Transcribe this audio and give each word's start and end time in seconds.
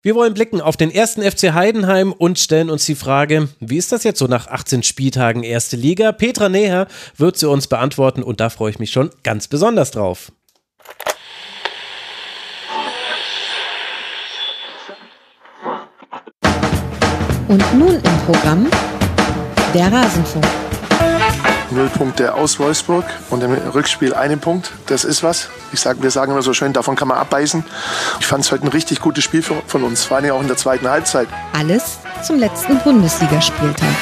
Wir 0.00 0.14
wollen 0.14 0.32
blicken 0.32 0.60
auf 0.60 0.76
den 0.76 0.92
ersten 0.92 1.22
FC 1.22 1.54
Heidenheim 1.54 2.12
und 2.12 2.38
stellen 2.38 2.70
uns 2.70 2.86
die 2.86 2.94
Frage, 2.94 3.48
wie 3.58 3.78
ist 3.78 3.90
das 3.90 4.04
jetzt 4.04 4.20
so 4.20 4.28
nach 4.28 4.46
18 4.46 4.84
Spieltagen 4.84 5.42
erste 5.42 5.74
Liga? 5.76 6.12
Petra 6.12 6.48
Neher 6.48 6.86
wird 7.16 7.36
sie 7.36 7.48
uns 7.48 7.66
beantworten 7.66 8.22
und 8.22 8.38
da 8.38 8.48
freue 8.48 8.70
ich 8.70 8.78
mich 8.78 8.92
schon 8.92 9.10
ganz 9.24 9.48
besonders 9.48 9.90
drauf. 9.90 10.30
Und 17.48 17.74
nun 17.76 17.96
im 17.96 18.18
Programm 18.24 18.68
der 19.74 19.92
Rasenfunk. 19.92 20.57
Null 21.70 21.88
Punkte 21.88 22.34
aus 22.34 22.58
Wolfsburg 22.58 23.04
und 23.28 23.42
im 23.42 23.52
Rückspiel 23.52 24.14
einen 24.14 24.40
Punkt. 24.40 24.72
Das 24.86 25.04
ist 25.04 25.22
was. 25.22 25.50
Ich 25.72 25.80
sag, 25.80 26.02
wir 26.02 26.10
sagen 26.10 26.32
immer 26.32 26.42
so 26.42 26.54
schön, 26.54 26.72
davon 26.72 26.96
kann 26.96 27.08
man 27.08 27.18
abbeißen. 27.18 27.62
Ich 28.20 28.26
fand 28.26 28.44
es 28.44 28.52
heute 28.52 28.64
ein 28.64 28.68
richtig 28.68 29.00
gutes 29.00 29.24
Spiel 29.24 29.42
von 29.42 29.82
uns, 29.84 30.04
vor 30.04 30.16
allem 30.16 30.30
auch 30.32 30.40
in 30.40 30.48
der 30.48 30.56
zweiten 30.56 30.88
Halbzeit. 30.88 31.28
Alles 31.52 31.98
zum 32.22 32.38
letzten 32.38 32.78
Bundesligaspieltag. 32.78 33.94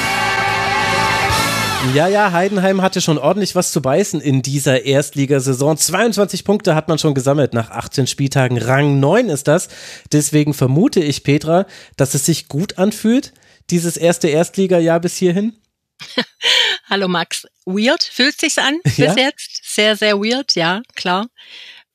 Ja, 1.93 2.07
ja, 2.07 2.31
Heidenheim 2.31 2.81
hatte 2.81 3.01
schon 3.01 3.17
ordentlich 3.17 3.55
was 3.55 3.71
zu 3.71 3.81
beißen 3.81 4.19
in 4.21 4.41
dieser 4.41 4.83
Erstligasaison. 4.83 5.77
22 5.77 6.43
Punkte 6.43 6.73
hat 6.73 6.87
man 6.87 6.97
schon 6.97 7.13
gesammelt 7.13 7.53
nach 7.53 7.69
18 7.69 8.07
Spieltagen. 8.07 8.57
Rang 8.57 8.99
9 8.99 9.29
ist 9.29 9.47
das. 9.47 9.67
Deswegen 10.11 10.53
vermute 10.53 10.99
ich, 10.99 11.23
Petra, 11.23 11.65
dass 11.95 12.13
es 12.13 12.25
sich 12.25 12.47
gut 12.47 12.77
anfühlt, 12.77 13.33
dieses 13.69 13.97
erste 13.97 14.27
Erstligajahr 14.27 14.99
bis 14.99 15.15
hierhin. 15.15 15.53
Hallo 16.89 17.09
Max. 17.09 17.45
Weird 17.65 18.03
fühlt 18.03 18.39
sich's 18.39 18.57
an 18.57 18.79
bis 18.83 18.97
ja? 18.97 19.15
jetzt. 19.15 19.61
Sehr, 19.63 19.95
sehr 19.95 20.19
weird, 20.19 20.55
ja, 20.55 20.81
klar. 20.95 21.27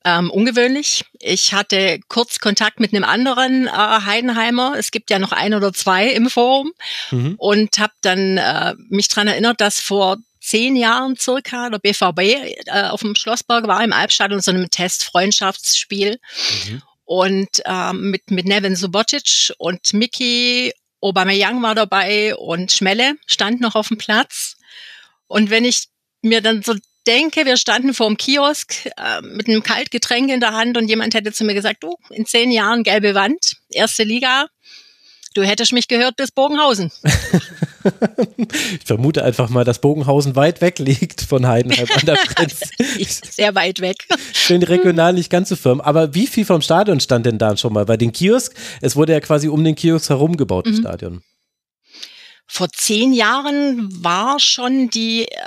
Ähm, 0.05 0.29
ungewöhnlich. 0.29 1.05
Ich 1.19 1.53
hatte 1.53 1.99
kurz 2.09 2.39
Kontakt 2.39 2.79
mit 2.79 2.93
einem 2.93 3.05
anderen 3.05 3.67
äh, 3.67 3.71
Heidenheimer. 3.71 4.75
Es 4.77 4.91
gibt 4.91 5.09
ja 5.09 5.17
noch 5.17 5.31
ein 5.31 5.53
oder 5.53 5.73
zwei 5.73 6.09
im 6.09 6.29
Forum 6.29 6.73
mhm. 7.09 7.35
und 7.37 7.79
habe 7.79 7.93
dann 8.01 8.37
äh, 8.37 8.75
mich 8.89 9.07
dran 9.07 9.27
erinnert, 9.27 9.61
dass 9.61 9.79
vor 9.79 10.17
zehn 10.41 10.75
Jahren 10.75 11.15
circa 11.15 11.69
der 11.69 11.79
BVB 11.79 12.19
äh, 12.19 12.83
auf 12.89 12.99
dem 12.99 13.15
Schlossberg 13.15 13.67
war 13.67 13.81
im 13.83 13.93
Albstadion 13.93 14.41
so 14.41 14.51
einem 14.51 14.69
Test-Freundschaftsspiel. 14.69 16.19
Mhm. 16.67 16.81
Und 17.05 17.49
ähm, 17.65 18.11
mit, 18.11 18.29
mit 18.29 18.45
Nevin 18.45 18.75
Subotic 18.75 19.53
und 19.57 19.93
Mickey 19.93 20.73
Aubameyang 21.01 21.61
war 21.61 21.75
dabei 21.75 22.35
und 22.35 22.71
Schmelle 22.71 23.15
stand 23.25 23.61
noch 23.61 23.75
auf 23.75 23.87
dem 23.87 23.97
Platz. 23.97 24.57
Und 25.27 25.49
wenn 25.49 25.65
ich 25.65 25.87
mir 26.21 26.41
dann 26.41 26.63
so 26.63 26.73
denke, 27.07 27.45
wir 27.45 27.57
standen 27.57 27.93
vor 27.93 28.07
dem 28.07 28.17
Kiosk 28.17 28.85
äh, 28.97 29.21
mit 29.21 29.47
einem 29.47 29.63
Kaltgetränk 29.63 30.31
in 30.31 30.39
der 30.39 30.53
Hand 30.53 30.77
und 30.77 30.87
jemand 30.87 31.13
hätte 31.13 31.33
zu 31.33 31.43
mir 31.43 31.53
gesagt, 31.53 31.83
du, 31.83 31.95
in 32.09 32.25
zehn 32.25 32.51
Jahren 32.51 32.83
gelbe 32.83 33.13
Wand, 33.13 33.57
erste 33.69 34.03
Liga, 34.03 34.47
du 35.33 35.43
hättest 35.43 35.73
mich 35.73 35.87
gehört 35.87 36.15
bis 36.15 36.31
Bogenhausen. 36.31 36.91
ich 37.83 38.85
vermute 38.85 39.23
einfach 39.23 39.49
mal, 39.49 39.63
dass 39.63 39.79
Bogenhausen 39.79 40.35
weit 40.35 40.61
weg 40.61 40.79
liegt 40.79 41.21
von 41.21 41.47
Heidenheim 41.47 41.87
an 41.93 42.05
der 42.05 42.15
Grenze. 42.27 42.69
Sehr 43.29 43.55
weit 43.55 43.81
weg. 43.81 43.97
Schön 44.33 44.63
regional 44.63 45.13
nicht 45.13 45.29
ganz 45.29 45.49
so 45.49 45.55
firm. 45.55 45.81
Aber 45.81 46.13
wie 46.13 46.27
viel 46.27 46.45
vom 46.45 46.61
Stadion 46.61 46.99
stand 46.99 47.25
denn 47.25 47.37
da 47.37 47.57
schon 47.57 47.73
mal? 47.73 47.85
Bei 47.85 47.97
den 47.97 48.13
Kiosk, 48.13 48.53
es 48.81 48.95
wurde 48.95 49.13
ja 49.13 49.19
quasi 49.19 49.49
um 49.49 49.63
den 49.63 49.75
Kiosk 49.75 50.09
herum 50.09 50.37
gebaut, 50.37 50.67
das 50.67 50.77
mhm. 50.77 50.81
Stadion. 50.81 51.21
Vor 52.55 52.69
zehn 52.71 53.13
Jahren 53.13 54.03
war 54.03 54.39
schon 54.39 54.91
die 54.91 55.23
äh, 55.23 55.37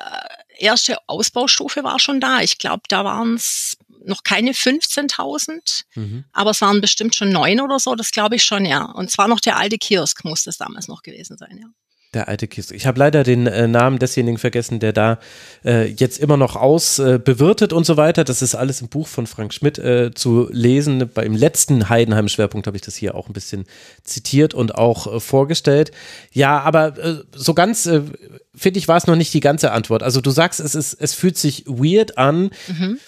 erste 0.59 0.99
Ausbaustufe 1.07 1.85
war 1.85 2.01
schon 2.01 2.21
da. 2.21 2.41
Ich 2.41 2.59
glaube, 2.59 2.83
da 2.89 3.05
waren 3.05 3.35
es 3.35 3.77
noch 4.05 4.25
keine 4.25 4.51
15.000, 4.51 5.85
mhm. 5.95 6.25
aber 6.33 6.51
es 6.51 6.61
waren 6.63 6.81
bestimmt 6.81 7.15
schon 7.15 7.31
neun 7.31 7.61
oder 7.61 7.79
so, 7.79 7.95
das 7.95 8.11
glaube 8.11 8.35
ich 8.35 8.43
schon, 8.43 8.65
ja. 8.65 8.87
Und 8.87 9.13
zwar 9.13 9.29
noch 9.29 9.39
der 9.39 9.57
alte 9.57 9.79
Kiosk 9.79 10.25
muss 10.25 10.43
das 10.43 10.59
damals 10.59 10.89
noch 10.89 11.03
gewesen 11.03 11.39
sein, 11.39 11.59
ja. 11.63 11.69
Der 12.17 12.29
alte 12.29 12.49
Kiosk. 12.49 12.73
Ich 12.73 12.87
habe 12.87 12.99
leider 12.99 13.25
den 13.25 13.47
äh, 13.47 13.69
Namen 13.69 13.99
desjenigen 13.99 14.39
vergessen, 14.39 14.81
der 14.81 14.95
da 14.95 15.19
äh, 15.67 15.85
jetzt 15.85 16.19
immer 16.19 16.39
noch 16.39 16.57
ausbewirtet 16.57 17.73
äh, 17.73 17.75
und 17.75 17.85
so 17.85 17.99
weiter. 17.99 18.25
Das 18.25 18.41
ist 18.41 18.55
alles 18.55 18.81
im 18.81 18.89
Buch 18.89 19.07
von 19.07 19.27
Frank 19.27 19.53
Schmidt 19.53 19.77
äh, 19.79 20.15
zu 20.15 20.49
lesen. 20.51 21.11
Beim 21.13 21.37
letzten 21.37 21.91
Heidenheim-Schwerpunkt 21.91 22.67
habe 22.69 22.77
ich 22.79 22.83
das 22.83 22.97
hier 22.97 23.17
auch 23.17 23.29
ein 23.29 23.35
bisschen 23.35 23.67
zitiert 24.03 24.55
und 24.55 24.77
auch 24.77 25.17
äh, 25.17 25.21
vorgestellt. 25.21 25.91
Ja, 26.33 26.61
aber 26.61 26.97
äh, 26.97 27.17
so 27.35 27.53
ganz, 27.53 27.83
finde 27.83 28.79
ich, 28.79 28.89
war 28.89 28.97
es 28.97 29.07
noch 29.07 29.17
nicht 29.17 29.35
die 29.35 29.41
ganze 29.41 29.73
Antwort. 29.73 30.03
Also 30.03 30.23
du 30.23 30.31
sagst, 30.31 30.59
es, 30.59 30.75
ist, 30.75 30.95
es 30.95 31.13
fühlt 31.13 31.37
sich 31.37 31.67
weird 31.67 32.17
an. 32.17 32.49
Mhm 32.67 32.99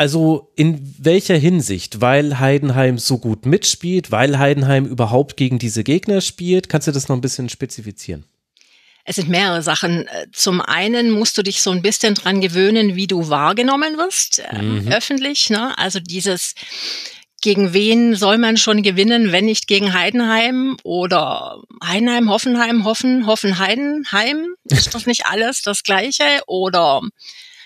also 0.00 0.50
in 0.56 0.94
welcher 0.98 1.36
Hinsicht? 1.36 2.00
Weil 2.00 2.38
Heidenheim 2.38 2.96
so 2.96 3.18
gut 3.18 3.44
mitspielt, 3.44 4.10
weil 4.10 4.38
Heidenheim 4.38 4.86
überhaupt 4.86 5.36
gegen 5.36 5.58
diese 5.58 5.84
Gegner 5.84 6.22
spielt? 6.22 6.70
Kannst 6.70 6.88
du 6.88 6.92
das 6.92 7.08
noch 7.08 7.16
ein 7.16 7.20
bisschen 7.20 7.50
spezifizieren? 7.50 8.24
Es 9.04 9.16
sind 9.16 9.28
mehrere 9.28 9.60
Sachen. 9.60 10.08
Zum 10.32 10.62
einen 10.62 11.10
musst 11.10 11.36
du 11.36 11.42
dich 11.42 11.60
so 11.60 11.70
ein 11.70 11.82
bisschen 11.82 12.14
dran 12.14 12.40
gewöhnen, 12.40 12.96
wie 12.96 13.08
du 13.08 13.28
wahrgenommen 13.28 13.98
wirst, 13.98 14.38
äh, 14.38 14.62
mhm. 14.62 14.88
öffentlich. 14.90 15.50
Ne? 15.50 15.76
Also 15.76 16.00
dieses, 16.00 16.54
gegen 17.42 17.74
wen 17.74 18.14
soll 18.14 18.38
man 18.38 18.56
schon 18.56 18.82
gewinnen, 18.82 19.32
wenn 19.32 19.44
nicht 19.44 19.66
gegen 19.66 19.92
Heidenheim 19.92 20.78
oder 20.82 21.62
Heidenheim, 21.84 22.30
Hoffenheim, 22.30 22.86
Hoffen, 22.86 23.26
Hoffen, 23.26 23.58
Heidenheim? 23.58 24.54
Ist 24.64 24.94
das 24.94 25.04
nicht 25.04 25.26
alles 25.26 25.60
das 25.60 25.82
Gleiche? 25.82 26.40
Oder 26.46 27.02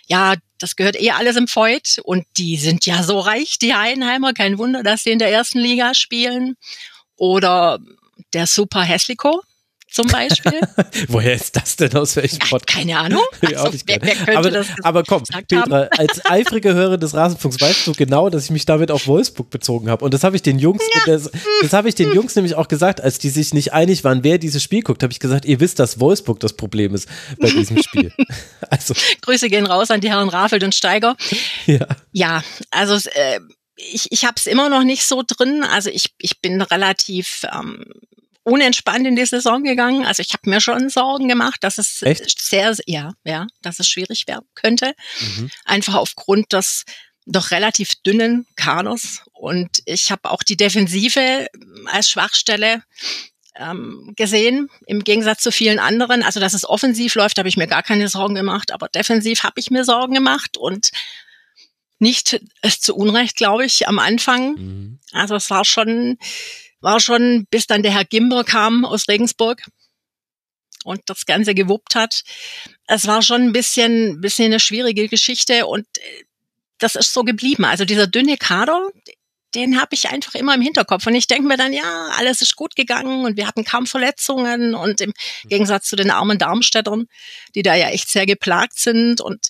ja, 0.08 0.34
das 0.64 0.76
gehört 0.76 0.98
eh 0.98 1.10
alles 1.10 1.36
im 1.36 1.46
Feut 1.46 1.98
und 2.04 2.24
die 2.38 2.56
sind 2.56 2.86
ja 2.86 3.02
so 3.02 3.20
reich, 3.20 3.58
die 3.58 3.74
Heidenheimer. 3.74 4.32
Kein 4.32 4.56
Wunder, 4.56 4.82
dass 4.82 5.02
sie 5.02 5.10
in 5.10 5.18
der 5.18 5.30
ersten 5.30 5.58
Liga 5.58 5.94
spielen. 5.94 6.56
Oder 7.16 7.78
der 8.32 8.46
Super 8.46 8.80
Hässliko, 8.80 9.42
zum 9.94 10.08
Beispiel. 10.08 10.60
Woher 11.08 11.34
ist 11.34 11.54
das 11.54 11.76
denn 11.76 11.94
aus 11.94 12.16
welchem 12.16 12.40
Podcast? 12.40 12.66
keine 12.66 12.98
Ahnung. 12.98 13.22
Also, 13.54 13.78
wer, 13.86 13.98
wer 14.02 14.38
aber, 14.38 14.50
das 14.50 14.66
aber 14.82 15.04
komm, 15.04 15.22
Petra, 15.22 15.82
als 15.96 16.24
eifrige 16.24 16.74
Hörerin 16.74 16.98
des 16.98 17.14
Rasenfunks 17.14 17.60
weißt 17.60 17.86
du 17.86 17.92
genau, 17.92 18.28
dass 18.30 18.44
ich 18.44 18.50
mich 18.50 18.66
damit 18.66 18.90
auf 18.90 19.06
Wolfsburg 19.06 19.50
bezogen 19.50 19.88
habe. 19.88 20.04
Und 20.04 20.12
das 20.12 20.24
habe 20.24 20.34
ich 20.34 20.42
den 20.42 20.58
Jungs, 20.58 20.82
ja. 20.92 21.00
das, 21.06 21.30
das 21.60 21.72
habe 21.72 21.88
ich 21.88 21.94
den 21.94 22.12
Jungs 22.12 22.34
nämlich 22.34 22.56
auch 22.56 22.66
gesagt, 22.66 23.00
als 23.00 23.18
die 23.18 23.30
sich 23.30 23.54
nicht 23.54 23.72
einig 23.72 24.02
waren, 24.02 24.24
wer 24.24 24.38
dieses 24.38 24.62
Spiel 24.62 24.82
guckt, 24.82 25.02
habe 25.02 25.12
ich 25.12 25.20
gesagt, 25.20 25.44
ihr 25.44 25.60
wisst, 25.60 25.78
dass 25.78 26.00
Wolfsburg 26.00 26.40
das 26.40 26.54
Problem 26.54 26.94
ist 26.94 27.08
bei 27.38 27.50
diesem 27.50 27.80
Spiel. 27.82 28.12
also. 28.70 28.94
Grüße 29.20 29.48
gehen 29.48 29.66
raus 29.66 29.90
an 29.90 30.00
die 30.00 30.10
Herren 30.10 30.28
Rafelt 30.28 30.64
und 30.64 30.74
Steiger. 30.74 31.16
Ja, 31.66 31.86
ja 32.12 32.42
also 32.70 32.94
äh, 33.10 33.40
ich, 33.76 34.10
ich 34.10 34.24
habe 34.24 34.34
es 34.36 34.46
immer 34.46 34.68
noch 34.68 34.82
nicht 34.82 35.04
so 35.04 35.22
drin. 35.24 35.62
Also 35.62 35.90
ich, 35.90 36.14
ich 36.18 36.40
bin 36.40 36.60
relativ 36.60 37.42
ähm, 37.52 37.84
unentspannt 38.44 39.06
in 39.06 39.16
die 39.16 39.26
Saison 39.26 39.64
gegangen. 39.64 40.04
Also 40.04 40.20
ich 40.20 40.32
habe 40.32 40.48
mir 40.48 40.60
schon 40.60 40.90
Sorgen 40.90 41.28
gemacht, 41.28 41.64
dass 41.64 41.78
es 41.78 42.02
Echt? 42.02 42.40
sehr, 42.40 42.76
ja, 42.86 43.14
ja, 43.24 43.46
dass 43.62 43.80
es 43.80 43.88
schwierig 43.88 44.26
werden 44.26 44.46
könnte. 44.54 44.94
Mhm. 45.20 45.50
Einfach 45.64 45.94
aufgrund 45.94 46.52
des 46.52 46.84
doch 47.26 47.50
relativ 47.50 47.94
dünnen 47.96 48.46
Kaders. 48.54 49.22
Und 49.32 49.82
ich 49.86 50.10
habe 50.10 50.30
auch 50.30 50.42
die 50.42 50.58
Defensive 50.58 51.48
als 51.86 52.10
Schwachstelle 52.10 52.82
ähm, 53.56 54.12
gesehen, 54.16 54.68
im 54.86 55.04
Gegensatz 55.04 55.42
zu 55.42 55.50
vielen 55.50 55.78
anderen. 55.78 56.22
Also, 56.22 56.38
dass 56.38 56.54
es 56.54 56.68
offensiv 56.68 57.14
läuft, 57.14 57.38
habe 57.38 57.48
ich 57.48 57.56
mir 57.56 57.66
gar 57.66 57.82
keine 57.82 58.08
Sorgen 58.08 58.34
gemacht, 58.34 58.72
aber 58.72 58.88
defensiv 58.88 59.42
habe 59.42 59.60
ich 59.60 59.70
mir 59.70 59.84
Sorgen 59.84 60.14
gemacht 60.14 60.56
und 60.56 60.90
nicht 61.98 62.40
es 62.60 62.80
zu 62.80 62.94
Unrecht, 62.94 63.36
glaube 63.36 63.64
ich, 63.64 63.88
am 63.88 63.98
Anfang. 63.98 64.54
Mhm. 64.54 64.98
Also 65.12 65.36
es 65.36 65.48
war 65.48 65.64
schon 65.64 66.18
war 66.84 67.00
schon, 67.00 67.46
bis 67.50 67.66
dann 67.66 67.82
der 67.82 67.92
Herr 67.92 68.04
Gimber 68.04 68.44
kam 68.44 68.84
aus 68.84 69.08
Regensburg 69.08 69.62
und 70.84 71.00
das 71.06 71.26
Ganze 71.26 71.54
gewuppt 71.54 71.94
hat. 71.94 72.22
Es 72.86 73.06
war 73.06 73.22
schon 73.22 73.42
ein 73.42 73.52
bisschen, 73.52 74.20
bisschen 74.20 74.46
eine 74.46 74.60
schwierige 74.60 75.08
Geschichte 75.08 75.66
und 75.66 75.86
äh, 75.98 76.24
das 76.78 76.94
ist 76.94 77.12
so 77.12 77.24
geblieben. 77.24 77.64
Also 77.64 77.84
dieser 77.84 78.06
dünne 78.06 78.36
Kader, 78.36 78.90
den 79.54 79.80
habe 79.80 79.94
ich 79.94 80.10
einfach 80.10 80.34
immer 80.34 80.54
im 80.54 80.60
Hinterkopf. 80.60 81.06
Und 81.06 81.14
ich 81.14 81.26
denke 81.26 81.46
mir 81.46 81.56
dann, 81.56 81.72
ja, 81.72 82.08
alles 82.18 82.42
ist 82.42 82.56
gut 82.56 82.76
gegangen 82.76 83.24
und 83.24 83.36
wir 83.36 83.46
hatten 83.46 83.64
kaum 83.64 83.86
Verletzungen 83.86 84.74
und 84.74 85.00
im 85.00 85.14
Gegensatz 85.44 85.88
zu 85.88 85.96
den 85.96 86.10
armen 86.10 86.38
Darmstädtern, 86.38 87.06
die 87.54 87.62
da 87.62 87.74
ja 87.74 87.88
echt 87.88 88.10
sehr 88.10 88.26
geplagt 88.26 88.78
sind 88.78 89.20
und 89.20 89.48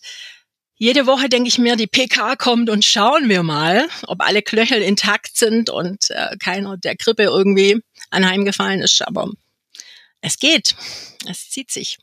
jede 0.84 1.06
Woche 1.06 1.30
denke 1.30 1.48
ich 1.48 1.56
mir, 1.56 1.76
die 1.76 1.86
PK 1.86 2.36
kommt 2.36 2.68
und 2.68 2.84
schauen 2.84 3.30
wir 3.30 3.42
mal, 3.42 3.88
ob 4.06 4.20
alle 4.20 4.42
Knöchel 4.42 4.82
intakt 4.82 5.34
sind 5.34 5.70
und 5.70 6.10
äh, 6.10 6.36
keiner 6.36 6.76
der 6.76 6.94
Grippe 6.94 7.22
irgendwie 7.22 7.80
anheimgefallen 8.10 8.82
ist. 8.82 9.00
Aber 9.00 9.30
es 10.20 10.38
geht. 10.38 10.76
Es 11.26 11.48
zieht 11.48 11.70
sich. 11.70 11.96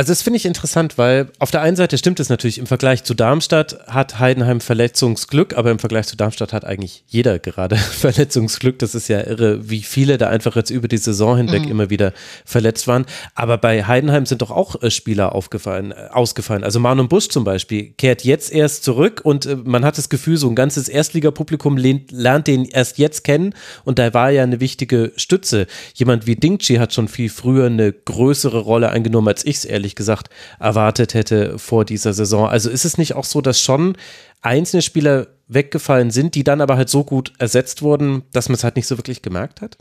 Also 0.00 0.12
das 0.12 0.22
finde 0.22 0.38
ich 0.38 0.46
interessant, 0.46 0.96
weil 0.96 1.28
auf 1.40 1.50
der 1.50 1.60
einen 1.60 1.76
Seite 1.76 1.98
stimmt 1.98 2.20
es 2.20 2.30
natürlich, 2.30 2.56
im 2.56 2.66
Vergleich 2.66 3.04
zu 3.04 3.12
Darmstadt 3.12 3.86
hat 3.86 4.18
Heidenheim 4.18 4.62
Verletzungsglück, 4.62 5.58
aber 5.58 5.70
im 5.70 5.78
Vergleich 5.78 6.06
zu 6.06 6.16
Darmstadt 6.16 6.54
hat 6.54 6.64
eigentlich 6.64 7.04
jeder 7.06 7.38
gerade 7.38 7.76
Verletzungsglück. 8.00 8.78
Das 8.78 8.94
ist 8.94 9.08
ja 9.08 9.20
irre, 9.20 9.68
wie 9.68 9.82
viele 9.82 10.16
da 10.16 10.30
einfach 10.30 10.56
jetzt 10.56 10.70
über 10.70 10.88
die 10.88 10.96
Saison 10.96 11.36
hinweg 11.36 11.66
mhm. 11.66 11.70
immer 11.70 11.90
wieder 11.90 12.14
verletzt 12.46 12.86
waren. 12.86 13.04
Aber 13.34 13.58
bei 13.58 13.84
Heidenheim 13.84 14.24
sind 14.24 14.40
doch 14.40 14.50
auch 14.50 14.82
äh, 14.82 14.90
Spieler 14.90 15.34
aufgefallen, 15.34 15.92
äh, 15.92 16.08
ausgefallen. 16.10 16.64
Also 16.64 16.80
Marlon 16.80 17.10
Busch 17.10 17.28
zum 17.28 17.44
Beispiel 17.44 17.92
kehrt 17.98 18.24
jetzt 18.24 18.50
erst 18.54 18.84
zurück 18.84 19.20
und 19.22 19.44
äh, 19.44 19.56
man 19.56 19.84
hat 19.84 19.98
das 19.98 20.08
Gefühl, 20.08 20.38
so 20.38 20.48
ein 20.48 20.54
ganzes 20.54 20.88
Erstligapublikum 20.88 21.76
lernt, 21.76 22.10
lernt 22.10 22.46
den 22.46 22.64
erst 22.64 22.96
jetzt 22.96 23.22
kennen 23.22 23.52
und 23.84 23.98
da 23.98 24.14
war 24.14 24.30
ja 24.30 24.44
eine 24.44 24.60
wichtige 24.60 25.12
Stütze. 25.16 25.66
Jemand 25.92 26.26
wie 26.26 26.36
Dingchi 26.36 26.76
hat 26.76 26.94
schon 26.94 27.08
viel 27.08 27.28
früher 27.28 27.66
eine 27.66 27.92
größere 27.92 28.60
Rolle 28.60 28.88
eingenommen, 28.88 29.28
als 29.28 29.44
ich 29.44 29.56
es 29.56 29.64
ehrlich 29.66 29.89
ehrlich 29.90 29.96
gesagt 29.96 30.28
erwartet 30.58 31.14
hätte 31.14 31.58
vor 31.58 31.84
dieser 31.84 32.12
Saison. 32.12 32.48
Also 32.48 32.70
ist 32.70 32.84
es 32.84 32.98
nicht 32.98 33.14
auch 33.14 33.24
so, 33.24 33.40
dass 33.40 33.60
schon 33.60 33.96
einzelne 34.40 34.82
Spieler 34.82 35.26
weggefallen 35.48 36.10
sind, 36.10 36.34
die 36.34 36.44
dann 36.44 36.60
aber 36.60 36.76
halt 36.76 36.88
so 36.88 37.04
gut 37.04 37.32
ersetzt 37.38 37.82
wurden, 37.82 38.22
dass 38.32 38.48
man 38.48 38.54
es 38.54 38.64
halt 38.64 38.76
nicht 38.76 38.86
so 38.86 38.96
wirklich 38.96 39.22
gemerkt 39.22 39.60
hat? 39.60 39.76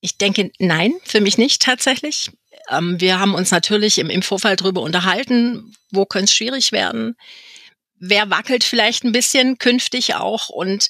Ich 0.00 0.18
denke, 0.18 0.52
nein, 0.58 0.92
für 1.04 1.20
mich 1.20 1.38
nicht 1.38 1.62
tatsächlich. 1.62 2.30
Ähm, 2.70 3.00
wir 3.00 3.18
haben 3.18 3.34
uns 3.34 3.50
natürlich 3.50 3.98
im, 3.98 4.10
im 4.10 4.22
Vorfall 4.22 4.56
darüber 4.56 4.82
unterhalten, 4.82 5.74
wo 5.90 6.04
könnte 6.06 6.26
es 6.26 6.34
schwierig 6.34 6.72
werden. 6.72 7.16
Wer 7.98 8.30
wackelt 8.30 8.64
vielleicht 8.64 9.04
ein 9.04 9.12
bisschen 9.12 9.58
künftig 9.58 10.14
auch 10.14 10.48
und 10.48 10.88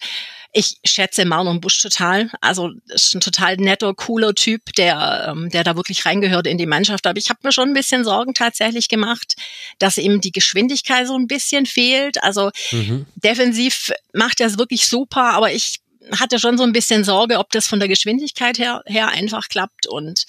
ich 0.57 0.77
schätze 0.85 1.25
Marlon 1.25 1.61
Busch 1.61 1.83
total. 1.83 2.31
Also 2.41 2.71
ist 2.87 3.15
ein 3.15 3.21
total 3.21 3.57
netter, 3.57 3.93
cooler 3.93 4.35
Typ, 4.35 4.73
der, 4.77 5.27
ähm, 5.29 5.51
der 5.51 5.65
da 5.65 5.75
wirklich 5.75 6.07
reingehört 6.07 6.47
in 6.47 6.59
die 6.59 6.67
Mannschaft. 6.67 7.07
Aber 7.07 7.19
ich 7.19 7.29
habe 7.29 7.41
mir 7.43 7.53
schon 7.53 7.71
ein 7.71 7.75
bisschen 7.75 8.05
Sorgen 8.05 8.35
tatsächlich 8.35 8.89
gemacht, 8.89 9.35
dass 9.81 9.99
ihm 9.99 10.21
die 10.21 10.31
Geschwindigkeit 10.31 11.09
so 11.09 11.17
ein 11.17 11.27
bisschen 11.27 11.67
fehlt. 11.67 12.23
Also 12.23 12.53
mhm. 12.71 13.07
defensiv 13.17 13.91
macht 14.13 14.41
er 14.41 14.47
es 14.47 14.57
wirklich 14.57 14.87
super, 14.87 15.35
aber 15.35 15.53
ich 15.53 15.81
hatte 16.13 16.39
schon 16.39 16.57
so 16.57 16.63
ein 16.63 16.73
bisschen 16.73 17.03
Sorge, 17.03 17.39
ob 17.39 17.51
das 17.51 17.67
von 17.67 17.81
der 17.81 17.89
Geschwindigkeit 17.89 18.59
her, 18.59 18.83
her 18.87 19.09
einfach 19.09 19.49
klappt. 19.49 19.89
Und 19.89 20.25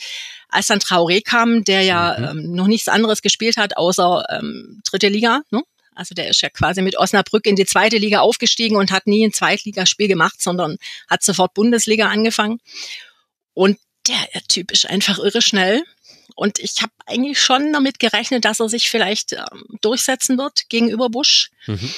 als 0.50 0.68
dann 0.68 0.80
Traoré 0.80 1.22
kam, 1.24 1.63
der 1.63 1.83
ja 1.83 2.16
mhm. 2.18 2.25
ähm, 2.25 2.51
noch 2.56 2.68
nichts 2.68 2.88
anderes 2.88 3.22
gespielt 3.22 3.57
hat, 3.57 3.77
außer 3.77 4.25
ähm, 4.30 4.81
dritte 4.89 5.10
Liga, 5.10 5.42
ne? 5.51 5.62
Also 5.96 6.14
der 6.14 6.30
ist 6.30 6.42
ja 6.42 6.50
quasi 6.50 6.82
mit 6.82 6.98
Osnabrück 6.98 7.46
in 7.46 7.56
die 7.56 7.66
zweite 7.66 7.98
Liga 7.98 8.20
aufgestiegen 8.20 8.76
und 8.76 8.92
hat 8.92 9.08
nie 9.08 9.26
ein 9.26 9.34
Zweitligaspiel 9.34 10.08
gemacht, 10.08 10.42
sondern 10.42 10.78
hat 11.10 11.24
sofort 11.24 11.54
Bundesliga 11.54 12.08
angefangen. 12.10 12.60
Und 13.54 13.78
der, 14.08 14.28
der 14.34 14.44
Typ 14.44 14.72
ist 14.72 14.90
einfach 14.90 15.18
irre 15.18 15.42
schnell. 15.42 15.84
Und 16.36 16.60
ich 16.60 16.82
habe 16.82 16.92
eigentlich 17.06 17.40
schon 17.40 17.72
damit 17.72 18.00
gerechnet, 18.00 18.46
dass 18.46 18.60
er 18.60 18.70
sich 18.70 18.90
vielleicht 18.90 19.34
ähm, 19.34 19.64
durchsetzen 19.82 20.38
wird 20.38 20.68
gegenüber 20.70 21.10
Busch. 21.10 21.50
Mhm. 21.66 21.94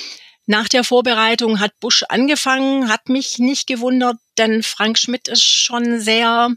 Nach 0.45 0.69
der 0.69 0.83
Vorbereitung 0.83 1.59
hat 1.59 1.77
Busch 1.79 2.03
angefangen, 2.07 2.89
hat 2.89 3.09
mich 3.09 3.39
nicht 3.39 3.67
gewundert, 3.67 4.17
denn 4.37 4.63
Frank 4.63 4.97
Schmidt 4.97 5.27
ist 5.27 5.43
schon 5.43 5.99
sehr, 5.99 6.49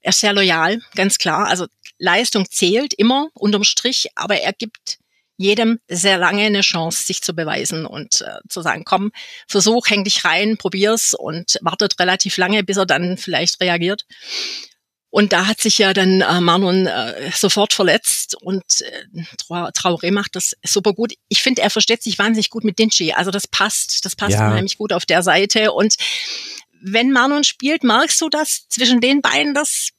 er 0.00 0.10
ist 0.10 0.20
sehr 0.20 0.32
loyal, 0.32 0.80
ganz 0.94 1.18
klar. 1.18 1.48
Also 1.48 1.66
Leistung 1.98 2.48
zählt 2.50 2.94
immer 2.94 3.28
unterm 3.34 3.64
Strich, 3.64 4.08
aber 4.14 4.36
er 4.36 4.52
gibt 4.52 4.98
jedem 5.42 5.78
sehr 5.88 6.18
lange 6.18 6.44
eine 6.44 6.60
Chance, 6.62 7.04
sich 7.04 7.22
zu 7.22 7.34
beweisen 7.34 7.86
und 7.86 8.20
äh, 8.22 8.38
zu 8.48 8.62
sagen, 8.62 8.84
komm, 8.84 9.12
versuch, 9.48 9.88
häng 9.88 10.04
dich 10.04 10.24
rein, 10.24 10.56
probier's 10.56 11.14
und 11.14 11.58
wartet 11.60 11.98
relativ 11.98 12.36
lange, 12.36 12.64
bis 12.64 12.76
er 12.76 12.86
dann 12.86 13.16
vielleicht 13.16 13.60
reagiert. 13.60 14.04
Und 15.10 15.34
da 15.34 15.46
hat 15.46 15.60
sich 15.60 15.76
ja 15.76 15.92
dann 15.92 16.22
äh, 16.22 16.40
Manon 16.40 16.86
äh, 16.86 17.30
sofort 17.34 17.74
verletzt 17.74 18.34
und 18.40 18.62
äh, 18.80 19.22
Traoré 19.46 20.10
macht 20.10 20.36
das 20.36 20.56
super 20.64 20.94
gut. 20.94 21.12
Ich 21.28 21.42
finde, 21.42 21.60
er 21.60 21.68
versteht 21.68 22.02
sich 22.02 22.18
wahnsinnig 22.18 22.48
gut 22.48 22.64
mit 22.64 22.78
Dinci. 22.78 23.12
Also 23.12 23.30
das 23.30 23.46
passt, 23.46 24.06
das 24.06 24.16
passt 24.16 24.36
ja. 24.36 24.48
unheimlich 24.48 24.78
gut 24.78 24.90
auf 24.90 25.04
der 25.04 25.22
Seite. 25.22 25.72
Und 25.72 25.96
wenn 26.80 27.12
Manon 27.12 27.44
spielt, 27.44 27.84
merkst 27.84 28.22
du, 28.22 28.30
dass 28.30 28.66
zwischen 28.70 29.02
den 29.02 29.20
beiden 29.20 29.52
das 29.52 29.90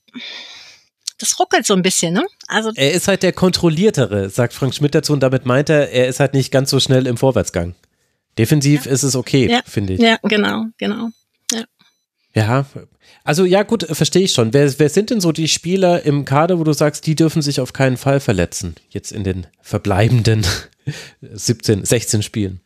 das 1.24 1.40
ruckelt 1.40 1.66
so 1.66 1.74
ein 1.74 1.82
bisschen, 1.82 2.14
ne? 2.14 2.26
Also 2.48 2.72
er 2.76 2.92
ist 2.92 3.08
halt 3.08 3.24
der 3.24 3.34
kontrolliertere, 3.34 4.30
sagt 4.30 4.54
Frank 4.54 4.76
Schmidt 4.76 4.94
dazu 4.94 5.14
und 5.14 5.22
damit 5.22 5.46
meint 5.46 5.70
er, 5.70 5.92
er 5.92 6.08
ist 6.08 6.20
halt 6.20 6.34
nicht 6.34 6.52
ganz 6.52 6.70
so 6.70 6.80
schnell 6.80 7.08
im 7.08 7.18
Vorwärtsgang. 7.18 7.76
Defensiv 8.38 8.86
ja. 8.86 8.92
ist 8.92 9.04
es 9.04 9.16
okay, 9.16 9.50
ja. 9.50 9.62
finde 9.66 9.94
ich. 9.94 10.00
Ja, 10.00 10.18
genau, 10.24 10.66
genau. 10.78 11.10
Ja. 11.52 11.64
Ja, 12.36 12.66
also 13.24 13.46
ja 13.46 13.64
gut, 13.64 13.86
verstehe 13.92 14.24
ich 14.24 14.34
schon. 14.34 14.54
Wer, 14.54 14.80
wer 14.80 14.90
sind 14.90 15.12
denn 15.12 15.22
so 15.22 15.32
die 15.32 15.48
Spieler 15.48 16.04
im 16.04 16.26
Kader, 16.26 16.60
wo 16.60 16.64
du 16.64 16.74
sagst, 16.74 17.06
die 17.06 17.16
dürfen 17.16 17.42
sich 17.42 17.60
auf 17.60 17.74
keinen 17.74 17.98
Fall 17.98 18.20
verletzen, 18.20 18.76
jetzt 18.90 19.12
in 19.12 19.24
den 19.24 19.48
verbleibenden 19.62 20.46
17, 21.22 21.86
16 21.86 22.24
Spielen? 22.24 22.60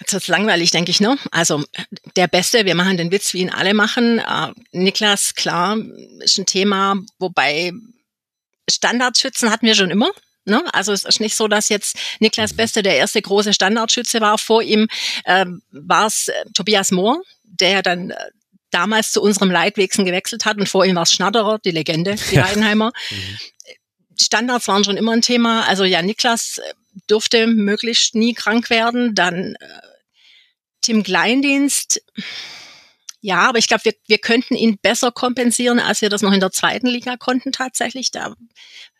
Jetzt 0.00 0.12
wird's 0.12 0.28
langweilig, 0.28 0.72
denke 0.72 0.90
ich, 0.90 1.00
ne? 1.00 1.16
Also 1.30 1.62
der 2.16 2.26
Beste, 2.26 2.64
wir 2.66 2.74
machen 2.74 2.96
den 2.96 3.12
Witz, 3.12 3.32
wie 3.32 3.38
ihn 3.38 3.50
alle 3.50 3.74
machen. 3.74 4.18
Äh, 4.18 4.52
Niklas, 4.72 5.34
klar, 5.34 5.78
ist 6.18 6.36
ein 6.36 6.46
Thema, 6.46 6.96
wobei 7.20 7.72
Standardschützen 8.70 9.50
hatten 9.50 9.66
wir 9.66 9.74
schon 9.74 9.90
immer. 9.90 10.10
Ne? 10.46 10.62
Also 10.72 10.92
es 10.92 11.04
ist 11.04 11.20
nicht 11.20 11.36
so, 11.36 11.48
dass 11.48 11.68
jetzt 11.68 11.96
Niklas 12.20 12.52
mhm. 12.52 12.56
Beste 12.56 12.82
der 12.82 12.96
erste 12.96 13.20
große 13.22 13.54
Standardschütze 13.54 14.20
war. 14.20 14.38
Vor 14.38 14.62
ihm 14.62 14.88
äh, 15.24 15.46
war 15.70 16.06
es 16.06 16.28
äh, 16.28 16.32
Tobias 16.54 16.90
Mohr, 16.90 17.22
der 17.44 17.82
dann 17.82 18.10
äh, 18.10 18.16
damals 18.70 19.12
zu 19.12 19.22
unserem 19.22 19.50
Leidwechsel 19.50 20.04
gewechselt 20.04 20.44
hat 20.44 20.58
und 20.58 20.68
vor 20.68 20.84
ihm 20.84 20.96
war 20.96 21.04
es 21.04 21.12
Schnatterer, 21.12 21.60
die 21.64 21.70
Legende, 21.70 22.16
die 22.30 22.36
ja. 22.36 22.44
Heidenheimer. 22.44 22.92
Mhm. 23.10 23.38
Standards 24.20 24.68
waren 24.68 24.84
schon 24.84 24.96
immer 24.96 25.12
ein 25.12 25.22
Thema. 25.22 25.66
Also 25.66 25.84
ja, 25.84 26.02
Niklas 26.02 26.58
äh, 26.58 26.74
durfte 27.06 27.46
möglichst 27.46 28.14
nie 28.14 28.34
krank 28.34 28.68
werden. 28.70 29.14
Dann 29.14 29.54
äh, 29.54 29.66
Tim 30.82 31.02
Kleindienst, 31.02 32.02
ja, 33.24 33.48
aber 33.48 33.56
ich 33.56 33.68
glaube, 33.68 33.86
wir, 33.86 33.94
wir 34.06 34.18
könnten 34.18 34.54
ihn 34.54 34.76
besser 34.82 35.10
kompensieren, 35.10 35.80
als 35.80 36.02
wir 36.02 36.10
das 36.10 36.20
noch 36.20 36.32
in 36.32 36.40
der 36.40 36.52
zweiten 36.52 36.86
Liga 36.86 37.16
konnten 37.16 37.52
tatsächlich. 37.52 38.10
Da 38.10 38.34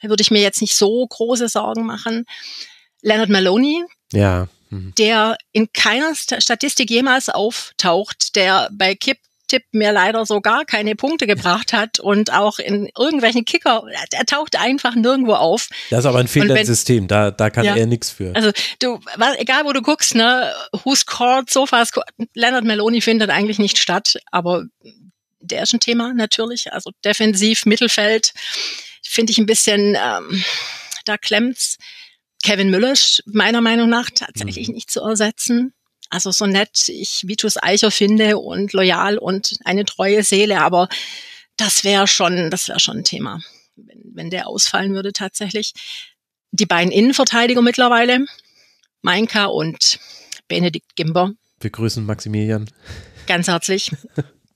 würde 0.01 0.23
ich 0.23 0.31
mir 0.31 0.41
jetzt 0.41 0.63
nicht 0.63 0.77
so 0.77 1.07
große 1.07 1.51
Sorgen 1.51 1.85
machen. 1.85 2.25
Leonard 3.03 3.29
Maloney, 3.29 3.85
ja. 4.15 4.49
Mhm. 4.71 4.95
der 4.97 5.37
in 5.53 5.71
keiner 5.75 6.15
Statistik 6.15 6.89
jemals 6.89 7.29
auftaucht, 7.29 8.35
der 8.35 8.71
bei 8.73 8.95
Kipp 8.95 9.19
Tipp 9.55 9.67
mir 9.71 9.93
leider 9.93 10.27
so 10.27 10.41
gar 10.41 10.65
keine 10.65 10.97
Punkte 10.97 11.29
gebracht 11.29 11.73
hat 11.73 12.01
und 12.01 12.33
auch 12.33 12.59
in 12.59 12.91
irgendwelchen 12.99 13.45
Kicker, 13.45 13.85
er 14.11 14.27
taucht 14.27 14.59
einfach 14.59 14.97
nirgendwo 14.97 15.35
auf. 15.35 15.69
Das 15.91 16.01
ist 16.01 16.07
aber 16.07 16.19
ein 16.19 16.27
Fehler 16.27 16.57
im 16.57 16.67
System, 16.67 17.07
da, 17.07 17.31
da 17.31 17.51
kann 17.51 17.65
ja, 17.65 17.77
er 17.77 17.87
nichts 17.87 18.11
für. 18.11 18.35
Also 18.35 18.51
du, 18.81 18.99
egal 19.39 19.65
wo 19.65 19.73
du 19.73 19.81
guckst, 19.81 20.17
ne, 20.17 20.53
who 20.83 20.97
scored, 20.97 21.49
Sofas, 21.51 21.93
Leonard 22.35 22.65
Meloni 22.65 23.01
findet 23.01 23.31
eigentlich 23.31 23.61
nicht 23.61 23.79
statt, 23.79 24.19
aber 24.33 24.65
der 25.39 25.63
ist 25.63 25.73
ein 25.73 25.79
Thema 25.81 26.13
natürlich, 26.15 26.73
also 26.73 26.91
defensiv, 27.05 27.65
Mittelfeld, 27.65 28.33
finde 29.07 29.31
ich 29.31 29.39
ein 29.39 29.47
bisschen, 29.47 29.97
ähm, 29.97 30.43
da 31.05 31.17
klemmt's. 31.17 31.79
Kevin 32.43 32.71
Müller 32.71 32.95
meiner 33.25 33.63
Meinung 33.63 33.89
nach 33.89 34.11
tatsächlich 34.11 34.69
mhm. 34.69 34.75
nicht 34.75 34.91
zu 34.91 35.01
ersetzen. 35.01 35.73
Also 36.11 36.31
so 36.31 36.47
nett 36.47 36.89
ich 36.89 37.25
Vitus 37.27 37.61
Eicher 37.63 37.91
finde 37.91 38.39
und 38.39 38.73
loyal 38.73 39.19
und 39.19 39.57
eine 39.65 39.85
treue 39.85 40.23
Seele, 40.23 40.61
aber 40.61 40.89
das 41.57 41.85
wäre 41.85 42.07
schon, 42.07 42.51
das 42.51 42.69
wäre 42.69 42.81
schon 42.81 42.99
ein 42.99 43.05
Thema, 43.05 43.41
wenn, 43.77 44.03
wenn 44.13 44.31
der 44.31 44.49
ausfallen 44.49 44.95
würde 44.95 45.13
tatsächlich. 45.13 45.73
Die 46.53 46.67
beiden 46.67 46.93
Innenverteidiger 46.93 47.63
mittlerweile, 47.63 48.25
Mainka 49.03 49.47
und 49.47 49.99
Benedikt 50.49 50.95
Gimber. 50.97 51.33
Wir 51.61 51.71
grüßen 51.71 52.05
Maximilian. 52.05 52.71
Ganz 53.27 53.49
herzlich. 53.49 53.91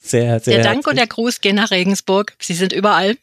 Sehr, 0.00 0.38
sehr 0.40 0.54
Der 0.54 0.64
Dank 0.64 0.76
herzlich. 0.76 0.86
und 0.86 0.96
der 0.96 1.06
Gruß 1.06 1.40
gehen 1.40 1.56
nach 1.56 1.70
Regensburg. 1.70 2.34
Sie 2.40 2.54
sind 2.54 2.72
überall. 2.72 3.16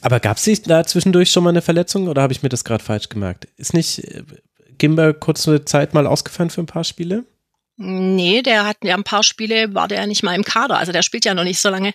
Aber 0.00 0.20
gab 0.20 0.38
es 0.38 0.62
da 0.62 0.84
zwischendurch 0.84 1.30
schon 1.30 1.44
mal 1.44 1.50
eine 1.50 1.62
Verletzung 1.62 2.08
oder 2.08 2.22
habe 2.22 2.32
ich 2.32 2.42
mir 2.42 2.48
das 2.48 2.64
gerade 2.64 2.82
falsch 2.82 3.08
gemerkt? 3.08 3.46
Ist 3.56 3.74
nicht 3.74 3.98
äh, 3.98 4.22
Gimber 4.78 5.12
kurze 5.12 5.64
Zeit 5.64 5.94
mal 5.94 6.06
ausgefallen 6.06 6.50
für 6.50 6.62
ein 6.62 6.66
paar 6.66 6.84
Spiele? 6.84 7.24
Nee, 7.76 8.42
der 8.42 8.66
hat 8.66 8.78
ja 8.84 8.94
ein 8.94 9.04
paar 9.04 9.24
Spiele, 9.24 9.74
war 9.74 9.88
der 9.88 10.00
ja 10.00 10.06
nicht 10.06 10.22
mal 10.22 10.34
im 10.34 10.44
Kader. 10.44 10.78
Also 10.78 10.92
der 10.92 11.02
spielt 11.02 11.24
ja 11.24 11.34
noch 11.34 11.44
nicht 11.44 11.58
so 11.58 11.70
lange. 11.70 11.92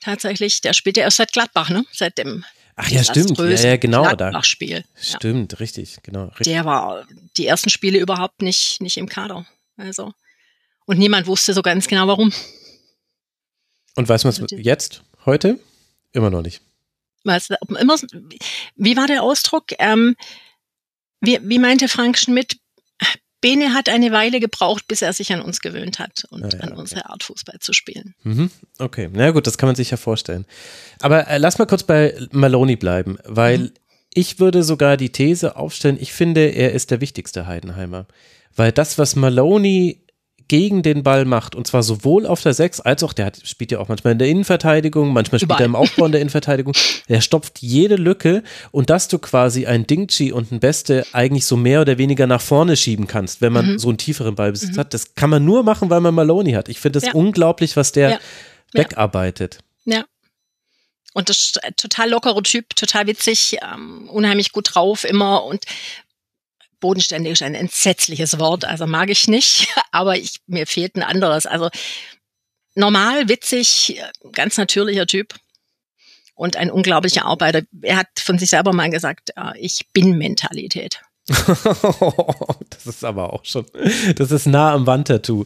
Tatsächlich, 0.00 0.62
der 0.62 0.72
spielt 0.72 0.96
ja 0.96 1.02
erst 1.02 1.18
seit 1.18 1.32
Gladbach, 1.32 1.68
ne? 1.68 1.84
Seit 1.92 2.16
dem 2.16 2.44
Ach 2.80 2.88
ja, 2.88 3.02
stimmt. 3.02 3.36
Ja, 3.36 3.44
ja, 3.46 3.76
genau. 3.76 4.02
Gladbach-Spiel. 4.02 4.84
Stimmt, 4.94 5.52
ja. 5.52 5.58
richtig, 5.58 5.98
genau. 6.04 6.26
Richtig. 6.26 6.46
Der 6.46 6.64
war 6.64 7.06
die 7.36 7.46
ersten 7.46 7.70
Spiele 7.70 7.98
überhaupt 7.98 8.40
nicht, 8.40 8.80
nicht 8.80 8.96
im 8.96 9.08
Kader. 9.08 9.44
Also. 9.76 10.12
Und 10.86 10.98
niemand 10.98 11.26
wusste 11.26 11.52
so 11.54 11.62
ganz 11.62 11.88
genau 11.88 12.06
warum. 12.06 12.32
Und 13.96 14.08
weiß 14.08 14.22
man 14.22 14.32
es 14.32 14.44
jetzt, 14.56 15.02
heute? 15.26 15.58
Immer 16.12 16.30
noch 16.30 16.42
nicht. 16.42 16.62
Du, 17.24 17.32
immer, 17.80 17.96
wie 18.76 18.96
war 18.96 19.08
der 19.08 19.24
Ausdruck? 19.24 19.64
Ähm, 19.80 20.14
wie, 21.20 21.40
wie 21.42 21.58
meinte 21.58 21.88
Frank 21.88 22.16
Schmidt, 22.16 22.58
Bene 23.40 23.74
hat 23.74 23.88
eine 23.88 24.10
Weile 24.10 24.40
gebraucht, 24.40 24.88
bis 24.88 25.02
er 25.02 25.12
sich 25.12 25.32
an 25.32 25.40
uns 25.40 25.60
gewöhnt 25.60 25.98
hat 25.98 26.24
und 26.30 26.44
ah, 26.44 26.48
ja, 26.52 26.60
an 26.60 26.72
okay. 26.72 26.80
unsere 26.80 27.08
Art 27.08 27.22
Fußball 27.22 27.58
zu 27.60 27.72
spielen. 27.72 28.14
Mhm, 28.24 28.50
okay, 28.78 29.08
na 29.12 29.30
gut, 29.30 29.46
das 29.46 29.58
kann 29.58 29.68
man 29.68 29.76
sich 29.76 29.90
ja 29.90 29.96
vorstellen. 29.96 30.44
Aber 31.00 31.28
äh, 31.28 31.38
lass 31.38 31.58
mal 31.58 31.66
kurz 31.66 31.84
bei 31.84 32.14
Maloney 32.32 32.76
bleiben, 32.76 33.18
weil 33.24 33.58
mhm. 33.58 33.70
ich 34.12 34.40
würde 34.40 34.62
sogar 34.62 34.96
die 34.96 35.10
These 35.10 35.56
aufstellen, 35.56 35.98
ich 36.00 36.12
finde, 36.12 36.46
er 36.48 36.72
ist 36.72 36.90
der 36.90 37.00
wichtigste 37.00 37.46
Heidenheimer. 37.46 38.06
Weil 38.56 38.72
das, 38.72 38.98
was 38.98 39.14
Maloney 39.14 40.04
gegen 40.48 40.82
den 40.82 41.02
Ball 41.02 41.24
macht, 41.24 41.54
und 41.54 41.66
zwar 41.66 41.82
sowohl 41.82 42.26
auf 42.26 42.42
der 42.42 42.54
6 42.54 42.80
als 42.80 43.02
auch, 43.02 43.12
der 43.12 43.26
hat, 43.26 43.40
spielt 43.44 43.70
ja 43.70 43.78
auch 43.78 43.88
manchmal 43.88 44.12
in 44.12 44.18
der 44.18 44.28
Innenverteidigung, 44.28 45.12
manchmal 45.12 45.38
spielt 45.38 45.50
Überall. 45.50 45.62
er 45.62 45.66
im 45.66 45.76
Aufbau 45.76 46.06
in 46.06 46.12
der 46.12 46.20
Innenverteidigung, 46.20 46.74
der 47.08 47.20
stopft 47.20 47.60
jede 47.60 47.96
Lücke 47.96 48.42
und 48.70 48.90
dass 48.90 49.08
du 49.08 49.18
quasi 49.18 49.66
ein 49.66 49.86
Dingchi 49.86 50.32
und 50.32 50.50
ein 50.50 50.60
Beste 50.60 51.06
eigentlich 51.12 51.46
so 51.46 51.56
mehr 51.56 51.82
oder 51.82 51.98
weniger 51.98 52.26
nach 52.26 52.40
vorne 52.40 52.76
schieben 52.76 53.06
kannst, 53.06 53.40
wenn 53.40 53.52
man 53.52 53.72
mhm. 53.72 53.78
so 53.78 53.88
einen 53.88 53.98
tieferen 53.98 54.34
Ballbesitz 54.34 54.76
mhm. 54.76 54.80
hat, 54.80 54.94
das 54.94 55.14
kann 55.14 55.30
man 55.30 55.44
nur 55.44 55.62
machen, 55.62 55.90
weil 55.90 56.00
man 56.00 56.14
Maloney 56.14 56.52
hat. 56.52 56.68
Ich 56.68 56.80
finde 56.80 56.98
es 56.98 57.06
ja. 57.06 57.12
unglaublich, 57.12 57.76
was 57.76 57.92
der 57.92 58.10
ja. 58.10 58.18
wegarbeitet. 58.72 59.60
Ja. 59.84 60.04
Und 61.14 61.28
das 61.28 61.38
ist 61.38 61.60
total 61.76 62.10
lockerer 62.10 62.42
Typ, 62.42 62.76
total 62.76 63.06
witzig, 63.06 63.58
ähm, 63.62 64.08
unheimlich 64.08 64.52
gut 64.52 64.74
drauf 64.74 65.04
immer 65.04 65.44
und 65.44 65.64
bodenständig 66.80 67.34
ist 67.34 67.42
ein 67.42 67.54
entsetzliches 67.54 68.38
Wort, 68.38 68.64
also 68.64 68.86
mag 68.86 69.10
ich 69.10 69.28
nicht, 69.28 69.68
aber 69.92 70.16
ich, 70.16 70.40
mir 70.46 70.66
fehlt 70.66 70.96
ein 70.96 71.02
anderes. 71.02 71.46
Also 71.46 71.70
normal, 72.74 73.28
witzig, 73.28 74.00
ganz 74.32 74.56
natürlicher 74.56 75.06
Typ 75.06 75.34
und 76.34 76.56
ein 76.56 76.70
unglaublicher 76.70 77.24
Arbeiter. 77.24 77.62
Er 77.82 77.98
hat 77.98 78.08
von 78.18 78.38
sich 78.38 78.50
selber 78.50 78.72
mal 78.72 78.90
gesagt, 78.90 79.30
äh, 79.36 79.58
ich 79.58 79.88
bin 79.92 80.16
Mentalität. 80.16 81.02
das 82.70 82.86
ist 82.86 83.04
aber 83.04 83.34
auch 83.34 83.44
schon, 83.44 83.66
das 84.16 84.30
ist 84.30 84.46
nah 84.46 84.72
am 84.72 84.86
Wandtattoo. 84.86 85.44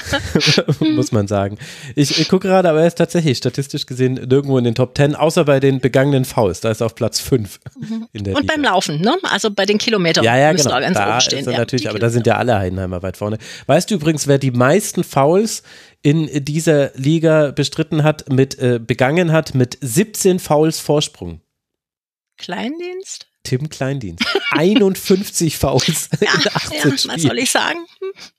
Muss 0.80 1.12
man 1.12 1.26
sagen. 1.26 1.58
Ich, 1.94 2.18
ich 2.18 2.28
gucke 2.28 2.48
gerade, 2.48 2.70
aber 2.70 2.80
er 2.80 2.86
ist 2.86 2.96
tatsächlich 2.96 3.36
statistisch 3.36 3.84
gesehen 3.84 4.14
nirgendwo 4.14 4.56
in 4.56 4.64
den 4.64 4.74
Top 4.74 4.96
10, 4.96 5.14
außer 5.14 5.44
bei 5.44 5.60
den 5.60 5.80
begangenen 5.80 6.24
Fouls. 6.24 6.60
Da 6.60 6.70
ist 6.70 6.80
er 6.80 6.86
auf 6.86 6.94
Platz 6.94 7.20
5 7.20 7.60
mhm. 7.78 8.08
in 8.12 8.24
der 8.24 8.34
Und 8.34 8.42
Liga. 8.42 8.54
beim 8.54 8.64
Laufen, 8.64 9.00
ne? 9.00 9.16
Also 9.24 9.50
bei 9.50 9.66
den 9.66 9.76
Kilometern. 9.76 10.24
Ja, 10.24 10.38
ja, 10.38 10.52
genau. 10.52 10.70
Ganz 10.70 10.96
da 10.96 11.10
oben 11.10 11.20
stehen. 11.20 11.40
Ist 11.40 11.46
er 11.46 11.52
ja, 11.52 11.58
natürlich, 11.58 11.88
aber 11.88 11.98
da 11.98 12.08
sind 12.08 12.26
ja 12.26 12.36
alle 12.36 12.58
Heidenheimer 12.58 13.02
weit 13.02 13.18
vorne. 13.18 13.38
Weißt 13.66 13.90
du 13.90 13.96
übrigens, 13.96 14.26
wer 14.26 14.38
die 14.38 14.52
meisten 14.52 15.04
Fouls 15.04 15.62
in 16.02 16.30
dieser 16.44 16.92
Liga 16.94 17.50
bestritten 17.50 18.04
hat, 18.04 18.30
mit 18.30 18.58
äh, 18.58 18.78
begangen 18.78 19.32
hat, 19.32 19.54
mit 19.54 19.78
17 19.80 20.38
Fouls 20.38 20.80
Vorsprung? 20.80 21.40
Kleindienst? 22.36 23.28
Tim 23.44 23.68
Kleindienst. 23.68 24.24
51 24.50 25.56
Fouls 25.56 26.08
in 26.20 26.28
18 26.28 26.78
ja, 26.78 27.14
Was 27.14 27.22
soll 27.22 27.38
ich 27.38 27.50
sagen? 27.50 27.86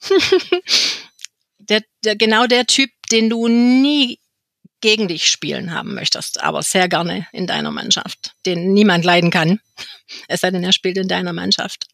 der, 1.59 1.81
der, 2.03 2.15
genau 2.15 2.47
der 2.47 2.65
Typ, 2.65 2.89
den 3.12 3.29
du 3.29 3.47
nie 3.47 4.19
gegen 4.81 5.07
dich 5.07 5.27
spielen 5.27 5.74
haben 5.74 5.95
möchtest, 5.95 6.43
aber 6.43 6.62
sehr 6.62 6.88
gerne 6.89 7.25
in 7.31 7.47
deiner 7.47 7.71
Mannschaft, 7.71 8.33
den 8.45 8.74
niemand 8.74 9.05
leiden 9.05 9.31
kann. 9.31 9.59
Es 10.27 10.41
sei 10.41 10.51
denn, 10.51 10.63
er 10.63 10.71
spielt 10.71 10.97
in 11.00 11.07
deiner 11.07 11.33
Mannschaft. 11.33 11.88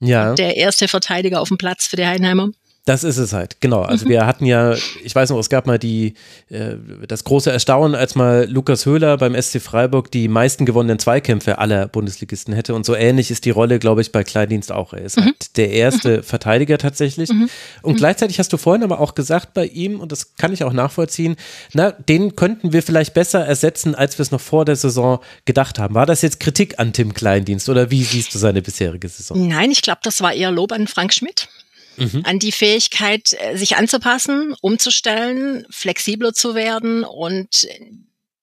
Ja. 0.00 0.34
Der 0.34 0.56
erste 0.56 0.88
Verteidiger 0.88 1.40
auf 1.40 1.46
dem 1.46 1.56
Platz 1.56 1.86
für 1.86 1.94
die 1.94 2.04
Heidenheimer. 2.04 2.48
Das 2.86 3.02
ist 3.02 3.16
es 3.16 3.32
halt, 3.32 3.62
genau. 3.62 3.80
Also 3.80 4.04
mhm. 4.04 4.10
wir 4.10 4.26
hatten 4.26 4.44
ja, 4.44 4.74
ich 5.02 5.14
weiß 5.14 5.30
noch, 5.30 5.38
es 5.38 5.48
gab 5.48 5.66
mal 5.66 5.78
die, 5.78 6.12
äh, 6.50 6.74
das 7.08 7.24
große 7.24 7.50
Erstaunen, 7.50 7.94
als 7.94 8.14
mal 8.14 8.46
Lukas 8.46 8.84
Höhler 8.84 9.16
beim 9.16 9.40
SC 9.40 9.62
Freiburg 9.62 10.10
die 10.10 10.28
meisten 10.28 10.66
gewonnenen 10.66 10.98
Zweikämpfe 10.98 11.56
aller 11.56 11.88
Bundesligisten 11.88 12.52
hätte. 12.52 12.74
Und 12.74 12.84
so 12.84 12.94
ähnlich 12.94 13.30
ist 13.30 13.46
die 13.46 13.50
Rolle, 13.50 13.78
glaube 13.78 14.02
ich, 14.02 14.12
bei 14.12 14.22
Kleindienst 14.22 14.70
auch. 14.70 14.92
Er 14.92 15.00
ist 15.00 15.16
mhm. 15.16 15.24
halt 15.24 15.56
der 15.56 15.70
erste 15.70 16.18
mhm. 16.18 16.22
Verteidiger 16.24 16.76
tatsächlich. 16.76 17.30
Mhm. 17.30 17.48
Und 17.80 17.94
mhm. 17.94 17.96
gleichzeitig 17.96 18.38
hast 18.38 18.52
du 18.52 18.58
vorhin 18.58 18.82
aber 18.82 19.00
auch 19.00 19.14
gesagt 19.14 19.54
bei 19.54 19.64
ihm, 19.64 19.98
und 19.98 20.12
das 20.12 20.36
kann 20.36 20.52
ich 20.52 20.62
auch 20.62 20.74
nachvollziehen, 20.74 21.36
na, 21.72 21.90
den 21.92 22.36
könnten 22.36 22.74
wir 22.74 22.82
vielleicht 22.82 23.14
besser 23.14 23.46
ersetzen, 23.46 23.94
als 23.94 24.18
wir 24.18 24.24
es 24.24 24.30
noch 24.30 24.42
vor 24.42 24.66
der 24.66 24.76
Saison 24.76 25.20
gedacht 25.46 25.78
haben. 25.78 25.94
War 25.94 26.04
das 26.04 26.20
jetzt 26.20 26.38
Kritik 26.38 26.78
an 26.78 26.92
Tim 26.92 27.14
Kleindienst 27.14 27.66
oder 27.70 27.90
wie 27.90 28.04
siehst 28.04 28.34
du 28.34 28.38
seine 28.38 28.60
bisherige 28.60 29.08
Saison? 29.08 29.48
Nein, 29.48 29.70
ich 29.70 29.80
glaube, 29.80 30.00
das 30.02 30.20
war 30.20 30.34
eher 30.34 30.50
Lob 30.50 30.70
an 30.70 30.86
Frank 30.86 31.14
Schmidt 31.14 31.48
mhm. 31.96 32.22
an 32.24 32.38
die 32.38 32.52
Fähigkeit, 32.52 33.34
äh, 33.38 33.56
sich 33.56 33.76
anzupassen, 33.76 34.54
umzustellen, 34.60 35.66
flexibler 35.70 36.32
zu 36.32 36.54
werden. 36.54 37.04
Und 37.04 37.66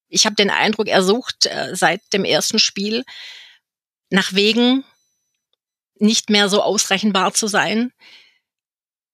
ich 0.09 0.25
habe 0.25 0.35
den 0.35 0.49
Eindruck, 0.49 0.87
er 0.87 1.03
sucht 1.03 1.45
äh, 1.45 1.75
seit 1.75 2.01
dem 2.13 2.25
ersten 2.25 2.59
Spiel 2.59 3.03
nach 4.09 4.33
Wegen, 4.33 4.83
nicht 5.95 6.29
mehr 6.29 6.49
so 6.49 6.61
ausrechenbar 6.61 7.33
zu 7.33 7.47
sein, 7.47 7.91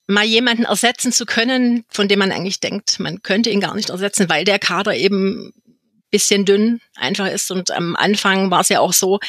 mal 0.07 0.23
jemanden 0.23 0.63
ersetzen 0.63 1.11
zu 1.11 1.25
können, 1.25 1.83
von 1.89 2.07
dem 2.07 2.19
man 2.19 2.31
eigentlich 2.31 2.61
denkt, 2.61 2.99
man 2.99 3.21
könnte 3.21 3.49
ihn 3.49 3.59
gar 3.59 3.75
nicht 3.75 3.89
ersetzen, 3.89 4.29
weil 4.29 4.45
der 4.45 4.57
Kader 4.57 4.95
eben 4.95 5.53
bisschen 6.09 6.45
dünn 6.45 6.79
einfach 6.95 7.27
ist. 7.27 7.51
Und 7.51 7.71
am 7.71 7.95
Anfang 7.95 8.49
war 8.49 8.61
es 8.61 8.69
ja 8.69 8.79
auch 8.79 8.93
so, 8.93 9.19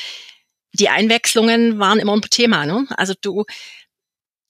die 0.73 0.89
Einwechslungen 0.89 1.79
waren 1.79 1.99
immer 1.99 2.15
ein 2.15 2.23
Thema. 2.23 2.67
Ne? 2.67 2.87
Also 2.91 3.15
du 3.21 3.45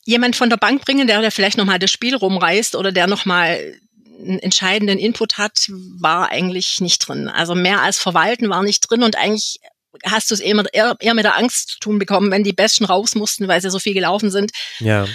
jemand 0.08 0.36
von 0.36 0.48
der 0.48 0.56
Bank 0.56 0.86
bringen, 0.86 1.06
der, 1.06 1.20
der 1.20 1.30
vielleicht 1.30 1.58
nochmal 1.58 1.78
das 1.78 1.90
Spiel 1.90 2.16
rumreißt 2.16 2.76
oder 2.76 2.92
der 2.92 3.06
nochmal 3.06 3.78
einen 4.18 4.38
entscheidenden 4.38 4.98
Input 4.98 5.36
hat, 5.36 5.66
war 5.68 6.30
eigentlich 6.30 6.80
nicht 6.80 7.06
drin. 7.06 7.28
Also 7.28 7.54
mehr 7.54 7.82
als 7.82 7.98
Verwalten 7.98 8.48
war 8.48 8.62
nicht 8.62 8.80
drin 8.80 9.02
und 9.02 9.16
eigentlich 9.16 9.60
hast 10.06 10.30
du 10.30 10.34
es 10.34 10.40
eher, 10.40 10.64
eher, 10.98 11.14
mit 11.14 11.26
der 11.26 11.36
Angst 11.36 11.72
zu 11.72 11.80
tun 11.80 11.98
bekommen, 11.98 12.30
wenn 12.30 12.42
die 12.42 12.54
Besten 12.54 12.86
raus 12.86 13.16
mussten, 13.16 13.48
weil 13.48 13.60
sie 13.60 13.68
so 13.68 13.78
viel 13.78 13.92
gelaufen 13.92 14.30
sind. 14.30 14.50
Ja. 14.78 15.06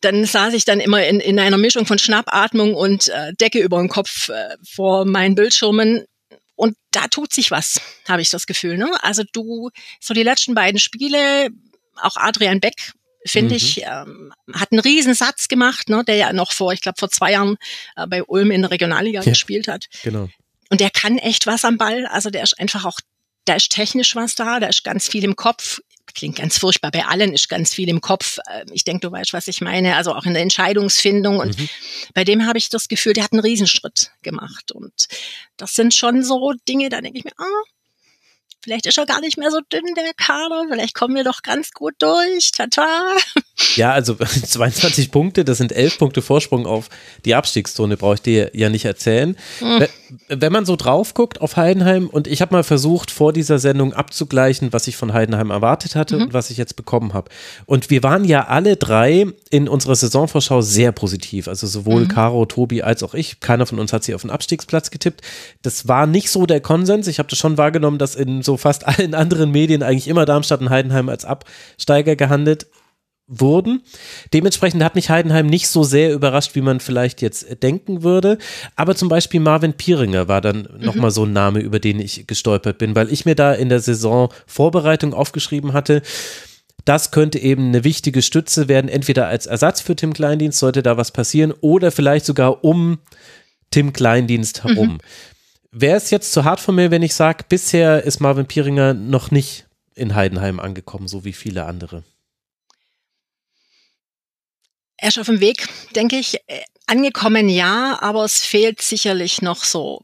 Dann 0.00 0.24
saß 0.24 0.54
ich 0.54 0.64
dann 0.64 0.78
immer 0.78 1.04
in, 1.04 1.18
in 1.18 1.40
einer 1.40 1.58
Mischung 1.58 1.84
von 1.84 1.98
Schnappatmung 1.98 2.74
und 2.74 3.08
äh, 3.08 3.32
Decke 3.34 3.58
über 3.58 3.78
dem 3.78 3.88
Kopf 3.88 4.28
äh, 4.28 4.56
vor 4.62 5.06
meinen 5.06 5.34
Bildschirmen. 5.34 6.04
Und 6.54 6.76
da 6.92 7.08
tut 7.08 7.32
sich 7.34 7.50
was, 7.50 7.80
habe 8.06 8.22
ich 8.22 8.30
das 8.30 8.46
Gefühl. 8.46 8.78
Ne? 8.78 8.90
Also 9.02 9.24
du, 9.32 9.70
so 9.98 10.14
die 10.14 10.22
letzten 10.22 10.54
beiden 10.54 10.78
Spiele, 10.78 11.48
auch 11.96 12.16
Adrian 12.16 12.60
Beck 12.60 12.92
finde 13.24 13.50
mhm. 13.50 13.56
ich, 13.56 13.82
ähm, 13.82 14.32
hat 14.54 14.72
einen 14.72 14.80
Riesensatz 14.80 15.48
gemacht, 15.48 15.88
ne, 15.88 16.04
der 16.04 16.16
ja 16.16 16.32
noch 16.32 16.52
vor, 16.52 16.72
ich 16.72 16.80
glaube, 16.80 16.98
vor 16.98 17.10
zwei 17.10 17.32
Jahren 17.32 17.56
äh, 17.96 18.06
bei 18.06 18.22
Ulm 18.24 18.50
in 18.50 18.62
der 18.62 18.70
Regionalliga 18.70 19.20
ja, 19.20 19.30
gespielt 19.30 19.68
hat. 19.68 19.86
Genau. 20.02 20.28
Und 20.70 20.80
der 20.80 20.90
kann 20.90 21.18
echt 21.18 21.46
was 21.46 21.64
am 21.64 21.78
Ball. 21.78 22.06
Also 22.06 22.30
der 22.30 22.42
ist 22.42 22.58
einfach 22.58 22.84
auch, 22.84 22.98
da 23.44 23.54
ist 23.54 23.72
technisch 23.72 24.14
was 24.14 24.34
da, 24.34 24.60
da 24.60 24.68
ist 24.68 24.84
ganz 24.84 25.08
viel 25.08 25.24
im 25.24 25.36
Kopf. 25.36 25.80
Klingt 26.14 26.36
ganz 26.36 26.58
furchtbar, 26.58 26.90
bei 26.90 27.04
allen 27.04 27.32
ist 27.34 27.48
ganz 27.48 27.72
viel 27.72 27.88
im 27.88 28.00
Kopf. 28.00 28.38
Ähm, 28.50 28.66
ich 28.72 28.84
denke, 28.84 29.06
du 29.06 29.12
weißt, 29.12 29.32
was 29.32 29.48
ich 29.48 29.60
meine. 29.60 29.96
Also 29.96 30.14
auch 30.14 30.24
in 30.24 30.32
der 30.32 30.42
Entscheidungsfindung. 30.42 31.38
Und 31.38 31.58
mhm. 31.58 31.68
bei 32.14 32.24
dem 32.24 32.46
habe 32.46 32.58
ich 32.58 32.68
das 32.68 32.88
Gefühl, 32.88 33.12
der 33.12 33.24
hat 33.24 33.32
einen 33.32 33.42
Riesenschritt 33.42 34.12
gemacht. 34.22 34.72
Und 34.72 35.06
das 35.56 35.74
sind 35.74 35.94
schon 35.94 36.24
so 36.24 36.52
Dinge, 36.68 36.88
da 36.88 37.00
denke 37.00 37.18
ich 37.18 37.24
mir, 37.24 37.32
ah, 37.36 37.62
Vielleicht 38.62 38.86
ist 38.86 38.98
er 38.98 39.06
gar 39.06 39.20
nicht 39.20 39.38
mehr 39.38 39.50
so 39.50 39.60
dünn, 39.72 39.94
der 39.96 40.12
Kader. 40.14 40.66
Vielleicht 40.70 40.94
kommen 40.94 41.14
wir 41.14 41.24
doch 41.24 41.42
ganz 41.42 41.72
gut 41.72 41.94
durch. 41.98 42.52
Tata. 42.52 43.16
Ja, 43.76 43.92
also 43.92 44.14
22 44.46 45.10
Punkte, 45.10 45.44
das 45.44 45.58
sind 45.58 45.70
11 45.70 45.98
Punkte 45.98 46.22
Vorsprung 46.22 46.66
auf 46.66 46.88
die 47.26 47.34
Abstiegszone, 47.34 47.98
brauche 47.98 48.14
ich 48.14 48.22
dir 48.22 48.50
ja 48.54 48.70
nicht 48.70 48.86
erzählen. 48.86 49.36
Mhm. 49.60 49.86
Wenn 50.28 50.52
man 50.52 50.64
so 50.64 50.76
drauf 50.76 51.14
guckt 51.14 51.40
auf 51.40 51.56
Heidenheim, 51.56 52.08
und 52.08 52.26
ich 52.26 52.40
habe 52.40 52.54
mal 52.54 52.62
versucht, 52.62 53.10
vor 53.10 53.32
dieser 53.32 53.58
Sendung 53.58 53.92
abzugleichen, 53.92 54.72
was 54.72 54.86
ich 54.86 54.96
von 54.96 55.12
Heidenheim 55.12 55.50
erwartet 55.50 55.94
hatte 55.94 56.16
mhm. 56.16 56.22
und 56.22 56.34
was 56.34 56.50
ich 56.50 56.56
jetzt 56.56 56.76
bekommen 56.76 57.14
habe. 57.14 57.30
Und 57.66 57.90
wir 57.90 58.02
waren 58.02 58.24
ja 58.24 58.46
alle 58.46 58.76
drei 58.76 59.26
in 59.50 59.68
unserer 59.68 59.94
Saisonvorschau 59.94 60.60
sehr 60.60 60.92
positiv. 60.92 61.48
Also 61.48 61.66
sowohl 61.66 62.04
mhm. 62.04 62.08
Caro, 62.08 62.46
Tobi 62.46 62.82
als 62.82 63.02
auch 63.02 63.14
ich. 63.14 63.40
Keiner 63.40 63.66
von 63.66 63.78
uns 63.78 63.92
hat 63.92 64.04
sie 64.04 64.14
auf 64.14 64.22
den 64.22 64.30
Abstiegsplatz 64.30 64.90
getippt. 64.90 65.22
Das 65.62 65.88
war 65.88 66.06
nicht 66.06 66.30
so 66.30 66.46
der 66.46 66.60
Konsens. 66.60 67.06
Ich 67.06 67.18
habe 67.18 67.28
das 67.28 67.38
schon 67.38 67.58
wahrgenommen, 67.58 67.98
dass 67.98 68.14
in 68.14 68.42
so 68.42 68.56
fast 68.56 68.86
allen 68.86 69.14
anderen 69.14 69.50
Medien 69.50 69.82
eigentlich 69.82 70.08
immer 70.08 70.24
Darmstadt 70.24 70.60
und 70.60 70.70
Heidenheim 70.70 71.08
als 71.08 71.24
Absteiger 71.24 72.16
gehandelt 72.16 72.66
wurden. 73.30 73.82
Dementsprechend 74.34 74.82
hat 74.82 74.96
mich 74.96 75.08
Heidenheim 75.08 75.46
nicht 75.46 75.68
so 75.68 75.84
sehr 75.84 76.12
überrascht, 76.12 76.54
wie 76.56 76.60
man 76.60 76.80
vielleicht 76.80 77.22
jetzt 77.22 77.62
denken 77.62 78.02
würde. 78.02 78.38
Aber 78.76 78.96
zum 78.96 79.08
Beispiel 79.08 79.40
Marvin 79.40 79.72
Pieringer 79.72 80.28
war 80.28 80.40
dann 80.40 80.68
mhm. 80.70 80.84
nochmal 80.84 81.12
so 81.12 81.24
ein 81.24 81.32
Name, 81.32 81.60
über 81.60 81.78
den 81.78 82.00
ich 82.00 82.26
gestolpert 82.26 82.78
bin, 82.78 82.94
weil 82.96 83.10
ich 83.12 83.24
mir 83.24 83.36
da 83.36 83.54
in 83.54 83.68
der 83.68 83.80
Saison 83.80 84.30
Vorbereitung 84.46 85.14
aufgeschrieben 85.14 85.72
hatte, 85.72 86.02
das 86.84 87.10
könnte 87.10 87.38
eben 87.38 87.68
eine 87.68 87.84
wichtige 87.84 88.22
Stütze 88.22 88.66
werden, 88.68 88.88
entweder 88.88 89.28
als 89.28 89.46
Ersatz 89.46 89.80
für 89.80 89.94
Tim 89.94 90.12
Kleindienst, 90.12 90.58
sollte 90.58 90.82
da 90.82 90.96
was 90.96 91.12
passieren, 91.12 91.52
oder 91.60 91.92
vielleicht 91.92 92.26
sogar 92.26 92.64
um 92.64 92.98
Tim 93.70 93.92
Kleindienst 93.92 94.64
herum. 94.64 94.94
Mhm. 94.94 94.98
Wäre 95.72 95.96
es 95.96 96.10
jetzt 96.10 96.32
zu 96.32 96.44
hart 96.44 96.58
von 96.58 96.74
mir, 96.74 96.90
wenn 96.90 97.02
ich 97.02 97.14
sage, 97.14 97.44
bisher 97.48 98.02
ist 98.02 98.18
Marvin 98.20 98.46
Pieringer 98.46 98.94
noch 98.94 99.30
nicht 99.30 99.66
in 99.94 100.14
Heidenheim 100.14 100.58
angekommen, 100.58 101.06
so 101.06 101.24
wie 101.24 101.32
viele 101.32 101.66
andere? 101.66 102.02
Er 105.00 105.08
ist 105.08 105.18
auf 105.18 105.26
dem 105.26 105.40
Weg, 105.40 105.66
denke 105.94 106.16
ich. 106.16 106.36
Äh, 106.46 106.60
angekommen 106.86 107.48
ja, 107.48 107.98
aber 108.02 108.24
es 108.24 108.44
fehlt 108.44 108.82
sicherlich 108.82 109.42
noch 109.42 109.64
so 109.64 110.02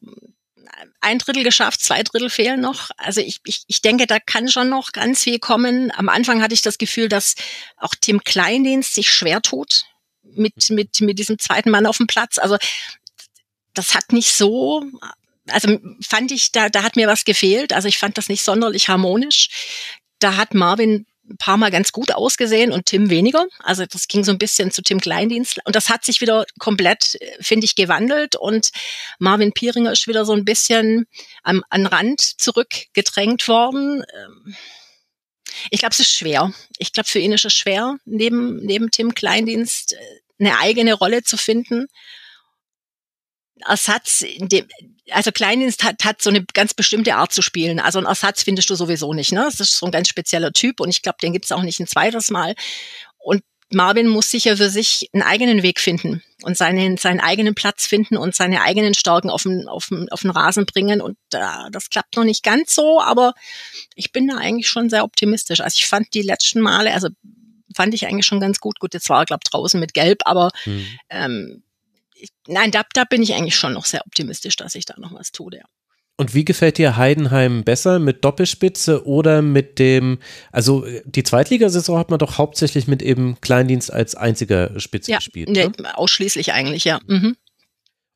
ein 1.00 1.18
Drittel 1.18 1.44
geschafft, 1.44 1.82
zwei 1.82 2.02
Drittel 2.02 2.30
fehlen 2.30 2.60
noch. 2.60 2.90
Also 2.96 3.20
ich, 3.20 3.40
ich, 3.44 3.64
ich 3.66 3.82
denke, 3.82 4.06
da 4.06 4.18
kann 4.18 4.48
schon 4.48 4.68
noch 4.68 4.92
ganz 4.92 5.22
viel 5.22 5.38
kommen. 5.38 5.92
Am 5.96 6.08
Anfang 6.08 6.42
hatte 6.42 6.54
ich 6.54 6.62
das 6.62 6.78
Gefühl, 6.78 7.08
dass 7.08 7.34
auch 7.76 7.94
Tim 8.00 8.22
Kleindienst 8.22 8.94
sich 8.94 9.10
schwer 9.10 9.42
tut 9.42 9.82
mit, 10.22 10.70
mit, 10.70 11.00
mit 11.00 11.18
diesem 11.18 11.38
zweiten 11.38 11.70
Mann 11.70 11.86
auf 11.86 11.98
dem 11.98 12.06
Platz. 12.06 12.38
Also 12.38 12.56
das 13.74 13.94
hat 13.94 14.12
nicht 14.12 14.32
so 14.32 14.84
also 15.48 15.78
fand 16.06 16.32
ich, 16.32 16.52
da, 16.52 16.68
da 16.68 16.82
hat 16.82 16.96
mir 16.96 17.06
was 17.06 17.24
gefehlt. 17.24 17.72
Also 17.72 17.88
ich 17.88 17.98
fand 17.98 18.18
das 18.18 18.28
nicht 18.28 18.42
sonderlich 18.42 18.88
harmonisch. 18.88 19.48
Da 20.18 20.36
hat 20.36 20.54
Marvin 20.54 21.06
ein 21.28 21.36
paar 21.38 21.56
Mal 21.56 21.70
ganz 21.70 21.92
gut 21.92 22.12
ausgesehen 22.12 22.72
und 22.72 22.86
Tim 22.86 23.10
weniger. 23.10 23.46
Also 23.58 23.84
das 23.86 24.08
ging 24.08 24.24
so 24.24 24.32
ein 24.32 24.38
bisschen 24.38 24.70
zu 24.70 24.82
Tim 24.82 25.00
Kleindienst. 25.00 25.58
Und 25.64 25.76
das 25.76 25.88
hat 25.88 26.04
sich 26.04 26.20
wieder 26.20 26.44
komplett, 26.58 27.18
finde 27.40 27.64
ich, 27.64 27.74
gewandelt. 27.74 28.36
Und 28.36 28.70
Marvin 29.18 29.52
Pieringer 29.52 29.92
ist 29.92 30.06
wieder 30.06 30.24
so 30.24 30.32
ein 30.32 30.44
bisschen 30.44 31.06
am, 31.42 31.64
an 31.70 31.86
Rand 31.86 32.20
zurückgedrängt 32.20 33.48
worden. 33.48 34.04
Ähm, 34.14 34.56
ich 35.70 35.80
glaube, 35.80 35.92
es 35.92 36.00
ist 36.00 36.12
schwer. 36.12 36.52
Ich 36.78 36.92
glaube, 36.92 37.08
für 37.08 37.18
ihn 37.18 37.32
ist 37.32 37.44
es 37.44 37.54
schwer, 37.54 37.96
neben, 38.04 38.64
neben 38.64 38.90
Tim 38.90 39.14
Kleindienst 39.14 39.94
äh, 39.94 39.96
eine 40.38 40.58
eigene 40.58 40.94
Rolle 40.94 41.22
zu 41.22 41.36
finden. 41.36 41.86
Ersatz, 43.64 44.24
also 45.10 45.32
Kleindienst 45.32 45.82
hat, 45.84 46.04
hat 46.04 46.20
so 46.20 46.30
eine 46.30 46.44
ganz 46.52 46.74
bestimmte 46.74 47.14
Art 47.14 47.32
zu 47.32 47.42
spielen. 47.42 47.80
Also 47.80 47.98
einen 47.98 48.06
Ersatz 48.06 48.42
findest 48.42 48.70
du 48.70 48.74
sowieso 48.74 49.12
nicht. 49.12 49.32
Ne? 49.32 49.42
Das 49.44 49.60
ist 49.60 49.78
so 49.78 49.86
ein 49.86 49.92
ganz 49.92 50.08
spezieller 50.08 50.52
Typ 50.52 50.80
und 50.80 50.90
ich 50.90 51.02
glaube, 51.02 51.18
den 51.22 51.32
gibt 51.32 51.46
es 51.46 51.52
auch 51.52 51.62
nicht 51.62 51.80
ein 51.80 51.86
zweites 51.86 52.30
Mal. 52.30 52.54
Und 53.18 53.42
Marvin 53.72 54.06
muss 54.06 54.30
sicher 54.30 54.56
für 54.56 54.70
sich 54.70 55.08
einen 55.12 55.22
eigenen 55.22 55.62
Weg 55.62 55.80
finden 55.80 56.22
und 56.42 56.56
seinen, 56.56 56.96
seinen 56.98 57.20
eigenen 57.20 57.54
Platz 57.54 57.86
finden 57.86 58.16
und 58.16 58.34
seine 58.34 58.62
eigenen 58.62 58.94
Stärken 58.94 59.30
auf 59.30 59.42
den, 59.42 59.66
auf 59.66 59.88
den, 59.88 60.08
auf 60.10 60.20
den 60.20 60.30
Rasen 60.30 60.66
bringen. 60.66 61.00
Und 61.00 61.16
äh, 61.32 61.70
das 61.72 61.90
klappt 61.90 62.16
noch 62.16 62.24
nicht 62.24 62.44
ganz 62.44 62.74
so, 62.74 63.00
aber 63.00 63.34
ich 63.96 64.12
bin 64.12 64.28
da 64.28 64.36
eigentlich 64.36 64.68
schon 64.68 64.88
sehr 64.88 65.02
optimistisch. 65.02 65.60
Also 65.60 65.76
ich 65.78 65.86
fand 65.86 66.14
die 66.14 66.22
letzten 66.22 66.60
Male, 66.60 66.92
also 66.92 67.08
fand 67.74 67.92
ich 67.94 68.06
eigentlich 68.06 68.26
schon 68.26 68.40
ganz 68.40 68.60
gut. 68.60 68.78
Gut, 68.78 68.94
jetzt 68.94 69.08
war 69.08 69.22
er, 69.22 69.26
glaube 69.26 69.44
draußen 69.50 69.80
mit 69.80 69.94
Gelb, 69.94 70.20
aber 70.24 70.50
hm. 70.62 70.86
ähm, 71.10 71.62
ich, 72.18 72.30
nein, 72.46 72.70
da, 72.70 72.82
da 72.94 73.04
bin 73.04 73.22
ich 73.22 73.34
eigentlich 73.34 73.56
schon 73.56 73.72
noch 73.72 73.84
sehr 73.84 74.06
optimistisch, 74.06 74.56
dass 74.56 74.74
ich 74.74 74.84
da 74.84 74.94
noch 74.98 75.14
was 75.14 75.32
tue. 75.32 75.56
Ja. 75.56 75.64
Und 76.18 76.34
wie 76.34 76.46
gefällt 76.46 76.78
dir 76.78 76.96
Heidenheim 76.96 77.62
besser 77.62 77.98
mit 77.98 78.24
Doppelspitze 78.24 79.06
oder 79.06 79.42
mit 79.42 79.78
dem, 79.78 80.18
also 80.50 80.86
die 81.04 81.22
Zweitligasaison 81.22 81.98
hat 81.98 82.10
man 82.10 82.18
doch 82.18 82.38
hauptsächlich 82.38 82.88
mit 82.88 83.02
eben 83.02 83.38
Kleindienst 83.42 83.92
als 83.92 84.14
einziger 84.14 84.80
Spitze 84.80 85.10
ja, 85.10 85.18
gespielt. 85.18 85.50
Ne? 85.50 85.72
ausschließlich 85.94 86.54
eigentlich, 86.54 86.84
ja. 86.84 87.00
Mhm. 87.06 87.36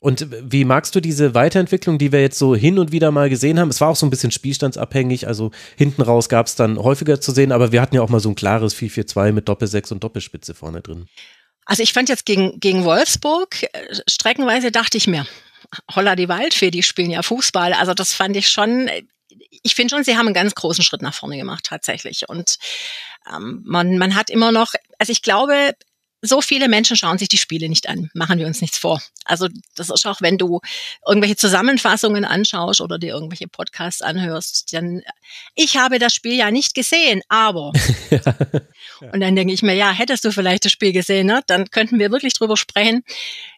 Und 0.02 0.28
wie 0.30 0.64
magst 0.64 0.94
du 0.94 1.00
diese 1.00 1.34
Weiterentwicklung, 1.34 1.98
die 1.98 2.10
wir 2.10 2.22
jetzt 2.22 2.38
so 2.38 2.56
hin 2.56 2.78
und 2.78 2.90
wieder 2.90 3.10
mal 3.10 3.28
gesehen 3.28 3.60
haben? 3.60 3.68
Es 3.68 3.82
war 3.82 3.88
auch 3.88 3.96
so 3.96 4.06
ein 4.06 4.10
bisschen 4.10 4.30
spielstandsabhängig, 4.30 5.26
also 5.26 5.50
hinten 5.76 6.00
raus 6.00 6.30
gab 6.30 6.46
es 6.46 6.56
dann 6.56 6.78
häufiger 6.78 7.20
zu 7.20 7.32
sehen, 7.32 7.52
aber 7.52 7.70
wir 7.70 7.82
hatten 7.82 7.96
ja 7.96 8.00
auch 8.00 8.08
mal 8.08 8.18
so 8.18 8.30
ein 8.30 8.34
klares 8.34 8.74
4-4-2 8.74 9.32
mit 9.32 9.46
Doppelsechs 9.46 9.92
und 9.92 10.02
Doppelspitze 10.02 10.54
vorne 10.54 10.80
drin. 10.80 11.06
Also 11.66 11.82
ich 11.82 11.92
fand 11.92 12.08
jetzt 12.08 12.26
gegen, 12.26 12.58
gegen 12.60 12.84
Wolfsburg, 12.84 13.62
äh, 13.62 13.68
streckenweise 14.08 14.72
dachte 14.72 14.96
ich 14.96 15.06
mir, 15.06 15.26
Holla 15.94 16.16
die 16.16 16.28
Waldfee, 16.28 16.70
die 16.70 16.82
spielen 16.82 17.10
ja 17.10 17.22
Fußball. 17.22 17.72
Also 17.72 17.94
das 17.94 18.12
fand 18.12 18.36
ich 18.36 18.48
schon, 18.48 18.90
ich 19.62 19.74
finde 19.74 19.94
schon, 19.94 20.04
sie 20.04 20.16
haben 20.16 20.26
einen 20.26 20.34
ganz 20.34 20.54
großen 20.54 20.82
Schritt 20.82 21.02
nach 21.02 21.14
vorne 21.14 21.36
gemacht 21.36 21.64
tatsächlich. 21.64 22.28
Und 22.28 22.56
ähm, 23.32 23.62
man, 23.64 23.98
man 23.98 24.14
hat 24.14 24.30
immer 24.30 24.52
noch, 24.52 24.74
also 24.98 25.12
ich 25.12 25.22
glaube, 25.22 25.74
so 26.22 26.40
viele 26.40 26.68
Menschen 26.68 26.96
schauen 26.96 27.18
sich 27.18 27.28
die 27.28 27.38
Spiele 27.38 27.68
nicht 27.68 27.88
an, 27.88 28.10
machen 28.14 28.38
wir 28.38 28.46
uns 28.46 28.60
nichts 28.60 28.78
vor. 28.78 29.00
Also 29.24 29.48
das 29.74 29.90
ist 29.90 30.06
auch, 30.06 30.20
wenn 30.20 30.38
du 30.38 30.60
irgendwelche 31.06 31.36
Zusammenfassungen 31.36 32.24
anschaust 32.24 32.80
oder 32.80 32.98
dir 32.98 33.14
irgendwelche 33.14 33.48
Podcasts 33.48 34.02
anhörst, 34.02 34.72
dann 34.72 35.02
ich 35.54 35.76
habe 35.76 35.98
das 35.98 36.14
Spiel 36.14 36.34
ja 36.34 36.50
nicht 36.50 36.74
gesehen, 36.74 37.22
aber 37.28 37.72
ja. 38.10 38.20
und 39.12 39.20
dann 39.20 39.34
denke 39.34 39.52
ich 39.52 39.62
mir, 39.62 39.74
ja, 39.74 39.90
hättest 39.92 40.24
du 40.24 40.32
vielleicht 40.32 40.64
das 40.64 40.72
Spiel 40.72 40.92
gesehen, 40.92 41.26
ne? 41.26 41.42
dann 41.46 41.70
könnten 41.70 41.98
wir 41.98 42.10
wirklich 42.10 42.34
drüber 42.34 42.56
sprechen. 42.56 43.02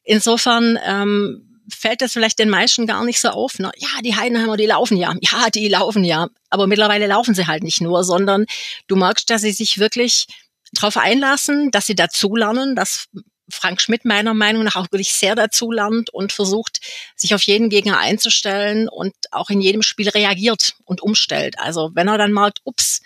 Insofern 0.05 0.79
ähm, 0.85 1.53
fällt 1.69 2.03
das 2.03 2.13
vielleicht 2.13 2.39
den 2.39 2.51
meisten 2.51 2.87
gar 2.87 3.05
nicht 3.05 3.21
so 3.21 3.29
auf. 3.29 3.59
Ne? 3.59 3.71
Ja, 3.77 3.89
die 4.05 4.17
Heidenheimer, 4.17 4.57
die 4.57 4.67
laufen 4.67 4.97
ja. 4.97 5.15
Ja, 5.21 5.51
die 5.51 5.69
laufen 5.69 6.05
ja. 6.05 6.29
Aber 6.51 6.67
mittlerweile 6.67 7.07
laufen 7.07 7.35
sie 7.35 7.47
halt 7.47 7.63
nicht 7.63 7.81
nur, 7.81 8.05
sondern 8.05 8.47
du 8.87 8.97
merkst, 8.97 9.29
dass 9.31 9.43
sie 9.43 9.53
sich 9.53 9.79
wirklich 9.79 10.27
darauf 10.73 10.97
einlassen, 10.97 11.71
dass 11.71 11.87
sie 11.87 11.95
dazulernen, 11.95 12.75
dass 12.75 13.09
Frank 13.51 13.81
Schmidt 13.81 14.05
meiner 14.05 14.35
Meinung 14.35 14.65
nach 14.65 14.77
auch 14.77 14.91
wirklich 14.93 15.13
sehr 15.13 15.35
dazulernt 15.35 16.11
und 16.11 16.33
versucht, 16.33 16.81
sich 17.17 17.35
auf 17.35 17.43
jeden 17.43 17.69
Gegner 17.69 17.99
einzustellen 17.99 18.89
und 18.89 19.15
auch 19.31 19.51
in 19.51 19.61
jedem 19.61 19.83
Spiel 19.83 20.09
reagiert 20.09 20.75
und 20.85 21.03
umstellt. 21.03 21.59
Also 21.59 21.91
wenn 21.95 22.09
er 22.09 22.19
dann 22.19 22.33
merkt, 22.33 22.61
ups, 22.65 23.01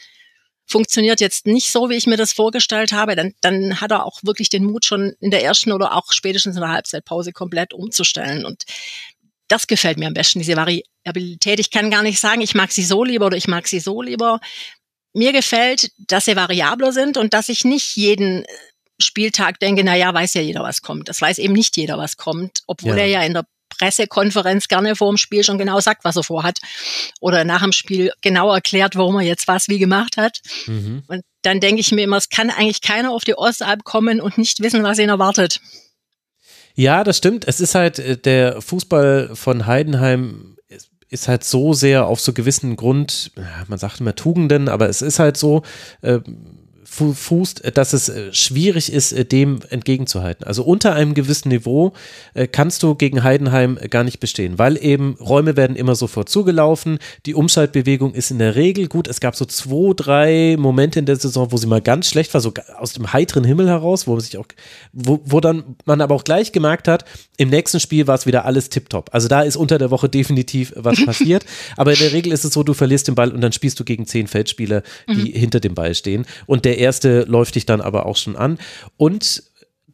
funktioniert 0.67 1.21
jetzt 1.21 1.47
nicht 1.47 1.71
so, 1.71 1.91
wie 1.91 1.95
ich 1.95 2.07
mir 2.07 2.17
das 2.17 2.33
vorgestellt 2.33 2.93
habe, 2.93 3.15
dann, 3.17 3.35
dann 3.41 3.81
hat 3.81 3.93
er 3.93 4.05
auch 4.05 4.21
wirklich 4.23 4.49
den 4.49 4.65
Mut, 4.65 4.85
schon 4.85 5.15
in 5.21 5.31
der 5.31 5.45
ersten 5.45 5.73
oder 5.73 5.95
auch 5.95 6.13
spätestens 6.13 6.57
in 6.57 6.63
der 6.63 6.71
Halbzeitpause 6.71 7.33
komplett 7.33 7.73
umzustellen. 7.73 8.45
Und 8.45 8.65
das 9.49 9.69
gefällt 9.69 9.99
mir 9.99 10.09
am 10.09 10.15
besten, 10.15 10.41
diese 10.41 10.57
Variabilität. 10.57 11.61
Ich 11.61 11.71
kann 11.71 11.91
gar 11.91 12.03
nicht 12.03 12.19
sagen, 12.19 12.41
ich 12.41 12.55
mag 12.55 12.73
sie 12.73 12.83
so 12.83 13.05
lieber 13.05 13.27
oder 13.27 13.37
ich 13.37 13.47
mag 13.47 13.69
sie 13.69 13.79
so 13.79 14.03
lieber. 14.03 14.41
Mir 15.17 15.33
gefällt, 15.33 15.91
dass 15.97 16.27
sie 16.27 16.37
variabler 16.37 16.93
sind 16.93 17.17
und 17.17 17.33
dass 17.33 17.49
ich 17.49 17.65
nicht 17.65 17.97
jeden 17.97 18.45
Spieltag 18.99 19.59
denke, 19.61 19.83
na 19.83 19.97
ja, 19.97 20.13
weiß 20.13 20.35
ja 20.35 20.43
jeder, 20.43 20.63
was 20.63 20.83
kommt. 20.83 21.09
Das 21.09 21.23
weiß 21.23 21.39
eben 21.39 21.55
nicht 21.55 21.75
jeder, 21.79 21.97
was 21.97 22.19
kommt, 22.19 22.61
obwohl 22.67 22.97
ja. 22.97 23.03
er 23.03 23.07
ja 23.07 23.23
in 23.23 23.33
der 23.33 23.47
Pressekonferenz 23.71 24.69
gerne 24.69 24.95
vor 24.95 25.11
dem 25.11 25.17
Spiel 25.17 25.43
schon 25.43 25.57
genau 25.57 25.81
sagt, 25.81 26.05
was 26.05 26.17
er 26.17 26.23
vorhat. 26.23 26.59
Oder 27.21 27.45
nach 27.45 27.63
dem 27.63 27.73
Spiel 27.73 28.13
genau 28.21 28.53
erklärt, 28.53 28.95
warum 28.95 29.17
er 29.17 29.23
jetzt 29.23 29.49
was 29.49 29.69
wie 29.69 29.79
gemacht 29.79 30.19
hat. 30.19 30.41
Mhm. 30.67 31.03
Und 31.09 31.23
dann 31.41 31.61
denke 31.61 31.81
ich 31.81 31.93
mir 31.93 32.05
immer, 32.05 32.19
es 32.19 32.29
kann 32.29 32.51
eigentlich 32.51 32.83
keiner 32.83 33.11
auf 33.11 33.25
die 33.25 33.39
Ostalb 33.39 33.85
kommen 33.85 34.21
und 34.21 34.37
nicht 34.37 34.61
wissen, 34.61 34.83
was 34.83 34.99
ihn 34.99 35.09
erwartet. 35.09 35.61
Ja, 36.75 37.05
das 37.05 37.17
stimmt. 37.17 37.49
Es 37.49 37.61
ist 37.61 37.75
halt 37.75 37.99
äh, 37.99 38.19
der 38.19 38.61
Fußball 38.61 39.31
von 39.35 39.65
Heidenheim 39.65 40.56
ist 41.09 41.29
halt 41.29 41.45
so 41.45 41.73
sehr 41.73 42.07
auf 42.07 42.21
so 42.21 42.33
gewissen 42.33 42.77
Grund, 42.77 43.31
man 43.69 43.79
sagt 43.79 44.01
immer 44.01 44.15
Tugenden, 44.15 44.69
aber 44.69 44.89
es 44.89 45.03
ist 45.03 45.19
halt 45.19 45.37
so, 45.37 45.63
äh, 46.03 46.21
fußt, 46.87 47.77
dass 47.77 47.93
es 47.93 48.09
äh, 48.09 48.33
schwierig 48.33 48.93
ist, 48.93 49.13
äh, 49.13 49.25
dem 49.25 49.61
entgegenzuhalten. 49.71 50.47
Also 50.47 50.63
unter 50.63 50.95
einem 50.95 51.15
gewissen 51.15 51.49
Niveau 51.49 51.93
äh, 52.35 52.47
kannst 52.47 52.83
du 52.83 52.95
gegen 52.95 53.23
Heidenheim 53.23 53.79
gar 53.91 54.05
nicht 54.05 54.21
bestehen, 54.21 54.59
weil 54.59 54.83
eben 54.83 55.17
Räume 55.21 55.57
werden 55.57 55.77
immer 55.77 55.95
sofort 55.95 56.29
zugelaufen. 56.29 56.99
Die 57.27 57.35
Umschaltbewegung 57.35 58.15
ist 58.15 58.31
in 58.31 58.39
der 58.39 58.55
Regel 58.55 58.87
gut. 58.89 59.09
Es 59.09 59.21
gab 59.21 59.37
so 59.37 59.45
zwei, 59.45 59.93
drei 59.95 60.57
Momente 60.59 60.99
in 60.99 61.07
der 61.07 61.17
Saison, 61.17 61.51
wo 61.51 61.57
sie 61.57 61.67
mal 61.67 61.81
ganz 61.81 62.09
schlecht 62.09 62.33
war, 62.35 62.41
so 62.41 62.53
aus 62.79 62.93
dem 62.93 63.13
heiteren 63.13 63.45
Himmel 63.45 63.69
heraus, 63.69 64.07
wo 64.07 64.13
man 64.13 64.21
sich 64.21 64.39
auch, 64.39 64.47
wo, 64.93 65.21
wo 65.25 65.41
dann 65.41 65.77
man 65.85 66.01
aber 66.01 66.15
auch 66.15 66.25
gleich 66.25 66.53
gemerkt 66.53 66.89
hat, 66.89 67.05
im 67.37 67.51
nächsten 67.51 67.81
Spiel 67.81 68.07
war 68.07 68.15
es 68.15 68.27
wieder 68.27 68.45
alles 68.45 68.71
tipptopp. 68.71 69.11
Also 69.13 69.29
da 69.29 69.43
ist 69.43 69.57
unter 69.57 69.79
der 69.79 69.91
Woche 69.91 70.09
definitiv 70.09 70.73
was 70.77 71.05
passiert. 71.05 71.45
aber 71.77 71.93
in 71.93 71.99
der 71.99 72.13
Regel 72.13 72.33
ist 72.33 72.45
es 72.45 72.55
so, 72.55 72.63
du 72.63 72.75
verlierst 72.75 73.09
den 73.09 73.15
Ball 73.15 73.33
und 73.33 73.41
dann 73.41 73.53
spielst 73.53 73.79
du 73.81 73.85
gegen 73.85 74.07
zehn 74.07 74.29
Feldspieler, 74.29 74.83
die 75.09 75.33
mhm. 75.33 75.39
hinter 75.39 75.61
dem 75.61 75.75
Ball 75.75 75.95
stehen. 75.95 76.27
Und 76.47 76.65
der 76.65 76.76
erste 76.77 77.23
läuft 77.23 77.55
dich 77.55 77.67
dann 77.67 77.81
aber 77.81 78.07
auch 78.07 78.17
schon 78.17 78.37
an. 78.37 78.59
Und 78.97 79.43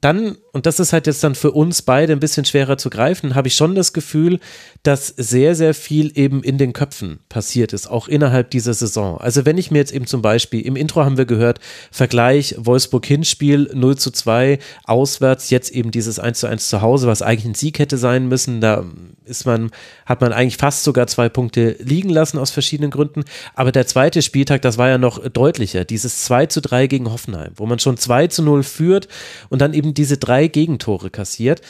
dann, 0.02 0.36
und 0.50 0.66
das 0.66 0.80
ist 0.80 0.92
halt 0.92 1.06
jetzt 1.06 1.22
dann 1.22 1.36
für 1.36 1.52
uns 1.52 1.82
beide 1.82 2.12
ein 2.12 2.18
bisschen 2.18 2.44
schwerer 2.44 2.76
zu 2.76 2.90
greifen, 2.90 3.36
habe 3.36 3.46
ich 3.46 3.54
schon 3.54 3.76
das 3.76 3.92
Gefühl, 3.92 4.40
dass 4.82 5.06
sehr, 5.06 5.54
sehr 5.54 5.74
viel 5.74 6.10
eben 6.18 6.42
in 6.42 6.58
den 6.58 6.72
Köpfen 6.72 7.20
passiert 7.28 7.72
ist, 7.72 7.88
auch 7.88 8.08
innerhalb 8.08 8.50
dieser 8.50 8.74
Saison. 8.74 9.18
Also 9.18 9.46
wenn 9.46 9.58
ich 9.58 9.70
mir 9.70 9.78
jetzt 9.78 9.92
eben 9.92 10.08
zum 10.08 10.20
Beispiel, 10.20 10.66
im 10.66 10.74
Intro 10.74 11.04
haben 11.04 11.18
wir 11.18 11.24
gehört, 11.24 11.60
Vergleich 11.92 12.56
Wolfsburg-Hinspiel 12.58 13.70
0 13.74 13.96
zu 13.96 14.10
2, 14.10 14.58
auswärts, 14.84 15.50
jetzt 15.50 15.70
eben 15.70 15.92
dieses 15.92 16.18
1 16.18 16.40
zu 16.40 16.48
1 16.48 16.68
zu 16.68 16.82
Hause, 16.82 17.06
was 17.06 17.22
eigentlich 17.22 17.44
ein 17.44 17.54
Sieg 17.54 17.78
hätte 17.78 17.96
sein 17.96 18.26
müssen, 18.26 18.60
da 18.60 18.84
ist 19.24 19.46
man, 19.46 19.70
hat 20.04 20.20
man 20.20 20.32
eigentlich 20.32 20.56
fast 20.56 20.82
sogar 20.82 21.06
zwei 21.06 21.28
Punkte 21.28 21.76
liegen 21.78 22.08
lassen 22.08 22.38
aus 22.38 22.50
verschiedenen 22.50 22.90
Gründen. 22.90 23.22
Aber 23.54 23.70
der 23.70 23.86
zweite 23.86 24.20
Spieltag, 24.20 24.62
das 24.62 24.78
war 24.78 24.88
ja 24.88 24.98
noch 24.98 25.20
deutlicher, 25.28 25.84
dieses 25.84 26.24
2 26.24 26.46
zu 26.46 26.60
3 26.60 26.88
gegen 26.88 27.10
Hoffenheim, 27.10 27.52
wo 27.54 27.66
man 27.66 27.78
schon 27.78 27.96
2 27.96 28.26
zu 28.26 28.42
0 28.42 28.64
führt 28.64 29.06
und 29.48 29.60
dann 29.60 29.74
eben 29.74 29.91
diese 29.94 30.18
drei 30.18 30.48
Gegentore 30.48 31.10
kassiert. 31.10 31.62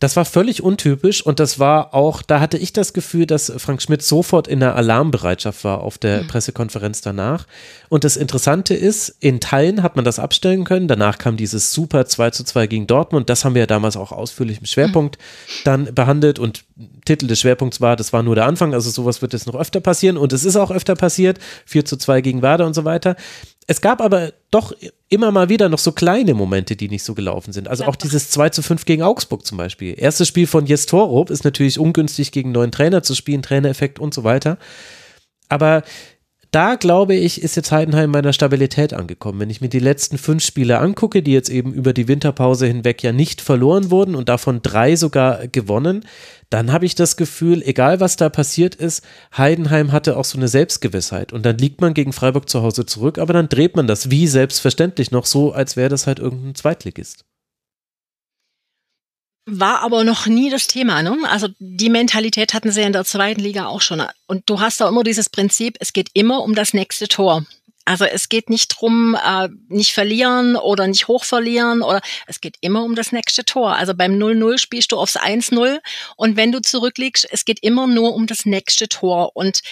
Das 0.00 0.14
war 0.14 0.24
völlig 0.24 0.62
untypisch 0.62 1.22
und 1.26 1.40
das 1.40 1.58
war 1.58 1.92
auch, 1.92 2.22
da 2.22 2.38
hatte 2.38 2.56
ich 2.56 2.72
das 2.72 2.92
Gefühl, 2.92 3.26
dass 3.26 3.52
Frank 3.56 3.82
Schmidt 3.82 4.02
sofort 4.02 4.46
in 4.46 4.60
der 4.60 4.76
Alarmbereitschaft 4.76 5.64
war 5.64 5.80
auf 5.80 5.98
der 5.98 6.22
mhm. 6.22 6.28
Pressekonferenz 6.28 7.00
danach. 7.00 7.46
Und 7.88 8.04
das 8.04 8.16
Interessante 8.16 8.74
ist, 8.74 9.08
in 9.18 9.40
Teilen 9.40 9.82
hat 9.82 9.96
man 9.96 10.04
das 10.04 10.20
abstellen 10.20 10.62
können. 10.62 10.86
Danach 10.86 11.18
kam 11.18 11.36
dieses 11.36 11.72
super 11.72 12.06
2 12.06 12.30
zu 12.30 12.44
2 12.44 12.68
gegen 12.68 12.86
Dortmund. 12.86 13.28
Das 13.28 13.44
haben 13.44 13.54
wir 13.54 13.60
ja 13.60 13.66
damals 13.66 13.96
auch 13.96 14.12
ausführlich 14.12 14.60
im 14.60 14.66
Schwerpunkt 14.66 15.18
mhm. 15.18 15.52
dann 15.64 15.94
behandelt 15.94 16.38
und 16.38 16.64
Titel 17.04 17.26
des 17.26 17.40
Schwerpunkts 17.40 17.80
war, 17.80 17.96
das 17.96 18.12
war 18.12 18.22
nur 18.22 18.34
der 18.34 18.46
Anfang. 18.46 18.74
Also 18.74 18.90
sowas 18.90 19.20
wird 19.22 19.32
jetzt 19.32 19.46
noch 19.46 19.54
öfter 19.54 19.80
passieren 19.80 20.16
und 20.16 20.32
es 20.32 20.44
ist 20.44 20.56
auch 20.56 20.70
öfter 20.70 20.94
passiert. 20.94 21.38
4 21.66 21.84
zu 21.84 21.96
2 21.96 22.20
gegen 22.20 22.42
Werder 22.42 22.66
und 22.66 22.74
so 22.74 22.84
weiter. 22.84 23.16
Es 23.66 23.80
gab 23.80 24.00
aber 24.00 24.32
doch 24.50 24.72
immer 25.08 25.30
mal 25.30 25.48
wieder 25.48 25.68
noch 25.68 25.78
so 25.78 25.92
kleine 25.92 26.34
Momente, 26.34 26.76
die 26.76 26.88
nicht 26.88 27.02
so 27.02 27.14
gelaufen 27.14 27.52
sind. 27.52 27.68
Also 27.68 27.84
auch 27.84 27.96
dieses 27.96 28.30
2 28.30 28.50
zu 28.50 28.62
5 28.62 28.84
gegen 28.84 29.02
Augsburg 29.02 29.44
zum 29.44 29.58
Beispiel. 29.58 29.94
Erstes 29.98 30.28
Spiel 30.28 30.46
von 30.46 30.66
Jes 30.66 30.86
Torup 30.86 31.30
ist 31.30 31.44
natürlich 31.44 31.78
ungünstig 31.78 32.32
gegen 32.32 32.52
neuen 32.52 32.72
Trainer 32.72 33.02
zu 33.02 33.14
spielen, 33.14 33.42
Trainereffekt 33.42 33.98
und 33.98 34.14
so 34.14 34.24
weiter. 34.24 34.58
Aber 35.48 35.82
da 36.50 36.76
glaube 36.76 37.14
ich, 37.14 37.42
ist 37.42 37.56
jetzt 37.56 37.72
Heidenheim 37.72 38.12
bei 38.12 38.22
der 38.22 38.32
Stabilität 38.32 38.94
angekommen. 38.94 39.40
Wenn 39.40 39.50
ich 39.50 39.60
mir 39.60 39.68
die 39.68 39.78
letzten 39.78 40.18
fünf 40.18 40.44
Spiele 40.44 40.78
angucke, 40.78 41.22
die 41.22 41.32
jetzt 41.32 41.50
eben 41.50 41.72
über 41.74 41.92
die 41.92 42.08
Winterpause 42.08 42.66
hinweg 42.66 43.02
ja 43.02 43.12
nicht 43.12 43.40
verloren 43.40 43.90
wurden 43.90 44.14
und 44.14 44.28
davon 44.28 44.62
drei 44.62 44.96
sogar 44.96 45.46
gewonnen, 45.48 46.04
dann 46.50 46.72
habe 46.72 46.86
ich 46.86 46.94
das 46.94 47.16
Gefühl, 47.16 47.62
egal 47.62 48.00
was 48.00 48.16
da 48.16 48.28
passiert 48.30 48.74
ist, 48.74 49.04
Heidenheim 49.36 49.92
hatte 49.92 50.16
auch 50.16 50.24
so 50.24 50.38
eine 50.38 50.48
Selbstgewissheit. 50.48 51.32
Und 51.32 51.44
dann 51.44 51.58
liegt 51.58 51.80
man 51.80 51.92
gegen 51.92 52.12
Freiburg 52.12 52.48
zu 52.48 52.62
Hause 52.62 52.86
zurück, 52.86 53.18
aber 53.18 53.34
dann 53.34 53.48
dreht 53.48 53.76
man 53.76 53.86
das 53.86 54.10
wie 54.10 54.26
selbstverständlich 54.26 55.10
noch 55.10 55.26
so, 55.26 55.52
als 55.52 55.76
wäre 55.76 55.90
das 55.90 56.06
halt 56.06 56.18
irgendein 56.18 56.54
Zweitligist. 56.54 57.24
War 59.50 59.80
aber 59.80 60.04
noch 60.04 60.26
nie 60.26 60.50
das 60.50 60.66
Thema, 60.66 61.02
ne? 61.02 61.16
Also 61.24 61.48
die 61.58 61.88
Mentalität 61.88 62.52
hatten 62.52 62.70
sie 62.70 62.82
in 62.82 62.92
der 62.92 63.06
zweiten 63.06 63.40
Liga 63.40 63.66
auch 63.66 63.80
schon. 63.80 64.02
Und 64.26 64.42
du 64.50 64.60
hast 64.60 64.78
da 64.80 64.88
immer 64.88 65.02
dieses 65.04 65.30
Prinzip, 65.30 65.78
es 65.80 65.94
geht 65.94 66.10
immer 66.12 66.42
um 66.42 66.54
das 66.54 66.74
nächste 66.74 67.08
Tor. 67.08 67.46
Also 67.86 68.04
es 68.04 68.28
geht 68.28 68.50
nicht 68.50 68.68
drum, 68.68 69.14
äh, 69.14 69.48
nicht 69.68 69.92
verlieren 69.94 70.56
oder 70.56 70.86
nicht 70.86 71.08
hoch 71.08 71.24
verlieren 71.24 71.80
oder 71.80 72.02
es 72.26 72.42
geht 72.42 72.56
immer 72.60 72.84
um 72.84 72.94
das 72.94 73.10
nächste 73.10 73.46
Tor. 73.46 73.74
Also 73.74 73.94
beim 73.94 74.18
0-0 74.18 74.58
spielst 74.58 74.92
du 74.92 74.98
aufs 74.98 75.16
1-0 75.16 75.78
und 76.16 76.36
wenn 76.36 76.52
du 76.52 76.60
zurückliegst, 76.60 77.26
es 77.30 77.46
geht 77.46 77.62
immer 77.62 77.86
nur 77.86 78.14
um 78.14 78.26
das 78.26 78.44
nächste 78.44 78.90
Tor. 78.90 79.34
Und 79.34 79.62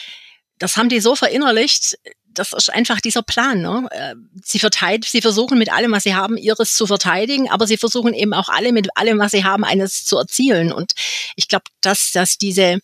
das 0.59 0.79
haben 0.79 0.89
die 0.89 1.01
so 1.01 1.15
verinnerlicht, 1.15 1.99
das 2.39 2.53
ist 2.53 2.73
einfach 2.73 3.01
dieser 3.01 3.23
Plan. 3.23 3.61
Ne? 3.61 3.89
Äh, 3.91 4.15
sie, 4.43 4.59
verteidigen, 4.59 5.09
sie 5.11 5.21
versuchen 5.21 5.59
mit 5.59 5.73
allem, 5.73 5.93
was 5.93 6.05
sie 6.05 6.15
haben, 6.15 6.37
ihres 6.37 6.75
zu 6.75 6.87
verteidigen, 6.87 7.51
aber 7.51 7.67
sie 7.67 7.77
versuchen 7.77 8.15
eben 8.15 8.35
auch 8.35 8.49
alle 8.49 8.73
mit 8.73 8.97
allem, 8.97 9.19
was 9.19 9.33
sie 9.33 9.45
haben, 9.45 9.65
eines 9.65 10.05
zu 10.05 10.17
erzielen. 10.17 10.73
Und 10.73 10.93
ich 11.35 11.49
glaube, 11.49 11.65
dass, 11.81 12.13
dass 12.13 12.39
diese 12.39 12.81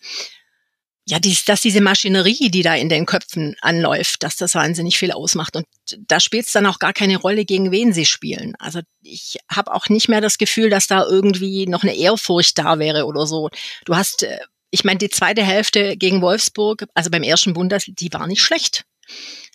ja, 1.05 1.19
dies, 1.19 1.45
dass 1.45 1.61
diese 1.61 1.81
Maschinerie, 1.81 2.49
die 2.51 2.62
da 2.62 2.75
in 2.77 2.88
den 2.88 3.07
Köpfen 3.07 3.57
anläuft, 3.61 4.23
dass 4.23 4.37
das 4.37 4.55
wahnsinnig 4.55 4.99
viel 4.99 5.11
ausmacht. 5.11 5.57
Und 5.57 5.67
da 6.07 6.21
spielt 6.21 6.47
es 6.47 6.53
dann 6.53 6.67
auch 6.67 6.79
gar 6.79 6.93
keine 6.93 7.17
Rolle, 7.17 7.45
gegen 7.45 7.73
wen 7.73 7.93
sie 7.93 8.07
spielen. 8.07 8.55
Also 8.59 8.81
ich 9.03 9.38
habe 9.51 9.75
auch 9.75 9.88
nicht 9.88 10.09
mehr 10.09 10.21
das 10.21 10.38
Gefühl, 10.38 10.71
dass 10.71 10.87
da 10.87 11.05
irgendwie 11.05 11.67
noch 11.67 11.83
eine 11.83 11.97
Ehrfurcht 11.97 12.57
da 12.59 12.79
wäre 12.79 13.07
oder 13.07 13.27
so. 13.27 13.51
Du 13.85 13.97
hast, 13.97 14.23
äh, 14.23 14.38
ich 14.71 14.85
meine, 14.85 14.99
die 14.99 15.11
zweite 15.11 15.43
Hälfte 15.43 15.97
gegen 15.97 16.23
Wolfsburg, 16.23 16.87
also 16.95 17.11
beim 17.11 17.25
ersten 17.25 17.53
Bundes, 17.53 17.85
die 17.88 18.12
war 18.12 18.29
nicht 18.29 18.43
schlecht. 18.43 18.85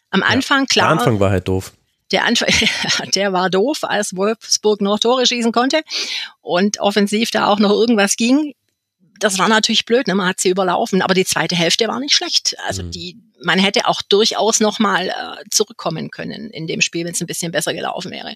Am 0.09 0.23
Anfang, 0.23 0.61
ja, 0.61 0.65
klar. 0.65 0.87
Der 0.89 0.99
Anfang 0.99 1.19
war 1.19 1.31
halt 1.31 1.47
doof. 1.47 1.73
Der 2.11 2.25
Anfang, 2.25 2.49
der 3.15 3.33
war 3.33 3.49
doof, 3.49 3.79
als 3.83 4.15
Wolfsburg 4.15 4.81
noch 4.81 4.99
Tore 4.99 5.25
schießen 5.25 5.51
konnte 5.51 5.81
und 6.41 6.79
offensiv 6.79 7.31
da 7.31 7.47
auch 7.47 7.59
noch 7.59 7.71
irgendwas 7.71 8.15
ging 8.15 8.53
das 9.19 9.37
war 9.37 9.47
natürlich 9.47 9.85
blöd, 9.85 10.07
ne? 10.07 10.15
man 10.15 10.27
hat 10.27 10.39
sie 10.39 10.49
überlaufen, 10.49 11.01
aber 11.01 11.13
die 11.13 11.25
zweite 11.25 11.55
Hälfte 11.55 11.87
war 11.87 11.99
nicht 11.99 12.15
schlecht. 12.15 12.55
Also 12.65 12.83
mhm. 12.83 12.91
die, 12.91 13.17
man 13.43 13.59
hätte 13.59 13.87
auch 13.87 14.01
durchaus 14.01 14.59
nochmal 14.59 15.09
äh, 15.09 15.43
zurückkommen 15.49 16.11
können 16.11 16.49
in 16.49 16.67
dem 16.67 16.81
Spiel, 16.81 17.05
wenn 17.05 17.13
es 17.13 17.21
ein 17.21 17.27
bisschen 17.27 17.51
besser 17.51 17.73
gelaufen 17.73 18.11
wäre. 18.11 18.35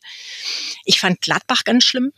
Ich 0.86 1.00
fand 1.00 1.22
Gladbach 1.22 1.64
ganz 1.64 1.84
schlimm. 1.84 2.12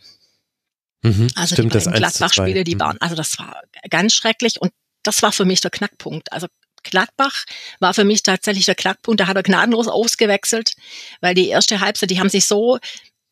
Mhm, 1.02 1.28
also 1.34 1.54
stimmt, 1.54 1.74
die 1.74 1.90
Gladbach-Spiele, 1.90 2.64
die 2.64 2.76
mhm. 2.76 2.80
waren, 2.80 3.00
also 3.00 3.14
das 3.14 3.38
war 3.38 3.60
ganz 3.90 4.14
schrecklich 4.14 4.60
und 4.60 4.72
das 5.02 5.22
war 5.22 5.32
für 5.32 5.44
mich 5.44 5.60
der 5.60 5.70
Knackpunkt. 5.70 6.32
Also 6.32 6.46
Gladbach 6.84 7.44
war 7.80 7.94
für 7.94 8.04
mich 8.04 8.22
tatsächlich 8.22 8.66
der 8.66 8.74
Knackpunkt. 8.74 9.20
Da 9.20 9.26
hat 9.26 9.36
er 9.36 9.42
gnadenlos 9.42 9.88
ausgewechselt, 9.88 10.74
weil 11.20 11.34
die 11.34 11.48
erste 11.48 11.80
Halbzeit, 11.80 12.10
die 12.10 12.20
haben 12.20 12.28
sich 12.28 12.46
so, 12.46 12.78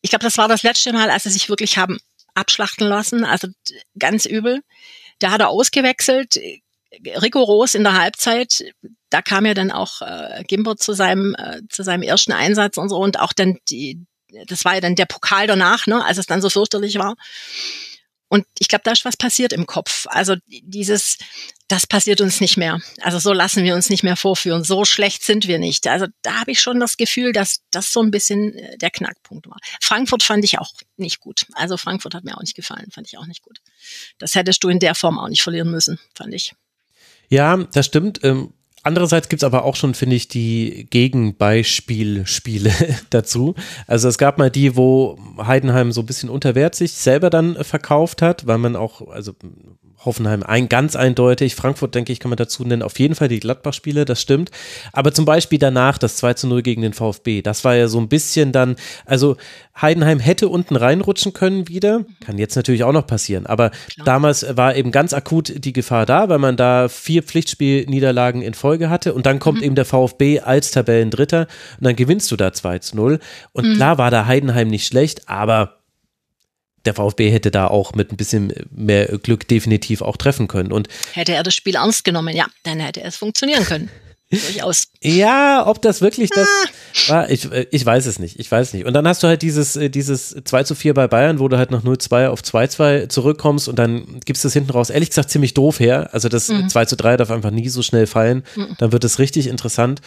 ich 0.01 0.11
glaube, 0.11 0.25
das 0.25 0.39
war 0.39 0.49
das 0.49 0.63
letzte 0.63 0.93
Mal, 0.93 1.11
als 1.11 1.25
sie 1.25 1.31
sich 1.31 1.49
wirklich 1.49 1.79
haben 1.79 1.99
abschlachten 2.35 2.87
lassen, 2.87 3.25
also 3.25 3.49
ganz 3.99 4.25
übel. 4.25 4.63
Da 5.19 5.31
hat 5.31 5.41
er 5.41 5.51
ausgewechselt, 5.51 6.41
rigoros 7.23 7.75
in 7.75 7.85
der 7.85 7.95
Halbzeit. 7.95 8.65
Da 9.11 9.23
kam 9.23 9.47
ja 9.47 9.55
dann 9.55 9.71
auch 9.71 10.03
äh, 10.03 10.43
Gimbert 10.47 10.83
zu 10.83 10.93
seinem, 10.93 11.35
äh, 11.39 11.61
zu 11.69 11.83
seinem 11.83 12.03
ersten 12.03 12.33
Einsatz 12.33 12.77
und 12.77 12.89
so 12.89 12.97
und 12.97 13.19
auch 13.19 13.33
dann 13.33 13.59
die, 13.69 14.05
das 14.47 14.65
war 14.65 14.75
ja 14.75 14.81
dann 14.81 14.95
der 14.95 15.07
Pokal 15.07 15.47
danach, 15.47 15.87
ne, 15.87 16.05
als 16.05 16.19
es 16.19 16.27
dann 16.27 16.43
so 16.43 16.51
fürchterlich 16.51 16.99
war. 16.99 17.15
Und 18.29 18.47
ich 18.59 18.69
glaube, 18.69 18.83
da 18.85 18.93
ist 18.93 19.05
was 19.05 19.17
passiert 19.19 19.53
im 19.53 19.67
Kopf. 19.67 20.07
Also 20.09 20.37
dieses, 20.47 21.19
das 21.73 21.87
passiert 21.87 22.21
uns 22.21 22.39
nicht 22.43 22.59
mehr. 22.59 22.81
Also 23.01 23.19
so 23.19 23.33
lassen 23.33 23.65
wir 23.65 23.75
uns 23.75 23.89
nicht 23.89 24.03
mehr 24.03 24.17
vorführen. 24.17 24.63
So 24.63 24.85
schlecht 24.85 25.25
sind 25.25 25.49
wir 25.49 25.59
nicht. 25.59 25.87
Also 25.87 26.07
da 26.21 26.41
habe 26.41 26.51
ich 26.51 26.61
schon 26.61 26.79
das 26.79 26.99
Gefühl, 26.99 27.33
dass 27.33 27.63
das 27.71 27.91
so 27.91 28.03
ein 28.03 28.11
bisschen 28.11 28.55
äh, 28.55 28.77
der 28.77 28.91
Knackpunkt 28.91 29.49
war. 29.49 29.57
Frankfurt 29.81 30.23
fand 30.23 30.45
ich 30.45 30.59
auch 30.59 30.71
nicht 30.99 31.21
gut. 31.21 31.47
Also 31.55 31.79
Frankfurt 31.79 32.15
hat 32.15 32.25
mir 32.25 32.37
auch 32.37 32.43
nicht 32.43 32.55
gefallen, 32.55 32.91
fand 32.93 33.09
ich 33.09 33.17
auch 33.17 33.27
nicht 33.27 33.41
gut. 33.41 33.61
Das 34.19 34.35
hättest 34.35 34.63
du 34.63 34.69
in 34.69 34.81
der 34.81 34.95
Form 34.95 35.19
auch 35.19 35.29
nicht 35.29 35.43
verlieren 35.43 35.71
müssen, 35.71 35.99
fand 36.15 36.35
ich. 36.35 36.53
Ja, 37.31 37.57
das 37.57 37.87
stimmt. 37.87 38.23
Ähm 38.23 38.53
Andererseits 38.85 39.29
gibt's 39.29 39.45
aber 39.45 39.65
auch 39.65 39.77
schon, 39.77 39.95
finde 39.95 40.17
ich, 40.17 40.27
die 40.27 40.89
Gegenbeispielspiele 40.91 42.73
dazu. 43.11 43.55
Also 43.87 44.09
es 44.09 44.19
gab 44.19 44.39
mal 44.39 44.51
die, 44.51 44.77
wo 44.77 45.19
Heidenheim 45.39 45.93
so 45.93 46.01
ein 46.01 46.07
bisschen 46.07 46.29
unter 46.29 46.57
Wert 46.57 46.75
sich 46.75 46.93
selber 46.93 47.31
dann 47.31 47.63
verkauft 47.63 48.23
hat, 48.23 48.49
weil 48.49 48.59
man 48.59 48.75
auch, 48.75 49.09
also 49.09 49.35
Hoffenheim 50.05 50.43
ein 50.43 50.69
ganz 50.69 50.97
eindeutig. 50.97 51.55
Frankfurt, 51.55 51.95
denke 51.95 52.13
ich, 52.13 52.21
kann 52.21 52.31
man 52.31 52.37
dazu 52.37 52.65
nennen. 52.65 52.83
Auf 52.83 52.99
jeden 52.99 53.15
Fall 53.15 53.29
die 53.29 53.41
Gladbach-Spiele, 53.41 54.05
das 54.05 54.21
stimmt. 54.21 54.51
Aber 54.93 55.13
zum 55.13 55.25
Beispiel 55.25 55.59
danach 55.59 55.99
das 55.99 56.17
2 56.17 56.35
zu 56.35 56.47
0 56.49 56.63
gegen 56.63 56.83
den 56.83 56.93
VfB. 56.93 57.43
Das 57.43 57.65
war 57.65 57.75
ja 57.75 57.89
so 57.89 57.99
ein 57.99 58.09
bisschen 58.09 58.53
dann, 58.53 58.77
also 59.07 59.37
Heidenheim 59.81 60.19
hätte 60.19 60.49
unten 60.49 60.77
reinrutschen 60.77 61.33
können 61.33 61.69
wieder. 61.69 62.05
Kann 62.25 62.39
jetzt 62.39 62.57
natürlich 62.57 62.85
auch 62.85 62.93
noch 62.93 63.07
passieren. 63.07 63.47
Aber 63.47 63.71
Klar. 63.71 64.05
damals 64.05 64.45
war 64.57 64.77
eben 64.77 64.91
ganz 64.91 65.13
akut 65.13 65.53
die 65.65 65.73
Gefahr 65.73 66.07
da, 66.07 66.29
weil 66.29 66.39
man 66.39 66.57
da 66.57 66.89
vier 66.89 67.23
Pflichtspielniederlagen 67.23 68.43
in 68.43 68.55
Folge 68.55 68.91
hatte. 68.91 69.15
Und 69.15 69.27
dann 69.27 69.39
kommt 69.39 69.59
mhm. 69.59 69.65
eben 69.65 69.75
der 69.75 69.85
VfB 69.85 70.41
als 70.41 70.73
Tabellendritter. 70.73 71.47
Und 71.79 71.87
dann 71.87 71.97
gewinnst 71.97 72.31
du 72.31 72.37
da 72.37 72.53
2 72.53 72.79
zu 72.81 72.97
0. 72.97 73.19
Und 73.53 73.69
mhm. 73.69 73.75
klar 73.77 73.99
war 73.99 74.11
da 74.11 74.27
Heidenheim 74.27 74.69
nicht 74.69 74.87
schlecht, 74.87 75.29
aber 75.29 75.82
der 76.85 76.95
VfB 76.95 77.31
hätte 77.31 77.51
da 77.51 77.67
auch 77.67 77.95
mit 77.95 78.13
ein 78.13 78.17
bisschen 78.17 78.53
mehr 78.71 79.07
Glück 79.19 79.47
definitiv 79.49 80.03
auch 80.03 80.17
treffen 80.17 80.49
können. 80.49 80.73
Und 80.73 80.89
hätte 81.13 81.33
er 81.33 81.43
das 81.43 81.55
Spiel 81.55 81.77
ernst 81.77 82.05
genommen, 82.05 82.35
ja, 82.35 82.47
dann 82.65 82.81
hätte 82.81 83.03
es 83.03 83.17
funktionieren 83.17 83.65
können. 83.65 83.91
Durchaus. 84.33 84.89
Ja, 85.03 85.67
ob 85.67 85.83
das 85.83 86.01
wirklich 86.01 86.31
das 86.31 86.49
ah. 86.49 87.09
war, 87.09 87.31
ich, 87.31 87.51
ich 87.71 87.85
weiß 87.85 88.07
es 88.07 88.19
nicht. 88.19 88.41
Ich 88.41 88.51
weiß 88.51 88.73
nicht. 88.73 88.87
Und 88.87 88.95
dann 88.95 89.07
hast 89.07 89.23
du 89.23 89.27
halt 89.27 89.43
dieses, 89.43 89.79
dieses 89.79 90.35
2 90.45 90.63
zu 90.63 90.75
4 90.75 90.95
bei 90.95 91.07
Bayern, 91.07 91.39
wo 91.39 91.49
du 91.49 91.59
halt 91.59 91.71
noch 91.71 91.85
0-2 91.85 92.29
auf 92.29 92.41
2-2 92.41 93.11
zurückkommst 93.11 93.69
und 93.69 93.79
dann 93.79 94.21
gibst 94.25 94.43
du 94.43 94.49
es 94.49 94.55
hinten 94.55 94.71
raus, 94.71 94.89
ehrlich 94.89 95.11
gesagt, 95.11 95.29
ziemlich 95.29 95.53
doof 95.53 95.81
her. 95.81 96.09
Also 96.13 96.31
das 96.31 96.49
mhm. 96.49 96.71
2 96.71 96.87
zu 96.87 96.97
3 96.97 97.19
darf 97.19 97.31
einfach 97.31 97.51
nie 97.51 97.69
so 97.69 97.83
schnell 97.83 98.07
fallen. 98.07 98.45
Mhm. 98.57 98.77
Dann 98.79 98.93
wird 98.93 99.05
es 99.05 99.19
richtig 99.19 99.49
interessant. 99.49 100.01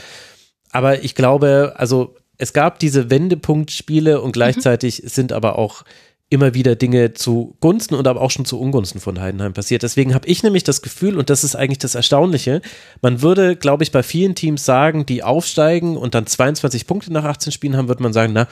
Aber 0.71 1.03
ich 1.03 1.13
glaube, 1.13 1.73
also 1.77 2.15
es 2.37 2.51
gab 2.51 2.79
diese 2.79 3.11
Wendepunktspiele 3.11 4.21
und 4.21 4.31
gleichzeitig 4.31 5.03
mhm. 5.03 5.07
sind 5.07 5.33
aber 5.33 5.59
auch 5.59 5.83
immer 6.29 6.55
wieder 6.55 6.75
Dinge 6.75 7.13
zu 7.13 7.55
Gunsten 7.59 7.93
und 7.93 8.07
aber 8.07 8.21
auch 8.21 8.31
schon 8.31 8.45
zu 8.45 8.59
Ungunsten 8.59 8.99
von 8.99 9.21
Heidenheim 9.21 9.53
passiert. 9.53 9.83
Deswegen 9.83 10.15
habe 10.15 10.27
ich 10.27 10.41
nämlich 10.41 10.63
das 10.63 10.81
Gefühl, 10.81 11.17
und 11.17 11.29
das 11.29 11.43
ist 11.43 11.55
eigentlich 11.55 11.77
das 11.77 11.93
Erstaunliche, 11.93 12.61
man 13.01 13.21
würde, 13.21 13.55
glaube 13.55 13.83
ich, 13.83 13.91
bei 13.91 14.01
vielen 14.01 14.33
Teams 14.33 14.65
sagen, 14.65 15.05
die 15.05 15.21
aufsteigen 15.21 15.97
und 15.97 16.15
dann 16.15 16.25
22 16.25 16.87
Punkte 16.87 17.13
nach 17.13 17.25
18 17.25 17.51
Spielen 17.51 17.77
haben, 17.77 17.87
würde 17.87 18.01
man 18.01 18.13
sagen, 18.13 18.33
na, 18.33 18.47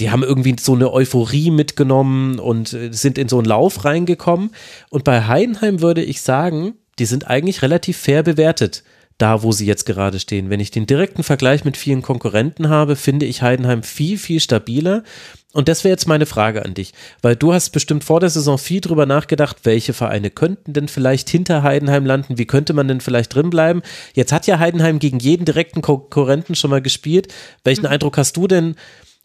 die 0.00 0.10
haben 0.10 0.24
irgendwie 0.24 0.56
so 0.58 0.74
eine 0.74 0.92
Euphorie 0.92 1.52
mitgenommen 1.52 2.40
und 2.40 2.72
äh, 2.72 2.92
sind 2.92 3.16
in 3.16 3.28
so 3.28 3.38
einen 3.38 3.46
Lauf 3.46 3.84
reingekommen. 3.84 4.50
Und 4.90 5.04
bei 5.04 5.26
Heidenheim 5.26 5.80
würde 5.80 6.02
ich 6.02 6.20
sagen, 6.20 6.74
die 6.98 7.06
sind 7.06 7.28
eigentlich 7.28 7.62
relativ 7.62 7.96
fair 7.96 8.24
bewertet 8.24 8.82
da, 9.18 9.42
wo 9.42 9.52
sie 9.52 9.66
jetzt 9.66 9.86
gerade 9.86 10.18
stehen. 10.18 10.50
Wenn 10.50 10.60
ich 10.60 10.70
den 10.70 10.86
direkten 10.86 11.22
Vergleich 11.22 11.64
mit 11.64 11.76
vielen 11.76 12.02
Konkurrenten 12.02 12.68
habe, 12.68 12.96
finde 12.96 13.26
ich 13.26 13.42
Heidenheim 13.42 13.82
viel, 13.82 14.18
viel 14.18 14.40
stabiler. 14.40 15.04
Und 15.52 15.68
das 15.68 15.84
wäre 15.84 15.92
jetzt 15.92 16.08
meine 16.08 16.26
Frage 16.26 16.64
an 16.64 16.74
dich, 16.74 16.92
weil 17.22 17.36
du 17.36 17.54
hast 17.54 17.70
bestimmt 17.70 18.02
vor 18.02 18.18
der 18.18 18.28
Saison 18.28 18.58
viel 18.58 18.80
drüber 18.80 19.06
nachgedacht, 19.06 19.58
welche 19.62 19.92
Vereine 19.92 20.30
könnten 20.30 20.72
denn 20.72 20.88
vielleicht 20.88 21.30
hinter 21.30 21.62
Heidenheim 21.62 22.04
landen, 22.04 22.38
wie 22.38 22.46
könnte 22.46 22.72
man 22.72 22.88
denn 22.88 23.00
vielleicht 23.00 23.32
drin 23.32 23.50
bleiben. 23.50 23.82
Jetzt 24.14 24.32
hat 24.32 24.48
ja 24.48 24.58
Heidenheim 24.58 24.98
gegen 24.98 25.20
jeden 25.20 25.44
direkten 25.44 25.80
Konkurrenten 25.80 26.56
schon 26.56 26.70
mal 26.70 26.82
gespielt. 26.82 27.32
Welchen 27.62 27.82
mhm. 27.82 27.92
Eindruck 27.92 28.18
hast 28.18 28.36
du 28.36 28.48
denn 28.48 28.74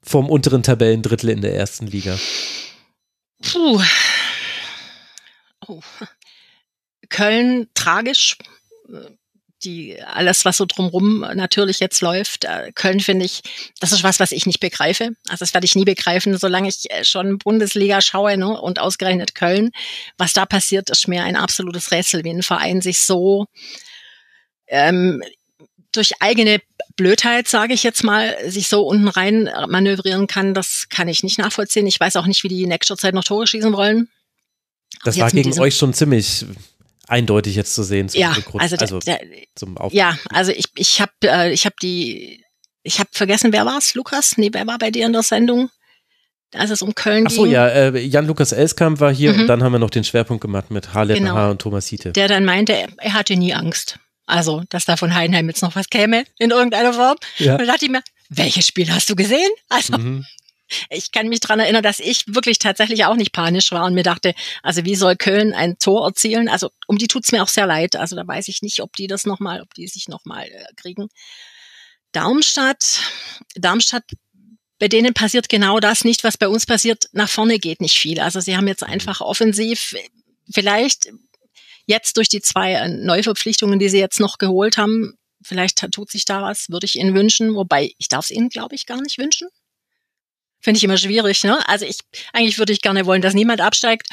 vom 0.03 0.29
unteren 0.29 0.61
Tabellendrittel 0.61 1.31
in 1.31 1.41
der 1.41 1.55
ersten 1.55 1.87
Liga? 1.87 2.15
Puh. 3.41 3.81
Oh. 5.67 5.81
Köln 7.09 7.67
tragisch 7.73 8.37
die 9.63 10.01
alles, 10.01 10.45
was 10.45 10.57
so 10.57 10.65
drumrum 10.65 11.19
natürlich 11.33 11.79
jetzt 11.79 12.01
läuft. 12.01 12.45
Äh, 12.45 12.71
Köln 12.73 12.99
finde 12.99 13.25
ich, 13.25 13.41
das 13.79 13.91
ist 13.91 14.03
was, 14.03 14.19
was 14.19 14.31
ich 14.31 14.45
nicht 14.45 14.59
begreife. 14.59 15.11
Also 15.27 15.39
das 15.39 15.53
werde 15.53 15.65
ich 15.65 15.75
nie 15.75 15.85
begreifen, 15.85 16.37
solange 16.37 16.69
ich 16.69 16.89
äh, 16.91 17.03
schon 17.03 17.37
Bundesliga 17.37 18.01
schaue 18.01 18.37
ne? 18.37 18.59
und 18.59 18.79
ausgerechnet 18.79 19.35
Köln. 19.35 19.71
Was 20.17 20.33
da 20.33 20.45
passiert, 20.45 20.89
ist 20.89 21.07
mir 21.07 21.23
ein 21.23 21.35
absolutes 21.35 21.91
Rätsel, 21.91 22.23
wie 22.23 22.31
ein 22.31 22.43
Verein 22.43 22.81
sich 22.81 23.03
so 23.03 23.45
ähm, 24.67 25.21
durch 25.91 26.21
eigene 26.21 26.61
Blödheit, 26.95 27.47
sage 27.47 27.73
ich 27.73 27.83
jetzt 27.83 28.03
mal, 28.03 28.37
sich 28.47 28.67
so 28.67 28.83
unten 28.83 29.07
rein 29.07 29.49
manövrieren 29.67 30.27
kann, 30.27 30.53
das 30.53 30.87
kann 30.89 31.07
ich 31.07 31.23
nicht 31.23 31.39
nachvollziehen. 31.39 31.87
Ich 31.87 31.99
weiß 31.99 32.15
auch 32.17 32.27
nicht, 32.27 32.43
wie 32.43 32.47
die 32.47 32.63
in 32.63 32.69
nächster 32.69 32.97
Zeit 32.97 33.15
noch 33.15 33.23
Tore 33.23 33.47
schießen 33.47 33.73
wollen. 33.73 34.09
Das 35.03 35.17
war 35.17 35.31
gegen 35.31 35.57
euch 35.59 35.77
schon 35.77 35.93
ziemlich 35.93 36.45
eindeutig 37.09 37.55
jetzt 37.55 37.73
zu 37.73 37.83
sehen. 37.83 38.07
Ja, 38.13 38.33
Grund, 38.33 38.61
also, 38.61 38.75
also 38.77 38.99
der, 38.99 39.19
zum 39.55 39.77
Aufbau. 39.77 39.97
Ja, 39.97 40.17
also 40.31 40.51
ich, 40.51 40.65
ich 40.75 41.01
habe 41.01 41.11
äh, 41.23 41.51
ich 41.51 41.65
hab 41.65 41.77
die, 41.79 42.43
ich 42.83 42.99
habe 42.99 43.09
vergessen, 43.11 43.51
wer 43.51 43.65
war's? 43.65 43.95
Lukas? 43.95 44.37
Nee, 44.37 44.49
wer 44.51 44.67
war 44.67 44.77
bei 44.77 44.91
dir 44.91 45.05
in 45.05 45.13
der 45.13 45.23
Sendung? 45.23 45.69
als 46.55 46.71
es 46.71 46.81
um 46.81 46.95
Köln 46.95 47.25
Ach 47.27 47.31
so, 47.31 47.43
ging. 47.43 47.51
ja, 47.51 47.67
äh, 47.67 47.99
Jan-Lukas 47.99 48.51
Elskamp 48.51 48.99
war 48.99 49.13
hier 49.13 49.33
mhm. 49.33 49.41
und 49.41 49.47
dann 49.47 49.63
haben 49.63 49.71
wir 49.71 49.79
noch 49.79 49.89
den 49.89 50.03
Schwerpunkt 50.03 50.41
gemacht 50.41 50.71
mit 50.71 50.93
Harlet 50.93 51.17
genau. 51.17 51.51
und 51.51 51.61
Thomas 51.61 51.87
Hiete. 51.87 52.11
Der 52.11 52.27
dann 52.27 52.45
meinte, 52.45 52.87
er 52.97 53.13
hatte 53.13 53.35
nie 53.35 53.53
Angst. 53.53 53.99
Also, 54.25 54.63
dass 54.69 54.85
da 54.85 54.95
von 54.95 55.13
Heidenheim 55.15 55.47
jetzt 55.47 55.63
noch 55.63 55.75
was 55.75 55.89
käme 55.89 56.23
in 56.37 56.51
irgendeiner 56.51 56.93
Form. 56.93 57.17
Ja. 57.37 57.53
Und 57.53 57.61
da 57.61 57.65
dachte 57.65 57.85
ich 57.85 57.91
mir, 57.91 58.01
welches 58.29 58.67
Spiel 58.67 58.91
hast 58.91 59.09
du 59.09 59.15
gesehen? 59.15 59.49
Also, 59.69 59.97
mhm. 59.97 60.25
Ich 60.89 61.11
kann 61.11 61.27
mich 61.27 61.39
dran 61.39 61.59
erinnern, 61.59 61.83
dass 61.83 61.99
ich 61.99 62.25
wirklich 62.27 62.59
tatsächlich 62.59 63.05
auch 63.05 63.15
nicht 63.15 63.31
panisch 63.31 63.71
war 63.71 63.85
und 63.85 63.93
mir 63.93 64.03
dachte, 64.03 64.33
also 64.63 64.85
wie 64.85 64.95
soll 64.95 65.15
Köln 65.15 65.53
ein 65.53 65.77
Tor 65.79 66.05
erzielen? 66.05 66.49
Also, 66.49 66.71
um 66.87 66.97
die 66.97 67.07
tut's 67.07 67.31
mir 67.31 67.43
auch 67.43 67.47
sehr 67.47 67.65
leid. 67.65 67.95
Also, 67.95 68.15
da 68.15 68.27
weiß 68.27 68.47
ich 68.47 68.61
nicht, 68.61 68.81
ob 68.81 68.95
die 68.95 69.07
das 69.07 69.25
nochmal, 69.25 69.61
ob 69.61 69.73
die 69.73 69.87
sich 69.87 70.07
nochmal 70.07 70.45
äh, 70.45 70.65
kriegen. 70.75 71.09
Darmstadt, 72.11 73.01
Darmstadt 73.55 74.03
bei 74.79 74.87
denen 74.87 75.13
passiert 75.13 75.49
genau 75.49 75.79
das 75.79 76.05
nicht, 76.05 76.23
was 76.23 76.37
bei 76.37 76.47
uns 76.47 76.65
passiert. 76.65 77.09
Nach 77.11 77.29
vorne 77.29 77.59
geht 77.59 77.81
nicht 77.81 77.99
viel. 77.99 78.19
Also 78.19 78.39
sie 78.39 78.55
haben 78.55 78.67
jetzt 78.67 78.81
mhm. 78.81 78.93
einfach 78.93 79.21
offensiv 79.21 79.95
vielleicht 80.51 81.09
jetzt 81.85 82.17
durch 82.17 82.29
die 82.29 82.41
zwei 82.41 82.73
äh, 82.73 82.87
Neuverpflichtungen, 82.87 83.77
die 83.77 83.89
sie 83.89 83.99
jetzt 83.99 84.19
noch 84.19 84.37
geholt 84.37 84.77
haben, 84.77 85.17
vielleicht 85.43 85.91
tut 85.91 86.09
sich 86.09 86.25
da 86.25 86.41
was, 86.41 86.69
würde 86.69 86.85
ich 86.85 86.95
ihnen 86.95 87.15
wünschen. 87.15 87.55
Wobei 87.55 87.91
ich 87.97 88.07
darf 88.07 88.25
es 88.25 88.31
ihnen, 88.31 88.49
glaube 88.49 88.75
ich, 88.75 88.85
gar 88.85 89.01
nicht 89.01 89.17
wünschen. 89.17 89.49
Finde 90.61 90.77
ich 90.77 90.83
immer 90.83 90.97
schwierig, 90.97 91.43
ne? 91.45 91.57
Also 91.69 91.85
ich, 91.85 91.99
eigentlich 92.33 92.59
würde 92.59 92.73
ich 92.73 92.81
gerne 92.81 93.05
wollen, 93.05 93.21
dass 93.21 93.33
niemand 93.33 93.61
absteigt, 93.61 94.09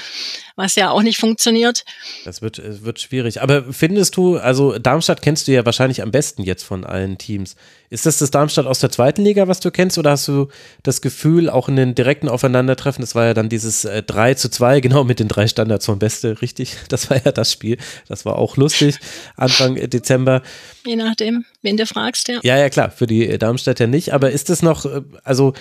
was 0.55 0.77
ja 0.77 0.91
auch 0.91 1.03
nicht 1.03 1.19
funktioniert. 1.19 1.85
Das 2.25 2.41
wird, 2.41 2.61
wird 2.85 3.01
schwierig. 3.01 3.43
Aber 3.43 3.73
findest 3.73 4.17
du, 4.17 4.37
also 4.37 4.79
Darmstadt 4.79 5.23
kennst 5.23 5.49
du 5.49 5.53
ja 5.53 5.67
wahrscheinlich 5.67 6.03
am 6.03 6.13
besten 6.13 6.45
jetzt 6.45 6.63
von 6.63 6.85
allen 6.85 7.19
Teams. 7.19 7.57
Ist 7.91 8.07
das 8.07 8.19
das 8.19 8.31
Darmstadt 8.31 8.67
aus 8.67 8.79
der 8.79 8.91
zweiten 8.91 9.23
Liga, 9.23 9.49
was 9.49 9.59
du 9.59 9.73
kennst, 9.73 9.99
oder 9.99 10.13
hast 10.13 10.29
du 10.29 10.49
das 10.85 11.01
Gefühl, 11.01 11.51
auch 11.51 11.69
in 11.69 11.75
den 11.75 11.97
direkten 11.97 12.29
Aufeinandertreffen, 12.29 13.03
das 13.03 13.17
war 13.17 13.27
ja 13.27 13.35
dann 13.35 13.49
dieses 13.49 13.85
äh, 13.85 14.05
3 14.05 14.35
zu 14.35 14.49
2, 14.49 14.81
genau 14.87 15.03
mit 15.03 15.19
den 15.19 15.29
drei 15.29 15.49
Standards 15.49 15.87
von 15.87 15.99
Beste, 15.99 16.41
richtig? 16.43 16.77
Das 16.89 17.11
war 17.11 17.23
ja 17.25 17.33
das 17.33 17.51
Spiel. 17.51 17.77
Das 18.09 18.25
war 18.25 18.37
auch 18.37 18.57
lustig, 18.57 18.99
Anfang 19.37 19.75
Dezember. 19.75 20.43
Je 20.87 20.95
nachdem, 20.95 21.45
wen 21.63 21.77
du 21.77 21.87
fragst, 21.87 22.29
ja. 22.29 22.39
Ja, 22.45 22.57
ja, 22.57 22.71
klar, 22.71 22.93
für 22.93 23.09
die 23.09 23.37
Darmstädter 23.37 23.89
nicht. 23.89 24.15
Aber 24.15 24.31
ist 24.31 24.49
es 24.49 24.63
noch, 24.63 24.85
äh, 24.85 25.03
also 25.25 25.53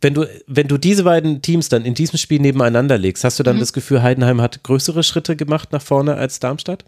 wenn 0.00 0.14
du, 0.14 0.26
wenn 0.46 0.68
du 0.68 0.78
diese 0.78 1.04
beiden 1.04 1.42
Teams 1.42 1.68
dann 1.68 1.84
in 1.84 1.94
diesem 1.94 2.18
Spiel 2.18 2.40
nebeneinander 2.40 2.96
legst, 2.96 3.24
hast 3.24 3.38
du 3.38 3.42
dann 3.42 3.56
mhm. 3.56 3.60
das 3.60 3.72
Gefühl, 3.72 4.02
Heidenheim 4.02 4.40
hat 4.40 4.62
größere 4.62 5.02
Schritte 5.02 5.36
gemacht 5.36 5.72
nach 5.72 5.82
vorne 5.82 6.14
als 6.14 6.40
Darmstadt? 6.40 6.84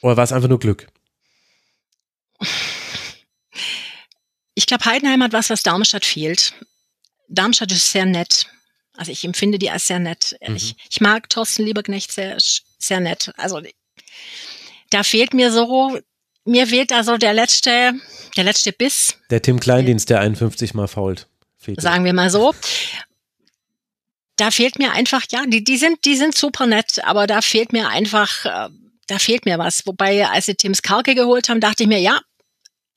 Oder 0.00 0.16
war 0.16 0.24
es 0.24 0.32
einfach 0.32 0.48
nur 0.48 0.58
Glück? 0.58 0.88
Ich 4.54 4.66
glaube, 4.66 4.84
Heidenheim 4.84 5.22
hat 5.22 5.32
was, 5.32 5.50
was 5.50 5.62
Darmstadt 5.62 6.04
fehlt. 6.04 6.54
Darmstadt 7.28 7.72
ist 7.72 7.92
sehr 7.92 8.04
nett. 8.04 8.46
Also 8.94 9.12
ich 9.12 9.24
empfinde 9.24 9.58
die 9.58 9.70
als 9.70 9.86
sehr 9.86 10.00
nett. 10.00 10.36
Mhm. 10.46 10.56
Ich, 10.56 10.76
ich 10.90 11.00
mag 11.00 11.30
Thorsten 11.30 11.64
Lieberknecht 11.64 12.12
sehr, 12.12 12.36
sehr 12.78 13.00
nett. 13.00 13.32
Also 13.36 13.62
da 14.90 15.02
fehlt 15.04 15.32
mir 15.32 15.50
so, 15.50 15.98
mir 16.44 16.66
fehlt 16.66 16.90
da 16.90 17.04
so 17.04 17.16
der 17.16 17.32
letzte, 17.32 17.94
der 18.36 18.44
letzte 18.44 18.72
Biss. 18.72 19.16
Der 19.30 19.40
Tim 19.40 19.60
Kleindienst, 19.60 20.10
der 20.10 20.20
51 20.20 20.74
mal 20.74 20.88
fault. 20.88 21.28
Fehlt 21.62 21.80
sagen 21.80 22.04
wir 22.04 22.12
mal 22.12 22.28
so. 22.28 22.54
Da 24.36 24.50
fehlt 24.50 24.78
mir 24.78 24.92
einfach, 24.92 25.22
ja, 25.30 25.44
die, 25.46 25.62
die 25.62 25.76
sind, 25.76 26.04
die 26.04 26.16
sind 26.16 26.36
super 26.36 26.66
nett, 26.66 27.04
aber 27.04 27.28
da 27.28 27.40
fehlt 27.40 27.72
mir 27.72 27.88
einfach, 27.88 28.44
äh, 28.44 28.68
da 29.06 29.18
fehlt 29.18 29.44
mir 29.44 29.58
was. 29.58 29.86
Wobei, 29.86 30.26
als 30.26 30.46
sie 30.46 30.56
Tims 30.56 30.82
Karke 30.82 31.14
geholt 31.14 31.48
haben, 31.48 31.60
dachte 31.60 31.84
ich 31.84 31.88
mir, 31.88 32.00
ja, 32.00 32.20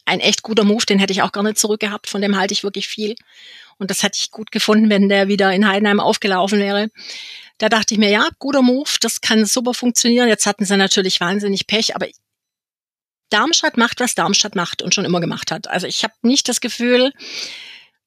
ein 0.06 0.20
echt 0.20 0.42
guter 0.42 0.64
Move, 0.64 0.86
den 0.86 0.98
hätte 0.98 1.14
ich 1.14 1.22
auch 1.22 1.32
nicht 1.44 1.60
zurückgehabt, 1.60 2.08
von 2.08 2.22
dem 2.22 2.38
halte 2.38 2.54
ich 2.54 2.64
wirklich 2.64 2.88
viel. 2.88 3.16
Und 3.78 3.92
das 3.92 4.02
hätte 4.02 4.18
ich 4.20 4.32
gut 4.32 4.52
gefunden, 4.52 4.90
wenn 4.90 5.10
der 5.10 5.28
wieder 5.28 5.54
in 5.54 5.68
Heidenheim 5.68 6.00
aufgelaufen 6.00 6.60
wäre. 6.60 6.90
Da 7.58 7.70
dachte 7.70 7.94
ich 7.94 8.00
mir, 8.00 8.10
ja, 8.10 8.28
guter 8.40 8.62
Move, 8.62 8.90
das 9.02 9.22
kann 9.22 9.46
super 9.46 9.74
funktionieren. 9.74 10.28
Jetzt 10.28 10.46
hatten 10.46 10.66
sie 10.66 10.78
natürlich 10.78 11.20
wahnsinnig 11.20 11.68
Pech, 11.68 11.96
aber 11.96 12.08
Darmstadt 13.30 13.78
macht, 13.78 14.00
was 14.00 14.16
Darmstadt 14.16 14.56
macht 14.56 14.82
und 14.82 14.94
schon 14.96 15.06
immer 15.06 15.20
gemacht 15.20 15.52
hat. 15.52 15.68
Also 15.68 15.88
ich 15.88 16.04
habe 16.04 16.14
nicht 16.22 16.48
das 16.48 16.62
Gefühl, 16.62 17.12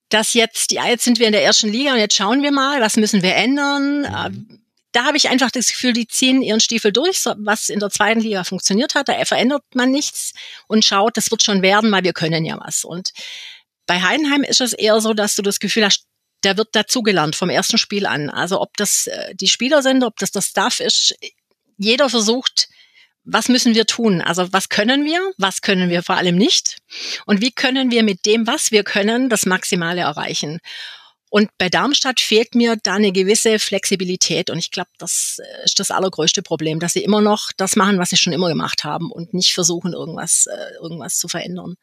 dass 0.09 0.35
jetzt, 0.35 0.73
ja, 0.73 0.87
jetzt 0.87 1.05
sind 1.05 1.18
wir 1.18 1.27
in 1.27 1.33
der 1.33 1.44
ersten 1.44 1.68
Liga 1.68 1.92
und 1.92 1.99
jetzt 1.99 2.16
schauen 2.16 2.42
wir 2.42 2.53
mal, 2.53 2.81
was 2.81 2.97
müssen 2.97 3.23
wir 3.23 3.35
ändern. 3.35 4.03
Mhm. 4.03 4.61
Da 4.92 5.05
habe 5.05 5.18
ich 5.18 5.29
einfach 5.29 5.51
das 5.51 5.68
Gefühl, 5.68 5.92
die 5.92 6.09
ziehen 6.09 6.40
ihren 6.42 6.61
Stiefel 6.61 6.92
durch, 6.92 7.25
was 7.37 7.68
in 7.68 7.79
der 7.79 7.90
zweiten 7.90 8.21
Liga 8.21 8.42
funktioniert 8.42 8.94
hat. 8.94 9.09
Da 9.09 9.25
verändert 9.25 9.62
man 9.75 9.90
nichts 9.90 10.33
und 10.66 10.85
schaut, 10.85 11.16
das 11.16 11.31
wird 11.31 11.42
schon 11.42 11.61
werden, 11.61 11.92
weil 11.92 12.05
wir 12.05 12.14
können 12.14 12.44
ja 12.44 12.59
was. 12.59 12.85
Und 12.85 13.12
bei 13.87 14.01
Heidenheim 14.01 14.44
ist 14.44 14.61
es 14.61 14.73
eher 14.73 15.01
so, 15.01 15.12
dass 15.12 15.35
du 15.35 15.42
das 15.42 15.59
Gefühl 15.59 15.85
hast, 15.85 16.07
der 16.42 16.57
wird 16.57 16.68
dazugelernt 16.73 17.37
vom 17.37 17.51
ersten 17.51 17.79
Spiel 17.79 18.07
an. 18.07 18.31
Also 18.31 18.61
ob 18.61 18.77
das 18.77 19.09
äh, 19.09 19.35
die 19.35 19.49
Spieler 19.49 19.83
sind, 19.83 20.05
ob 20.05 20.16
das 20.18 20.31
das 20.31 20.47
Staff 20.47 20.81
ist, 20.81 21.14
jeder 21.77 22.09
versucht, 22.09 22.68
was 23.31 23.49
müssen 23.49 23.75
wir 23.75 23.87
tun? 23.87 24.23
Also 24.23 24.53
was 24.53 24.69
können 24.69 25.05
wir? 25.05 25.21
Was 25.37 25.61
können 25.61 25.91
wir 25.91 26.03
vor 26.03 26.17
allem 26.17 26.37
nicht? 26.37 26.79
Und 27.27 27.41
wie 27.41 27.53
können 27.53 27.91
wir 27.91 28.03
mit 28.03 28.25
dem, 28.27 28.47
was 28.47 28.71
wir 28.71 28.85
können, 28.85 29.29
das 29.29 29.47
Maximale 29.47 30.01
erreichen? 30.01 30.61
Und 31.31 31.51
bei 31.59 31.69
Darmstadt 31.69 32.21
fehlt 32.21 32.55
mir 32.55 32.77
da 32.83 32.95
eine 32.95 33.12
gewisse 33.12 33.59
Flexibilität. 33.59 34.49
Und 34.49 34.59
ich 34.59 34.71
glaube, 34.71 34.88
das 34.97 35.38
äh, 35.38 35.64
ist 35.64 35.79
das 35.79 35.91
allergrößte 35.91 36.43
Problem, 36.43 36.81
dass 36.81 36.95
sie 36.95 37.05
immer 37.05 37.21
noch 37.21 37.53
das 37.57 37.77
machen, 37.77 37.99
was 37.99 38.11
sie 38.11 38.17
schon 38.17 38.33
immer 38.33 38.49
gemacht 38.49 38.85
haben 38.85 39.12
und 39.12 39.35
nicht 39.35 39.53
versuchen, 39.53 39.93
irgendwas, 39.93 40.47
äh, 40.47 40.75
irgendwas 40.81 41.19
zu 41.19 41.29
verändern. 41.29 41.75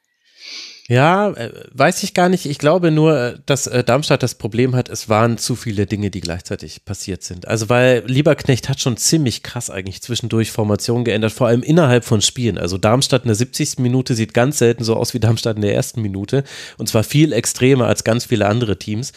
Ja, 0.87 1.31
äh, 1.31 1.51
weiß 1.71 2.03
ich 2.03 2.13
gar 2.13 2.29
nicht. 2.29 2.45
Ich 2.45 2.59
glaube 2.59 2.91
nur, 2.91 3.39
dass 3.47 3.65
äh, 3.65 3.83
Darmstadt 3.83 4.21
das 4.21 4.35
Problem 4.35 4.75
hat, 4.75 4.87
es 4.87 5.09
waren 5.09 5.39
zu 5.39 5.55
viele 5.55 5.87
Dinge, 5.87 6.11
die 6.11 6.21
gleichzeitig 6.21 6.85
passiert 6.85 7.23
sind. 7.23 7.47
Also 7.47 7.69
weil 7.69 8.03
Lieberknecht 8.05 8.69
hat 8.69 8.79
schon 8.79 8.95
ziemlich 8.95 9.41
krass 9.41 9.71
eigentlich 9.71 10.03
zwischendurch 10.03 10.51
Formation 10.51 11.03
geändert, 11.03 11.31
vor 11.31 11.47
allem 11.47 11.63
innerhalb 11.63 12.05
von 12.05 12.21
Spielen. 12.21 12.59
Also 12.59 12.77
Darmstadt 12.77 13.23
in 13.23 13.29
der 13.29 13.35
70. 13.35 13.79
Minute 13.79 14.13
sieht 14.13 14.35
ganz 14.35 14.59
selten 14.59 14.83
so 14.83 14.95
aus 14.95 15.15
wie 15.15 15.19
Darmstadt 15.19 15.55
in 15.55 15.63
der 15.63 15.73
ersten 15.73 16.03
Minute 16.03 16.43
und 16.77 16.87
zwar 16.87 17.03
viel 17.03 17.33
extremer 17.33 17.87
als 17.87 18.03
ganz 18.03 18.25
viele 18.25 18.45
andere 18.45 18.77
Teams. 18.77 19.11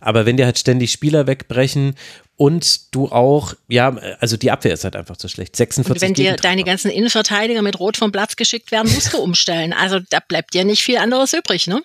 Aber 0.00 0.24
wenn 0.24 0.38
dir 0.38 0.46
halt 0.46 0.58
ständig 0.58 0.90
Spieler 0.90 1.26
wegbrechen 1.26 1.96
und 2.40 2.94
du 2.94 3.08
auch, 3.08 3.52
ja, 3.68 3.94
also 4.18 4.38
die 4.38 4.50
Abwehr 4.50 4.72
ist 4.72 4.84
halt 4.84 4.96
einfach 4.96 5.18
zu 5.18 5.28
schlecht. 5.28 5.56
46 5.56 5.90
und 5.90 6.00
wenn 6.00 6.14
dir 6.14 6.36
deine 6.36 6.64
ganzen 6.64 6.90
Innenverteidiger 6.90 7.60
mit 7.60 7.78
Rot 7.78 7.98
vom 7.98 8.12
Platz 8.12 8.34
geschickt 8.34 8.72
werden, 8.72 8.90
musst 8.94 9.12
du 9.12 9.18
umstellen. 9.22 9.74
Also 9.74 10.00
da 10.08 10.20
bleibt 10.26 10.54
dir 10.54 10.64
nicht 10.64 10.82
viel 10.82 10.96
anderes 10.96 11.34
übrig, 11.34 11.66
ne? 11.66 11.82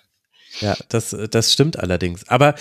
Ja, 0.62 0.78
das, 0.88 1.14
das 1.30 1.52
stimmt 1.52 1.78
allerdings. 1.78 2.26
Aber 2.30 2.56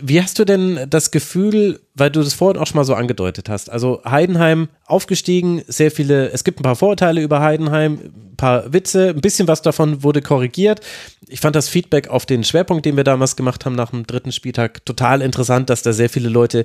wie 0.00 0.22
hast 0.22 0.38
du 0.38 0.44
denn 0.44 0.86
das 0.88 1.10
Gefühl, 1.10 1.80
weil 1.94 2.10
du 2.10 2.22
das 2.22 2.32
vorhin 2.32 2.60
auch 2.60 2.66
schon 2.68 2.76
mal 2.76 2.84
so 2.84 2.94
angedeutet 2.94 3.48
hast, 3.48 3.68
also 3.68 4.00
Heidenheim 4.04 4.68
aufgestiegen, 4.86 5.62
sehr 5.66 5.90
viele, 5.90 6.30
es 6.30 6.44
gibt 6.44 6.60
ein 6.60 6.62
paar 6.62 6.76
Vorurteile 6.76 7.20
über 7.20 7.40
Heidenheim, 7.40 7.94
ein 7.94 8.36
paar 8.36 8.72
Witze, 8.72 9.08
ein 9.08 9.20
bisschen 9.20 9.48
was 9.48 9.60
davon 9.60 10.04
wurde 10.04 10.22
korrigiert. 10.22 10.80
Ich 11.26 11.40
fand 11.40 11.56
das 11.56 11.68
Feedback 11.68 12.08
auf 12.08 12.26
den 12.26 12.44
Schwerpunkt, 12.44 12.86
den 12.86 12.96
wir 12.96 13.02
damals 13.02 13.34
gemacht 13.34 13.64
haben 13.64 13.74
nach 13.74 13.90
dem 13.90 14.06
dritten 14.06 14.30
Spieltag, 14.30 14.84
total 14.84 15.20
interessant, 15.20 15.68
dass 15.68 15.82
da 15.82 15.92
sehr 15.92 16.08
viele 16.08 16.28
Leute 16.28 16.64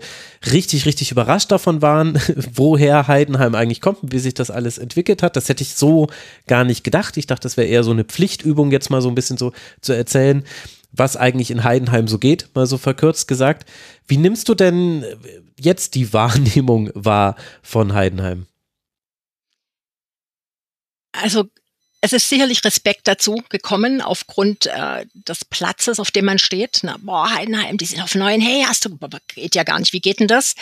richtig, 0.51 0.85
richtig 0.85 1.11
überrascht 1.11 1.51
davon 1.51 1.81
waren, 1.81 2.19
woher 2.53 3.07
Heidenheim 3.07 3.55
eigentlich 3.55 3.81
kommt 3.81 4.03
und 4.03 4.11
wie 4.11 4.19
sich 4.19 4.35
das 4.35 4.51
alles 4.51 4.77
entwickelt 4.77 5.23
hat. 5.23 5.35
Das 5.35 5.49
hätte 5.49 5.63
ich 5.63 5.73
so 5.73 6.07
gar 6.45 6.63
nicht 6.63 6.83
gedacht. 6.83 7.17
Ich 7.17 7.25
dachte, 7.25 7.43
das 7.43 7.57
wäre 7.57 7.67
eher 7.67 7.83
so 7.83 7.91
eine 7.91 8.03
Pflichtübung, 8.03 8.71
jetzt 8.71 8.91
mal 8.91 9.01
so 9.01 9.09
ein 9.09 9.15
bisschen 9.15 9.37
so 9.37 9.53
zu 9.81 9.93
erzählen 9.93 10.43
was 10.93 11.17
eigentlich 11.17 11.51
in 11.51 11.63
Heidenheim 11.63 12.07
so 12.07 12.19
geht, 12.19 12.49
mal 12.53 12.67
so 12.67 12.77
verkürzt 12.77 13.27
gesagt. 13.27 13.69
Wie 14.07 14.17
nimmst 14.17 14.47
du 14.47 14.55
denn 14.55 15.03
jetzt 15.59 15.95
die 15.95 16.13
Wahrnehmung 16.13 16.91
wahr 16.93 17.35
von 17.61 17.93
Heidenheim? 17.93 18.45
Also 21.11 21.49
es 22.05 22.11
ist 22.11 22.27
sicherlich 22.27 22.65
Respekt 22.65 23.07
dazu 23.07 23.41
gekommen 23.47 24.01
aufgrund 24.01 24.65
äh, 24.65 25.05
des 25.13 25.45
Platzes, 25.45 26.01
auf 26.01 26.11
dem 26.11 26.25
man 26.25 26.37
steht. 26.37 26.79
Na, 26.81 26.97
boah, 26.99 27.33
Heidenheim, 27.33 27.77
die 27.77 27.85
sind 27.85 28.01
auf 28.01 28.13
neun. 28.13 28.41
Hey, 28.41 28.65
hast 28.67 28.83
du, 28.83 28.97
geht 29.33 29.55
ja 29.55 29.63
gar 29.63 29.79
nicht. 29.79 29.93
Wie 29.93 30.01
geht 30.01 30.19
denn 30.19 30.27
das? 30.27 30.55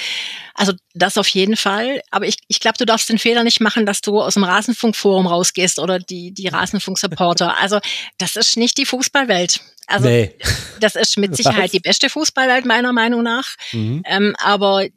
Also 0.53 0.73
das 0.93 1.17
auf 1.17 1.27
jeden 1.29 1.57
Fall. 1.57 2.03
Aber 2.11 2.27
ich, 2.27 2.37
ich 2.47 2.59
glaube, 2.59 2.77
du 2.77 2.85
darfst 2.85 3.09
den 3.09 3.17
Fehler 3.17 3.43
nicht 3.43 3.59
machen, 3.59 3.87
dass 3.87 4.01
du 4.01 4.21
aus 4.21 4.35
dem 4.35 4.43
Rasenfunkforum 4.43 5.25
rausgehst 5.25 5.79
oder 5.79 5.97
die, 5.97 6.31
die 6.31 6.47
Rasenfunk-Supporter. 6.47 7.57
Also 7.59 7.79
das 8.19 8.35
ist 8.35 8.55
nicht 8.55 8.77
die 8.77 8.85
Fußballwelt. 8.85 9.61
Also 9.91 10.07
nee. 10.07 10.35
das 10.79 10.95
ist 10.95 11.17
mit 11.17 11.35
Sicherheit 11.37 11.65
Was? 11.65 11.71
die 11.71 11.79
beste 11.79 12.09
Fußballwelt 12.09 12.65
meiner 12.65 12.93
Meinung 12.93 13.23
nach. 13.23 13.55
Mhm. 13.71 14.03
Ähm, 14.05 14.35
aber 14.39 14.87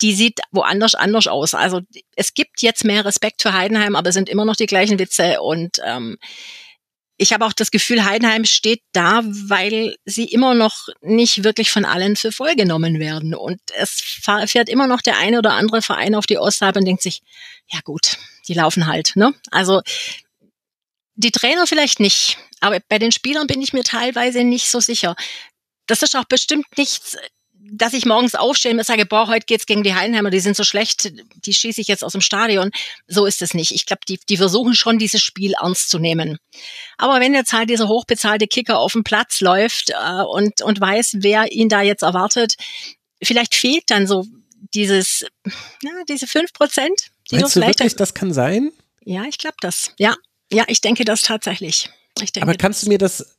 die 0.00 0.14
sieht 0.14 0.40
woanders 0.52 0.94
anders 0.94 1.26
aus. 1.26 1.54
Also 1.54 1.80
es 2.14 2.34
gibt 2.34 2.62
jetzt 2.62 2.84
mehr 2.84 3.04
Respekt 3.04 3.42
für 3.42 3.52
Heidenheim, 3.52 3.96
aber 3.96 4.10
es 4.10 4.14
sind 4.14 4.28
immer 4.28 4.44
noch 4.44 4.56
die 4.56 4.66
gleichen 4.66 4.98
Witze 4.98 5.40
und 5.40 5.80
ähm, 5.84 6.18
ich 7.20 7.32
habe 7.32 7.44
auch 7.44 7.52
das 7.52 7.72
Gefühl, 7.72 8.04
Heidenheim 8.04 8.44
steht 8.44 8.80
da, 8.92 9.22
weil 9.24 9.96
sie 10.04 10.26
immer 10.26 10.54
noch 10.54 10.86
nicht 11.02 11.42
wirklich 11.42 11.70
von 11.72 11.84
allen 11.84 12.14
für 12.14 12.30
voll 12.30 12.54
genommen 12.54 13.00
werden. 13.00 13.34
Und 13.34 13.60
es 13.76 14.20
fährt 14.46 14.68
immer 14.68 14.86
noch 14.86 15.02
der 15.02 15.18
eine 15.18 15.38
oder 15.38 15.54
andere 15.54 15.82
Verein 15.82 16.14
auf 16.14 16.26
die 16.26 16.38
Ostalbe 16.38 16.78
und 16.78 16.84
denkt 16.84 17.02
sich, 17.02 17.22
ja 17.72 17.80
gut, 17.82 18.18
die 18.46 18.54
laufen 18.54 18.86
halt. 18.86 19.16
Ne? 19.16 19.34
Also 19.50 19.82
die 21.18 21.32
Trainer 21.32 21.66
vielleicht 21.66 22.00
nicht, 22.00 22.38
aber 22.60 22.78
bei 22.88 22.98
den 22.98 23.12
Spielern 23.12 23.46
bin 23.46 23.60
ich 23.60 23.72
mir 23.72 23.82
teilweise 23.82 24.44
nicht 24.44 24.70
so 24.70 24.80
sicher. 24.80 25.16
Das 25.86 26.02
ist 26.02 26.16
auch 26.16 26.24
bestimmt 26.24 26.66
nichts, 26.76 27.16
dass 27.70 27.92
ich 27.92 28.06
morgens 28.06 28.34
aufstehe 28.34 28.72
und 28.72 28.84
sage, 28.84 29.04
boah, 29.04 29.26
heute 29.26 29.44
geht's 29.44 29.66
gegen 29.66 29.82
die 29.82 29.94
Heidenheimer, 29.94 30.30
die 30.30 30.40
sind 30.40 30.56
so 30.56 30.64
schlecht, 30.64 31.12
die 31.44 31.52
schieße 31.52 31.80
ich 31.80 31.88
jetzt 31.88 32.04
aus 32.04 32.12
dem 32.12 32.20
Stadion. 32.20 32.70
So 33.08 33.26
ist 33.26 33.42
es 33.42 33.52
nicht. 33.52 33.72
Ich 33.72 33.84
glaube, 33.84 34.02
die, 34.08 34.20
die 34.28 34.36
versuchen 34.36 34.74
schon, 34.74 34.98
dieses 34.98 35.20
Spiel 35.20 35.54
ernst 35.60 35.90
zu 35.90 35.98
nehmen. 35.98 36.38
Aber 36.96 37.20
wenn 37.20 37.34
jetzt 37.34 37.52
halt 37.52 37.68
dieser 37.68 37.88
hochbezahlte 37.88 38.46
Kicker 38.46 38.78
auf 38.78 38.92
dem 38.92 39.04
Platz 39.04 39.40
läuft 39.40 39.90
äh, 39.90 40.22
und, 40.22 40.62
und 40.62 40.80
weiß, 40.80 41.16
wer 41.18 41.50
ihn 41.50 41.68
da 41.68 41.82
jetzt 41.82 42.02
erwartet, 42.02 42.54
vielleicht 43.22 43.54
fehlt 43.54 43.90
dann 43.90 44.06
so 44.06 44.24
dieses, 44.72 45.26
ja, 45.82 45.90
diese 46.08 46.26
fünf 46.26 46.52
Prozent. 46.52 47.08
Die 47.30 47.36
Meinst 47.36 47.56
du 47.56 47.60
wirklich, 47.60 47.96
das 47.96 48.14
kann 48.14 48.32
sein? 48.32 48.70
Ja, 49.04 49.24
ich 49.24 49.38
glaube 49.38 49.56
das. 49.60 49.92
Ja, 49.98 50.14
ja, 50.52 50.64
ich 50.68 50.80
denke 50.80 51.04
das 51.04 51.22
tatsächlich. 51.22 51.90
Ich 52.20 52.32
denke 52.32 52.48
Aber 52.48 52.56
kannst 52.56 52.84
du 52.84 52.88
mir 52.88 52.98
das 52.98 53.38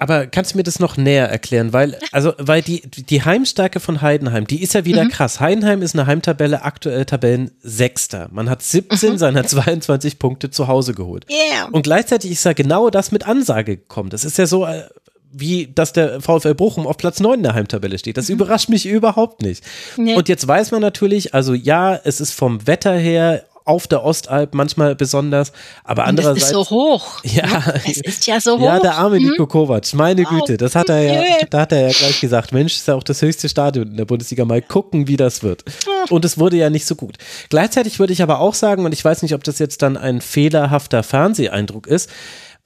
aber 0.00 0.26
kannst 0.26 0.54
du 0.54 0.56
mir 0.56 0.62
das 0.62 0.80
noch 0.80 0.96
näher 0.96 1.28
erklären? 1.28 1.74
Weil, 1.74 1.98
also, 2.10 2.32
weil 2.38 2.62
die, 2.62 2.80
die 2.80 3.22
Heimstärke 3.22 3.80
von 3.80 4.00
Heidenheim, 4.00 4.46
die 4.46 4.62
ist 4.62 4.72
ja 4.72 4.86
wieder 4.86 5.04
mhm. 5.04 5.10
krass. 5.10 5.40
Heidenheim 5.40 5.82
ist 5.82 5.94
eine 5.94 6.06
Heimtabelle, 6.06 6.62
aktuell 6.62 7.04
Tabellen 7.04 7.50
Sechster. 7.60 8.28
Man 8.32 8.48
hat 8.48 8.62
17 8.62 9.12
mhm. 9.12 9.18
seiner 9.18 9.44
22 9.46 10.18
Punkte 10.18 10.50
zu 10.50 10.68
Hause 10.68 10.94
geholt. 10.94 11.26
Yeah. 11.30 11.68
Und 11.70 11.82
gleichzeitig 11.82 12.30
ist 12.30 12.44
ja 12.44 12.54
genau 12.54 12.88
das 12.88 13.12
mit 13.12 13.26
Ansage 13.26 13.76
gekommen. 13.76 14.08
Das 14.08 14.24
ist 14.24 14.38
ja 14.38 14.46
so, 14.46 14.64
äh, 14.64 14.84
wie 15.32 15.66
dass 15.66 15.92
der 15.92 16.22
VfL 16.22 16.54
Bochum 16.54 16.86
auf 16.86 16.96
Platz 16.96 17.20
9 17.20 17.34
in 17.34 17.42
der 17.42 17.52
Heimtabelle 17.52 17.98
steht. 17.98 18.16
Das 18.16 18.28
mhm. 18.30 18.36
überrascht 18.36 18.70
mich 18.70 18.86
überhaupt 18.86 19.42
nicht. 19.42 19.62
Nee. 19.98 20.14
Und 20.14 20.30
jetzt 20.30 20.48
weiß 20.48 20.70
man 20.70 20.80
natürlich, 20.80 21.34
also 21.34 21.52
ja, 21.52 21.94
es 22.04 22.22
ist 22.22 22.32
vom 22.32 22.66
Wetter 22.66 22.96
her 22.96 23.44
auf 23.70 23.86
der 23.86 24.04
Ostalb 24.04 24.52
manchmal 24.52 24.96
besonders, 24.96 25.52
aber 25.84 26.04
andererseits. 26.04 26.38
Es 26.38 26.50
ist 26.50 26.54
so 26.54 26.70
hoch. 26.70 27.20
Ja. 27.30 27.74
Es 27.86 27.98
ist 27.98 28.26
ja 28.26 28.40
so 28.40 28.58
hoch. 28.58 28.64
Ja, 28.64 28.80
der 28.80 28.96
arme 28.96 29.18
Nico 29.18 29.44
hm? 29.44 29.48
Kovac, 29.48 29.94
meine 29.94 30.24
wow. 30.24 30.30
Güte, 30.30 30.56
das 30.56 30.74
hat 30.74 30.88
er 30.88 31.00
ja, 31.00 31.46
da 31.48 31.60
hat 31.60 31.72
er 31.72 31.86
ja 31.86 31.92
gleich 31.92 32.20
gesagt, 32.20 32.52
Mensch, 32.52 32.76
ist 32.76 32.88
ja 32.88 32.96
auch 32.96 33.04
das 33.04 33.22
höchste 33.22 33.48
Stadion 33.48 33.88
in 33.88 33.96
der 33.96 34.04
Bundesliga, 34.04 34.44
mal 34.44 34.60
gucken, 34.60 35.06
wie 35.06 35.16
das 35.16 35.44
wird. 35.44 35.64
Und 36.08 36.24
es 36.24 36.38
wurde 36.38 36.56
ja 36.56 36.70
nicht 36.70 36.86
so 36.86 36.96
gut. 36.96 37.18
Gleichzeitig 37.50 38.00
würde 38.00 38.12
ich 38.12 38.22
aber 38.22 38.40
auch 38.40 38.54
sagen, 38.54 38.84
und 38.84 38.92
ich 38.92 39.04
weiß 39.04 39.22
nicht, 39.22 39.34
ob 39.34 39.44
das 39.44 39.60
jetzt 39.60 39.82
dann 39.82 39.96
ein 39.96 40.20
fehlerhafter 40.20 41.04
Fernseheindruck 41.04 41.86
ist, 41.86 42.10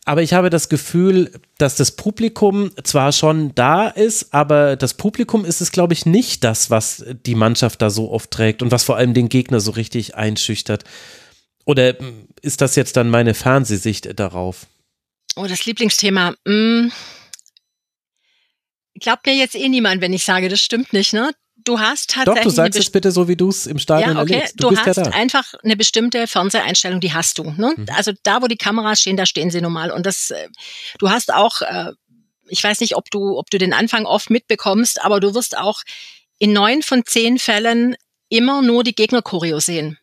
aber 0.05 0.23
ich 0.23 0.35
habe 0.35 0.51
das 0.51 0.69
Gefühl, 0.69 1.33
dass 1.57 1.77
das 1.77 1.93
Publikum 1.93 2.71
zwar 2.83 3.13
schon 3.13 3.55
da 3.55 3.89
ist, 3.89 4.35
aber 4.35 4.77
das 4.77 4.95
Publikum 4.95 5.45
ist 5.45 5.63
es, 5.63 5.73
glaube 5.73 5.95
ich, 5.95 6.05
nicht 6.05 6.45
das, 6.45 6.69
was 6.69 7.05
die 7.25 7.35
Mannschaft 7.35 7.81
da 7.81 7.89
so 7.89 8.11
oft 8.11 8.31
trägt 8.31 8.63
und 8.63 8.71
was 8.71 8.85
vor 8.85 8.97
allem 8.97 9.15
den 9.15 9.31
Gegner 9.31 9.61
so 9.61 9.71
richtig 9.71 10.15
einschüchtert. 10.15 10.85
Oder 11.65 11.97
ist 12.43 12.61
das 12.61 12.77
jetzt 12.77 12.97
dann 12.97 13.09
meine 13.09 13.33
Fernsehsicht 13.33 14.19
darauf? 14.19 14.67
Oh, 15.37 15.47
das 15.47 15.65
Lieblingsthema. 15.65 16.35
Hm. 16.47 16.93
Glaubt 19.01 19.27
mir 19.27 19.35
jetzt 19.35 19.55
eh 19.55 19.69
niemand, 19.69 20.03
wenn 20.03 20.13
ich 20.13 20.25
sage, 20.25 20.49
das 20.49 20.61
stimmt 20.61 20.93
nicht, 20.93 21.15
ne? 21.15 21.33
Du 21.65 21.81
hast 21.81 22.11
tatsächlich. 22.11 22.45
Doch, 22.45 22.51
du 22.51 22.55
sagst 22.55 22.79
es 22.79 22.91
bitte 22.91 23.11
so, 23.11 23.29
wie 23.29 23.37
du 23.37 23.49
es 23.49 23.67
im 23.67 23.79
Stadion 23.79 24.17
ja, 24.17 24.23
okay. 24.23 24.35
erlebst. 24.35 24.55
Du, 24.63 24.71
du 24.71 24.77
hast 24.77 24.97
ja 24.97 25.05
einfach 25.05 25.55
eine 25.63 25.77
bestimmte 25.77 26.27
Fernseheinstellung, 26.27 27.01
die 27.01 27.13
hast 27.13 27.39
du. 27.39 27.45
Ne? 27.45 27.75
Mhm. 27.77 27.87
Also 27.95 28.13
da, 28.23 28.43
wo 28.43 28.47
die 28.47 28.57
Kameras 28.57 29.01
stehen, 29.01 29.17
da 29.17 29.27
stehen 29.27 29.51
sie 29.51 29.61
normal. 29.61 29.91
Und 29.91 30.07
das, 30.07 30.31
äh, 30.31 30.49
du 30.99 31.11
hast 31.11 31.33
auch, 31.33 31.63
äh, 31.63 31.93
ich 32.49 32.63
weiß 32.63 32.81
nicht, 32.81 32.97
ob 32.97 33.11
du, 33.11 33.39
ob 33.39 33.51
du 33.51 33.59
den 33.59 33.73
Anfang 33.73 34.07
oft 34.07 34.31
mitbekommst, 34.31 35.03
aber 35.03 35.21
du 35.21 35.35
wirst 35.35 35.57
auch 35.57 35.83
in 36.39 36.53
neun 36.53 36.83
von 36.83 37.05
zehn 37.05 37.39
Fällen 37.39 37.97
immer 38.29 38.63
nur 38.63 38.85
die 38.85 38.95
Gegner-Choreo 38.95 39.61
sehen. 39.61 39.99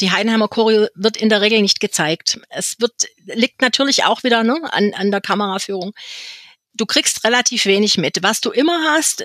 Die 0.00 0.10
Heidenheimer 0.10 0.48
Choreo 0.48 0.88
wird 0.94 1.16
in 1.16 1.28
der 1.28 1.40
Regel 1.40 1.60
nicht 1.62 1.80
gezeigt. 1.80 2.40
Es 2.48 2.76
wird, 2.80 2.92
liegt 3.24 3.60
natürlich 3.60 4.04
auch 4.04 4.24
wieder 4.24 4.42
ne, 4.42 4.58
an, 4.72 4.92
an 4.94 5.10
der 5.10 5.20
Kameraführung. 5.20 5.92
Du 6.74 6.86
kriegst 6.86 7.24
relativ 7.24 7.66
wenig 7.66 7.98
mit. 7.98 8.22
Was 8.22 8.40
du 8.40 8.50
immer 8.50 8.94
hast, 8.94 9.24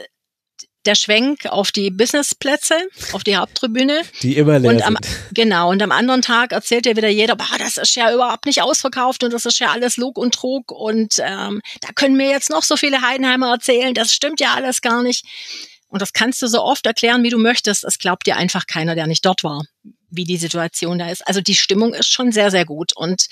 der 0.88 0.96
Schwenk 0.96 1.46
auf 1.46 1.72
die 1.72 1.92
Businessplätze, 1.92 2.76
auf 3.12 3.24
die 3.24 3.38
Haupttribüne. 3.38 4.02
Die 4.22 4.38
immer 4.38 4.58
leer 4.58 4.72
und 4.72 4.82
am. 4.82 4.98
Genau, 5.34 5.70
und 5.70 5.82
am 5.82 5.92
anderen 5.92 6.22
Tag 6.22 6.54
erzählt 6.54 6.86
ja 6.86 6.96
wieder 6.96 7.10
jeder, 7.10 7.36
bah, 7.36 7.58
das 7.60 7.78
ist 7.78 7.96
ja 7.96 8.14
überhaupt 8.14 8.46
nicht 8.46 8.62
ausverkauft 8.62 9.24
und 9.24 9.34
das 9.34 9.46
ist 9.46 9.60
ja 9.60 9.72
alles 9.72 9.98
Lug 9.98 10.18
und 10.18 10.34
Trug 10.34 10.72
und 10.72 11.20
ähm, 11.20 11.62
da 11.82 11.90
können 11.94 12.18
mir 12.18 12.30
jetzt 12.30 12.50
noch 12.50 12.64
so 12.64 12.78
viele 12.78 13.02
Heidenheimer 13.02 13.52
erzählen, 13.52 13.94
das 13.94 14.14
stimmt 14.14 14.40
ja 14.40 14.54
alles 14.56 14.82
gar 14.82 15.04
nicht. 15.04 15.26
Und 15.90 16.02
das 16.02 16.14
kannst 16.14 16.42
du 16.42 16.48
so 16.48 16.62
oft 16.62 16.86
erklären, 16.86 17.24
wie 17.24 17.30
du 17.30 17.38
möchtest. 17.38 17.86
Es 17.86 17.98
glaubt 17.98 18.28
dir 18.28 18.36
einfach 18.36 18.68
keiner, 18.68 18.94
der 18.96 19.08
nicht 19.08 19.26
dort 19.26 19.44
war, 19.44 19.64
wie 20.10 20.26
die 20.26 20.38
Situation 20.38 21.00
da 21.00 21.10
ist. 21.10 21.26
Also 21.26 21.40
die 21.40 21.56
Stimmung 21.56 21.94
ist 21.94 22.12
schon 22.12 22.32
sehr, 22.32 22.52
sehr 22.52 22.66
gut 22.66 22.92
und 22.96 23.28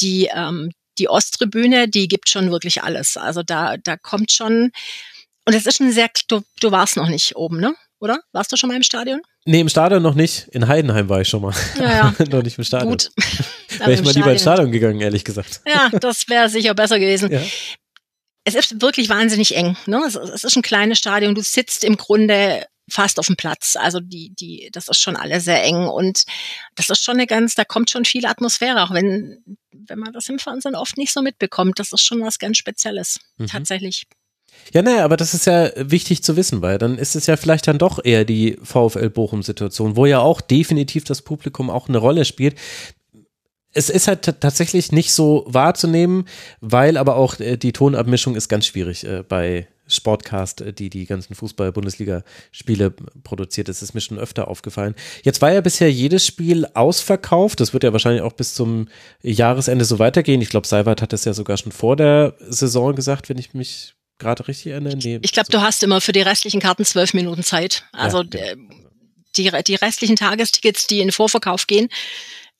die 0.00 0.28
ähm, 0.32 0.72
die 0.98 1.08
Osttribüne, 1.08 1.88
die 1.88 2.06
gibt 2.06 2.28
schon 2.28 2.50
wirklich 2.50 2.82
alles. 2.82 3.16
Also 3.16 3.42
da 3.42 3.76
da 3.76 3.96
kommt 3.96 4.30
schon 4.32 4.72
und 5.46 5.54
es 5.54 5.66
ist 5.66 5.80
ein 5.80 5.92
sehr, 5.92 6.10
du, 6.28 6.42
du 6.60 6.70
warst 6.70 6.96
noch 6.96 7.08
nicht 7.08 7.36
oben, 7.36 7.60
ne? 7.60 7.74
Oder? 7.98 8.20
Warst 8.32 8.50
du 8.50 8.56
schon 8.56 8.68
mal 8.68 8.76
im 8.76 8.82
Stadion? 8.82 9.22
Nee, 9.44 9.60
im 9.60 9.68
Stadion 9.68 10.02
noch 10.02 10.14
nicht. 10.14 10.48
In 10.48 10.66
Heidenheim 10.66 11.08
war 11.08 11.20
ich 11.20 11.28
schon 11.28 11.42
mal. 11.42 11.54
Ja, 11.78 12.14
ja. 12.18 12.24
noch 12.30 12.42
nicht 12.42 12.58
im 12.58 12.64
Stadion. 12.64 12.90
Gut. 12.90 13.10
wäre 13.78 13.92
ich 13.94 14.02
mal 14.02 14.12
lieber 14.12 14.32
ins 14.32 14.42
Stadion 14.42 14.72
gegangen, 14.72 15.00
ehrlich 15.00 15.24
gesagt. 15.24 15.60
Ja, 15.66 15.88
das 15.88 16.28
wäre 16.28 16.48
sicher 16.48 16.74
besser 16.74 16.98
gewesen. 16.98 17.30
Ja. 17.30 17.40
Es 18.44 18.56
ist 18.56 18.82
wirklich 18.82 19.08
wahnsinnig 19.08 19.54
eng. 19.54 19.76
Ne? 19.86 20.02
Es, 20.06 20.16
es 20.16 20.42
ist 20.42 20.56
ein 20.56 20.62
kleines 20.62 20.98
Stadion. 20.98 21.36
Du 21.36 21.42
sitzt 21.42 21.84
im 21.84 21.96
Grunde 21.96 22.66
fast 22.90 23.18
auf 23.18 23.26
dem 23.26 23.36
Platz. 23.36 23.76
Also 23.76 24.00
die, 24.00 24.34
die, 24.34 24.68
das 24.72 24.88
ist 24.88 24.98
schon 24.98 25.16
alles 25.16 25.44
sehr 25.44 25.62
eng 25.62 25.86
und 25.86 26.24
das 26.74 26.90
ist 26.90 27.04
schon 27.04 27.14
eine 27.14 27.26
ganz, 27.26 27.54
da 27.54 27.64
kommt 27.64 27.90
schon 27.90 28.04
viel 28.04 28.26
Atmosphäre, 28.26 28.82
auch 28.82 28.92
wenn, 28.92 29.38
wenn 29.70 29.98
man 29.98 30.12
das 30.12 30.28
im 30.28 30.38
Fernsehen 30.38 30.74
oft 30.74 30.98
nicht 30.98 31.12
so 31.12 31.22
mitbekommt. 31.22 31.78
Das 31.78 31.92
ist 31.92 32.02
schon 32.02 32.20
was 32.20 32.38
ganz 32.40 32.58
Spezielles, 32.58 33.20
mhm. 33.38 33.46
tatsächlich. 33.46 34.06
Ja, 34.72 34.82
naja, 34.82 35.04
aber 35.04 35.16
das 35.16 35.34
ist 35.34 35.46
ja 35.46 35.70
wichtig 35.76 36.22
zu 36.22 36.36
wissen, 36.36 36.62
weil 36.62 36.78
dann 36.78 36.96
ist 36.96 37.14
es 37.14 37.26
ja 37.26 37.36
vielleicht 37.36 37.68
dann 37.68 37.78
doch 37.78 38.02
eher 38.02 38.24
die 38.24 38.58
VfL 38.62 39.10
Bochum-Situation, 39.10 39.96
wo 39.96 40.06
ja 40.06 40.20
auch 40.20 40.40
definitiv 40.40 41.04
das 41.04 41.22
Publikum 41.22 41.68
auch 41.68 41.88
eine 41.88 41.98
Rolle 41.98 42.24
spielt. 42.24 42.56
Es 43.74 43.90
ist 43.90 44.08
halt 44.08 44.22
tatsächlich 44.40 44.92
nicht 44.92 45.12
so 45.12 45.44
wahrzunehmen, 45.46 46.26
weil 46.60 46.96
aber 46.96 47.16
auch 47.16 47.40
äh, 47.40 47.56
die 47.56 47.72
Tonabmischung 47.72 48.34
ist 48.36 48.48
ganz 48.48 48.66
schwierig 48.66 49.04
äh, 49.04 49.22
bei 49.26 49.66
Sportcast, 49.86 50.60
äh, 50.60 50.72
die 50.72 50.90
die 50.90 51.06
ganzen 51.06 51.34
Fußball-Bundesliga-Spiele 51.34 52.94
produziert. 53.24 53.68
Das 53.68 53.82
ist 53.82 53.94
mir 53.94 54.00
schon 54.00 54.18
öfter 54.18 54.48
aufgefallen. 54.48 54.94
Jetzt 55.22 55.42
war 55.42 55.52
ja 55.52 55.60
bisher 55.60 55.90
jedes 55.90 56.26
Spiel 56.26 56.66
ausverkauft. 56.74 57.60
Das 57.60 57.72
wird 57.72 57.84
ja 57.84 57.92
wahrscheinlich 57.92 58.22
auch 58.22 58.32
bis 58.32 58.54
zum 58.54 58.88
Jahresende 59.22 59.84
so 59.84 59.98
weitergehen. 59.98 60.40
Ich 60.42 60.50
glaube, 60.50 60.66
Seiwert 60.66 61.02
hat 61.02 61.12
das 61.12 61.24
ja 61.24 61.34
sogar 61.34 61.56
schon 61.56 61.72
vor 61.72 61.96
der 61.96 62.34
Saison 62.40 62.94
gesagt, 62.94 63.28
wenn 63.28 63.38
ich 63.38 63.54
mich 63.54 63.94
gerade 64.22 64.46
richtig 64.48 64.72
erinnern? 64.72 64.98
Nee, 65.02 65.18
ich 65.22 65.32
glaube, 65.32 65.50
du 65.50 65.60
hast 65.60 65.82
immer 65.82 66.00
für 66.00 66.12
die 66.12 66.22
restlichen 66.22 66.60
Karten 66.60 66.84
zwölf 66.84 67.14
Minuten 67.14 67.42
Zeit. 67.42 67.84
Also 67.92 68.22
ja, 68.22 68.40
äh, 68.40 68.56
die, 69.36 69.50
die 69.66 69.74
restlichen 69.74 70.16
Tagestickets, 70.16 70.86
die 70.86 71.00
in 71.00 71.08
den 71.08 71.12
Vorverkauf 71.12 71.66
gehen, 71.66 71.88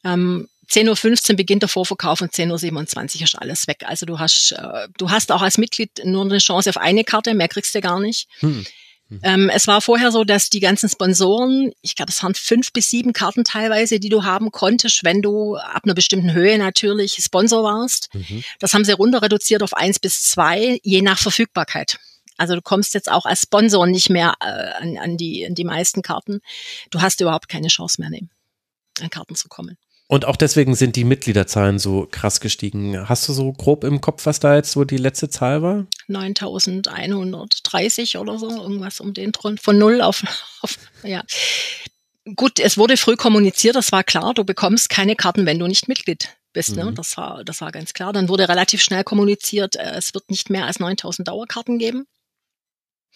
ähm, 0.04 0.48
10.15 0.70 1.30
Uhr 1.30 1.36
beginnt 1.36 1.62
der 1.62 1.68
Vorverkauf 1.68 2.22
und 2.22 2.32
10.27 2.32 3.16
Uhr 3.16 3.22
ist 3.24 3.34
alles 3.34 3.66
weg. 3.68 3.82
Also 3.84 4.06
du 4.06 4.18
hast, 4.18 4.52
äh, 4.52 4.88
du 4.96 5.10
hast 5.10 5.30
auch 5.30 5.42
als 5.42 5.58
Mitglied 5.58 5.90
nur 6.04 6.24
eine 6.24 6.38
Chance 6.38 6.70
auf 6.70 6.78
eine 6.78 7.04
Karte, 7.04 7.34
mehr 7.34 7.48
kriegst 7.48 7.74
du 7.74 7.80
gar 7.80 8.00
nicht. 8.00 8.28
Hm. 8.40 8.64
Mhm. 9.12 9.20
Ähm, 9.22 9.50
es 9.50 9.66
war 9.66 9.82
vorher 9.82 10.10
so, 10.10 10.24
dass 10.24 10.48
die 10.48 10.60
ganzen 10.60 10.88
Sponsoren, 10.88 11.72
ich 11.82 11.96
glaube, 11.96 12.10
es 12.10 12.22
waren 12.22 12.34
fünf 12.34 12.72
bis 12.72 12.88
sieben 12.88 13.12
Karten 13.12 13.44
teilweise, 13.44 14.00
die 14.00 14.08
du 14.08 14.24
haben 14.24 14.50
konntest, 14.50 15.04
wenn 15.04 15.20
du 15.20 15.56
ab 15.56 15.82
einer 15.84 15.94
bestimmten 15.94 16.32
Höhe 16.32 16.56
natürlich 16.56 17.16
Sponsor 17.20 17.62
warst. 17.62 18.08
Mhm. 18.14 18.42
Das 18.58 18.72
haben 18.72 18.84
sie 18.84 18.92
runter 18.92 19.20
reduziert 19.20 19.62
auf 19.62 19.74
eins 19.74 19.98
bis 19.98 20.22
zwei, 20.22 20.80
je 20.82 21.02
nach 21.02 21.18
Verfügbarkeit. 21.18 21.98
Also 22.38 22.54
du 22.54 22.62
kommst 22.62 22.94
jetzt 22.94 23.10
auch 23.10 23.26
als 23.26 23.42
Sponsor 23.42 23.86
nicht 23.86 24.08
mehr 24.08 24.34
äh, 24.40 24.46
an, 24.46 24.96
an, 24.96 25.16
die, 25.18 25.46
an 25.46 25.54
die 25.54 25.64
meisten 25.64 26.00
Karten. 26.00 26.40
Du 26.90 27.02
hast 27.02 27.20
überhaupt 27.20 27.48
keine 27.48 27.68
Chance 27.68 28.00
mehr, 28.00 28.08
ne, 28.08 28.28
an 29.00 29.10
Karten 29.10 29.34
zu 29.34 29.48
kommen. 29.48 29.76
Und 30.12 30.26
auch 30.26 30.36
deswegen 30.36 30.74
sind 30.74 30.96
die 30.96 31.04
Mitgliederzahlen 31.04 31.78
so 31.78 32.06
krass 32.10 32.40
gestiegen. 32.40 33.08
Hast 33.08 33.26
du 33.26 33.32
so 33.32 33.50
grob 33.50 33.82
im 33.82 34.02
Kopf, 34.02 34.26
was 34.26 34.40
da 34.40 34.56
jetzt 34.56 34.72
so 34.72 34.84
die 34.84 34.98
letzte 34.98 35.30
Zahl 35.30 35.62
war? 35.62 35.86
9130 36.06 38.18
oder 38.18 38.38
so, 38.38 38.50
irgendwas 38.50 39.00
um 39.00 39.14
den 39.14 39.32
Drund. 39.32 39.58
Von 39.58 39.78
null 39.78 40.02
auf, 40.02 40.22
auf, 40.60 40.76
ja. 41.02 41.22
Gut, 42.36 42.60
es 42.60 42.76
wurde 42.76 42.98
früh 42.98 43.16
kommuniziert, 43.16 43.74
das 43.74 43.90
war 43.90 44.04
klar, 44.04 44.34
du 44.34 44.44
bekommst 44.44 44.90
keine 44.90 45.16
Karten, 45.16 45.46
wenn 45.46 45.58
du 45.58 45.66
nicht 45.66 45.88
Mitglied 45.88 46.28
bist. 46.52 46.76
Ne? 46.76 46.84
Mhm. 46.84 46.94
Das, 46.94 47.16
war, 47.16 47.42
das 47.42 47.62
war 47.62 47.72
ganz 47.72 47.94
klar. 47.94 48.12
Dann 48.12 48.28
wurde 48.28 48.50
relativ 48.50 48.82
schnell 48.82 49.04
kommuniziert, 49.04 49.76
äh, 49.76 49.94
es 49.96 50.12
wird 50.12 50.28
nicht 50.28 50.50
mehr 50.50 50.66
als 50.66 50.78
9000 50.78 51.26
Dauerkarten 51.26 51.78
geben, 51.78 52.04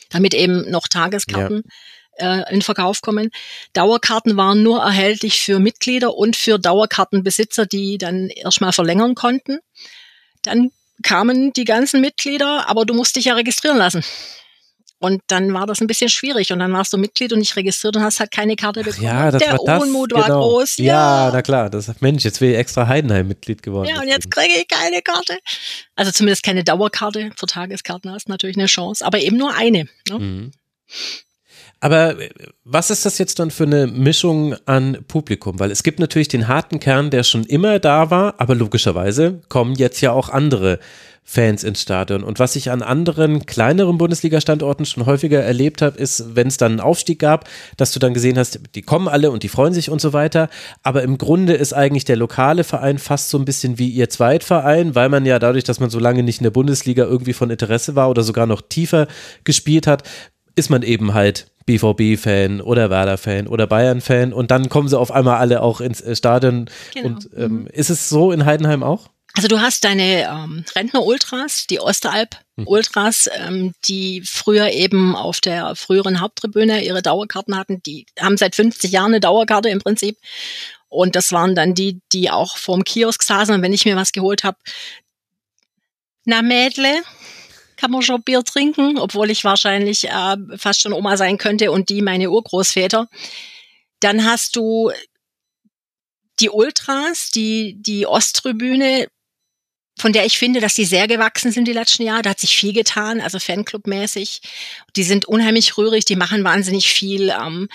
damit 0.08 0.32
eben 0.32 0.70
noch 0.70 0.88
Tageskarten 0.88 1.62
ja 1.62 1.70
äh, 2.18 2.52
in 2.52 2.62
Verkauf 2.62 3.00
kommen. 3.02 3.30
Dauerkarten 3.72 4.36
waren 4.36 4.62
nur 4.62 4.80
erhältlich 4.82 5.40
für 5.40 5.58
Mitglieder 5.58 6.14
und 6.14 6.36
für 6.36 6.58
Dauerkartenbesitzer, 6.58 7.66
die 7.66 7.98
dann 7.98 8.28
erstmal 8.28 8.72
verlängern 8.72 9.14
konnten. 9.14 9.58
dann 10.42 10.70
kamen 11.02 11.52
die 11.52 11.64
ganzen 11.64 12.00
Mitglieder, 12.00 12.68
aber 12.70 12.86
du 12.86 12.94
musst 12.94 13.16
dich 13.16 13.26
ja 13.26 13.34
registrieren 13.34 13.76
lassen. 13.76 14.02
Und 14.98 15.20
dann 15.26 15.52
war 15.52 15.66
das 15.66 15.82
ein 15.82 15.86
bisschen 15.86 16.08
schwierig 16.08 16.52
und 16.52 16.58
dann 16.58 16.72
warst 16.72 16.90
du 16.92 16.96
Mitglied 16.96 17.30
und 17.34 17.40
nicht 17.40 17.54
registriert 17.54 17.96
und 17.96 18.02
hast 18.02 18.18
halt 18.18 18.30
keine 18.30 18.56
Karte 18.56 18.82
bekommen. 18.82 19.04
Ja, 19.04 19.30
das 19.30 19.42
Der 19.42 19.52
war 19.52 19.58
das, 19.66 19.82
Unmut 19.82 20.10
genau. 20.10 20.22
war 20.22 20.40
groß. 20.40 20.78
Ja, 20.78 21.26
Ja, 21.26 21.30
na 21.34 21.42
klar. 21.42 21.68
Das, 21.68 22.00
Mensch, 22.00 22.24
jetzt 22.24 22.40
will 22.40 22.52
ich 22.52 22.56
extra 22.56 22.88
Heidenheim-Mitglied 22.88 23.62
geworden. 23.62 23.88
ja, 23.88 24.00
und 24.00 24.08
jetzt 24.08 24.30
kriege 24.30 24.54
ich 24.58 24.66
keine 24.68 25.02
Karte. 25.02 25.36
Also 25.96 26.12
zumindest 26.12 26.42
keine 26.42 26.64
Dauerkarte. 26.64 27.30
Für 27.36 27.46
Tageskarten 27.46 28.10
hast 28.10 28.28
du 28.28 28.32
natürlich 28.32 28.56
eine 28.56 28.66
Chance, 28.66 29.04
aber 29.04 29.18
eben 29.18 29.36
nur 29.36 29.52
eine. 29.54 29.86
Ne? 30.08 30.18
Mhm. 30.18 30.52
Aber 31.80 32.18
äh, 32.20 32.30
was 32.64 32.90
ist 32.90 33.04
das 33.06 33.18
jetzt 33.18 33.38
dann 33.38 33.50
für 33.50 33.64
eine 33.64 33.86
Mischung 33.86 34.56
an 34.66 34.98
Publikum? 35.08 35.58
Weil 35.58 35.70
es 35.70 35.82
gibt 35.82 35.98
natürlich 35.98 36.28
den 36.28 36.48
harten 36.48 36.80
Kern, 36.80 37.10
der 37.10 37.22
schon 37.22 37.44
immer 37.44 37.78
da 37.78 38.10
war, 38.10 38.34
aber 38.38 38.54
logischerweise 38.54 39.40
kommen 39.48 39.74
jetzt 39.74 40.00
ja 40.00 40.12
auch 40.12 40.28
andere 40.28 40.78
Fans 41.28 41.64
ins 41.64 41.82
Stadion. 41.82 42.22
Und 42.22 42.38
was 42.38 42.54
ich 42.54 42.70
an 42.70 42.82
anderen 42.82 43.46
kleineren 43.46 43.98
Bundesliga-Standorten 43.98 44.86
schon 44.86 45.06
häufiger 45.06 45.42
erlebt 45.42 45.82
habe, 45.82 45.98
ist, 45.98 46.36
wenn 46.36 46.46
es 46.46 46.56
dann 46.56 46.72
einen 46.72 46.80
Aufstieg 46.80 47.18
gab, 47.18 47.48
dass 47.76 47.90
du 47.90 47.98
dann 47.98 48.14
gesehen 48.14 48.38
hast, 48.38 48.60
die 48.76 48.82
kommen 48.82 49.08
alle 49.08 49.32
und 49.32 49.42
die 49.42 49.48
freuen 49.48 49.74
sich 49.74 49.90
und 49.90 50.00
so 50.00 50.12
weiter. 50.12 50.48
Aber 50.84 51.02
im 51.02 51.18
Grunde 51.18 51.54
ist 51.54 51.72
eigentlich 51.72 52.04
der 52.04 52.14
lokale 52.14 52.62
Verein 52.62 52.98
fast 52.98 53.30
so 53.30 53.38
ein 53.38 53.44
bisschen 53.44 53.76
wie 53.76 53.88
ihr 53.88 54.08
Zweitverein, 54.08 54.94
weil 54.94 55.08
man 55.08 55.26
ja 55.26 55.40
dadurch, 55.40 55.64
dass 55.64 55.80
man 55.80 55.90
so 55.90 55.98
lange 55.98 56.22
nicht 56.22 56.38
in 56.38 56.44
der 56.44 56.52
Bundesliga 56.52 57.04
irgendwie 57.04 57.32
von 57.32 57.50
Interesse 57.50 57.96
war 57.96 58.08
oder 58.08 58.22
sogar 58.22 58.46
noch 58.46 58.62
tiefer 58.62 59.08
gespielt 59.42 59.88
hat, 59.88 60.04
ist 60.54 60.70
man 60.70 60.82
eben 60.84 61.12
halt 61.12 61.48
BVB-Fan 61.66 62.60
oder 62.60 62.90
Werder-Fan 62.90 63.46
oder 63.46 63.66
Bayern-Fan 63.66 64.32
und 64.32 64.50
dann 64.50 64.68
kommen 64.68 64.88
sie 64.88 64.98
auf 64.98 65.10
einmal 65.10 65.38
alle 65.38 65.62
auch 65.62 65.80
ins 65.80 66.00
äh, 66.00 66.16
Stadion. 66.16 66.70
Genau. 66.94 67.08
Und 67.08 67.28
ähm, 67.36 67.66
ist 67.72 67.90
es 67.90 68.08
so 68.08 68.32
in 68.32 68.44
Heidenheim 68.44 68.82
auch? 68.82 69.08
Also 69.36 69.48
du 69.48 69.60
hast 69.60 69.84
deine 69.84 70.22
ähm, 70.22 70.64
Rentner-Ultras, 70.74 71.66
die 71.66 71.78
Osteralp-Ultras, 71.78 73.28
ähm, 73.34 73.74
die 73.86 74.22
früher 74.24 74.70
eben 74.70 75.14
auf 75.14 75.40
der 75.40 75.76
früheren 75.76 76.20
Haupttribüne 76.20 76.82
ihre 76.82 77.02
Dauerkarten 77.02 77.54
hatten. 77.54 77.82
Die 77.82 78.06
haben 78.18 78.38
seit 78.38 78.56
50 78.56 78.90
Jahren 78.90 79.12
eine 79.12 79.20
Dauerkarte 79.20 79.68
im 79.68 79.80
Prinzip. 79.80 80.16
Und 80.88 81.16
das 81.16 81.32
waren 81.32 81.54
dann 81.54 81.74
die, 81.74 82.00
die 82.12 82.30
auch 82.30 82.56
vorm 82.56 82.82
Kiosk 82.84 83.22
saßen. 83.22 83.54
Und 83.54 83.60
wenn 83.60 83.74
ich 83.74 83.84
mir 83.84 83.96
was 83.96 84.12
geholt 84.12 84.42
habe, 84.42 84.56
na 86.24 86.40
Mädle, 86.40 87.02
kann 87.76 87.90
man 87.90 88.02
schon 88.02 88.22
Bier 88.22 88.42
trinken, 88.42 88.98
obwohl 88.98 89.30
ich 89.30 89.44
wahrscheinlich 89.44 90.08
äh, 90.08 90.36
fast 90.56 90.82
schon 90.82 90.92
Oma 90.92 91.16
sein 91.16 91.38
könnte 91.38 91.70
und 91.70 91.88
die 91.88 92.02
meine 92.02 92.30
Urgroßväter. 92.30 93.08
Dann 94.00 94.24
hast 94.24 94.56
du 94.56 94.90
die 96.40 96.50
Ultras, 96.50 97.30
die, 97.30 97.76
die 97.80 98.06
Osttribüne, 98.06 99.08
von 99.98 100.12
der 100.12 100.26
ich 100.26 100.36
finde, 100.36 100.60
dass 100.60 100.74
die 100.74 100.84
sehr 100.84 101.08
gewachsen 101.08 101.52
sind 101.52 101.66
die 101.66 101.72
letzten 101.72 102.02
Jahre. 102.02 102.22
Da 102.22 102.30
hat 102.30 102.40
sich 102.40 102.56
viel 102.56 102.74
getan, 102.74 103.20
also 103.20 103.38
Fanclub-mäßig. 103.38 104.40
Die 104.94 105.02
sind 105.02 105.24
unheimlich 105.24 105.78
rührig, 105.78 106.04
die 106.04 106.16
machen 106.16 106.44
wahnsinnig 106.44 106.90
viel. 106.90 107.30
Ähm, 107.30 107.68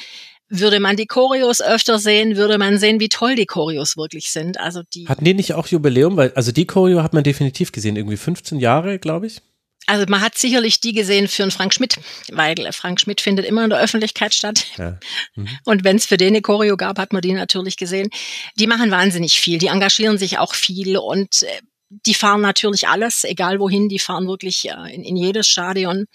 würde 0.51 0.81
man 0.81 0.97
die 0.97 1.07
Choreos 1.07 1.61
öfter 1.61 1.97
sehen, 1.97 2.35
würde 2.35 2.57
man 2.57 2.77
sehen, 2.77 2.99
wie 2.99 3.07
toll 3.07 3.35
die 3.35 3.45
Choreos 3.45 3.95
wirklich 3.95 4.31
sind. 4.31 4.59
Also 4.59 4.81
die, 4.93 5.07
Hatten 5.07 5.23
die 5.23 5.33
nicht 5.33 5.53
auch 5.53 5.65
Jubiläum? 5.67 6.17
Weil, 6.17 6.33
also 6.33 6.51
die 6.51 6.67
Choreo 6.67 7.01
hat 7.01 7.13
man 7.13 7.23
definitiv 7.23 7.71
gesehen, 7.71 7.95
irgendwie 7.95 8.17
15 8.17 8.59
Jahre, 8.59 8.99
glaube 8.99 9.27
ich. 9.27 9.41
Also 9.87 10.05
man 10.07 10.21
hat 10.21 10.37
sicherlich 10.37 10.79
die 10.79 10.93
gesehen 10.93 11.27
für 11.27 11.43
einen 11.43 11.51
Frank 11.51 11.73
Schmidt, 11.73 11.99
weil 12.31 12.71
Frank 12.71 13.01
Schmidt 13.01 13.19
findet 13.19 13.45
immer 13.45 13.63
in 13.63 13.69
der 13.71 13.79
Öffentlichkeit 13.79 14.33
statt. 14.33 14.67
Ja. 14.77 14.99
Mhm. 15.35 15.49
Und 15.65 15.83
wenn 15.83 15.97
es 15.97 16.05
für 16.05 16.17
den 16.17 16.29
eine 16.29 16.41
Choreo 16.41 16.77
gab, 16.77 16.99
hat 16.99 17.13
man 17.13 17.21
die 17.21 17.33
natürlich 17.33 17.77
gesehen. 17.77 18.09
Die 18.55 18.67
machen 18.67 18.91
wahnsinnig 18.91 19.39
viel, 19.39 19.57
die 19.57 19.67
engagieren 19.67 20.17
sich 20.17 20.37
auch 20.37 20.53
viel 20.53 20.97
und 20.97 21.43
äh, 21.43 21.61
die 21.89 22.13
fahren 22.13 22.41
natürlich 22.41 22.87
alles, 22.87 23.23
egal 23.25 23.59
wohin, 23.59 23.89
die 23.89 23.99
fahren 23.99 24.27
wirklich 24.27 24.69
äh, 24.69 24.93
in, 24.93 25.03
in 25.03 25.17
jedes 25.17 25.47
Stadion. 25.47 26.05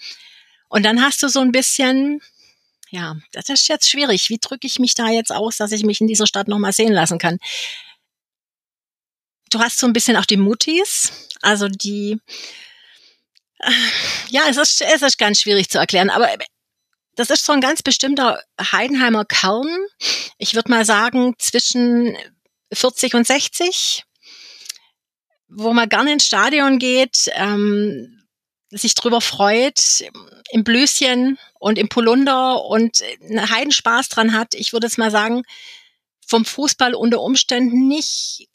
Und 0.69 0.83
dann 0.83 1.01
hast 1.01 1.21
du 1.21 1.29
so 1.29 1.39
ein 1.39 1.51
bisschen, 1.51 2.19
ja, 2.89 3.15
das 3.31 3.49
ist 3.49 3.67
jetzt 3.67 3.89
schwierig. 3.89 4.29
Wie 4.29 4.39
drücke 4.39 4.65
ich 4.65 4.79
mich 4.79 4.95
da 4.95 5.09
jetzt 5.09 5.31
aus, 5.31 5.57
dass 5.57 5.71
ich 5.71 5.83
mich 5.83 6.01
in 6.01 6.07
dieser 6.07 6.27
Stadt 6.27 6.47
nochmal 6.47 6.73
sehen 6.73 6.93
lassen 6.93 7.19
kann? 7.19 7.37
Du 9.49 9.59
hast 9.59 9.77
so 9.77 9.87
ein 9.87 9.93
bisschen 9.93 10.17
auch 10.17 10.25
die 10.25 10.37
Muttis, 10.37 11.11
also 11.41 11.67
die, 11.67 12.17
ja, 14.29 14.43
es 14.49 14.57
ist, 14.57 14.81
es 14.81 15.01
ist 15.01 15.17
ganz 15.17 15.41
schwierig 15.41 15.69
zu 15.69 15.77
erklären, 15.77 16.09
aber 16.09 16.29
das 17.15 17.29
ist 17.29 17.45
so 17.45 17.53
ein 17.53 17.61
ganz 17.61 17.81
bestimmter 17.81 18.41
Heidenheimer 18.61 19.25
Kern. 19.25 19.67
Ich 20.37 20.53
würde 20.53 20.69
mal 20.69 20.85
sagen, 20.85 21.33
zwischen 21.39 22.15
40 22.71 23.15
und 23.15 23.25
60 23.25 24.03
wo 25.47 25.73
man 25.73 25.89
gerne 25.89 26.13
ins 26.13 26.25
Stadion 26.25 26.79
geht, 26.79 27.29
ähm, 27.33 28.23
sich 28.69 28.95
drüber 28.95 29.21
freut, 29.21 30.03
im 30.51 30.63
Blüschen 30.63 31.37
und 31.59 31.77
im 31.77 31.87
Polunder 31.87 32.65
und 32.65 33.01
einen 33.21 33.49
Heidenspaß 33.49 34.09
dran 34.09 34.33
hat. 34.33 34.53
Ich 34.53 34.73
würde 34.73 34.87
es 34.87 34.97
mal 34.97 35.11
sagen, 35.11 35.43
vom 36.25 36.43
Fußball 36.43 36.93
unter 36.93 37.21
Umständen 37.21 37.87
nicht 37.87 38.49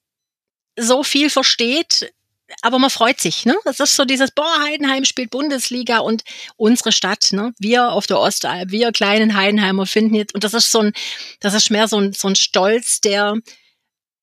so 0.76 1.02
viel 1.02 1.30
versteht, 1.30 2.12
aber 2.60 2.78
man 2.78 2.90
freut 2.90 3.20
sich, 3.20 3.46
ne? 3.46 3.56
Das 3.64 3.80
ist 3.80 3.96
so 3.96 4.04
dieses, 4.04 4.30
boah, 4.30 4.60
Heidenheim 4.64 5.04
spielt 5.04 5.30
Bundesliga 5.30 5.98
und 5.98 6.22
unsere 6.56 6.92
Stadt, 6.92 7.28
ne? 7.32 7.52
Wir 7.58 7.90
auf 7.90 8.06
der 8.06 8.20
Ostalb, 8.20 8.70
wir 8.70 8.92
kleinen 8.92 9.34
Heidenheimer 9.34 9.86
finden 9.86 10.14
jetzt, 10.14 10.34
und 10.34 10.44
das 10.44 10.54
ist 10.54 10.70
so 10.70 10.80
ein, 10.80 10.92
das 11.40 11.54
ist 11.54 11.70
mehr 11.70 11.88
so 11.88 11.98
ein, 11.98 12.12
so 12.12 12.28
ein 12.28 12.36
Stolz, 12.36 13.00
der, 13.00 13.36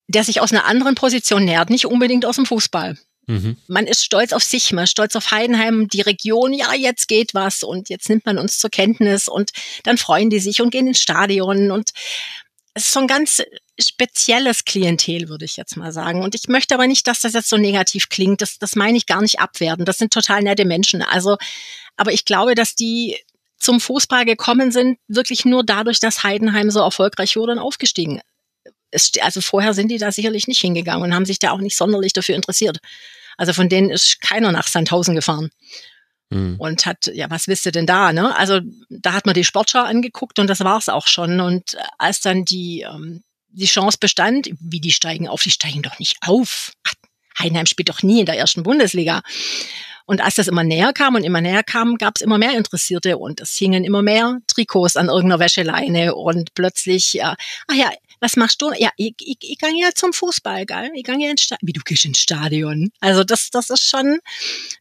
der 0.08 0.24
sich 0.24 0.42
aus 0.42 0.52
einer 0.52 0.66
anderen 0.66 0.96
Position 0.96 1.46
nähert, 1.46 1.70
nicht 1.70 1.86
unbedingt 1.86 2.26
aus 2.26 2.36
dem 2.36 2.46
Fußball. 2.46 2.98
Mhm. 3.30 3.58
Man 3.68 3.86
ist 3.86 4.04
stolz 4.04 4.34
auf 4.34 4.44
sich, 4.44 4.72
man 4.74 4.86
ist 4.86 4.92
stolz 4.92 5.16
auf 5.16 5.30
Heidenheim, 5.30 5.88
die 5.88 6.02
Region, 6.02 6.52
ja, 6.52 6.74
jetzt 6.74 7.08
geht 7.08 7.36
was 7.36 7.62
und 7.62 7.90
jetzt 7.90 8.10
nimmt 8.10 8.26
man 8.26 8.40
uns 8.40 8.58
zur 8.58 8.72
Kenntnis 8.72 9.28
und 9.28 9.52
dann 9.84 10.00
freuen 10.00 10.32
die 10.32 10.40
sich 10.40 10.62
und 10.62 10.72
gehen 10.72 10.88
ins 10.88 11.00
Stadion 11.00 11.70
und 11.70 11.92
es 12.80 12.88
ist 12.88 12.94
so 12.94 13.02
ein 13.02 13.08
ganz 13.08 13.44
spezielles 13.80 14.64
Klientel, 14.64 15.28
würde 15.28 15.46
ich 15.46 15.58
jetzt 15.58 15.76
mal 15.76 15.92
sagen. 15.92 16.24
Und 16.24 16.34
ich 16.34 16.48
möchte 16.48 16.74
aber 16.74 16.88
nicht, 16.88 17.08
dass 17.08 17.22
das 17.22 17.34
jetzt 17.34 17.50
so 17.50 17.58
negativ 17.58 18.10
klingt. 18.10 18.42
Das, 18.42 18.58
das 18.58 18.76
meine 18.76 18.98
ich 18.98 19.06
gar 19.06 19.22
nicht 19.22 19.40
abwerten. 19.40 19.86
Das 19.86 19.98
sind 19.98 20.14
total 20.14 20.42
nette 20.42 20.66
Menschen. 20.66 21.02
Also, 21.02 21.38
aber 21.98 22.14
ich 22.14 22.24
glaube, 22.24 22.56
dass 22.56 22.76
die 22.76 23.18
zum 23.58 23.82
Fußball 23.82 24.24
gekommen 24.24 24.72
sind, 24.72 24.98
wirklich 25.10 25.44
nur 25.44 25.66
dadurch, 25.66 26.00
dass 26.00 26.24
Heidenheim 26.24 26.72
so 26.72 26.80
erfolgreich 26.80 27.36
wurde 27.36 27.52
und 27.54 27.60
aufgestiegen 27.60 28.22
ist. 28.92 29.22
Also 29.22 29.42
vorher 29.42 29.74
sind 29.74 29.90
die 29.90 29.98
da 29.98 30.12
sicherlich 30.14 30.48
nicht 30.48 30.62
hingegangen 30.62 31.04
und 31.04 31.14
haben 31.14 31.26
sich 31.26 31.40
da 31.40 31.52
auch 31.52 31.60
nicht 31.60 31.76
sonderlich 31.76 32.14
dafür 32.14 32.36
interessiert. 32.36 32.78
Also 33.38 33.52
von 33.52 33.68
denen 33.68 33.90
ist 33.90 34.22
keiner 34.22 34.54
nach 34.54 34.68
Sandhausen 34.68 35.16
gefahren 35.16 35.52
Mhm. 36.30 36.56
und 36.60 36.86
hat, 36.86 37.08
ja, 37.08 37.30
was 37.30 37.48
wisst 37.48 37.66
ihr 37.66 37.72
denn 37.72 37.88
da, 37.88 38.14
ne? 38.14 38.36
Also 38.36 38.60
da 38.90 39.14
hat 39.14 39.26
man 39.26 39.34
die 39.34 39.44
Sportschau 39.44 39.80
angeguckt 39.80 40.40
und 40.40 40.48
das 40.48 40.60
war's 40.60 40.90
auch 40.90 41.08
schon. 41.08 41.40
Und 41.40 41.78
als 41.98 42.22
dann 42.22 42.46
die, 42.46 42.82
ähm, 42.82 43.24
die 43.50 43.66
Chance 43.66 43.98
bestand, 44.00 44.50
wie 44.60 44.80
die 44.80 44.92
steigen 44.92 45.28
auf, 45.28 45.42
die 45.42 45.52
steigen 45.52 45.82
doch 45.82 45.98
nicht 45.98 46.18
auf. 46.22 46.74
Ach, 46.88 46.94
Heidenheim 47.40 47.66
spielt 47.66 47.90
doch 47.90 48.04
nie 48.04 48.20
in 48.20 48.26
der 48.26 48.38
ersten 48.38 48.64
Bundesliga. 48.64 49.22
Und 50.06 50.22
als 50.22 50.36
das 50.36 50.48
immer 50.48 50.64
näher 50.64 50.92
kam 50.92 51.16
und 51.16 51.24
immer 51.24 51.42
näher 51.42 51.64
kam, 51.64 51.96
gab 51.96 52.16
es 52.16 52.22
immer 52.22 52.40
mehr 52.40 52.58
Interessierte 52.58 53.18
und 53.18 53.42
es 53.42 53.56
hingen 53.56 53.84
immer 53.84 54.02
mehr 54.02 54.40
Trikots 54.48 54.98
an 54.98 55.08
irgendeiner 55.08 55.40
Wäscheleine 55.40 56.16
und 56.16 56.54
plötzlich, 56.56 57.14
ja, 57.14 57.36
ach 57.68 57.76
ja, 57.76 57.92
was 58.20 58.36
machst 58.36 58.62
du? 58.62 58.72
Ja, 58.78 58.90
ich, 58.98 59.16
ich, 59.20 59.38
ich 59.42 59.58
gehe 59.58 59.82
ja 59.82 59.90
zum 59.96 60.14
Fußball, 60.14 60.66
geil. 60.66 60.92
Ich 60.96 61.04
gehe 61.04 61.18
ja 61.20 61.32
ins 61.32 61.44
Stadion. 61.44 61.68
Wie, 61.68 61.74
du 61.74 61.82
gehst 61.82 62.06
ins 62.06 62.20
Stadion? 62.20 62.92
Also 63.00 63.24
das, 63.24 63.50
das 63.50 63.70
ist 63.70 63.88
schon, 63.88 64.20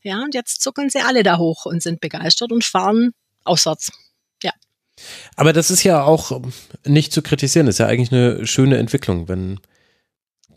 ja, 0.02 0.22
und 0.22 0.34
jetzt 0.34 0.60
zucken 0.60 0.90
sie 0.90 1.00
alle 1.00 1.22
da 1.22 1.38
hoch 1.38 1.66
und 1.66 1.82
sind 1.82 2.00
begeistert 2.00 2.52
und 2.52 2.64
fahren 2.64 3.12
auswärts. 3.44 3.92
Ja. 4.42 4.52
Aber 5.36 5.52
das 5.52 5.70
ist 5.70 5.84
ja 5.84 6.02
auch 6.02 6.42
nicht 6.84 7.12
zu 7.12 7.22
kritisieren. 7.22 7.66
Das 7.66 7.76
ist 7.76 7.78
ja 7.80 7.86
eigentlich 7.86 8.12
eine 8.12 8.46
schöne 8.46 8.78
Entwicklung, 8.78 9.28
wenn, 9.28 9.60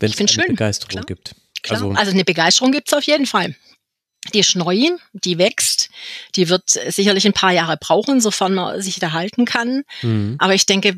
wenn 0.00 0.10
es 0.10 0.18
eine 0.18 0.28
schön, 0.28 0.46
Begeisterung 0.48 0.90
klar. 0.90 1.04
gibt. 1.04 1.34
Klar. 1.62 1.80
Also, 1.80 1.92
Also, 1.92 2.10
eine 2.10 2.24
Begeisterung 2.24 2.72
gibt's 2.72 2.92
auf 2.92 3.04
jeden 3.04 3.26
Fall. 3.26 3.54
Die 4.32 4.38
ist 4.38 4.54
neu, 4.54 4.90
die 5.12 5.38
wächst, 5.38 5.90
die 6.36 6.48
wird 6.48 6.68
sicherlich 6.68 7.26
ein 7.26 7.32
paar 7.32 7.50
Jahre 7.52 7.76
brauchen, 7.76 8.20
sofern 8.20 8.54
man 8.54 8.80
sich 8.80 9.00
da 9.00 9.12
halten 9.12 9.44
kann. 9.44 9.82
mhm. 10.00 10.36
Aber 10.38 10.54
ich 10.54 10.64
denke, 10.66 10.96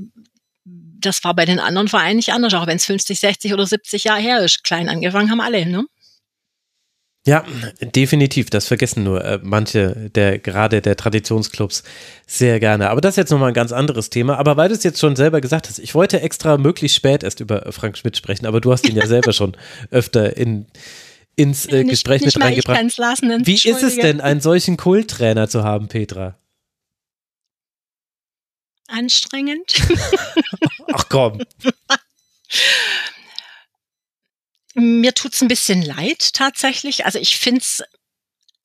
das 0.64 1.22
war 1.24 1.34
bei 1.34 1.44
den 1.44 1.60
anderen 1.60 1.88
Vereinen 1.88 2.16
nicht 2.16 2.32
anders, 2.32 2.54
auch 2.54 2.66
wenn 2.66 2.76
es 2.76 2.86
50, 2.86 3.20
60 3.20 3.52
oder 3.52 3.66
70 3.66 4.04
Jahre 4.04 4.20
her 4.20 4.40
ist. 4.40 4.64
Klein 4.64 4.88
angefangen 4.88 5.30
haben 5.30 5.40
alle, 5.40 5.66
ne? 5.66 5.84
Ja, 7.26 7.42
definitiv. 7.80 8.50
Das 8.50 8.68
vergessen 8.68 9.02
nur 9.02 9.24
äh, 9.24 9.38
manche 9.42 10.10
der 10.14 10.38
gerade 10.38 10.82
der 10.82 10.94
Traditionsclubs 10.96 11.82
sehr 12.26 12.60
gerne. 12.60 12.90
Aber 12.90 13.00
das 13.00 13.14
ist 13.14 13.16
jetzt 13.16 13.30
nochmal 13.30 13.48
ein 13.48 13.54
ganz 13.54 13.72
anderes 13.72 14.10
Thema. 14.10 14.36
Aber 14.38 14.58
weil 14.58 14.68
du 14.68 14.74
es 14.74 14.84
jetzt 14.84 15.00
schon 15.00 15.16
selber 15.16 15.40
gesagt 15.40 15.68
hast, 15.68 15.78
ich 15.78 15.94
wollte 15.94 16.20
extra 16.20 16.58
möglichst 16.58 16.96
spät 16.98 17.22
erst 17.22 17.40
über 17.40 17.72
Frank 17.72 17.96
Schmidt 17.96 18.16
sprechen, 18.18 18.44
aber 18.44 18.60
du 18.60 18.72
hast 18.72 18.86
ihn 18.86 18.96
ja 18.96 19.06
selber 19.06 19.32
schon 19.32 19.56
öfter 19.90 20.36
in, 20.36 20.66
ins 21.34 21.64
äh, 21.64 21.78
Nicht- 21.78 21.90
Gespräch 21.90 22.20
nicht 22.20 22.34
mit 22.36 22.44
mal 22.44 22.52
ich 22.52 22.68
reingebracht. 22.68 22.98
lassen, 22.98 23.46
Wie 23.46 23.54
ist 23.54 23.82
es 23.82 23.96
denn, 23.96 24.20
einen 24.20 24.40
solchen 24.42 24.76
Kulttrainer 24.76 25.48
zu 25.48 25.64
haben, 25.64 25.88
Petra? 25.88 26.36
Anstrengend. 28.88 29.74
Ach 30.92 31.08
komm. 31.08 31.42
Mir 34.74 35.14
tut's 35.14 35.40
ein 35.40 35.48
bisschen 35.48 35.82
leid 35.82 36.32
tatsächlich. 36.34 37.04
Also 37.04 37.18
ich 37.18 37.36
find's, 37.36 37.82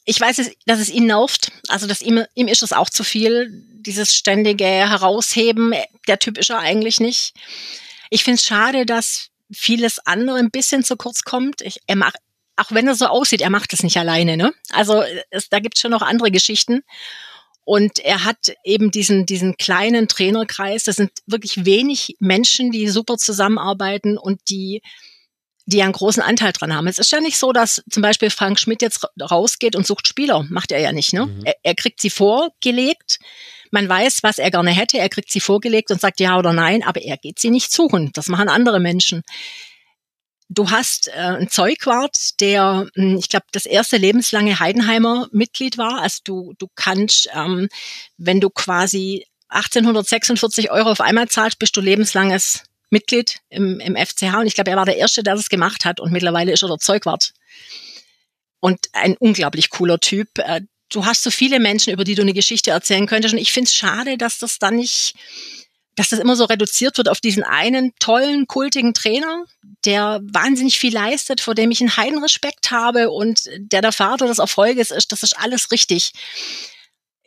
ich 0.05 0.19
weiß, 0.19 0.51
dass 0.65 0.79
es 0.79 0.89
ihn 0.89 1.07
nervt. 1.07 1.51
Also 1.67 1.87
dass 1.87 2.01
ihm, 2.01 2.25
ihm 2.35 2.47
ist 2.47 2.63
es 2.63 2.73
auch 2.73 2.89
zu 2.89 3.03
viel, 3.03 3.49
dieses 3.81 4.15
ständige 4.15 4.65
Herausheben. 4.65 5.73
Der 6.07 6.19
Typ 6.19 6.37
ist 6.37 6.49
er 6.49 6.59
eigentlich 6.59 6.99
nicht. 6.99 7.33
Ich 8.09 8.23
find's 8.23 8.43
schade, 8.43 8.85
dass 8.85 9.29
vieles 9.51 9.99
andere 9.99 10.37
ein 10.37 10.51
bisschen 10.51 10.83
zu 10.83 10.97
kurz 10.97 11.23
kommt. 11.23 11.61
Ich, 11.61 11.79
er 11.87 11.95
macht, 11.95 12.15
auch 12.55 12.71
wenn 12.71 12.87
er 12.87 12.95
so 12.95 13.05
aussieht, 13.07 13.41
er 13.41 13.49
macht 13.49 13.73
es 13.73 13.83
nicht 13.83 13.97
alleine. 13.97 14.35
Ne? 14.35 14.53
Also 14.71 15.03
es, 15.29 15.49
da 15.49 15.59
gibt's 15.59 15.81
schon 15.81 15.91
noch 15.91 16.01
andere 16.01 16.31
Geschichten. 16.31 16.83
Und 17.69 17.99
er 17.99 18.25
hat 18.25 18.55
eben 18.63 18.89
diesen, 18.89 19.27
diesen 19.27 19.55
kleinen 19.55 20.07
Trainerkreis. 20.07 20.85
Das 20.85 20.95
sind 20.95 21.11
wirklich 21.27 21.65
wenig 21.65 22.15
Menschen, 22.19 22.71
die 22.71 22.87
super 22.87 23.17
zusammenarbeiten 23.17 24.17
und 24.17 24.41
die, 24.49 24.81
die 25.67 25.83
einen 25.83 25.91
großen 25.91 26.23
Anteil 26.23 26.51
dran 26.51 26.73
haben. 26.73 26.87
Es 26.87 26.97
ist 26.97 27.11
ja 27.11 27.19
nicht 27.19 27.37
so, 27.37 27.53
dass 27.53 27.83
zum 27.87 28.01
Beispiel 28.01 28.31
Frank 28.31 28.59
Schmidt 28.59 28.81
jetzt 28.81 29.05
rausgeht 29.21 29.75
und 29.75 29.85
sucht 29.85 30.07
Spieler. 30.07 30.47
Macht 30.49 30.71
er 30.71 30.79
ja 30.79 30.91
nicht. 30.91 31.13
Ne? 31.13 31.27
Mhm. 31.27 31.45
Er, 31.45 31.53
er 31.61 31.75
kriegt 31.75 32.01
sie 32.01 32.09
vorgelegt. 32.09 33.19
Man 33.69 33.87
weiß, 33.87 34.23
was 34.23 34.39
er 34.39 34.49
gerne 34.49 34.71
hätte. 34.71 34.97
Er 34.97 35.09
kriegt 35.09 35.31
sie 35.31 35.39
vorgelegt 35.39 35.91
und 35.91 36.01
sagt 36.01 36.19
ja 36.19 36.39
oder 36.39 36.53
nein, 36.53 36.81
aber 36.81 37.03
er 37.03 37.17
geht 37.17 37.37
sie 37.37 37.51
nicht 37.51 37.71
suchen. 37.71 38.09
Das 38.13 38.29
machen 38.29 38.49
andere 38.49 38.79
Menschen. 38.79 39.21
Du 40.51 40.71
hast 40.71 41.09
äh, 41.09 41.11
einen 41.11 41.49
Zeugwart, 41.49 42.39
der, 42.39 42.87
hm, 42.95 43.17
ich 43.17 43.29
glaube, 43.29 43.45
das 43.51 43.67
erste 43.67 43.97
lebenslange 43.97 44.59
Heidenheimer 44.59 45.27
Mitglied 45.31 45.77
war. 45.77 46.01
Also 46.01 46.19
du, 46.23 46.53
du 46.57 46.67
kannst, 46.75 47.29
ähm, 47.33 47.69
wenn 48.17 48.41
du 48.41 48.49
quasi 48.49 49.25
1846 49.49 50.71
Euro 50.71 50.89
auf 50.89 51.01
einmal 51.01 51.27
zahlst, 51.27 51.59
bist 51.59 51.77
du 51.77 51.81
lebenslanges 51.81 52.63
Mitglied 52.89 53.41
im, 53.49 53.79
im 53.79 53.95
FCH. 53.95 54.39
Und 54.39 54.47
ich 54.47 54.55
glaube, 54.55 54.71
er 54.71 54.77
war 54.77 54.85
der 54.85 54.97
Erste, 54.97 55.21
der 55.21 55.35
das 55.35 55.49
gemacht 55.49 55.85
hat. 55.85 55.99
Und 55.99 56.11
mittlerweile 56.11 56.51
ist 56.51 56.63
er 56.63 56.69
der 56.69 56.79
Zeugwart. 56.79 57.33
Und 58.59 58.87
ein 58.93 59.15
unglaublich 59.17 59.69
cooler 59.69 59.99
Typ. 59.99 60.39
Äh, 60.39 60.61
du 60.89 61.05
hast 61.05 61.21
so 61.21 61.29
viele 61.29 61.59
Menschen, 61.59 61.93
über 61.93 62.03
die 62.03 62.15
du 62.15 62.23
eine 62.23 62.33
Geschichte 62.33 62.71
erzählen 62.71 63.05
könntest. 63.05 63.35
Und 63.35 63.39
ich 63.39 63.51
finde 63.51 63.67
es 63.67 63.75
schade, 63.75 64.17
dass 64.17 64.39
das 64.39 64.57
dann 64.57 64.77
nicht 64.77 65.13
dass 65.99 66.07
das 66.07 66.19
immer 66.19 66.37
so 66.37 66.45
reduziert 66.45 66.97
wird 66.97 67.09
auf 67.09 67.19
diesen 67.19 67.43
einen 67.43 67.91
tollen, 67.99 68.47
kultigen 68.47 68.93
Trainer, 68.93 69.43
der 69.83 70.21
wahnsinnig 70.23 70.79
viel 70.79 70.93
leistet, 70.93 71.41
vor 71.41 71.55
dem 71.55 71.71
ich 71.71 71.81
einen 71.81 71.97
Heidenrespekt 71.97 72.71
habe 72.71 73.09
und 73.09 73.49
der 73.57 73.81
der 73.81 73.91
Vater 73.91 74.25
des 74.25 74.39
Erfolges 74.39 74.91
ist. 74.91 75.11
Das 75.11 75.23
ist 75.23 75.37
alles 75.37 75.73
richtig. 75.73 76.13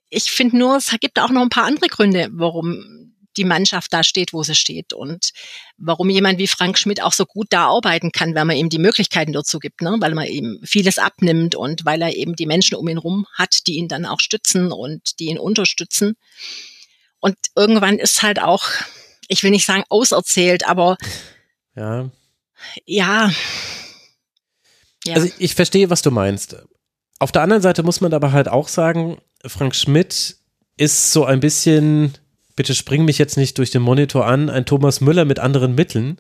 Ich 0.09 0.31
finde 0.31 0.57
nur, 0.57 0.77
es 0.77 0.91
gibt 1.01 1.19
auch 1.19 1.29
noch 1.29 1.43
ein 1.43 1.51
paar 1.51 1.65
andere 1.65 1.89
Gründe, 1.89 2.31
warum 2.33 3.13
die 3.37 3.45
Mannschaft 3.45 3.93
da 3.93 4.03
steht, 4.03 4.33
wo 4.33 4.43
sie 4.43 4.55
steht 4.55 4.95
und 4.95 5.33
warum 5.77 6.09
jemand 6.09 6.39
wie 6.39 6.49
Frank 6.49 6.79
Schmidt 6.79 7.03
auch 7.03 7.13
so 7.13 7.27
gut 7.27 7.49
da 7.51 7.67
arbeiten 7.67 8.11
kann, 8.11 8.35
wenn 8.35 8.47
man 8.47 8.57
ihm 8.57 8.71
die 8.71 8.79
Möglichkeiten 8.79 9.35
dazu 9.35 9.59
gibt, 9.59 9.83
ne? 9.83 9.97
weil 10.01 10.15
man 10.15 10.27
ihm 10.27 10.61
vieles 10.65 10.97
abnimmt 10.97 11.57
und 11.57 11.85
weil 11.85 12.01
er 12.01 12.17
eben 12.17 12.37
die 12.37 12.47
Menschen 12.47 12.77
um 12.77 12.89
ihn 12.89 12.99
rum 12.99 13.27
hat, 13.35 13.67
die 13.67 13.75
ihn 13.75 13.89
dann 13.89 14.07
auch 14.07 14.21
stützen 14.21 14.73
und 14.73 15.19
die 15.19 15.27
ihn 15.27 15.39
unterstützen. 15.39 16.15
Und 17.23 17.37
irgendwann 17.55 17.99
ist 17.99 18.23
halt 18.23 18.43
auch, 18.43 18.65
ich 19.29 19.43
will 19.45 19.53
nicht 19.53 19.65
sagen 19.65 19.85
auserzählt, 19.89 20.69
aber 20.69 20.99
ja. 21.77 22.11
Ja. 22.85 23.31
ja. 25.05 25.15
Also 25.15 25.29
ich 25.39 25.55
verstehe, 25.55 25.89
was 25.89 26.03
du 26.03 26.11
meinst. 26.11 26.57
Auf 27.21 27.31
der 27.31 27.43
anderen 27.43 27.63
Seite 27.63 27.85
muss 27.85 28.01
man 28.01 28.13
aber 28.13 28.33
halt 28.33 28.49
auch 28.49 28.67
sagen, 28.67 29.19
Frank 29.47 29.77
Schmidt 29.77 30.37
ist 30.77 31.13
so 31.13 31.25
ein 31.25 31.39
bisschen, 31.39 32.19
bitte 32.57 32.75
spring 32.75 33.05
mich 33.05 33.19
jetzt 33.19 33.37
nicht 33.37 33.57
durch 33.59 33.71
den 33.71 33.83
Monitor 33.83 34.27
an, 34.27 34.51
ein 34.51 34.67
Thomas 34.67 35.01
Müller 35.01 35.25
mit 35.25 35.39
anderen 35.39 35.77
Mitteln. 35.77 36.19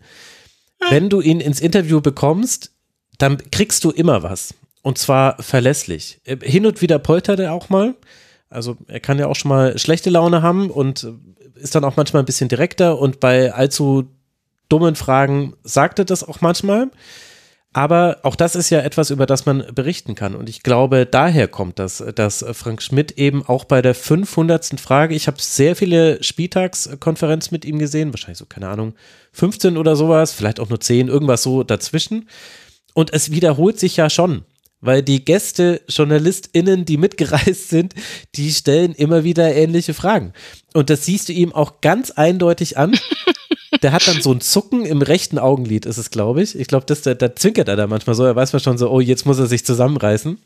Wenn 0.88 1.10
du 1.10 1.20
ihn 1.20 1.40
ins 1.40 1.60
Interview 1.60 2.00
bekommst, 2.00 2.70
dann 3.18 3.50
kriegst 3.50 3.82
du 3.82 3.90
immer 3.90 4.22
was. 4.22 4.54
Und 4.82 4.98
zwar 4.98 5.42
verlässlich. 5.42 6.20
Hin 6.24 6.66
und 6.66 6.80
wieder 6.80 7.00
poltert 7.00 7.40
er 7.40 7.52
auch 7.52 7.68
mal. 7.70 7.96
Also 8.52 8.76
er 8.86 9.00
kann 9.00 9.18
ja 9.18 9.26
auch 9.26 9.36
schon 9.36 9.48
mal 9.48 9.78
schlechte 9.78 10.10
Laune 10.10 10.42
haben 10.42 10.70
und 10.70 11.06
ist 11.54 11.74
dann 11.74 11.84
auch 11.84 11.96
manchmal 11.96 12.22
ein 12.22 12.26
bisschen 12.26 12.48
direkter 12.48 12.98
und 12.98 13.20
bei 13.20 13.52
allzu 13.52 14.08
dummen 14.68 14.96
Fragen 14.96 15.54
sagt 15.62 15.98
er 15.98 16.04
das 16.04 16.26
auch 16.26 16.40
manchmal. 16.40 16.90
Aber 17.74 18.18
auch 18.22 18.36
das 18.36 18.54
ist 18.54 18.68
ja 18.68 18.80
etwas, 18.80 19.10
über 19.10 19.24
das 19.24 19.46
man 19.46 19.64
berichten 19.74 20.14
kann. 20.14 20.34
Und 20.34 20.50
ich 20.50 20.62
glaube, 20.62 21.06
daher 21.06 21.48
kommt 21.48 21.78
das, 21.78 22.04
dass 22.14 22.44
Frank 22.52 22.82
Schmidt 22.82 23.12
eben 23.12 23.46
auch 23.46 23.64
bei 23.64 23.80
der 23.80 23.94
500. 23.94 24.78
Frage, 24.78 25.14
ich 25.14 25.26
habe 25.26 25.40
sehr 25.40 25.74
viele 25.74 26.22
Spieltagskonferenzen 26.22 27.54
mit 27.54 27.64
ihm 27.64 27.78
gesehen, 27.78 28.12
wahrscheinlich 28.12 28.38
so, 28.38 28.46
keine 28.46 28.68
Ahnung, 28.68 28.94
15 29.32 29.78
oder 29.78 29.96
sowas, 29.96 30.32
vielleicht 30.32 30.60
auch 30.60 30.68
nur 30.68 30.80
10, 30.80 31.08
irgendwas 31.08 31.42
so 31.42 31.62
dazwischen. 31.62 32.28
Und 32.92 33.14
es 33.14 33.30
wiederholt 33.30 33.80
sich 33.80 33.96
ja 33.96 34.10
schon 34.10 34.44
weil 34.82 35.02
die 35.02 35.24
Gäste, 35.24 35.80
JournalistInnen, 35.88 36.84
die 36.84 36.98
mitgereist 36.98 37.70
sind, 37.70 37.94
die 38.34 38.50
stellen 38.50 38.92
immer 38.92 39.24
wieder 39.24 39.54
ähnliche 39.54 39.94
Fragen. 39.94 40.34
Und 40.74 40.90
das 40.90 41.06
siehst 41.06 41.30
du 41.30 41.32
ihm 41.32 41.54
auch 41.54 41.80
ganz 41.80 42.10
eindeutig 42.10 42.76
an. 42.76 42.98
Der 43.82 43.92
hat 43.92 44.06
dann 44.06 44.20
so 44.20 44.32
ein 44.32 44.42
Zucken 44.42 44.84
im 44.84 45.00
rechten 45.00 45.38
Augenlid, 45.38 45.86
ist 45.86 45.96
es, 45.96 46.10
glaube 46.10 46.42
ich. 46.42 46.58
Ich 46.58 46.68
glaube, 46.68 46.84
da, 46.86 47.14
da 47.14 47.34
zwinkert 47.34 47.68
er 47.68 47.76
da 47.76 47.86
manchmal 47.86 48.14
so. 48.14 48.24
Er 48.24 48.36
weiß 48.36 48.52
man 48.52 48.60
schon 48.60 48.76
so, 48.76 48.90
oh, 48.90 49.00
jetzt 49.00 49.24
muss 49.24 49.38
er 49.38 49.46
sich 49.46 49.64
zusammenreißen. 49.64 50.38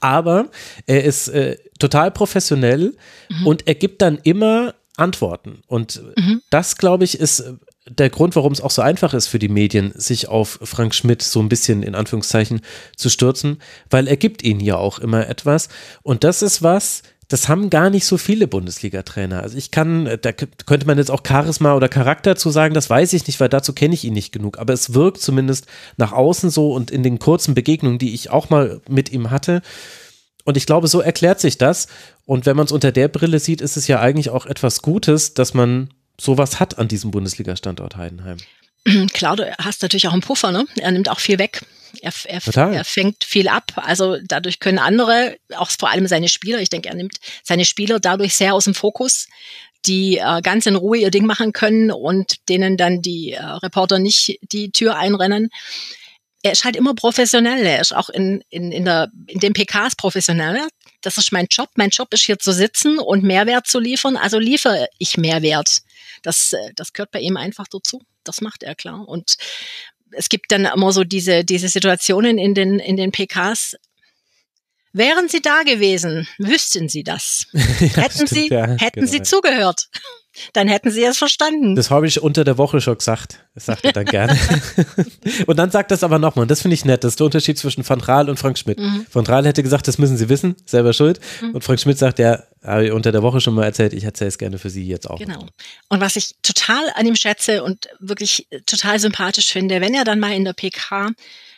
Aber 0.00 0.50
er 0.86 1.04
ist 1.04 1.28
äh, 1.28 1.56
total 1.78 2.10
professionell 2.10 2.96
mhm. 3.28 3.46
und 3.46 3.66
er 3.68 3.74
gibt 3.74 4.02
dann 4.02 4.18
immer 4.22 4.74
Antworten. 4.96 5.62
Und 5.66 6.02
mhm. 6.16 6.42
das, 6.50 6.76
glaube 6.76 7.04
ich, 7.04 7.18
ist 7.18 7.44
der 7.88 8.10
Grund, 8.10 8.34
warum 8.36 8.52
es 8.52 8.60
auch 8.60 8.70
so 8.70 8.82
einfach 8.82 9.14
ist 9.14 9.28
für 9.28 9.38
die 9.38 9.48
Medien, 9.48 9.92
sich 9.94 10.28
auf 10.28 10.58
Frank 10.62 10.94
Schmidt 10.94 11.22
so 11.22 11.40
ein 11.40 11.48
bisschen 11.48 11.82
in 11.82 11.94
Anführungszeichen 11.94 12.60
zu 12.96 13.08
stürzen, 13.08 13.58
weil 13.90 14.08
er 14.08 14.16
gibt 14.16 14.42
ihnen 14.42 14.60
ja 14.60 14.76
auch 14.76 14.98
immer 14.98 15.28
etwas. 15.28 15.68
Und 16.02 16.24
das 16.24 16.42
ist 16.42 16.62
was, 16.62 17.02
das 17.28 17.48
haben 17.48 17.70
gar 17.70 17.90
nicht 17.90 18.06
so 18.06 18.18
viele 18.18 18.46
Bundesliga-Trainer. 18.46 19.42
Also 19.42 19.56
ich 19.56 19.70
kann, 19.70 20.18
da 20.20 20.32
könnte 20.32 20.86
man 20.86 20.98
jetzt 20.98 21.10
auch 21.10 21.22
Charisma 21.26 21.74
oder 21.74 21.88
Charakter 21.88 22.36
zu 22.36 22.50
sagen, 22.50 22.74
das 22.74 22.88
weiß 22.88 23.12
ich 23.14 23.26
nicht, 23.26 23.40
weil 23.40 23.48
dazu 23.48 23.72
kenne 23.72 23.94
ich 23.94 24.04
ihn 24.04 24.14
nicht 24.14 24.32
genug. 24.32 24.58
Aber 24.58 24.72
es 24.72 24.94
wirkt 24.94 25.20
zumindest 25.20 25.66
nach 25.96 26.12
außen 26.12 26.50
so 26.50 26.72
und 26.72 26.90
in 26.90 27.02
den 27.02 27.18
kurzen 27.18 27.54
Begegnungen, 27.54 27.98
die 27.98 28.14
ich 28.14 28.30
auch 28.30 28.50
mal 28.50 28.80
mit 28.88 29.12
ihm 29.12 29.30
hatte. 29.30 29.62
Und 30.44 30.56
ich 30.56 30.66
glaube, 30.66 30.86
so 30.86 31.00
erklärt 31.00 31.40
sich 31.40 31.58
das. 31.58 31.88
Und 32.24 32.46
wenn 32.46 32.56
man 32.56 32.66
es 32.66 32.72
unter 32.72 32.92
der 32.92 33.08
Brille 33.08 33.40
sieht, 33.40 33.60
ist 33.60 33.76
es 33.76 33.88
ja 33.88 34.00
eigentlich 34.00 34.30
auch 34.30 34.46
etwas 34.46 34.82
Gutes, 34.82 35.34
dass 35.34 35.54
man 35.54 35.90
sowas 36.20 36.60
hat 36.60 36.78
an 36.78 36.88
diesem 36.88 37.10
Bundesliga-Standort 37.10 37.96
Heidenheim. 37.96 38.38
Klar, 39.12 39.36
du 39.36 39.52
hast 39.58 39.82
natürlich 39.82 40.08
auch 40.08 40.12
einen 40.12 40.22
Puffer, 40.22 40.52
ne? 40.52 40.66
Er 40.76 40.92
nimmt 40.92 41.08
auch 41.08 41.20
viel 41.20 41.38
weg. 41.38 41.62
Er, 42.02 42.12
er, 42.24 42.40
er, 42.72 42.84
fängt 42.84 43.24
viel 43.24 43.48
ab. 43.48 43.72
Also 43.76 44.18
dadurch 44.22 44.60
können 44.60 44.78
andere, 44.78 45.36
auch 45.56 45.70
vor 45.70 45.90
allem 45.90 46.06
seine 46.06 46.28
Spieler, 46.28 46.60
ich 46.60 46.68
denke, 46.68 46.88
er 46.88 46.94
nimmt 46.94 47.16
seine 47.42 47.64
Spieler 47.64 48.00
dadurch 48.00 48.34
sehr 48.34 48.54
aus 48.54 48.64
dem 48.64 48.74
Fokus, 48.74 49.28
die 49.86 50.18
äh, 50.18 50.42
ganz 50.42 50.66
in 50.66 50.76
Ruhe 50.76 50.98
ihr 50.98 51.10
Ding 51.10 51.26
machen 51.26 51.52
können 51.52 51.90
und 51.90 52.48
denen 52.48 52.76
dann 52.76 53.02
die 53.02 53.32
äh, 53.32 53.42
Reporter 53.42 53.98
nicht 53.98 54.38
die 54.52 54.70
Tür 54.72 54.96
einrennen. 54.96 55.48
Er 56.42 56.52
ist 56.52 56.64
halt 56.64 56.76
immer 56.76 56.94
professionell. 56.94 57.64
Er 57.64 57.80
ist 57.80 57.94
auch 57.94 58.08
in, 58.08 58.42
in, 58.50 58.72
in, 58.72 58.84
der, 58.84 59.10
in 59.26 59.40
den 59.40 59.52
PKs 59.52 59.96
professionell. 59.96 60.60
Das 61.06 61.18
ist 61.18 61.30
mein 61.30 61.46
Job. 61.48 61.70
Mein 61.76 61.90
Job 61.90 62.12
ist 62.12 62.24
hier 62.24 62.36
zu 62.36 62.52
sitzen 62.52 62.98
und 62.98 63.22
Mehrwert 63.22 63.68
zu 63.68 63.78
liefern. 63.78 64.16
Also 64.16 64.40
liefere 64.40 64.88
ich 64.98 65.16
Mehrwert. 65.16 65.82
Das, 66.22 66.52
äh, 66.52 66.72
das 66.74 66.92
gehört 66.92 67.12
bei 67.12 67.20
ihm 67.20 67.36
einfach 67.36 67.68
dazu. 67.68 68.02
Das 68.24 68.40
macht 68.40 68.64
er 68.64 68.74
klar. 68.74 69.08
Und 69.08 69.36
es 70.10 70.28
gibt 70.28 70.50
dann 70.50 70.64
immer 70.64 70.90
so 70.90 71.04
diese, 71.04 71.44
diese 71.44 71.68
Situationen 71.68 72.38
in 72.38 72.54
den, 72.54 72.80
in 72.80 72.96
den 72.96 73.12
PKs, 73.12 73.76
Wären 74.92 75.28
Sie 75.28 75.42
da 75.42 75.62
gewesen, 75.62 76.26
wüssten 76.38 76.88
Sie 76.88 77.04
das. 77.04 77.48
ja, 77.52 77.60
hätten 77.60 78.12
stimmt, 78.12 78.28
Sie, 78.30 78.48
ja, 78.48 78.66
hätten 78.78 79.00
genau. 79.00 79.12
Sie 79.12 79.22
zugehört 79.22 79.90
dann 80.52 80.68
hätten 80.68 80.90
sie 80.90 81.04
es 81.04 81.18
verstanden. 81.18 81.76
Das 81.76 81.90
habe 81.90 82.06
ich 82.06 82.22
unter 82.22 82.44
der 82.44 82.58
Woche 82.58 82.80
schon 82.80 82.98
gesagt. 82.98 83.40
Das 83.54 83.66
sagt 83.66 83.84
er 83.84 83.92
dann 83.92 84.04
gerne. 84.04 84.38
und 85.46 85.58
dann 85.58 85.70
sagt 85.70 85.90
das 85.90 86.02
aber 86.02 86.18
nochmal, 86.18 86.42
und 86.42 86.50
das 86.50 86.62
finde 86.62 86.74
ich 86.74 86.84
nett, 86.84 87.04
das 87.04 87.12
ist 87.12 87.20
der 87.20 87.26
Unterschied 87.26 87.58
zwischen 87.58 87.88
Van 87.88 88.00
Raal 88.00 88.28
und 88.28 88.38
Frank 88.38 88.58
Schmidt. 88.58 88.78
Mhm. 88.78 89.06
Van 89.12 89.26
Raal 89.26 89.46
hätte 89.46 89.62
gesagt, 89.62 89.88
das 89.88 89.98
müssen 89.98 90.16
sie 90.16 90.28
wissen, 90.28 90.56
selber 90.66 90.92
schuld. 90.92 91.20
Mhm. 91.40 91.50
Und 91.50 91.64
Frank 91.64 91.80
Schmidt 91.80 91.98
sagt, 91.98 92.18
ja, 92.18 92.42
habe 92.62 92.86
ich 92.86 92.92
unter 92.92 93.12
der 93.12 93.22
Woche 93.22 93.40
schon 93.40 93.54
mal 93.54 93.64
erzählt, 93.64 93.92
ich 93.92 94.04
erzähle 94.04 94.28
es 94.28 94.38
gerne 94.38 94.58
für 94.58 94.70
Sie 94.70 94.86
jetzt 94.86 95.08
auch. 95.08 95.18
Genau. 95.18 95.46
Und 95.88 96.00
was 96.00 96.16
ich 96.16 96.34
total 96.42 96.84
an 96.94 97.06
ihm 97.06 97.14
schätze 97.14 97.62
und 97.62 97.88
wirklich 98.00 98.48
total 98.66 98.98
sympathisch 98.98 99.52
finde, 99.52 99.80
wenn 99.80 99.94
er 99.94 100.04
dann 100.04 100.18
mal 100.18 100.32
in 100.32 100.44
der 100.44 100.52
PK 100.52 101.12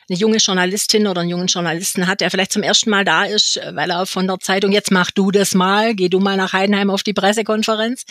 eine 0.08 0.18
junge 0.18 0.38
Journalistin 0.38 1.06
oder 1.06 1.20
einen 1.20 1.30
jungen 1.30 1.48
Journalisten 1.48 2.06
hat, 2.06 2.20
der 2.20 2.30
vielleicht 2.30 2.52
zum 2.52 2.62
ersten 2.62 2.90
Mal 2.90 3.04
da 3.04 3.24
ist, 3.24 3.60
weil 3.72 3.90
er 3.90 4.06
von 4.06 4.26
der 4.26 4.38
Zeitung, 4.38 4.72
jetzt 4.72 4.90
mach 4.90 5.10
du 5.10 5.30
das 5.30 5.54
mal, 5.54 5.94
geh 5.94 6.08
du 6.08 6.18
mal 6.18 6.36
nach 6.36 6.52
Heidenheim 6.52 6.90
auf 6.90 7.02
die 7.02 7.12
Pressekonferenz 7.12 8.04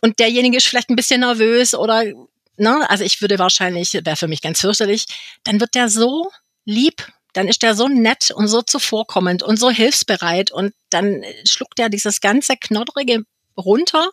und 0.00 0.18
derjenige 0.18 0.56
ist 0.56 0.66
vielleicht 0.66 0.90
ein 0.90 0.96
bisschen 0.96 1.20
nervös 1.20 1.74
oder, 1.74 2.04
ne, 2.56 2.90
also 2.90 3.04
ich 3.04 3.20
würde 3.20 3.38
wahrscheinlich, 3.38 3.94
wäre 3.94 4.16
für 4.16 4.28
mich 4.28 4.42
ganz 4.42 4.60
fürchterlich, 4.60 5.04
dann 5.44 5.60
wird 5.60 5.74
der 5.74 5.88
so 5.88 6.30
lieb, 6.64 7.06
dann 7.32 7.48
ist 7.48 7.62
der 7.62 7.74
so 7.74 7.88
nett 7.88 8.30
und 8.30 8.48
so 8.48 8.62
zuvorkommend 8.62 9.42
und 9.42 9.58
so 9.58 9.70
hilfsbereit 9.70 10.50
und 10.50 10.74
dann 10.90 11.24
schluckt 11.44 11.78
er 11.78 11.88
dieses 11.88 12.20
ganze 12.20 12.56
Knoddrige 12.56 13.24
runter 13.56 14.10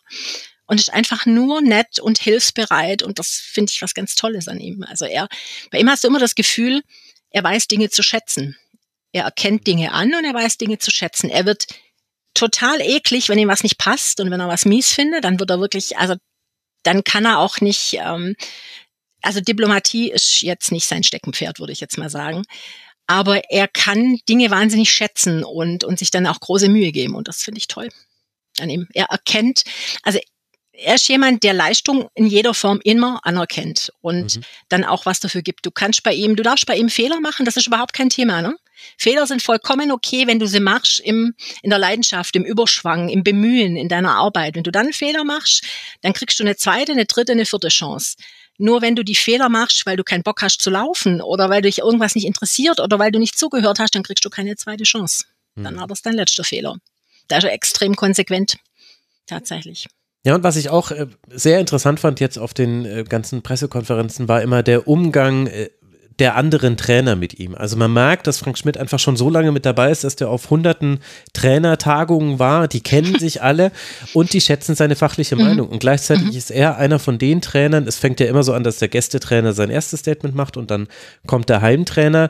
und 0.68 0.80
ist 0.80 0.92
einfach 0.92 1.26
nur 1.26 1.62
nett 1.62 2.00
und 2.00 2.18
hilfsbereit 2.20 3.04
und 3.04 3.20
das 3.20 3.30
finde 3.30 3.72
ich 3.72 3.82
was 3.82 3.94
ganz 3.94 4.16
Tolles 4.16 4.48
an 4.48 4.60
ihm. 4.60 4.84
Also 4.84 5.06
er, 5.06 5.28
bei 5.72 5.80
ihm 5.80 5.90
hast 5.90 6.04
du 6.04 6.08
immer 6.08 6.20
das 6.20 6.36
Gefühl, 6.36 6.82
er 7.30 7.44
weiß 7.44 7.68
Dinge 7.68 7.90
zu 7.90 8.02
schätzen. 8.02 8.58
Er 9.12 9.24
erkennt 9.24 9.66
Dinge 9.68 9.92
an 9.92 10.14
und 10.14 10.26
er 10.26 10.34
weiß 10.34 10.58
Dinge 10.58 10.78
zu 10.78 10.92
schätzen. 10.92 11.30
Er 11.30 11.46
wird 11.46 11.68
total 12.36 12.82
eklig, 12.82 13.30
wenn 13.30 13.40
ihm 13.40 13.48
was 13.48 13.64
nicht 13.64 13.78
passt 13.78 14.20
und 14.20 14.30
wenn 14.30 14.40
er 14.40 14.48
was 14.48 14.66
mies 14.66 14.92
findet, 14.92 15.24
dann 15.24 15.40
wird 15.40 15.50
er 15.50 15.60
wirklich, 15.60 15.98
also 15.98 16.16
dann 16.84 17.04
kann 17.04 17.26
er 17.26 17.40
auch 17.40 17.62
nicht, 17.62 17.98
ähm, 18.00 18.36
also 19.22 19.42
Diplomatie 19.42 20.12
ist 20.12 20.42
jetzt 20.42 20.72
nicht 20.72 20.88
sein 20.88 21.04
Steckenpferd, 21.04 21.60
würde 21.60 21.74
ich 21.74 21.80
jetzt 21.80 21.98
mal 21.98 22.10
sagen. 22.10 22.44
Aber 23.08 23.50
er 23.50 23.68
kann 23.68 24.20
Dinge 24.30 24.52
wahnsinnig 24.52 24.92
schätzen 24.92 25.44
und, 25.44 25.84
und 25.84 26.00
sich 26.00 26.12
dann 26.12 26.28
auch 26.28 26.40
große 26.40 26.70
Mühe 26.70 26.92
geben. 26.92 27.16
Und 27.16 27.28
das 27.28 27.44
finde 27.44 27.60
ich 27.60 27.68
toll 27.68 27.90
an 28.60 28.70
ihm. 28.70 28.88
Er 28.94 29.06
erkennt, 29.06 29.64
also 30.04 30.20
er 30.72 30.96
ist 30.96 31.08
jemand, 31.08 31.44
der 31.44 31.54
Leistung 31.54 32.10
in 32.16 32.28
jeder 32.28 32.54
Form 32.54 32.80
immer 32.84 33.20
anerkennt 33.24 33.92
und 34.02 34.38
mhm. 34.38 34.44
dann 34.70 34.84
auch 34.84 35.06
was 35.06 35.20
dafür 35.20 35.42
gibt. 35.42 35.66
Du 35.66 35.72
kannst 35.72 36.04
bei 36.04 36.14
ihm, 36.14 36.36
du 36.36 36.44
darfst 36.44 36.66
bei 36.66 36.76
ihm 36.76 36.90
Fehler 36.90 37.20
machen, 37.22 37.46
das 37.46 37.58
ist 37.58 37.68
überhaupt 37.68 37.94
kein 37.94 38.10
Thema, 38.10 38.42
ne? 38.42 38.58
Fehler 38.98 39.28
sind 39.28 39.42
vollkommen 39.42 39.92
okay, 39.92 40.28
wenn 40.28 40.40
du 40.40 40.48
sie 40.48 40.60
machst 40.60 41.00
im, 41.00 41.36
in 41.62 41.70
der 41.70 41.80
Leidenschaft, 41.80 42.36
im 42.36 42.44
Überschwang, 42.44 43.10
im 43.10 43.24
Bemühen, 43.24 43.76
in 43.76 43.90
deiner 43.90 44.16
Arbeit. 44.16 44.56
Wenn 44.56 44.64
du 44.64 44.72
dann 44.72 44.86
einen 44.86 44.94
Fehler 44.94 45.24
machst, 45.24 45.64
dann 46.02 46.14
kriegst 46.14 46.40
du 46.40 46.44
eine 46.44 46.56
zweite, 46.56 46.92
eine 46.92 47.06
dritte, 47.06 47.34
eine 47.34 47.46
vierte 47.46 47.70
Chance. 47.70 48.16
Nur 48.58 48.82
wenn 48.82 48.96
du 48.96 49.04
die 49.04 49.16
Fehler 49.16 49.50
machst, 49.50 49.86
weil 49.86 49.98
du 49.98 50.04
keinen 50.04 50.24
Bock 50.24 50.42
hast 50.42 50.62
zu 50.62 50.70
laufen 50.70 51.22
oder 51.22 51.50
weil 51.50 51.62
dich 51.62 51.80
irgendwas 51.80 52.16
nicht 52.16 52.26
interessiert 52.26 52.80
oder 52.80 53.00
weil 53.00 53.12
du 53.12 53.20
nicht 53.20 53.38
zugehört 53.38 53.80
hast, 53.80 53.96
dann 53.96 54.04
kriegst 54.04 54.24
du 54.24 54.30
keine 54.30 54.56
zweite 54.56 54.84
Chance. 54.84 55.26
Dann 55.56 55.76
mhm. 55.76 55.80
war 55.80 55.88
das 55.88 56.02
dein 56.02 56.14
letzter 56.14 56.44
Fehler. 56.44 56.78
Da 57.28 57.38
ist 57.38 57.44
er 57.44 57.54
extrem 57.54 57.96
konsequent. 57.96 58.58
Tatsächlich. 59.26 59.88
Ja, 60.26 60.36
und 60.36 60.44
was 60.44 60.56
ich 60.56 60.70
auch 60.70 60.92
äh, 60.92 61.08
sehr 61.30 61.60
interessant 61.60 62.00
fand 62.00 62.20
jetzt 62.20 62.38
auf 62.38 62.54
den 62.54 62.86
äh, 62.86 63.04
ganzen 63.04 63.44
Pressekonferenzen, 63.44 64.28
war 64.28 64.42
immer 64.42 64.64
der 64.64 64.88
Umgang 64.88 65.48
äh, 65.48 65.70
der 66.20 66.36
anderen 66.36 66.78
Trainer 66.78 67.16
mit 67.16 67.40
ihm. 67.40 67.56
Also 67.56 67.76
man 67.76 67.92
merkt, 67.92 68.28
dass 68.28 68.38
Frank 68.38 68.58
Schmidt 68.58 68.78
einfach 68.78 69.00
schon 69.00 69.18
so 69.18 69.30
lange 69.30 69.52
mit 69.52 69.66
dabei 69.66 69.92
ist, 69.92 70.04
dass 70.04 70.16
der 70.16 70.30
auf 70.30 70.50
hunderten 70.50 71.00
Trainertagungen 71.34 72.40
war, 72.40 72.68
die 72.68 72.82
kennen 72.82 73.20
sich 73.20 73.42
alle 73.42 73.72
und 74.14 74.34
die 74.34 74.42
schätzen 74.42 74.76
seine 74.76 74.96
fachliche 74.96 75.36
mhm. 75.36 75.44
Meinung. 75.44 75.70
Und 75.70 75.80
gleichzeitig 75.80 76.32
mhm. 76.32 76.38
ist 76.38 76.52
er 76.52 76.78
einer 76.78 77.00
von 77.00 77.18
den 77.18 77.42
Trainern, 77.42 77.88
es 77.88 77.98
fängt 77.98 78.20
ja 78.20 78.28
immer 78.28 78.44
so 78.44 78.54
an, 78.54 78.64
dass 78.64 78.80
der 78.80 78.88
Gästetrainer 78.88 79.54
sein 79.54 79.70
erstes 79.70 80.02
Statement 80.02 80.36
macht 80.36 80.58
und 80.58 80.72
dann 80.72 80.88
kommt 81.28 81.50
der 81.50 81.62
Heimtrainer. 81.62 82.30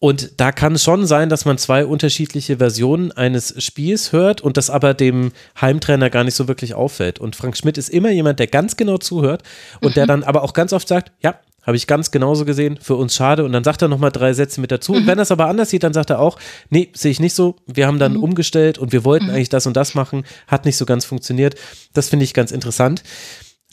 Und 0.00 0.38
da 0.38 0.52
kann 0.52 0.74
es 0.74 0.82
schon 0.82 1.06
sein, 1.06 1.30
dass 1.30 1.46
man 1.46 1.56
zwei 1.56 1.86
unterschiedliche 1.86 2.58
Versionen 2.58 3.10
eines 3.12 3.54
Spiels 3.64 4.12
hört 4.12 4.42
und 4.42 4.58
das 4.58 4.68
aber 4.68 4.92
dem 4.92 5.32
Heimtrainer 5.58 6.10
gar 6.10 6.24
nicht 6.24 6.34
so 6.34 6.46
wirklich 6.46 6.74
auffällt. 6.74 7.20
Und 7.20 7.36
Frank 7.36 7.56
Schmidt 7.56 7.78
ist 7.78 7.88
immer 7.88 8.10
jemand, 8.10 8.38
der 8.38 8.48
ganz 8.48 8.76
genau 8.76 8.98
zuhört 8.98 9.42
und 9.80 9.90
mhm. 9.90 9.94
der 9.94 10.06
dann 10.06 10.22
aber 10.22 10.42
auch 10.42 10.52
ganz 10.52 10.74
oft 10.74 10.88
sagt, 10.88 11.10
ja, 11.22 11.40
habe 11.66 11.76
ich 11.76 11.86
ganz 11.86 12.10
genauso 12.10 12.44
gesehen, 12.44 12.78
für 12.80 12.96
uns 12.96 13.14
schade. 13.14 13.44
Und 13.44 13.52
dann 13.52 13.64
sagt 13.64 13.82
er 13.82 13.88
nochmal 13.88 14.10
drei 14.10 14.32
Sätze 14.32 14.60
mit 14.60 14.70
dazu. 14.70 14.92
Mhm. 14.92 14.98
Und 14.98 15.06
wenn 15.06 15.18
er 15.18 15.22
es 15.22 15.30
aber 15.30 15.46
anders 15.46 15.70
sieht, 15.70 15.82
dann 15.82 15.92
sagt 15.92 16.10
er 16.10 16.20
auch, 16.20 16.38
nee, 16.70 16.90
sehe 16.94 17.10
ich 17.10 17.20
nicht 17.20 17.34
so. 17.34 17.56
Wir 17.66 17.86
haben 17.86 17.98
dann 17.98 18.14
mhm. 18.14 18.22
umgestellt 18.22 18.78
und 18.78 18.92
wir 18.92 19.04
wollten 19.04 19.26
mhm. 19.26 19.32
eigentlich 19.32 19.48
das 19.48 19.66
und 19.66 19.76
das 19.76 19.94
machen. 19.94 20.24
Hat 20.46 20.64
nicht 20.64 20.76
so 20.76 20.86
ganz 20.86 21.04
funktioniert. 21.04 21.54
Das 21.92 22.08
finde 22.08 22.24
ich 22.24 22.34
ganz 22.34 22.52
interessant. 22.52 23.02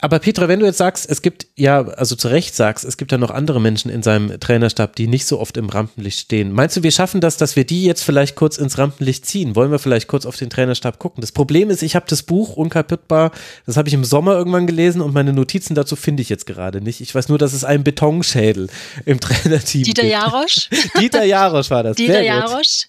Aber 0.02 0.18
Petra, 0.18 0.48
wenn 0.48 0.60
du 0.60 0.66
jetzt 0.66 0.80
sagst, 0.80 1.08
es 1.08 1.22
gibt 1.22 1.46
ja, 1.56 1.84
also 1.84 2.16
zu 2.16 2.28
Recht 2.28 2.56
sagst, 2.56 2.84
es 2.84 2.98
gibt 2.98 3.12
ja 3.12 3.20
noch 3.20 3.30
andere 3.30 3.62
Menschen 3.62 3.92
in 3.92 4.02
seinem 4.02 4.40
Trainerstab, 4.40 4.96
die 4.96 5.08
nicht 5.08 5.28
so 5.28 5.40
oft 5.40 5.58
im 5.58 5.70
Rampenlicht 5.70 6.20
stehen. 6.20 6.52
Meinst 6.52 6.76
du, 6.76 6.82
wir 6.82 6.92
schaffen 6.92 7.22
das, 7.22 7.38
dass 7.38 7.56
wir 7.56 7.66
die 7.66 7.86
jetzt 7.86 8.04
vielleicht 8.04 8.36
kurz 8.36 8.58
ins 8.58 8.80
Rampenlicht 8.80 9.28
ziehen? 9.28 9.56
Wollen 9.56 9.70
wir 9.70 9.78
vielleicht 9.78 10.08
kurz 10.08 10.26
auf 10.26 10.36
den 10.36 10.50
Trainerstab 10.50 10.98
gucken? 10.98 11.22
Das 11.22 11.32
Problem 11.32 11.70
ist, 11.70 11.84
ich 11.84 11.96
habe 11.96 12.08
das 12.10 12.24
Buch 12.24 12.56
unkaputtbar, 12.56 13.32
das 13.68 13.78
habe 13.78 13.90
ich 13.90 13.94
im 13.94 14.04
Sommer 14.04 14.34
irgendwann 14.34 14.66
gelesen 14.66 15.02
und 15.02 15.14
meine 15.14 15.34
Notizen 15.34 15.76
dazu 15.76 15.96
finde 15.96 16.24
ich 16.24 16.30
jetzt 16.30 16.48
gerade 16.48 16.82
nicht. 16.82 17.00
Ich 17.00 17.14
weiß 17.14 17.30
nur, 17.30 17.38
dass 17.38 17.54
es 17.54 17.64
einen 17.64 17.84
Betonschädel 17.84 18.70
im 19.06 19.20
Trainerteam 19.20 19.84
Dieter 19.84 20.02
gibt. 20.02 20.14
Jarosch. 20.14 20.70
Dieter 21.00 21.24
Jarosch 21.24 21.70
war 21.70 21.84
das. 21.84 21.98
Dieter 21.98 22.24
Jarosch, 22.24 22.88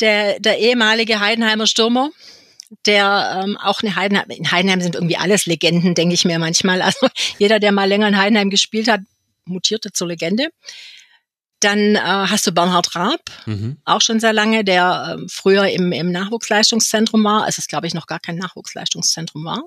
der, 0.00 0.38
der 0.40 0.58
ehemalige 0.58 1.20
Heidenheimer 1.20 1.66
Stürmer 1.66 2.10
der 2.86 3.42
ähm, 3.44 3.56
auch 3.56 3.82
eine 3.82 3.96
Heidenheim, 3.96 4.30
in 4.30 4.50
Heidenheim 4.50 4.80
sind 4.80 4.94
irgendwie 4.94 5.16
alles 5.16 5.46
Legenden, 5.46 5.94
denke 5.94 6.14
ich 6.14 6.24
mir 6.24 6.38
manchmal. 6.38 6.82
Also 6.90 7.08
jeder, 7.38 7.60
der 7.60 7.72
mal 7.72 7.88
länger 7.88 8.08
in 8.08 8.16
Heidenheim 8.16 8.50
gespielt 8.50 8.88
hat, 8.88 9.00
mutierte 9.44 9.92
zur 9.92 10.08
Legende. 10.08 10.48
Dann 11.60 11.94
äh, 11.94 12.00
hast 12.00 12.46
du 12.46 12.52
Bernhard 12.52 12.96
Raab, 12.96 13.20
mhm. 13.44 13.76
auch 13.84 14.00
schon 14.00 14.18
sehr 14.18 14.32
lange, 14.32 14.64
der 14.64 15.18
äh, 15.18 15.26
früher 15.28 15.68
im, 15.68 15.92
im 15.92 16.10
Nachwuchsleistungszentrum 16.10 17.22
war, 17.22 17.44
als 17.44 17.58
es, 17.58 17.66
glaube 17.66 17.86
ich, 17.86 17.92
noch 17.92 18.06
gar 18.06 18.18
kein 18.18 18.36
Nachwuchsleistungszentrum 18.36 19.44
war. 19.44 19.62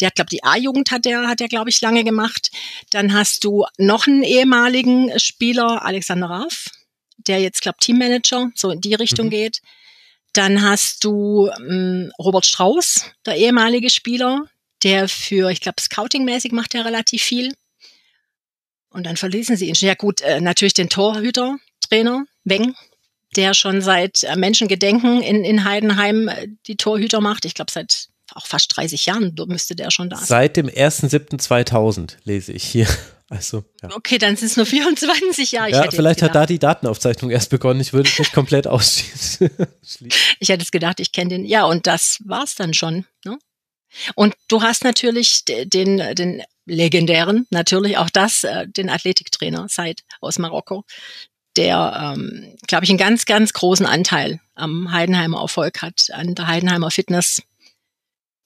Der 0.00 0.06
hat, 0.06 0.16
glaube 0.16 0.30
die 0.30 0.42
A-Jugend 0.42 0.90
hat 0.90 1.04
der, 1.04 1.28
hat 1.28 1.40
der, 1.40 1.48
glaube 1.48 1.70
ich, 1.70 1.80
lange 1.80 2.02
gemacht. 2.02 2.50
Dann 2.90 3.12
hast 3.12 3.44
du 3.44 3.66
noch 3.78 4.06
einen 4.06 4.24
ehemaligen 4.24 5.16
Spieler, 5.18 5.84
Alexander 5.84 6.28
Raff, 6.28 6.70
der 7.18 7.40
jetzt, 7.40 7.62
glaube 7.62 7.78
Teammanager, 7.80 8.50
so 8.54 8.70
in 8.70 8.80
die 8.80 8.94
Richtung 8.94 9.26
mhm. 9.26 9.30
geht. 9.30 9.60
Dann 10.32 10.62
hast 10.62 11.04
du 11.04 11.50
ähm, 11.58 12.10
Robert 12.18 12.46
Strauß, 12.46 13.06
der 13.26 13.36
ehemalige 13.36 13.90
Spieler, 13.90 14.46
der 14.82 15.08
für, 15.08 15.50
ich 15.50 15.60
glaube, 15.60 15.80
Scouting-mäßig 15.80 16.52
macht 16.52 16.74
er 16.74 16.84
relativ 16.84 17.22
viel. 17.22 17.54
Und 18.90 19.04
dann 19.04 19.16
verließen 19.16 19.56
sie 19.56 19.68
ihn. 19.68 19.74
Ja 19.78 19.94
gut, 19.94 20.20
äh, 20.22 20.40
natürlich 20.40 20.74
den 20.74 20.88
Torhüter, 20.88 21.56
Trainer, 21.88 22.24
Weng, 22.44 22.74
der 23.36 23.54
schon 23.54 23.80
seit 23.80 24.24
äh, 24.24 24.36
Menschengedenken 24.36 25.22
in, 25.22 25.44
in 25.44 25.64
Heidenheim 25.64 26.28
äh, 26.28 26.48
die 26.66 26.76
Torhüter 26.76 27.20
macht. 27.20 27.44
Ich 27.44 27.54
glaube, 27.54 27.70
seit 27.70 28.08
auch 28.34 28.46
fast 28.46 28.76
30 28.76 29.06
Jahren 29.06 29.34
müsste 29.46 29.76
der 29.76 29.90
schon 29.90 30.08
da 30.08 30.16
sein. 30.16 30.26
Seit 30.26 30.56
dem 30.56 30.68
1.7.2000 30.68 32.16
lese 32.24 32.52
ich 32.52 32.64
hier. 32.64 32.88
Also, 33.32 33.64
ja. 33.82 33.88
Okay, 33.96 34.18
dann 34.18 34.36
sind 34.36 34.48
es 34.48 34.56
nur 34.58 34.66
24 34.66 35.52
Jahre. 35.52 35.70
Ich 35.70 35.74
ja, 35.74 35.90
vielleicht 35.90 36.20
hat 36.20 36.34
da 36.34 36.44
die 36.44 36.58
Datenaufzeichnung 36.58 37.30
erst 37.30 37.48
begonnen. 37.48 37.80
Ich 37.80 37.94
würde 37.94 38.08
es 38.08 38.18
nicht 38.18 38.34
komplett 38.34 38.66
ausschließen. 38.68 39.50
ich 40.38 40.48
hätte 40.50 40.62
es 40.62 40.70
gedacht, 40.70 41.00
ich 41.00 41.12
kenne 41.12 41.30
den. 41.30 41.46
Ja, 41.46 41.64
und 41.64 41.86
das 41.86 42.20
war's 42.26 42.56
dann 42.56 42.74
schon. 42.74 43.06
Ne? 43.24 43.38
Und 44.16 44.34
du 44.48 44.62
hast 44.62 44.84
natürlich 44.84 45.46
den, 45.46 46.14
den 46.14 46.42
legendären, 46.66 47.46
natürlich 47.48 47.96
auch 47.96 48.10
das, 48.10 48.44
äh, 48.44 48.68
den 48.68 48.90
Athletiktrainer 48.90 49.66
Said 49.68 50.02
aus 50.20 50.38
Marokko, 50.38 50.84
der, 51.56 52.14
ähm, 52.14 52.54
glaube 52.66 52.84
ich, 52.84 52.90
einen 52.90 52.98
ganz, 52.98 53.24
ganz 53.24 53.54
großen 53.54 53.86
Anteil 53.86 54.40
am 54.54 54.92
Heidenheimer 54.92 55.40
Erfolg 55.40 55.80
hat, 55.80 56.10
an 56.12 56.34
der 56.34 56.48
Heidenheimer 56.48 56.90
Fitness, 56.90 57.42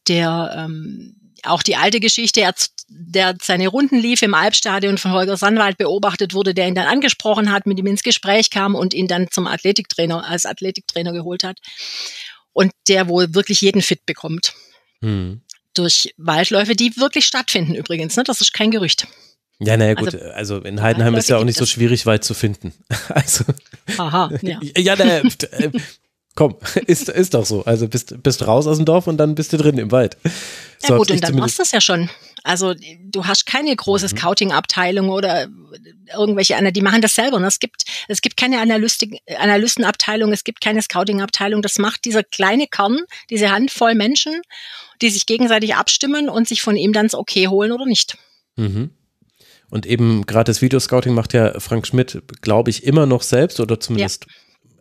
der 0.07 0.55
ähm, 0.57 1.26
auch 1.47 1.63
die 1.63 1.77
alte 1.77 2.01
Geschichte, 2.01 2.41
er, 2.41 2.55
der 2.89 3.37
seine 3.43 3.69
Runden 3.69 3.99
lief 3.99 4.23
im 4.23 4.35
Albstadion 4.35 4.99
von 4.99 5.13
Holger 5.13 5.37
Sandwald 5.37 5.79
beobachtet 5.79 6.35
wurde, 6.35 6.55
der 6.55 6.69
ihn 6.69 6.75
dann 6.75 6.87
angesprochen 6.87 7.53
hat, 7.53 7.67
mit 7.67 7.79
ihm 7.79 7.87
ins 7.87 8.03
Gespräch 8.03 8.51
kam 8.51 8.75
und 8.75 8.95
ihn 8.95 9.09
dann 9.09 9.29
zum 9.31 9.47
Athletiktrainer, 9.47 10.29
als 10.29 10.47
Athletiktrainer 10.47 11.13
geholt 11.13 11.45
hat. 11.45 11.59
Und 12.53 12.73
der 12.89 13.09
wohl 13.09 13.35
wirklich 13.35 13.61
jeden 13.61 13.83
fit 13.83 14.07
bekommt. 14.07 14.55
Mhm. 15.01 15.43
Durch 15.75 16.15
Waldläufe, 16.17 16.75
die 16.75 16.97
wirklich 16.97 17.27
stattfinden 17.27 17.75
übrigens, 17.75 18.17
ne? 18.17 18.25
Das 18.25 18.41
ist 18.41 18.55
kein 18.55 18.71
Gerücht. 18.71 19.07
Ja, 19.59 19.77
naja, 19.77 19.95
gut, 19.95 20.15
also, 20.15 20.31
also 20.31 20.59
in 20.59 20.83
Heidenheim 20.83 21.15
ist 21.15 21.29
ja 21.29 21.39
auch 21.39 21.45
nicht 21.45 21.59
so 21.59 21.65
schwierig 21.65 22.05
weit 22.07 22.25
zu 22.25 22.35
finden. 22.35 22.73
Also. 23.09 23.45
Aha, 23.99 24.31
ja. 24.43 24.59
ja, 24.77 24.97
naja, 24.97 25.23
Komm, 26.37 26.55
ist, 26.87 27.09
ist 27.09 27.35
doch 27.35 27.45
so. 27.45 27.65
Also 27.65 27.89
bist, 27.89 28.23
bist 28.23 28.47
raus 28.47 28.69
aus 28.69 28.77
dem 28.77 28.87
Dorf 28.87 29.09
und 29.09 29.17
dann 29.17 29.35
bist 29.35 29.53
du 29.53 29.57
drin 29.57 29.79
im 29.79 29.91
Wald. 29.91 30.17
So 30.79 30.93
ja 30.93 30.97
gut, 30.99 31.11
und 31.11 31.25
dann 31.25 31.35
machst 31.35 31.59
du 31.59 31.63
das 31.63 31.73
ja 31.73 31.81
schon. 31.81 32.09
Also 32.45 32.75
du 33.01 33.27
hast 33.27 33.47
keine 33.47 33.75
große 33.75 34.07
mhm. 34.07 34.19
Scouting-Abteilung 34.19 35.09
oder 35.09 35.49
irgendwelche 36.15 36.57
anderen, 36.57 36.75
die 36.75 36.83
machen 36.83 37.01
das 37.01 37.15
selber. 37.15 37.41
Ne? 37.41 37.49
Es 37.49 37.59
gibt, 37.59 37.85
es 38.07 38.21
gibt 38.21 38.37
keine 38.37 38.61
Analystenabteilung, 38.61 40.31
es 40.33 40.45
gibt 40.45 40.61
keine 40.61 40.81
Scouting-Abteilung. 40.83 41.63
Das 41.63 41.79
macht 41.79 42.05
dieser 42.05 42.23
kleine 42.23 42.69
Kern, 42.69 43.01
diese 43.31 43.51
Handvoll 43.51 43.95
Menschen, 43.95 44.43
die 45.03 45.09
sich 45.09 45.27
gegenseitig 45.27 45.75
abstimmen 45.75 46.29
und 46.29 46.47
sich 46.47 46.63
von 46.63 46.77
ihm 46.77 46.93
dann 46.93 47.07
das 47.07 47.15
Okay 47.15 47.49
holen 47.49 47.73
oder 47.73 47.87
nicht. 47.87 48.19
Mhm. 48.57 48.91
Und 49.71 49.87
eben 49.87 50.27
gerade 50.27 50.45
das 50.45 50.63
Videoscouting 50.63 51.15
macht 51.15 51.33
ja 51.33 51.59
Frank 51.59 51.87
Schmidt, 51.87 52.23
glaube 52.43 52.71
ich, 52.71 52.85
immer 52.85 53.07
noch 53.07 53.23
selbst 53.23 53.59
oder 53.59 53.81
zumindest 53.81 54.27
ja 54.27 54.33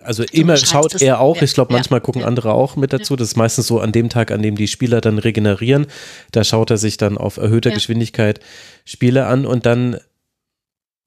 also 0.06 0.24
immer 0.32 0.58
schaut 0.58 1.02
er 1.02 1.20
auch, 1.20 1.42
ich 1.42 1.54
glaube, 1.54 1.74
manchmal 1.74 2.02
gucken 2.02 2.24
andere 2.24 2.54
auch 2.54 2.76
mit 2.76 2.94
dazu. 2.94 3.16
Das 3.16 3.30
ist 3.30 3.36
meistens 3.36 3.68
so 3.68 3.80
an 3.80 3.92
dem 3.92 4.10
Tag, 4.10 4.32
an 4.32 4.42
dem 4.42 4.56
die 4.56 4.68
Spieler 4.68 5.02
dann 5.02 5.18
regenerieren. 5.18 5.88
Da 6.32 6.44
schaut 6.44 6.72
er 6.72 6.78
sich 6.78 6.98
dann 6.98 7.18
auf 7.18 7.38
erhöhter. 7.38 7.72
Geschwindigkeit 7.72 8.40
Spiele 8.86 9.26
an 9.26 9.46
und 9.46 9.66
dann 9.66 9.98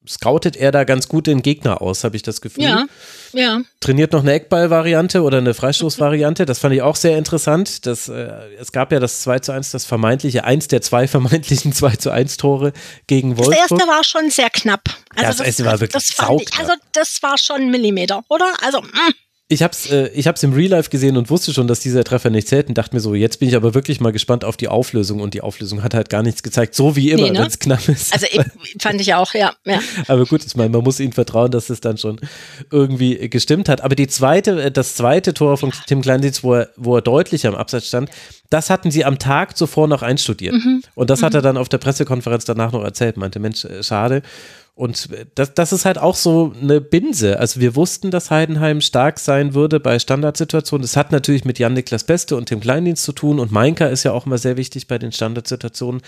scoutet 0.07 0.55
er 0.55 0.71
da 0.71 0.85
ganz 0.85 1.07
gut 1.07 1.27
den 1.27 1.41
Gegner 1.41 1.81
aus, 1.81 2.03
habe 2.03 2.15
ich 2.15 2.23
das 2.23 2.41
Gefühl. 2.41 2.63
Ja, 2.63 2.85
ja. 3.33 3.61
Trainiert 3.79 4.13
noch 4.13 4.21
eine 4.21 4.33
Eckball-Variante 4.33 5.21
oder 5.21 5.37
eine 5.39 5.53
Freistoß-Variante. 5.53 6.45
Das 6.45 6.59
fand 6.59 6.73
ich 6.73 6.81
auch 6.81 6.95
sehr 6.95 7.17
interessant. 7.17 7.85
Das, 7.85 8.09
äh, 8.09 8.31
es 8.59 8.71
gab 8.71 8.91
ja 8.91 8.99
das 8.99 9.21
2 9.21 9.39
zu 9.39 9.51
1, 9.51 9.71
das 9.71 9.85
vermeintliche, 9.85 10.45
eins 10.45 10.67
der 10.67 10.81
zwei 10.81 11.07
vermeintlichen 11.09 11.73
2 11.73 11.95
zu 11.97 12.11
1 12.11 12.37
Tore 12.37 12.73
gegen 13.07 13.37
Wolfsburg. 13.37 13.57
Das 13.57 13.71
erste 13.71 13.87
war 13.87 14.03
schon 14.03 14.29
sehr 14.31 14.49
knapp. 14.49 14.89
Also 15.15 15.27
das, 15.27 15.37
das 15.37 15.47
erste 15.47 15.65
war 15.65 15.79
wirklich 15.79 15.91
das 15.91 16.09
ich, 16.09 16.59
Also 16.59 16.73
das 16.93 17.21
war 17.21 17.37
schon 17.37 17.57
ein 17.61 17.71
Millimeter, 17.71 18.23
oder? 18.29 18.51
Also, 18.63 18.81
mh. 18.81 19.13
Ich 19.51 19.63
habe 19.63 19.71
es 19.71 19.89
äh, 19.89 20.09
ich 20.09 20.27
hab's 20.27 20.43
im 20.43 20.53
Real 20.53 20.69
Life 20.69 20.91
gesehen 20.91 21.17
und 21.17 21.31
wusste 21.31 21.51
schon, 21.55 21.67
dass 21.67 21.79
dieser 21.79 22.03
Treffer 22.03 22.29
nicht 22.29 22.47
zählt 22.47 22.69
und 22.69 22.77
dachte 22.77 22.95
mir 22.95 22.99
so, 22.99 23.15
jetzt 23.15 23.39
bin 23.39 23.49
ich 23.49 23.55
aber 23.55 23.73
wirklich 23.73 23.99
mal 23.99 24.11
gespannt 24.11 24.45
auf 24.45 24.57
die 24.57 24.67
Auflösung 24.67 25.21
und 25.21 25.33
die 25.33 25.41
Auflösung 25.41 25.81
hat 25.81 25.95
halt 25.95 26.11
gar 26.11 26.21
nichts 26.21 26.43
gezeigt, 26.43 26.75
so 26.75 26.95
wie 26.95 27.09
immer, 27.09 27.23
nee, 27.23 27.31
ne? 27.31 27.39
wenn 27.39 27.47
es 27.47 27.57
knapp 27.57 27.89
ist. 27.89 28.13
Also 28.13 28.27
fand 28.79 29.01
ich 29.01 29.15
auch, 29.15 29.33
ja, 29.33 29.53
ja. 29.65 29.79
Aber 30.07 30.25
gut, 30.25 30.45
ich 30.45 30.55
meine, 30.55 30.69
man 30.69 30.83
muss 30.83 30.99
ihnen 30.99 31.13
vertrauen, 31.13 31.49
dass 31.49 31.71
es 31.71 31.81
dann 31.81 31.97
schon 31.97 32.21
irgendwie 32.69 33.27
gestimmt 33.27 33.69
hat. 33.69 33.81
Aber 33.81 33.95
die 33.95 34.07
zweite, 34.07 34.61
äh, 34.61 34.71
das 34.71 34.93
zweite 34.93 35.33
Tor 35.33 35.57
von 35.57 35.73
Tim 35.87 36.03
Kleindienst, 36.03 36.43
wo 36.43 36.53
er, 36.53 36.69
wo 36.77 36.95
er 36.95 37.01
deutlich 37.01 37.47
am 37.47 37.55
Abseits 37.55 37.87
stand, 37.87 38.11
das 38.51 38.69
hatten 38.69 38.91
sie 38.91 39.03
am 39.03 39.17
Tag 39.17 39.57
zuvor 39.57 39.87
noch 39.87 40.03
einstudiert. 40.03 40.53
Mhm. 40.53 40.83
Und 40.93 41.09
das 41.09 41.21
mhm. 41.21 41.25
hat 41.25 41.33
er 41.33 41.41
dann 41.41 41.57
auf 41.57 41.69
der 41.69 41.79
Pressekonferenz 41.79 42.45
danach 42.45 42.71
noch 42.71 42.83
erzählt, 42.83 43.17
meinte, 43.17 43.39
Mensch, 43.39 43.65
äh, 43.65 43.81
schade. 43.81 44.21
Und 44.79 45.09
das, 45.35 45.53
das 45.55 45.73
ist 45.73 45.83
halt 45.83 45.97
auch 45.97 46.15
so 46.15 46.53
eine 46.61 46.79
Binse. 46.79 47.37
Also 47.37 47.59
wir 47.59 47.75
wussten, 47.75 48.11
dass 48.11 48.31
Heidenheim 48.31 48.79
stark 48.79 49.19
sein 49.19 49.53
würde 49.53 49.81
bei 49.81 49.99
Standardsituationen. 49.99 50.83
Das 50.83 50.95
hat 50.95 51.11
natürlich 51.11 51.43
mit 51.43 51.59
Jan-Niklas 51.59 52.05
Beste 52.05 52.37
und 52.37 52.49
dem 52.49 52.61
Kleindienst 52.61 53.03
zu 53.03 53.11
tun 53.11 53.41
und 53.41 53.51
Mainka 53.51 53.87
ist 53.87 54.03
ja 54.03 54.13
auch 54.13 54.25
immer 54.25 54.37
sehr 54.37 54.55
wichtig 54.55 54.87
bei 54.87 54.97
den 54.97 55.11
Standardsituationen. 55.11 56.01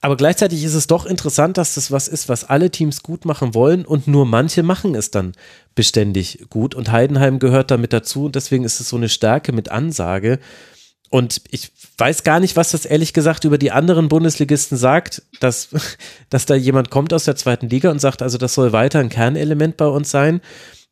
Aber 0.00 0.16
gleichzeitig 0.16 0.64
ist 0.64 0.74
es 0.74 0.88
doch 0.88 1.06
interessant, 1.06 1.56
dass 1.56 1.74
das 1.74 1.92
was 1.92 2.08
ist, 2.08 2.28
was 2.28 2.42
alle 2.42 2.72
Teams 2.72 3.04
gut 3.04 3.26
machen 3.26 3.54
wollen 3.54 3.84
und 3.84 4.08
nur 4.08 4.26
manche 4.26 4.64
machen 4.64 4.96
es 4.96 5.12
dann 5.12 5.34
beständig 5.76 6.46
gut 6.50 6.74
und 6.74 6.90
Heidenheim 6.90 7.38
gehört 7.38 7.70
damit 7.70 7.92
dazu 7.92 8.24
und 8.24 8.34
deswegen 8.34 8.64
ist 8.64 8.80
es 8.80 8.88
so 8.88 8.96
eine 8.96 9.08
Stärke 9.08 9.52
mit 9.52 9.68
Ansage. 9.68 10.40
Und 11.10 11.42
ich 11.52 11.70
weiß 12.00 12.24
gar 12.24 12.40
nicht, 12.40 12.56
was 12.56 12.70
das 12.70 12.86
ehrlich 12.86 13.12
gesagt 13.12 13.44
über 13.44 13.58
die 13.58 13.70
anderen 13.70 14.08
Bundesligisten 14.08 14.78
sagt, 14.78 15.22
dass, 15.40 15.68
dass 16.30 16.46
da 16.46 16.54
jemand 16.54 16.90
kommt 16.90 17.12
aus 17.12 17.24
der 17.24 17.36
zweiten 17.36 17.68
Liga 17.68 17.90
und 17.90 18.00
sagt, 18.00 18.22
also 18.22 18.38
das 18.38 18.54
soll 18.54 18.72
weiter 18.72 18.98
ein 18.98 19.10
Kernelement 19.10 19.76
bei 19.76 19.86
uns 19.86 20.10
sein. 20.10 20.40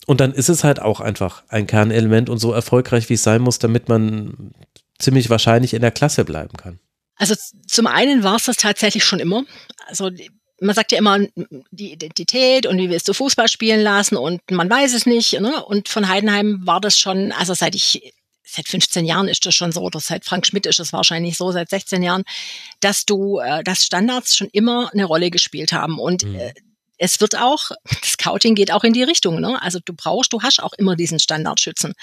Und 0.07 0.21
dann 0.21 0.33
ist 0.33 0.49
es 0.49 0.65
halt 0.65 0.81
auch 0.81 1.01
einfach 1.01 1.43
ein 1.49 1.67
Kernelement 1.67 2.31
und 2.31 2.39
so 2.39 2.53
erfolgreich, 2.53 3.09
wie 3.09 3.15
es 3.15 3.23
sein 3.23 3.43
muss, 3.43 3.59
damit 3.59 3.89
man 3.89 4.53
ziemlich 4.99 5.31
wahrscheinlich 5.31 5.75
in 5.75 5.83
der 5.83 5.91
Klasse 5.91 6.25
bleiben 6.25 6.57
kann. 6.57 6.79
Also 7.17 7.35
zum 7.67 7.87
einen 7.87 8.23
war 8.23 8.37
es 8.37 8.45
das 8.45 8.57
tatsächlich 8.57 9.05
schon 9.05 9.21
immer. 9.21 9.45
Also 9.87 10.11
man 10.61 10.75
sagt 10.75 10.93
ja 10.93 10.99
immer 10.99 11.19
die 11.71 11.93
Identität 11.93 12.67
und 12.67 12.79
wie 12.79 12.91
willst 12.91 13.09
du 13.09 13.13
Fußball 13.13 13.49
spielen 13.49 13.81
lassen 13.81 14.17
und 14.17 14.41
man 14.51 14.71
weiß 14.71 14.95
es 14.95 15.07
nicht. 15.07 15.41
Ne? 15.41 15.65
Und 15.65 15.89
von 15.89 16.09
Heidenheim 16.09 16.61
war 16.65 16.81
das 16.81 16.99
schon, 16.99 17.33
also 17.33 17.55
seit 17.55 17.75
ich 17.75 18.13
seit 18.51 18.69
15 18.69 19.05
Jahren 19.05 19.29
ist 19.29 19.45
das 19.47 19.55
schon 19.55 19.73
so, 19.73 19.81
oder 19.81 20.01
seit 20.01 20.25
Frank 20.25 20.47
Schmidt 20.47 20.67
ist 20.67 20.81
es 20.81 20.93
wahrscheinlich 20.93 21.37
so, 21.37 21.53
seit 21.53 21.71
16 21.71 22.03
Jahren, 22.03 22.25
dass 22.81 23.05
du, 23.05 23.39
äh, 23.39 23.63
dass 23.63 23.85
Standards 23.85 24.37
schon 24.37 24.49
immer 24.53 24.91
eine 24.93 25.05
Rolle 25.05 25.31
gespielt 25.31 25.73
haben. 25.73 25.99
Und 25.99 26.25
mhm. 26.25 26.37
äh, 26.37 26.55
es 26.97 27.21
wird 27.21 27.37
auch, 27.37 27.71
das 27.85 28.13
Scouting 28.13 28.55
geht 28.55 28.73
auch 28.73 28.85
in 28.85 28.93
die 28.93 29.03
Richtung. 29.03 29.41
Ne? 29.41 29.61
Also 29.61 29.79
du 29.85 29.93
brauchst, 29.93 30.33
du 30.33 30.43
hast 30.43 30.63
auch 30.63 30.73
immer 30.75 30.97
diesen 30.97 31.19
Standardschützen. 31.19 31.95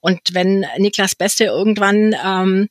Und 0.00 0.20
wenn 0.32 0.66
Niklas 0.78 1.14
Beste 1.14 1.44
irgendwann 1.44 2.16
ähm, 2.24 2.68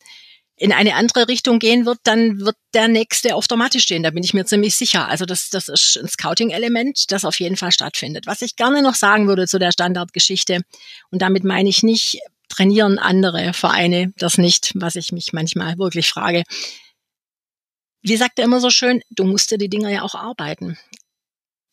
in 0.58 0.72
eine 0.74 0.94
andere 0.94 1.28
Richtung 1.28 1.58
gehen 1.58 1.88
wird, 1.88 2.00
dann 2.04 2.40
wird 2.42 2.56
der 2.76 2.88
nächste 2.88 3.36
auf 3.36 3.48
der 3.48 3.58
Matte 3.58 3.80
stehen. 3.80 4.04
Da 4.04 4.12
bin 4.12 4.24
ich 4.24 4.36
mir 4.36 4.46
ziemlich 4.46 4.76
sicher. 4.76 5.08
Also 5.08 5.26
das, 5.26 5.50
das 5.50 5.70
ist 5.70 5.98
ein 5.98 6.08
Scouting-Element, 6.08 7.12
das 7.12 7.26
auf 7.26 7.40
jeden 7.40 7.58
Fall 7.58 7.72
stattfindet. 7.72 8.28
Was 8.28 8.44
ich 8.44 8.56
gerne 8.58 8.84
noch 8.84 8.94
sagen 8.94 9.28
würde 9.28 9.48
zu 9.48 9.58
der 9.58 9.72
Standardgeschichte, 9.72 10.62
und 11.10 11.22
damit 11.22 11.44
meine 11.44 11.68
ich 11.68 11.82
nicht, 11.82 12.20
trainieren 12.52 13.00
andere 13.00 13.54
Vereine 13.54 14.14
das 14.18 14.38
nicht, 14.38 14.74
was 14.76 14.96
ich 14.96 15.12
mich 15.12 15.34
manchmal 15.34 15.78
wirklich 15.78 16.10
frage. 16.10 16.44
Wie 18.04 18.18
sagt 18.18 18.40
er 18.40 18.46
immer 18.46 18.60
so 18.60 18.70
schön, 18.70 19.02
du 19.10 19.24
musst 19.24 19.52
dir 19.52 19.58
die 19.58 19.70
Dinger 19.70 19.90
ja 19.90 20.02
auch 20.02 20.16
arbeiten. 20.16 20.78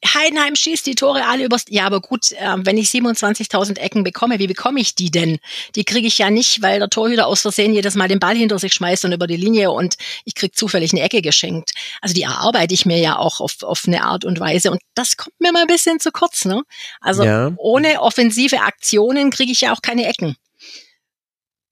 Heidenheim 0.06 0.54
schießt 0.54 0.86
die 0.86 0.94
Tore 0.94 1.26
alle 1.26 1.44
übers. 1.44 1.64
Ja, 1.68 1.84
aber 1.84 2.00
gut, 2.00 2.30
äh, 2.32 2.54
wenn 2.58 2.78
ich 2.78 2.88
27.000 2.88 3.78
Ecken 3.78 4.04
bekomme, 4.04 4.38
wie 4.38 4.46
bekomme 4.46 4.78
ich 4.78 4.94
die 4.94 5.10
denn? 5.10 5.38
Die 5.74 5.84
kriege 5.84 6.06
ich 6.06 6.18
ja 6.18 6.30
nicht, 6.30 6.62
weil 6.62 6.78
der 6.78 6.88
Torhüter 6.88 7.26
aus 7.26 7.42
Versehen 7.42 7.74
jedes 7.74 7.96
Mal 7.96 8.06
den 8.06 8.20
Ball 8.20 8.36
hinter 8.36 8.60
sich 8.60 8.74
schmeißt 8.74 9.04
und 9.06 9.12
über 9.12 9.26
die 9.26 9.36
Linie 9.36 9.72
und 9.72 9.96
ich 10.24 10.36
krieg 10.36 10.54
zufällig 10.54 10.92
eine 10.92 11.02
Ecke 11.02 11.20
geschenkt. 11.20 11.72
Also 12.00 12.14
die 12.14 12.22
erarbeite 12.22 12.74
ich 12.74 12.86
mir 12.86 12.98
ja 12.98 13.18
auch 13.18 13.40
auf, 13.40 13.62
auf 13.62 13.82
eine 13.86 14.04
Art 14.04 14.24
und 14.24 14.38
Weise 14.38 14.70
und 14.70 14.80
das 14.94 15.16
kommt 15.16 15.40
mir 15.40 15.50
mal 15.50 15.62
ein 15.62 15.66
bisschen 15.66 15.98
zu 15.98 16.12
kurz. 16.12 16.44
Ne? 16.44 16.62
Also 17.00 17.24
ja. 17.24 17.52
ohne 17.56 18.00
offensive 18.00 18.60
Aktionen 18.60 19.30
kriege 19.30 19.50
ich 19.50 19.62
ja 19.62 19.72
auch 19.72 19.82
keine 19.82 20.06
Ecken 20.06 20.36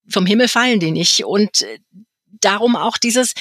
vom 0.08 0.26
Himmel 0.26 0.48
fallen 0.48 0.80
die 0.80 0.90
nicht. 0.90 1.24
Und 1.24 1.62
äh, 1.62 1.78
darum 2.40 2.76
auch 2.76 2.98
dieses, 2.98 3.34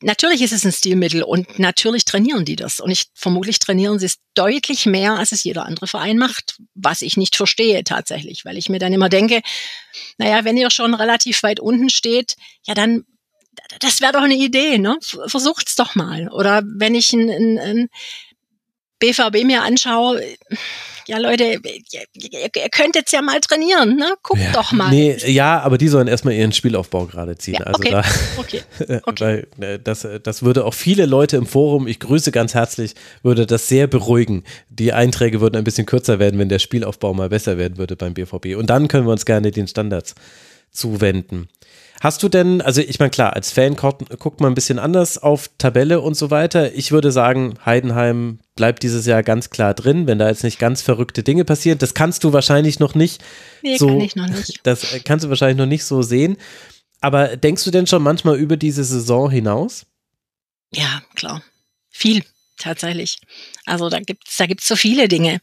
natürlich 0.00 0.42
ist 0.42 0.52
es 0.52 0.64
ein 0.64 0.72
Stilmittel 0.72 1.22
und 1.22 1.58
natürlich 1.58 2.04
trainieren 2.04 2.44
die 2.44 2.56
das. 2.56 2.80
Und 2.80 2.90
ich 2.90 3.06
vermutlich 3.14 3.58
trainieren 3.58 3.98
sie 3.98 4.06
es 4.06 4.18
deutlich 4.34 4.86
mehr, 4.86 5.14
als 5.14 5.32
es 5.32 5.44
jeder 5.44 5.66
andere 5.66 5.86
Verein 5.86 6.18
macht, 6.18 6.58
was 6.74 7.02
ich 7.02 7.16
nicht 7.16 7.36
verstehe 7.36 7.84
tatsächlich, 7.84 8.44
weil 8.44 8.56
ich 8.56 8.68
mir 8.68 8.78
dann 8.78 8.92
immer 8.92 9.08
denke, 9.08 9.42
naja, 10.18 10.44
wenn 10.44 10.56
ihr 10.56 10.70
schon 10.70 10.94
relativ 10.94 11.42
weit 11.42 11.60
unten 11.60 11.90
steht, 11.90 12.36
ja 12.66 12.74
dann 12.74 13.04
das 13.80 14.00
wäre 14.00 14.12
doch 14.12 14.22
eine 14.22 14.36
Idee, 14.36 14.78
ne? 14.78 14.98
Versucht's 15.26 15.76
doch 15.76 15.94
mal. 15.94 16.28
Oder 16.28 16.62
wenn 16.64 16.94
ich 16.94 17.12
ein, 17.12 17.30
ein, 17.30 17.58
ein 17.58 17.88
BVB 18.98 19.44
mir 19.44 19.62
anschaue, 19.62 20.22
ja 21.08 21.18
Leute, 21.18 21.44
ihr, 21.44 22.00
ihr 22.12 22.68
könnt 22.70 22.96
jetzt 22.96 23.12
ja 23.12 23.22
mal 23.22 23.40
trainieren, 23.40 23.96
ne? 23.96 24.14
Guckt 24.22 24.40
ja, 24.40 24.52
doch 24.52 24.72
mal. 24.72 24.90
Nee, 24.90 25.16
ja, 25.26 25.60
aber 25.60 25.78
die 25.78 25.88
sollen 25.88 26.08
erstmal 26.08 26.34
ihren 26.34 26.52
Spielaufbau 26.52 27.06
gerade 27.06 27.38
ziehen. 27.38 27.56
Ja, 27.60 27.66
also 27.66 27.78
okay, 27.78 27.90
da, 27.90 28.04
okay, 28.36 28.62
okay. 29.04 29.46
weil 29.58 29.64
äh, 29.64 29.78
das, 29.78 30.04
äh, 30.04 30.18
das 30.18 30.42
würde 30.42 30.64
auch 30.64 30.74
viele 30.74 31.06
Leute 31.06 31.36
im 31.36 31.46
Forum, 31.46 31.86
ich 31.86 32.00
grüße 32.00 32.32
ganz 32.32 32.54
herzlich, 32.54 32.94
würde 33.22 33.46
das 33.46 33.68
sehr 33.68 33.86
beruhigen. 33.86 34.42
Die 34.68 34.92
Einträge 34.92 35.40
würden 35.40 35.56
ein 35.56 35.64
bisschen 35.64 35.86
kürzer 35.86 36.18
werden, 36.18 36.40
wenn 36.40 36.48
der 36.48 36.58
Spielaufbau 36.58 37.14
mal 37.14 37.28
besser 37.28 37.56
werden 37.56 37.78
würde 37.78 37.94
beim 37.94 38.14
BVB. 38.14 38.56
Und 38.56 38.68
dann 38.68 38.88
können 38.88 39.06
wir 39.06 39.12
uns 39.12 39.24
gerne 39.24 39.52
den 39.52 39.68
Standards 39.68 40.14
zuwenden. 40.72 41.48
Hast 42.00 42.22
du 42.22 42.28
denn, 42.28 42.60
also 42.60 42.80
ich 42.80 42.98
meine, 42.98 43.10
klar, 43.10 43.34
als 43.34 43.50
Fan 43.50 43.76
guckt, 43.76 44.40
man 44.40 44.52
ein 44.52 44.54
bisschen 44.54 44.78
anders 44.78 45.18
auf 45.18 45.50
Tabelle 45.58 46.00
und 46.00 46.14
so 46.14 46.30
weiter. 46.30 46.74
Ich 46.74 46.92
würde 46.92 47.10
sagen, 47.10 47.54
Heidenheim 47.64 48.40
bleibt 48.54 48.82
dieses 48.82 49.06
Jahr 49.06 49.22
ganz 49.22 49.50
klar 49.50 49.74
drin, 49.74 50.06
wenn 50.06 50.18
da 50.18 50.28
jetzt 50.28 50.44
nicht 50.44 50.58
ganz 50.58 50.82
verrückte 50.82 51.22
Dinge 51.22 51.44
passieren. 51.44 51.78
Das 51.78 51.94
kannst 51.94 52.24
du 52.24 52.32
wahrscheinlich 52.32 52.78
noch 52.78 52.94
nicht 52.94 53.22
nee, 53.62 53.76
so. 53.78 53.88
Kann 53.88 54.00
ich 54.00 54.16
noch 54.16 54.28
nicht. 54.28 54.60
Das 54.62 54.86
kannst 55.04 55.24
du 55.24 55.28
wahrscheinlich 55.28 55.58
noch 55.58 55.66
nicht 55.66 55.84
so 55.84 56.02
sehen. 56.02 56.36
Aber 57.00 57.36
denkst 57.36 57.64
du 57.64 57.70
denn 57.70 57.86
schon 57.86 58.02
manchmal 58.02 58.36
über 58.36 58.56
diese 58.56 58.84
Saison 58.84 59.30
hinaus? 59.30 59.86
Ja, 60.72 61.02
klar. 61.14 61.42
Viel, 61.90 62.24
tatsächlich. 62.58 63.18
Also 63.64 63.88
da 63.88 64.00
gibt's, 64.00 64.36
da 64.36 64.46
gibt's 64.46 64.68
so 64.68 64.76
viele 64.76 65.08
Dinge. 65.08 65.40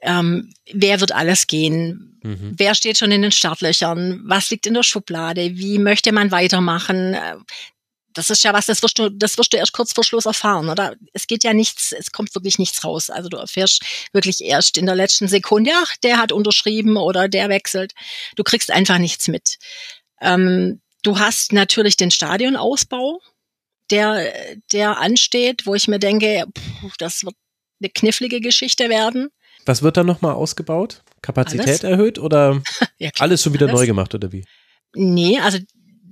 Ähm, 0.00 0.52
wer 0.72 1.00
wird 1.00 1.12
alles 1.12 1.46
gehen? 1.46 2.18
Mhm. 2.22 2.54
Wer 2.56 2.74
steht 2.74 2.98
schon 2.98 3.12
in 3.12 3.22
den 3.22 3.32
Startlöchern? 3.32 4.22
Was 4.26 4.50
liegt 4.50 4.66
in 4.66 4.74
der 4.74 4.82
Schublade? 4.82 5.56
Wie 5.56 5.78
möchte 5.78 6.12
man 6.12 6.30
weitermachen? 6.30 7.14
Äh, 7.14 7.36
das 8.16 8.30
ist 8.30 8.42
ja 8.44 8.54
was, 8.54 8.66
das 8.66 8.82
wirst 8.82 8.98
du, 8.98 9.10
das 9.10 9.36
wirst 9.36 9.52
du 9.52 9.58
erst 9.58 9.74
kurz 9.74 9.92
vor 9.92 10.02
Schluss 10.02 10.24
erfahren, 10.24 10.70
oder? 10.70 10.96
Es 11.12 11.26
geht 11.26 11.44
ja 11.44 11.52
nichts, 11.52 11.92
es 11.92 12.12
kommt 12.12 12.34
wirklich 12.34 12.58
nichts 12.58 12.82
raus. 12.82 13.10
Also 13.10 13.28
du 13.28 13.36
erfährst 13.36 13.82
wirklich 14.12 14.42
erst 14.42 14.78
in 14.78 14.86
der 14.86 14.94
letzten 14.94 15.28
Sekunde, 15.28 15.70
ach, 15.74 15.94
der 16.02 16.16
hat 16.16 16.32
unterschrieben 16.32 16.96
oder 16.96 17.28
der 17.28 17.50
wechselt. 17.50 17.92
Du 18.34 18.42
kriegst 18.42 18.70
einfach 18.70 18.98
nichts 18.98 19.28
mit. 19.28 19.58
Ähm, 20.22 20.80
du 21.02 21.18
hast 21.18 21.52
natürlich 21.52 21.96
den 21.98 22.10
Stadionausbau, 22.10 23.20
der, 23.90 24.32
der 24.72 24.98
ansteht, 24.98 25.66
wo 25.66 25.74
ich 25.74 25.86
mir 25.86 25.98
denke, 25.98 26.46
pff, 26.56 26.96
das 26.96 27.22
wird 27.22 27.36
eine 27.80 27.90
knifflige 27.90 28.40
Geschichte 28.40 28.88
werden. 28.88 29.28
Was 29.66 29.82
wird 29.82 29.96
da 29.96 30.04
nochmal 30.04 30.32
ausgebaut? 30.32 31.02
Kapazität 31.22 31.66
alles? 31.66 31.84
erhöht 31.84 32.18
oder 32.18 32.62
ja, 32.98 33.10
alles 33.18 33.42
schon 33.42 33.52
wieder 33.52 33.66
alles. 33.66 33.80
neu 33.80 33.86
gemacht 33.86 34.14
oder 34.14 34.32
wie? 34.32 34.44
Nee, 34.94 35.38
also 35.40 35.58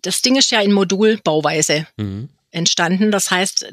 das 0.02 0.20
Ding 0.20 0.36
ist 0.36 0.50
ja 0.50 0.60
in 0.60 0.72
Modulbauweise 0.72 1.86
mhm. 1.96 2.28
entstanden. 2.50 3.10
Das 3.10 3.30
heißt, 3.30 3.72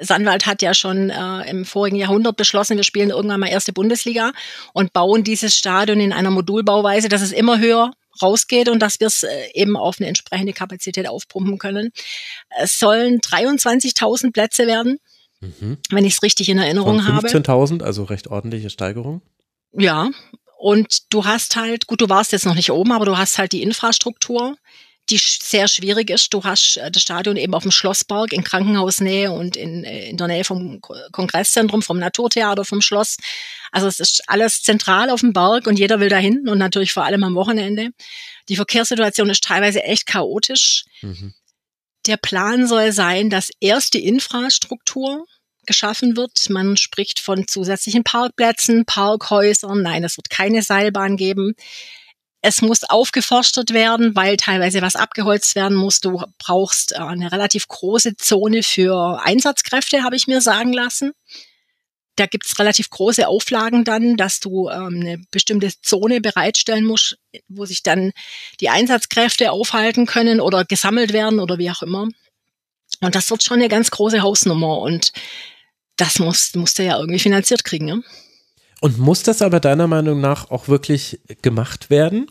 Sandwald 0.00 0.46
hat 0.46 0.62
ja 0.62 0.74
schon 0.74 1.10
äh, 1.10 1.50
im 1.50 1.64
vorigen 1.64 1.96
Jahrhundert 1.96 2.36
beschlossen, 2.36 2.76
wir 2.76 2.84
spielen 2.84 3.10
irgendwann 3.10 3.40
mal 3.40 3.48
erste 3.48 3.72
Bundesliga 3.72 4.32
und 4.72 4.92
bauen 4.92 5.22
dieses 5.22 5.54
Stadion 5.56 6.00
in 6.00 6.12
einer 6.12 6.30
Modulbauweise, 6.30 7.08
dass 7.08 7.22
es 7.22 7.32
immer 7.32 7.58
höher 7.58 7.92
rausgeht 8.22 8.68
und 8.68 8.80
dass 8.80 8.98
wir 8.98 9.06
es 9.06 9.22
äh, 9.22 9.50
eben 9.54 9.76
auf 9.76 10.00
eine 10.00 10.08
entsprechende 10.08 10.52
Kapazität 10.52 11.08
aufpumpen 11.08 11.58
können. 11.58 11.90
Es 12.58 12.78
sollen 12.78 13.20
23.000 13.20 14.32
Plätze 14.32 14.66
werden, 14.66 14.98
mhm. 15.40 15.78
wenn 15.90 16.04
ich 16.04 16.14
es 16.14 16.22
richtig 16.22 16.48
in 16.48 16.58
Erinnerung 16.58 17.00
Von 17.00 17.20
15 17.20 17.44
habe. 17.46 17.64
15.000, 17.64 17.82
also 17.82 18.04
recht 18.04 18.28
ordentliche 18.28 18.70
Steigerung. 18.70 19.22
Ja, 19.72 20.10
und 20.58 21.12
du 21.12 21.24
hast 21.24 21.56
halt, 21.56 21.86
gut, 21.86 22.00
du 22.00 22.08
warst 22.08 22.32
jetzt 22.32 22.46
noch 22.46 22.54
nicht 22.54 22.70
oben, 22.70 22.92
aber 22.92 23.06
du 23.06 23.16
hast 23.16 23.38
halt 23.38 23.52
die 23.52 23.62
Infrastruktur 23.62 24.56
die 25.10 25.18
sehr 25.18 25.68
schwierig 25.68 26.10
ist. 26.10 26.32
Du 26.32 26.44
hast 26.44 26.76
äh, 26.76 26.90
das 26.90 27.02
Stadion 27.02 27.36
eben 27.36 27.54
auf 27.54 27.62
dem 27.62 27.72
Schlossberg 27.72 28.32
in 28.32 28.44
Krankenhausnähe 28.44 29.32
und 29.32 29.56
in, 29.56 29.84
äh, 29.84 30.08
in 30.08 30.16
der 30.16 30.28
Nähe 30.28 30.44
vom 30.44 30.80
Kongresszentrum, 31.12 31.82
vom 31.82 31.98
Naturtheater, 31.98 32.64
vom 32.64 32.80
Schloss. 32.80 33.16
Also 33.72 33.88
es 33.88 34.00
ist 34.00 34.22
alles 34.28 34.62
zentral 34.62 35.10
auf 35.10 35.20
dem 35.20 35.32
Berg 35.32 35.66
und 35.66 35.78
jeder 35.78 36.00
will 36.00 36.08
dahin 36.08 36.48
und 36.48 36.58
natürlich 36.58 36.92
vor 36.92 37.04
allem 37.04 37.24
am 37.24 37.34
Wochenende. 37.34 37.90
Die 38.48 38.56
Verkehrssituation 38.56 39.30
ist 39.30 39.44
teilweise 39.44 39.82
echt 39.82 40.06
chaotisch. 40.06 40.84
Mhm. 41.02 41.34
Der 42.06 42.16
Plan 42.16 42.66
soll 42.66 42.92
sein, 42.92 43.30
dass 43.30 43.50
erst 43.60 43.94
die 43.94 44.06
Infrastruktur 44.06 45.26
geschaffen 45.66 46.16
wird. 46.16 46.48
Man 46.48 46.76
spricht 46.76 47.20
von 47.20 47.46
zusätzlichen 47.46 48.04
Parkplätzen, 48.04 48.84
Parkhäusern. 48.86 49.82
Nein, 49.82 50.04
es 50.04 50.16
wird 50.16 50.30
keine 50.30 50.62
Seilbahn 50.62 51.16
geben. 51.16 51.54
es 52.42 52.62
muss 52.62 52.84
aufgeforstet 52.84 53.74
werden, 53.74 54.16
weil 54.16 54.36
teilweise 54.38 54.80
was 54.80 54.96
abgeholzt 54.96 55.54
werden 55.56 55.76
muss. 55.76 56.00
Du 56.00 56.22
brauchst 56.38 56.92
äh, 56.92 56.96
eine 56.96 57.32
relativ 57.32 57.68
große 57.68 58.16
Zone 58.16 58.62
für 58.62 59.20
Einsatzkräfte, 59.22 60.02
habe 60.02 60.16
ich 60.16 60.26
mir 60.26 60.40
sagen 60.40 60.72
lassen. 60.72 61.12
Da 62.20 62.26
gibt's 62.26 62.58
relativ 62.58 62.90
große 62.90 63.26
Auflagen 63.26 63.82
dann, 63.82 64.18
dass 64.18 64.40
du 64.40 64.68
ähm, 64.68 65.00
eine 65.00 65.22
bestimmte 65.30 65.72
Zone 65.80 66.20
bereitstellen 66.20 66.84
musst, 66.84 67.16
wo 67.48 67.64
sich 67.64 67.82
dann 67.82 68.12
die 68.60 68.68
Einsatzkräfte 68.68 69.50
aufhalten 69.50 70.04
können 70.04 70.38
oder 70.38 70.66
gesammelt 70.66 71.14
werden 71.14 71.40
oder 71.40 71.56
wie 71.56 71.70
auch 71.70 71.80
immer. 71.80 72.08
Und 73.00 73.14
das 73.14 73.30
wird 73.30 73.42
schon 73.42 73.56
eine 73.60 73.70
ganz 73.70 73.90
große 73.90 74.20
Hausnummer 74.20 74.80
und 74.80 75.14
das 75.96 76.18
muss, 76.18 76.54
musst 76.56 76.78
du 76.78 76.84
ja 76.84 76.98
irgendwie 76.98 77.20
finanziert 77.20 77.64
kriegen. 77.64 77.86
Ne? 77.86 78.02
Und 78.82 78.98
muss 78.98 79.22
das 79.22 79.40
aber 79.40 79.58
deiner 79.58 79.86
Meinung 79.86 80.20
nach 80.20 80.50
auch 80.50 80.68
wirklich 80.68 81.20
gemacht 81.40 81.88
werden? 81.88 82.30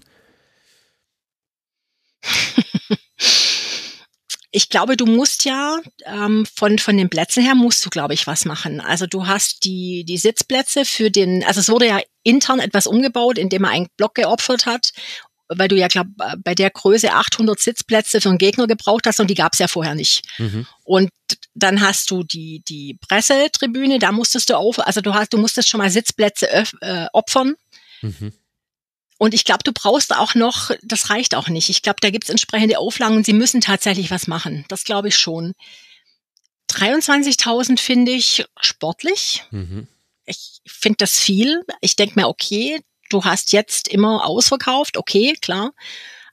Ich 4.51 4.69
glaube, 4.69 4.97
du 4.97 5.05
musst 5.05 5.45
ja 5.45 5.79
ähm, 6.05 6.45
von 6.53 6.79
von 6.79 6.97
den 6.97 7.09
Plätzen 7.09 7.43
her 7.43 7.55
musst 7.55 7.85
du, 7.85 7.89
glaube 7.89 8.13
ich, 8.13 8.25
was 8.27 8.45
machen. 8.45 8.81
Also 8.81 9.05
du 9.05 9.27
hast 9.27 9.63
die 9.63 10.03
die 10.05 10.17
Sitzplätze 10.17 10.85
für 10.85 11.11
den, 11.11 11.43
also 11.43 11.59
es 11.59 11.69
wurde 11.69 11.87
ja 11.87 11.99
intern 12.23 12.59
etwas 12.59 12.87
umgebaut, 12.87 13.37
indem 13.37 13.63
man 13.63 13.71
einen 13.71 13.87
Block 13.97 14.15
geopfert 14.15 14.65
hat 14.65 14.91
weil 15.49 15.67
du 15.67 15.75
ja, 15.75 15.87
glaub, 15.87 16.07
bei 16.43 16.53
der 16.53 16.69
Größe 16.69 17.11
800 17.11 17.59
Sitzplätze 17.59 18.21
für 18.21 18.29
einen 18.29 18.37
Gegner 18.37 18.67
gebraucht 18.67 19.07
hast 19.07 19.19
und 19.19 19.29
die 19.29 19.35
gab 19.35 19.53
es 19.53 19.59
ja 19.59 19.67
vorher 19.67 19.95
nicht. 19.95 20.23
Mhm. 20.37 20.67
Und 20.83 21.09
dann 21.55 21.81
hast 21.81 22.11
du 22.11 22.23
die, 22.23 22.61
die 22.67 22.97
Pressetribüne, 23.07 23.97
da 23.97 24.11
musstest 24.11 24.49
du 24.49 24.55
auf, 24.55 24.79
also 24.79 25.01
du 25.01 25.13
hast, 25.13 25.33
du 25.33 25.37
musstest 25.37 25.67
schon 25.67 25.79
mal 25.79 25.89
Sitzplätze 25.89 26.47
äh, 26.51 27.07
opfern. 27.13 27.55
Mhm. 28.01 28.33
Und 29.19 29.33
ich 29.33 29.43
glaube, 29.43 29.63
du 29.65 29.73
brauchst 29.73 30.15
auch 30.15 30.33
noch, 30.33 30.71
das 30.81 31.09
reicht 31.09 31.35
auch 31.35 31.49
nicht. 31.49 31.69
Ich 31.69 31.81
glaube, 31.81 31.99
da 32.01 32.09
gibt 32.09 32.23
es 32.23 32.29
entsprechende 32.29 32.79
Auflagen 32.79 33.17
und 33.17 33.25
sie 33.25 33.33
müssen 33.33 33.59
tatsächlich 33.59 34.11
was 34.11 34.27
machen. 34.27 34.63
Das 34.69 34.85
glaube 34.85 35.09
ich 35.09 35.17
schon. 35.17 35.53
23.000 36.71 37.79
finde 37.79 38.13
ich 38.13 38.45
sportlich. 38.61 39.43
Mhm. 39.51 39.87
Ich 40.25 40.61
finde 40.65 40.97
das 40.99 41.19
viel. 41.19 41.65
Ich 41.81 41.97
denke 41.97 42.17
mir, 42.17 42.29
okay, 42.29 42.79
du 43.09 43.25
hast 43.25 43.51
jetzt 43.51 43.89
immer 43.89 44.25
ausverkauft, 44.25 44.95
okay, 44.95 45.35
klar. 45.41 45.73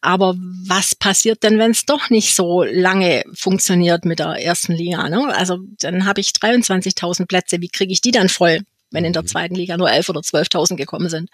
Aber 0.01 0.37
was 0.39 0.95
passiert 0.95 1.43
denn, 1.43 1.59
wenn 1.59 1.73
es 1.73 1.87
doch 1.87 2.11
nicht 2.11 2.37
so 2.37 2.63
lange 2.63 3.25
funktioniert 3.35 4.05
mit 4.05 4.21
der 4.21 4.35
ersten 4.35 4.75
Liga? 4.75 5.09
Ne? 5.09 5.35
Also 5.35 5.59
dann 5.81 6.07
habe 6.07 6.21
ich 6.21 6.29
23.000 6.29 7.27
Plätze. 7.27 7.61
Wie 7.61 7.69
kriege 7.69 7.93
ich 7.93 8.01
die 8.01 8.13
dann 8.13 8.29
voll, 8.29 8.61
wenn 8.93 9.05
in 9.05 9.13
der 9.13 9.23
mhm. 9.23 9.27
zweiten 9.27 9.57
Liga 9.57 9.77
nur 9.77 9.89
11.000 9.89 10.11
oder 10.11 10.21
12.000 10.21 10.77
gekommen 10.77 11.09
sind? 11.09 11.31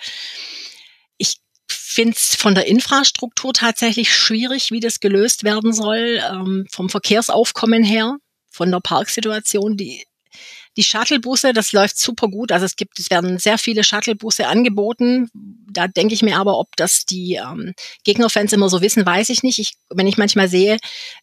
Finde 1.73 2.17
es 2.17 2.37
von 2.37 2.55
der 2.55 2.67
Infrastruktur 2.67 3.53
tatsächlich 3.53 4.15
schwierig, 4.15 4.71
wie 4.71 4.81
das 4.81 5.01
gelöst 5.01 5.45
werden 5.45 5.73
soll, 5.73 6.23
ähm, 6.31 6.67
vom 6.71 6.89
Verkehrsaufkommen 6.89 7.85
her, 7.85 8.17
von 8.51 8.71
der 8.71 8.81
Parksituation. 8.81 9.77
Die 9.77 10.05
die 10.77 10.83
Shuttlebusse, 10.83 11.53
das 11.53 11.73
läuft 11.73 11.99
super 11.99 12.29
gut. 12.29 12.51
Also 12.51 12.65
es 12.65 12.77
gibt, 12.77 12.99
es 12.99 13.11
werden 13.11 13.39
sehr 13.39 13.59
viele 13.59 13.85
Shuttlebusse 13.85 14.47
angeboten. 14.47 15.29
Da 15.71 15.87
denke 15.87 16.15
ich 16.15 16.23
mir 16.23 16.39
aber, 16.39 16.59
ob 16.59 16.75
das 16.77 17.05
die 17.05 17.35
ähm, 17.35 17.75
Gegnerfans 18.05 18.53
immer 18.53 18.71
so 18.71 18.81
wissen, 18.81 19.05
weiß 19.05 19.29
ich 19.29 19.43
nicht. 19.43 19.59
Ich, 19.59 19.75
wenn 19.91 20.07
ich 20.07 20.17
manchmal 20.17 20.49
sehe, 20.49 20.79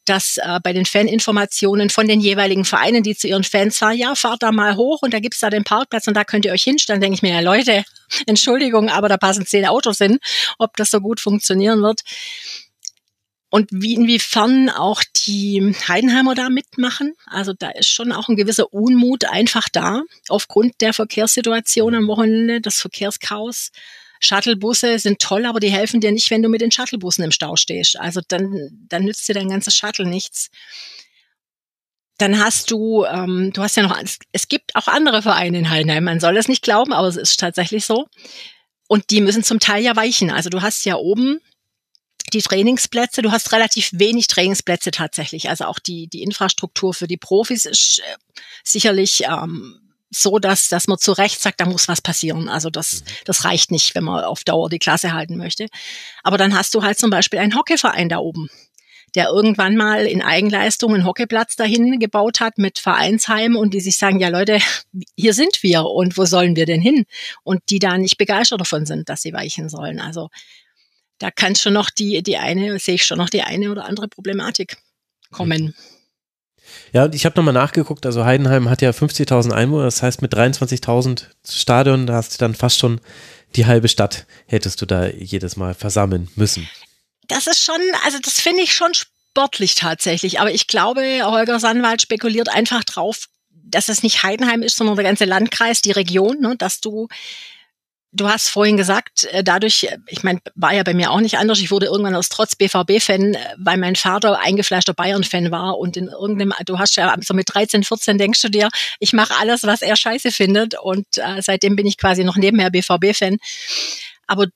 dass 0.06 0.38
äh, 0.38 0.60
bei 0.62 0.74
den 0.74 0.86
Faninformationen 0.86 1.90
von 1.90 2.08
den 2.08 2.20
jeweiligen 2.20 2.66
Vereinen, 2.66 3.02
die 3.02 3.16
zu 3.16 3.28
ihren 3.28 3.44
Fans 3.44 3.80
fahren, 3.80 3.98
ja, 3.98 4.14
fahrt 4.14 4.44
da 4.44 4.52
mal 4.52 4.76
hoch 4.76 5.02
und 5.02 5.14
da 5.14 5.20
gibt's 5.20 5.40
da 5.40 5.50
den 5.50 5.64
Parkplatz 5.64 6.08
und 6.08 6.14
da 6.14 6.24
könnt 6.24 6.46
ihr 6.46 6.52
euch 6.52 6.64
hinstellen, 6.64 7.02
denke 7.02 7.16
ich 7.16 7.22
mir, 7.24 7.34
ja 7.34 7.40
Leute, 7.40 7.84
Entschuldigung, 8.26 8.90
aber 8.90 9.10
da 9.10 9.18
passen 9.18 9.46
zehn 9.46 9.66
Autos 9.66 9.98
hin, 9.98 10.20
ob 10.58 10.76
das 10.78 10.92
so 10.92 11.00
gut 11.02 11.20
funktionieren 11.20 11.82
wird 11.82 12.02
und 13.50 13.70
wie 13.72 13.96
inwiefern 13.96 14.70
auch 14.70 15.04
die 15.26 15.76
Heidenheimer 15.88 16.36
da 16.36 16.50
mitmachen. 16.50 17.16
Also 17.26 17.54
da 17.54 17.70
ist 17.70 17.90
schon 17.90 18.12
auch 18.12 18.30
ein 18.30 18.36
gewisser 18.36 18.74
Unmut 18.74 19.26
einfach 19.26 19.70
da 19.70 20.04
aufgrund 20.28 20.82
der 20.82 20.94
Verkehrssituation 20.94 21.96
am 21.96 22.08
Wochenende, 22.08 22.62
das 22.62 22.80
Verkehrschaos. 22.80 23.72
Shuttlebusse 24.20 25.00
sind 25.00 25.20
toll, 25.20 25.46
aber 25.46 25.60
die 25.60 25.72
helfen 25.72 26.02
dir 26.02 26.12
nicht, 26.12 26.30
wenn 26.30 26.44
du 26.44 26.50
mit 26.50 26.62
den 26.62 26.72
Shuttlebussen 26.72 27.24
im 27.24 27.32
Stau 27.32 27.56
stehst. 27.56 27.98
Also 27.98 28.22
dann, 28.28 28.70
dann 28.88 29.06
nützt 29.06 29.28
dir 29.28 29.34
dein 29.34 29.50
ganzes 29.50 29.76
Shuttle 29.76 30.06
nichts. 30.06 30.50
Dann 32.20 32.38
hast 32.38 32.70
du, 32.70 33.06
ähm, 33.06 33.52
du 33.54 33.64
hast 33.64 33.76
ja 33.78 33.84
noch, 33.84 33.98
es 34.32 34.48
gibt 34.48 34.76
auch 34.76 34.88
andere 34.88 35.22
Vereine 35.22 35.58
in 35.58 35.70
Heidenheim. 35.70 36.04
Man 36.04 36.20
soll 36.20 36.38
es 36.38 36.48
nicht 36.48 36.64
glauben, 36.64 36.94
aber 36.94 37.08
es 37.08 37.16
ist 37.16 37.40
tatsächlich 37.40 37.86
so. 37.86 38.06
Und 38.88 39.10
die 39.10 39.22
müssen 39.22 39.44
zum 39.44 39.60
Teil 39.60 39.84
ja 39.84 39.96
weichen. 39.96 40.30
Also 40.30 40.50
du 40.50 40.62
hast 40.62 40.86
ja 40.86 40.96
oben 40.96 41.40
die 42.34 42.42
Trainingsplätze, 42.42 43.22
du 43.22 43.32
hast 43.32 43.52
relativ 43.52 43.90
wenig 43.94 44.28
Trainingsplätze 44.28 44.92
tatsächlich. 44.92 45.50
Also 45.50 45.66
auch 45.66 45.80
die, 45.80 46.08
die 46.08 46.22
Infrastruktur 46.22 46.94
für 46.94 47.08
die 47.08 47.18
Profis 47.18 47.66
ist 47.66 48.00
äh, 48.00 48.18
sicherlich 48.64 49.24
ähm, 49.24 49.80
so, 50.12 50.40
dass, 50.40 50.70
dass 50.70 50.88
man 50.88 50.98
zu 50.98 51.12
Recht 51.12 51.40
sagt, 51.42 51.62
da 51.62 51.66
muss 51.66 51.88
was 51.88 52.02
passieren. 52.02 52.50
Also 52.50 52.70
das, 52.70 53.02
mhm. 53.02 53.06
das 53.26 53.46
reicht 53.46 53.72
nicht, 53.72 53.96
wenn 53.96 54.04
man 54.04 54.24
auf 54.24 54.44
Dauer 54.44 54.70
die 54.70 54.80
Klasse 54.80 55.14
halten 55.14 55.38
möchte. 55.38 55.68
Aber 56.24 56.38
dann 56.38 56.56
hast 56.56 56.74
du 56.76 56.84
halt 56.84 56.98
zum 57.00 57.10
Beispiel 57.10 57.40
einen 57.40 57.56
Hockeyverein 57.56 58.10
da 58.10 58.18
oben, 58.18 58.50
der 59.16 59.30
irgendwann 59.30 59.76
mal 59.76 60.06
in 60.06 60.22
Eigenleistung 60.22 60.94
einen 60.94 61.06
Hockeyplatz 61.06 61.56
dahin 61.56 62.00
gebaut 62.00 62.40
hat 62.40 62.58
mit 62.58 62.80
Vereinsheim 62.80 63.56
und 63.56 63.74
die 63.74 63.80
sich 63.80 63.98
sagen, 63.98 64.20
ja 64.20 64.30
Leute, 64.30 64.60
hier 65.16 65.34
sind 65.34 65.64
wir 65.64 65.86
und 65.86 66.18
wo 66.18 66.26
sollen 66.26 66.56
wir 66.56 66.66
denn 66.66 66.82
hin? 66.82 67.06
Und 67.44 67.62
die 67.70 67.80
da 67.80 67.98
nicht 67.98 68.18
begeistert 68.18 68.62
davon 68.62 68.86
sind, 68.86 69.10
dass 69.10 69.22
sie 69.22 69.34
weichen 69.34 69.70
sollen. 69.70 70.00
Also 70.00 70.30
da 71.20 71.32
kann 71.32 71.56
schon 71.56 71.74
noch 71.74 71.90
die, 71.90 72.24
die 72.24 72.38
eine, 72.38 72.80
sehe 72.80 72.96
ich 72.96 73.06
schon 73.06 73.18
noch 73.18 73.30
die 73.30 73.42
eine 73.42 73.72
oder 73.72 73.86
andere 73.86 74.08
Problematik 74.08 74.78
kommen. 75.32 75.76
Ja, 76.94 77.06
und 77.06 77.16
ich 77.16 77.26
habe 77.26 77.36
nochmal 77.36 77.54
nachgeguckt, 77.54 78.06
also 78.06 78.26
Heidenheim 78.26 78.70
hat 78.70 78.82
ja 78.82 78.92
50.000 78.92 79.52
Einwohner, 79.52 79.86
das 79.86 80.04
heißt 80.04 80.22
mit 80.22 80.34
23.000 80.34 81.26
Stadion, 81.48 82.08
da 82.08 82.14
hast 82.14 82.34
du 82.34 82.38
dann 82.38 82.56
fast 82.56 82.80
schon 82.80 83.02
die 83.56 83.66
halbe 83.66 83.88
Stadt, 83.88 84.26
hättest 84.46 84.82
du 84.82 84.86
da 84.86 85.08
jedes 85.08 85.56
Mal 85.56 85.74
versammeln 85.74 86.30
müssen. 86.36 86.68
Das 87.30 87.48
ist 87.48 87.64
schon, 87.64 87.80
also 88.04 88.20
das 88.20 88.42
finde 88.42 88.64
ich 88.64 88.74
schon 88.74 88.94
sportlich 88.94 89.76
tatsächlich, 89.76 90.42
aber 90.42 90.52
ich 90.52 90.68
glaube, 90.68 91.02
Holger 91.24 91.60
Sandwald 91.60 92.02
spekuliert 92.02 92.50
einfach 92.50 92.84
drauf, 92.84 93.28
dass 93.50 93.88
es 93.88 94.04
nicht 94.04 94.24
Heidenheim 94.24 94.64
ist, 94.64 94.76
sondern 94.76 94.96
der 94.96 95.06
ganze 95.06 95.26
Landkreis, 95.26 95.82
die 95.82 95.92
Region, 95.92 96.42
ne, 96.42 96.56
dass 96.58 96.82
du 96.82 97.08
Du 98.12 98.28
hast 98.28 98.50
vorhin 98.50 98.76
gesagt, 98.76 99.26
äh, 99.26 99.44
dadurch, 99.44 99.84
äh, 99.84 100.00
ich 100.08 100.24
meine, 100.24 100.40
war 100.56 100.74
ja 100.74 100.82
bei 100.82 100.96
mir 100.96 101.12
auch 101.12 101.20
nicht 101.20 101.38
anders. 101.38 101.60
Ich 101.60 101.70
wurde 101.70 101.86
irgendwann 101.86 102.16
aus 102.16 102.30
Trotz 102.30 102.56
BVB-Fan, 102.56 103.36
äh, 103.36 103.56
weil 103.58 103.78
mein 103.78 103.96
Vater 103.96 104.40
eingefleischter 104.40 104.96
Bayern-Fan 104.96 105.52
war 105.52 105.78
und 105.78 105.96
in 105.96 106.08
irgendeinem, 106.08 106.54
du 106.66 106.80
hast 106.80 106.96
ja 106.96 107.16
so 107.22 107.36
mit 107.36 107.54
13, 107.54 107.84
14 107.84 108.18
denkst 108.18 108.42
du 108.42 108.50
dir, 108.50 108.70
ich 109.00 109.14
mache 109.14 109.36
alles, 109.40 109.62
was 109.62 109.84
er 109.84 109.96
scheiße 109.96 110.32
findet 110.32 110.74
und 110.80 111.06
äh, 111.18 111.44
seitdem 111.44 111.76
bin 111.76 111.86
ich 111.86 111.98
quasi 111.98 112.24
noch 112.24 112.36
nebenher 112.36 112.72
BVB-Fan. 112.72 113.38
Aber 114.26 114.48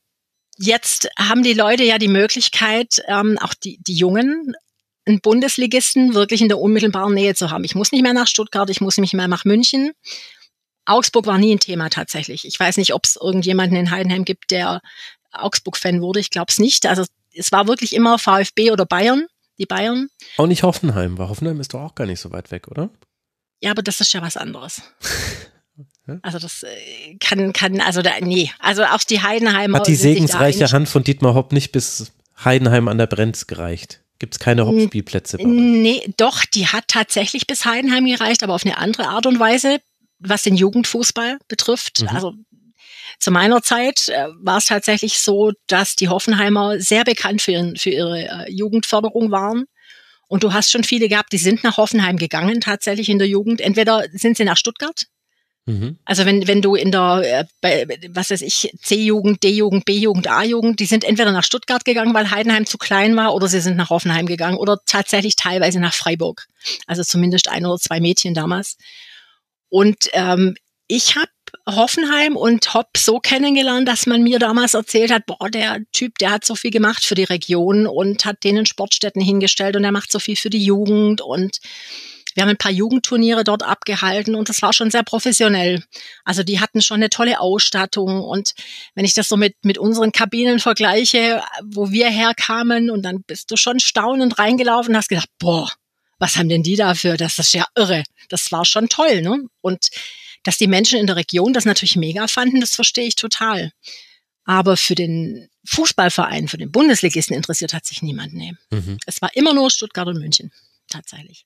jetzt 0.57 1.09
haben 1.17 1.43
die 1.43 1.53
Leute 1.53 1.83
ja 1.83 1.97
die 1.97 2.07
Möglichkeit, 2.07 3.01
ähm, 3.07 3.37
auch 3.39 3.53
die, 3.53 3.79
die 3.81 3.95
Jungen, 3.95 4.53
einen 5.05 5.19
Bundesligisten 5.19 6.13
wirklich 6.13 6.41
in 6.41 6.47
der 6.47 6.59
unmittelbaren 6.59 7.13
Nähe 7.13 7.35
zu 7.35 7.51
haben. 7.51 7.63
Ich 7.63 7.75
muss 7.75 7.91
nicht 7.91 8.03
mehr 8.03 8.13
nach 8.13 8.27
Stuttgart, 8.27 8.69
ich 8.69 8.81
muss 8.81 8.97
nicht 8.97 9.13
mehr 9.13 9.27
nach 9.27 9.45
München. 9.45 9.91
Augsburg 10.85 11.25
war 11.25 11.37
nie 11.37 11.55
ein 11.55 11.59
Thema 11.59 11.89
tatsächlich. 11.89 12.45
Ich 12.45 12.59
weiß 12.59 12.77
nicht, 12.77 12.93
ob 12.93 13.05
es 13.05 13.17
irgendjemanden 13.17 13.77
in 13.77 13.91
Heidenheim 13.91 14.25
gibt, 14.25 14.51
der 14.51 14.81
Augsburg-Fan 15.31 16.01
wurde. 16.01 16.19
Ich 16.19 16.29
glaube 16.29 16.47
es 16.49 16.59
nicht. 16.59 16.85
Also 16.85 17.05
es 17.33 17.51
war 17.51 17.67
wirklich 17.67 17.93
immer 17.93 18.19
VfB 18.19 18.71
oder 18.71 18.85
Bayern, 18.85 19.27
die 19.57 19.65
Bayern. 19.65 20.09
Auch 20.37 20.47
nicht 20.47 20.63
Hoffenheim, 20.63 21.17
weil 21.17 21.29
Hoffenheim 21.29 21.59
ist 21.59 21.73
doch 21.73 21.81
auch 21.81 21.95
gar 21.95 22.05
nicht 22.05 22.19
so 22.19 22.31
weit 22.31 22.51
weg, 22.51 22.67
oder? 22.67 22.89
Ja, 23.61 23.71
aber 23.71 23.81
das 23.81 24.01
ist 24.01 24.13
ja 24.13 24.21
was 24.21 24.37
anderes. 24.37 24.81
Also 26.21 26.39
das 26.39 26.63
äh, 26.63 27.15
kann, 27.19 27.53
kann, 27.53 27.79
also 27.79 28.01
da, 28.01 28.11
nee, 28.19 28.51
also 28.59 28.83
auch 28.83 29.03
die 29.03 29.21
Heidenheimer. 29.21 29.79
Hat 29.79 29.87
die 29.87 29.95
segensreiche 29.95 30.71
Hand 30.71 30.89
von 30.89 31.03
Dietmar 31.03 31.33
Hopp 31.33 31.53
nicht 31.53 31.71
bis 31.71 32.11
Heidenheim 32.43 32.87
an 32.87 32.97
der 32.97 33.07
Brenz 33.07 33.47
gereicht? 33.47 34.01
Gibt 34.19 34.35
es 34.35 34.39
keine 34.39 34.65
Hopp-Spielplätze? 34.65 35.37
Nee, 35.37 36.13
doch, 36.17 36.45
die 36.45 36.67
hat 36.67 36.85
tatsächlich 36.87 37.47
bis 37.47 37.65
Heidenheim 37.65 38.05
gereicht, 38.05 38.43
aber 38.43 38.53
auf 38.53 38.65
eine 38.65 38.77
andere 38.77 39.07
Art 39.07 39.25
und 39.25 39.39
Weise 39.39 39.79
was 40.23 40.43
den 40.43 40.55
Jugendfußball 40.55 41.37
betrifft. 41.47 42.01
Mhm. 42.01 42.07
Also 42.09 42.33
zu 43.19 43.31
meiner 43.31 43.61
Zeit 43.61 44.09
äh, 44.09 44.27
war 44.39 44.57
es 44.57 44.65
tatsächlich 44.65 45.19
so, 45.19 45.51
dass 45.67 45.95
die 45.95 46.09
Hoffenheimer 46.09 46.79
sehr 46.79 47.03
bekannt 47.03 47.41
für, 47.41 47.73
für 47.77 47.89
ihre 47.89 48.19
äh, 48.19 48.51
Jugendförderung 48.51 49.31
waren. 49.31 49.65
Und 50.27 50.43
du 50.43 50.53
hast 50.53 50.71
schon 50.71 50.83
viele 50.83 51.09
gehabt, 51.09 51.31
die 51.31 51.37
sind 51.37 51.63
nach 51.63 51.77
Hoffenheim 51.77 52.17
gegangen, 52.17 52.61
tatsächlich 52.61 53.09
in 53.09 53.19
der 53.19 53.27
Jugend. 53.27 53.61
Entweder 53.61 54.05
sind 54.13 54.37
sie 54.37 54.45
nach 54.45 54.57
Stuttgart. 54.57 55.05
Mhm. 55.65 55.97
Also 56.03 56.25
wenn, 56.25 56.47
wenn 56.47 56.61
du 56.61 56.75
in 56.75 56.91
der, 56.91 57.21
äh, 57.23 57.45
bei, 57.61 57.87
was 58.09 58.29
weiß 58.29 58.41
ich, 58.41 58.73
C-Jugend, 58.81 59.43
D-Jugend, 59.43 59.85
B-Jugend, 59.85 60.27
A-Jugend, 60.27 60.79
die 60.79 60.85
sind 60.85 61.05
entweder 61.05 61.31
nach 61.31 61.43
Stuttgart 61.43 61.85
gegangen, 61.85 62.13
weil 62.13 62.31
Heidenheim 62.31 62.65
zu 62.65 62.77
klein 62.77 63.15
war, 63.15 63.33
oder 63.33 63.47
sie 63.47 63.61
sind 63.61 63.77
nach 63.77 63.89
Hoffenheim 63.89 64.25
gegangen, 64.25 64.57
oder 64.57 64.79
tatsächlich 64.85 65.35
teilweise 65.35 65.79
nach 65.79 65.93
Freiburg. 65.93 66.47
Also 66.85 67.03
zumindest 67.03 67.47
ein 67.47 67.65
oder 67.65 67.77
zwei 67.77 68.01
Mädchen 68.01 68.33
damals. 68.33 68.77
Und 69.69 70.09
ähm, 70.11 70.55
ich 70.87 71.15
habe 71.15 71.29
Hoffenheim 71.67 72.35
und 72.35 72.73
Hopp 72.73 72.97
so 72.97 73.19
kennengelernt, 73.19 73.87
dass 73.87 74.05
man 74.05 74.21
mir 74.21 74.39
damals 74.39 74.73
erzählt 74.73 75.11
hat, 75.11 75.25
boah, 75.25 75.49
der 75.49 75.79
Typ, 75.93 76.17
der 76.17 76.31
hat 76.31 76.45
so 76.45 76.55
viel 76.55 76.71
gemacht 76.71 77.05
für 77.05 77.15
die 77.15 77.23
Region 77.23 77.87
und 77.87 78.25
hat 78.25 78.43
denen 78.43 78.65
Sportstätten 78.65 79.21
hingestellt 79.21 79.77
und 79.77 79.83
er 79.85 79.93
macht 79.93 80.11
so 80.11 80.19
viel 80.19 80.35
für 80.35 80.49
die 80.49 80.63
Jugend 80.63 81.21
und 81.21 81.59
wir 82.33 82.43
haben 82.43 82.49
ein 82.49 82.57
paar 82.57 82.71
Jugendturniere 82.71 83.43
dort 83.43 83.63
abgehalten 83.63 84.35
und 84.35 84.49
das 84.49 84.61
war 84.61 84.73
schon 84.73 84.91
sehr 84.91 85.03
professionell. 85.03 85.83
Also 86.23 86.43
die 86.43 86.59
hatten 86.59 86.81
schon 86.81 86.97
eine 86.97 87.09
tolle 87.09 87.39
Ausstattung 87.39 88.21
und 88.21 88.53
wenn 88.95 89.05
ich 89.05 89.13
das 89.13 89.29
so 89.29 89.37
mit, 89.37 89.55
mit 89.63 89.77
unseren 89.77 90.11
Kabinen 90.11 90.59
vergleiche, 90.59 91.43
wo 91.63 91.91
wir 91.91 92.09
herkamen 92.09 92.89
und 92.89 93.03
dann 93.03 93.23
bist 93.23 93.51
du 93.51 93.57
schon 93.57 93.79
staunend 93.79 94.39
reingelaufen 94.39 94.93
und 94.93 94.97
hast 94.97 95.09
gedacht, 95.09 95.29
boah, 95.39 95.71
was 96.19 96.37
haben 96.37 96.49
denn 96.49 96.63
die 96.63 96.75
dafür? 96.75 97.17
Das 97.17 97.37
ist 97.37 97.53
ja 97.53 97.65
irre. 97.75 98.03
Das 98.29 98.51
war 98.51 98.65
schon 98.65 98.89
toll, 98.89 99.21
ne? 99.21 99.45
Und 99.61 99.89
dass 100.43 100.57
die 100.57 100.67
Menschen 100.67 100.99
in 100.99 101.07
der 101.07 101.15
Region 101.15 101.53
das 101.53 101.65
natürlich 101.65 101.95
mega 101.95 102.27
fanden, 102.27 102.59
das 102.61 102.75
verstehe 102.75 103.07
ich 103.07 103.15
total. 103.15 103.71
Aber 104.45 104.77
für 104.77 104.95
den 104.95 105.49
Fußballverein, 105.65 106.47
für 106.47 106.57
den 106.57 106.71
Bundesligisten 106.71 107.35
interessiert 107.35 107.73
hat 107.73 107.85
sich 107.85 108.01
niemand. 108.01 108.33
Nee. 108.33 108.53
Mhm. 108.69 108.97
Es 109.05 109.21
war 109.21 109.35
immer 109.35 109.53
nur 109.53 109.69
Stuttgart 109.69 110.07
und 110.07 110.19
München, 110.19 110.51
tatsächlich. 110.89 111.45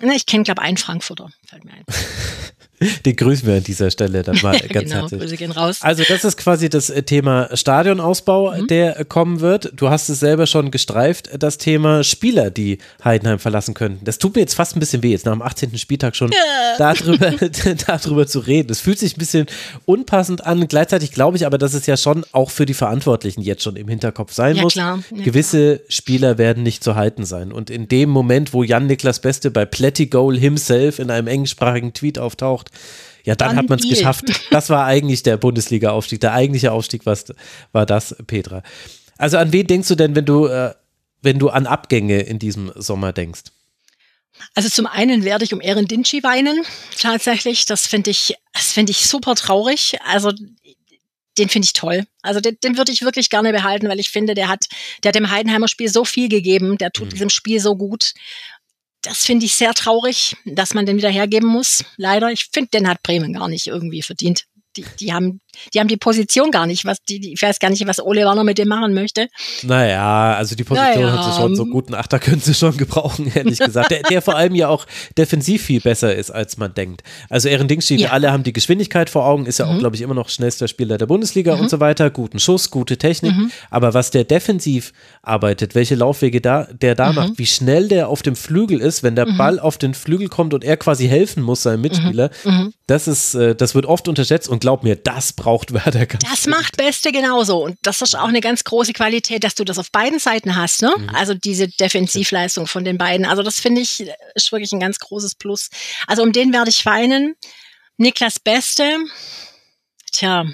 Ich 0.00 0.26
kenne, 0.26 0.44
glaube 0.44 0.62
einen 0.62 0.76
Frankfurter, 0.76 1.30
fällt 1.46 1.64
mir 1.64 1.72
ein. 1.72 1.84
Den 3.04 3.16
grüßen 3.16 3.46
wir 3.48 3.56
an 3.56 3.64
dieser 3.64 3.90
Stelle 3.90 4.22
dann 4.22 4.38
mal 4.42 4.58
ganz 4.68 4.90
genau, 4.90 5.02
herzlich. 5.02 5.20
Grüße 5.20 5.36
gehen 5.36 5.50
raus. 5.50 5.78
Also 5.80 6.02
das 6.06 6.24
ist 6.24 6.36
quasi 6.36 6.68
das 6.68 6.90
äh, 6.90 7.02
Thema 7.02 7.48
Stadionausbau, 7.54 8.52
mhm. 8.52 8.66
der 8.66 9.04
kommen 9.06 9.40
wird. 9.40 9.72
Du 9.76 9.88
hast 9.88 10.08
es 10.08 10.20
selber 10.20 10.46
schon 10.46 10.70
gestreift, 10.70 11.30
das 11.38 11.58
Thema 11.58 12.04
Spieler, 12.04 12.50
die 12.50 12.78
Heidenheim 13.02 13.38
verlassen 13.38 13.74
könnten. 13.74 14.04
Das 14.04 14.18
tut 14.18 14.34
mir 14.34 14.42
jetzt 14.42 14.54
fast 14.54 14.76
ein 14.76 14.80
bisschen 14.80 15.02
weh, 15.02 15.10
jetzt 15.10 15.24
nach 15.24 15.32
dem 15.32 15.42
18. 15.42 15.78
Spieltag 15.78 16.16
schon 16.16 16.30
ja. 16.32 16.76
darüber, 16.78 17.30
darüber 17.86 18.26
zu 18.26 18.40
reden. 18.40 18.70
Es 18.70 18.80
fühlt 18.80 18.98
sich 18.98 19.16
ein 19.16 19.18
bisschen 19.18 19.46
unpassend 19.86 20.44
an. 20.44 20.68
Gleichzeitig 20.68 21.12
glaube 21.12 21.36
ich 21.38 21.46
aber, 21.46 21.58
dass 21.58 21.72
es 21.72 21.86
ja 21.86 21.96
schon 21.96 22.24
auch 22.32 22.50
für 22.50 22.66
die 22.66 22.74
Verantwortlichen 22.74 23.40
jetzt 23.40 23.62
schon 23.62 23.76
im 23.76 23.88
Hinterkopf 23.88 24.32
sein 24.32 24.56
ja, 24.56 24.62
muss. 24.62 24.74
Klar. 24.74 25.02
Ja, 25.14 25.24
Gewisse 25.24 25.76
klar. 25.76 25.86
Spieler 25.88 26.38
werden 26.38 26.62
nicht 26.62 26.84
zu 26.84 26.94
halten 26.94 27.24
sein. 27.24 27.52
Und 27.52 27.70
in 27.70 27.88
dem 27.88 28.10
Moment, 28.10 28.52
wo 28.52 28.62
Jan 28.62 28.86
Niklas 28.86 29.20
Beste 29.20 29.50
bei 29.50 29.64
Plätti 29.64 30.06
Goal 30.06 30.36
himself 30.36 30.98
in 30.98 31.10
einem 31.10 31.26
englischsprachigen 31.26 31.94
Tweet 31.94 32.18
auftaucht, 32.18 32.65
gemacht. 32.70 32.80
Ja, 33.24 33.34
dann, 33.34 33.56
hat 33.56 33.68
man 33.68 33.78
es 33.78 33.88
geschafft. 33.88 34.24
Das 34.50 34.70
war 34.70 34.84
eigentlich 34.86 35.24
der 35.24 35.36
Bundesliga-Aufstieg. 35.36 36.20
Der 36.20 36.32
eigentliche 36.32 36.70
Aufstieg 36.70 37.06
was, 37.06 37.24
war 37.72 37.84
das, 37.84 38.14
Petra. 38.26 38.62
Also 39.18 39.38
an 39.38 39.52
wen 39.52 39.66
denkst 39.66 39.88
du 39.88 39.96
denn, 39.96 40.14
wenn 40.14 40.24
du, 40.24 40.46
äh, 40.46 40.74
wenn 41.22 41.38
du 41.38 41.48
an 41.48 41.66
Abgänge 41.66 42.20
in 42.20 42.38
diesem 42.38 42.70
Sommer 42.76 43.12
denkst? 43.12 43.42
Also 44.54 44.68
zum 44.68 44.86
einen 44.86 45.24
werde 45.24 45.44
ich 45.44 45.54
um 45.54 45.60
Ehren 45.60 45.88
Dinci 45.88 46.22
weinen, 46.22 46.62
tatsächlich. 47.00 47.64
Das 47.64 47.86
finde 47.86 48.10
ich, 48.10 48.36
das 48.52 48.72
finde 48.72 48.92
ich 48.92 49.06
super 49.06 49.34
traurig. 49.34 49.96
Also 50.06 50.30
den 51.38 51.48
finde 51.48 51.66
ich 51.66 51.72
toll. 51.72 52.06
Also 52.22 52.40
den, 52.40 52.58
den 52.62 52.76
würde 52.76 52.92
ich 52.92 53.02
wirklich 53.02 53.30
gerne 53.30 53.52
behalten, 53.52 53.88
weil 53.88 53.98
ich 53.98 54.10
finde, 54.10 54.34
der 54.34 54.48
hat, 54.48 54.66
der 55.02 55.08
hat 55.08 55.14
dem 55.14 55.30
Heidenheimer 55.30 55.68
Spiel 55.68 55.88
so 55.88 56.04
viel 56.04 56.28
gegeben, 56.28 56.78
der 56.78 56.92
tut 56.92 57.06
mhm. 57.06 57.10
diesem 57.10 57.30
Spiel 57.30 57.60
so 57.60 57.76
gut 57.76 58.12
das 59.02 59.24
finde 59.24 59.46
ich 59.46 59.54
sehr 59.54 59.74
traurig, 59.74 60.36
dass 60.44 60.74
man 60.74 60.86
den 60.86 60.96
wieder 60.96 61.10
hergeben 61.10 61.48
muss. 61.48 61.84
Leider. 61.96 62.30
Ich 62.30 62.48
finde, 62.52 62.70
den 62.70 62.88
hat 62.88 63.02
Bremen 63.02 63.32
gar 63.32 63.48
nicht 63.48 63.66
irgendwie 63.66 64.02
verdient 64.02 64.46
die, 64.76 64.84
die 65.00 65.12
haben, 65.12 65.40
die 65.74 65.80
haben 65.80 65.88
die 65.88 65.96
Position 65.96 66.50
gar 66.50 66.66
nicht, 66.66 66.84
was 66.84 67.02
die, 67.02 67.20
die 67.20 67.32
ich 67.32 67.42
weiß 67.42 67.58
gar 67.58 67.70
nicht, 67.70 67.86
was 67.86 68.00
Ole 68.00 68.22
Werner 68.22 68.44
mit 68.44 68.58
dem 68.58 68.68
machen 68.68 68.94
möchte. 68.94 69.28
Naja, 69.62 70.34
also 70.34 70.54
die 70.54 70.64
Position 70.64 71.02
naja. 71.02 71.24
hat 71.24 71.32
sie 71.32 71.40
schon 71.40 71.56
so 71.56 71.66
guten 71.66 71.94
Achter 71.94 72.18
können 72.18 72.40
sie 72.40 72.54
schon 72.54 72.76
gebrauchen, 72.76 73.30
ehrlich 73.34 73.58
gesagt. 73.58 73.90
Der, 73.90 74.02
der 74.02 74.22
vor 74.22 74.36
allem 74.36 74.54
ja 74.54 74.68
auch 74.68 74.86
defensiv 75.16 75.62
viel 75.62 75.80
besser 75.80 76.14
ist, 76.14 76.30
als 76.30 76.56
man 76.56 76.74
denkt. 76.74 77.02
Also 77.28 77.48
Ehren 77.48 77.68
Dingschi, 77.68 77.96
ja. 77.96 78.10
alle 78.10 78.32
haben 78.32 78.42
die 78.42 78.52
Geschwindigkeit 78.52 79.10
vor 79.10 79.26
Augen, 79.26 79.46
ist 79.46 79.58
ja 79.58 79.66
auch, 79.66 79.74
mhm. 79.74 79.78
glaube 79.78 79.96
ich, 79.96 80.02
immer 80.02 80.14
noch 80.14 80.28
schnellster 80.28 80.68
Spieler 80.68 80.98
der 80.98 81.06
Bundesliga 81.06 81.54
mhm. 81.56 81.62
und 81.62 81.70
so 81.70 81.80
weiter. 81.80 82.10
Guten 82.10 82.38
Schuss, 82.38 82.70
gute 82.70 82.96
Technik. 82.96 83.32
Mhm. 83.32 83.50
Aber 83.70 83.94
was 83.94 84.10
der 84.10 84.24
defensiv 84.24 84.92
arbeitet, 85.22 85.74
welche 85.74 85.94
Laufwege 85.94 86.40
da, 86.40 86.64
der 86.64 86.94
da 86.94 87.10
mhm. 87.10 87.14
macht, 87.14 87.38
wie 87.38 87.46
schnell 87.46 87.88
der 87.88 88.08
auf 88.08 88.22
dem 88.22 88.36
Flügel 88.36 88.80
ist, 88.80 89.02
wenn 89.02 89.16
der 89.16 89.26
mhm. 89.26 89.38
Ball 89.38 89.58
auf 89.58 89.78
den 89.78 89.94
Flügel 89.94 90.28
kommt 90.28 90.54
und 90.54 90.64
er 90.64 90.76
quasi 90.76 91.08
helfen 91.08 91.42
muss 91.42 91.62
seinem 91.62 91.80
Mitspieler, 91.80 92.30
das 92.86 93.08
ist, 93.08 93.34
äh, 93.34 93.54
das 93.54 93.74
wird 93.74 93.86
oft 93.86 94.08
unterschätzt 94.08 94.48
und 94.48 94.60
glaub 94.60 94.84
mir, 94.84 94.96
das 94.96 95.32
braucht 95.32 95.45
Werder 95.72 96.06
ganz 96.06 96.24
Das 96.28 96.46
macht 96.46 96.76
Beste 96.76 97.12
genauso. 97.12 97.64
Und 97.64 97.78
das 97.82 98.02
ist 98.02 98.14
auch 98.14 98.28
eine 98.28 98.40
ganz 98.40 98.64
große 98.64 98.92
Qualität, 98.92 99.44
dass 99.44 99.54
du 99.54 99.64
das 99.64 99.78
auf 99.78 99.90
beiden 99.90 100.18
Seiten 100.18 100.56
hast, 100.56 100.82
ne? 100.82 100.92
Mhm. 100.96 101.10
Also 101.10 101.34
diese 101.34 101.68
Defensivleistung 101.68 102.66
von 102.66 102.84
den 102.84 102.98
beiden. 102.98 103.26
Also 103.26 103.42
das 103.42 103.60
finde 103.60 103.80
ich 103.80 104.04
ist 104.34 104.52
wirklich 104.52 104.72
ein 104.72 104.80
ganz 104.80 104.98
großes 104.98 105.36
Plus. 105.36 105.70
Also 106.06 106.22
um 106.22 106.32
den 106.32 106.52
werde 106.52 106.70
ich 106.70 106.84
weinen. 106.84 107.34
Niklas 107.98 108.38
Beste, 108.38 108.98
tja, 110.12 110.44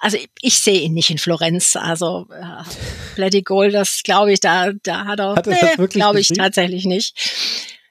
also 0.00 0.16
ich, 0.16 0.30
ich 0.40 0.58
sehe 0.58 0.80
ihn 0.80 0.94
nicht 0.94 1.10
in 1.10 1.18
Florenz. 1.18 1.76
Also 1.76 2.26
äh, 2.32 2.64
Bloody 3.14 3.42
Goal, 3.42 3.70
das 3.70 4.02
glaube 4.02 4.32
ich, 4.32 4.40
da, 4.40 4.72
da 4.82 5.04
hat 5.04 5.20
er, 5.20 5.34
hat 5.36 5.46
er 5.46 5.76
nee, 5.78 5.86
glaube 5.88 6.20
ich 6.20 6.28
tatsächlich 6.28 6.86
nicht. 6.86 7.14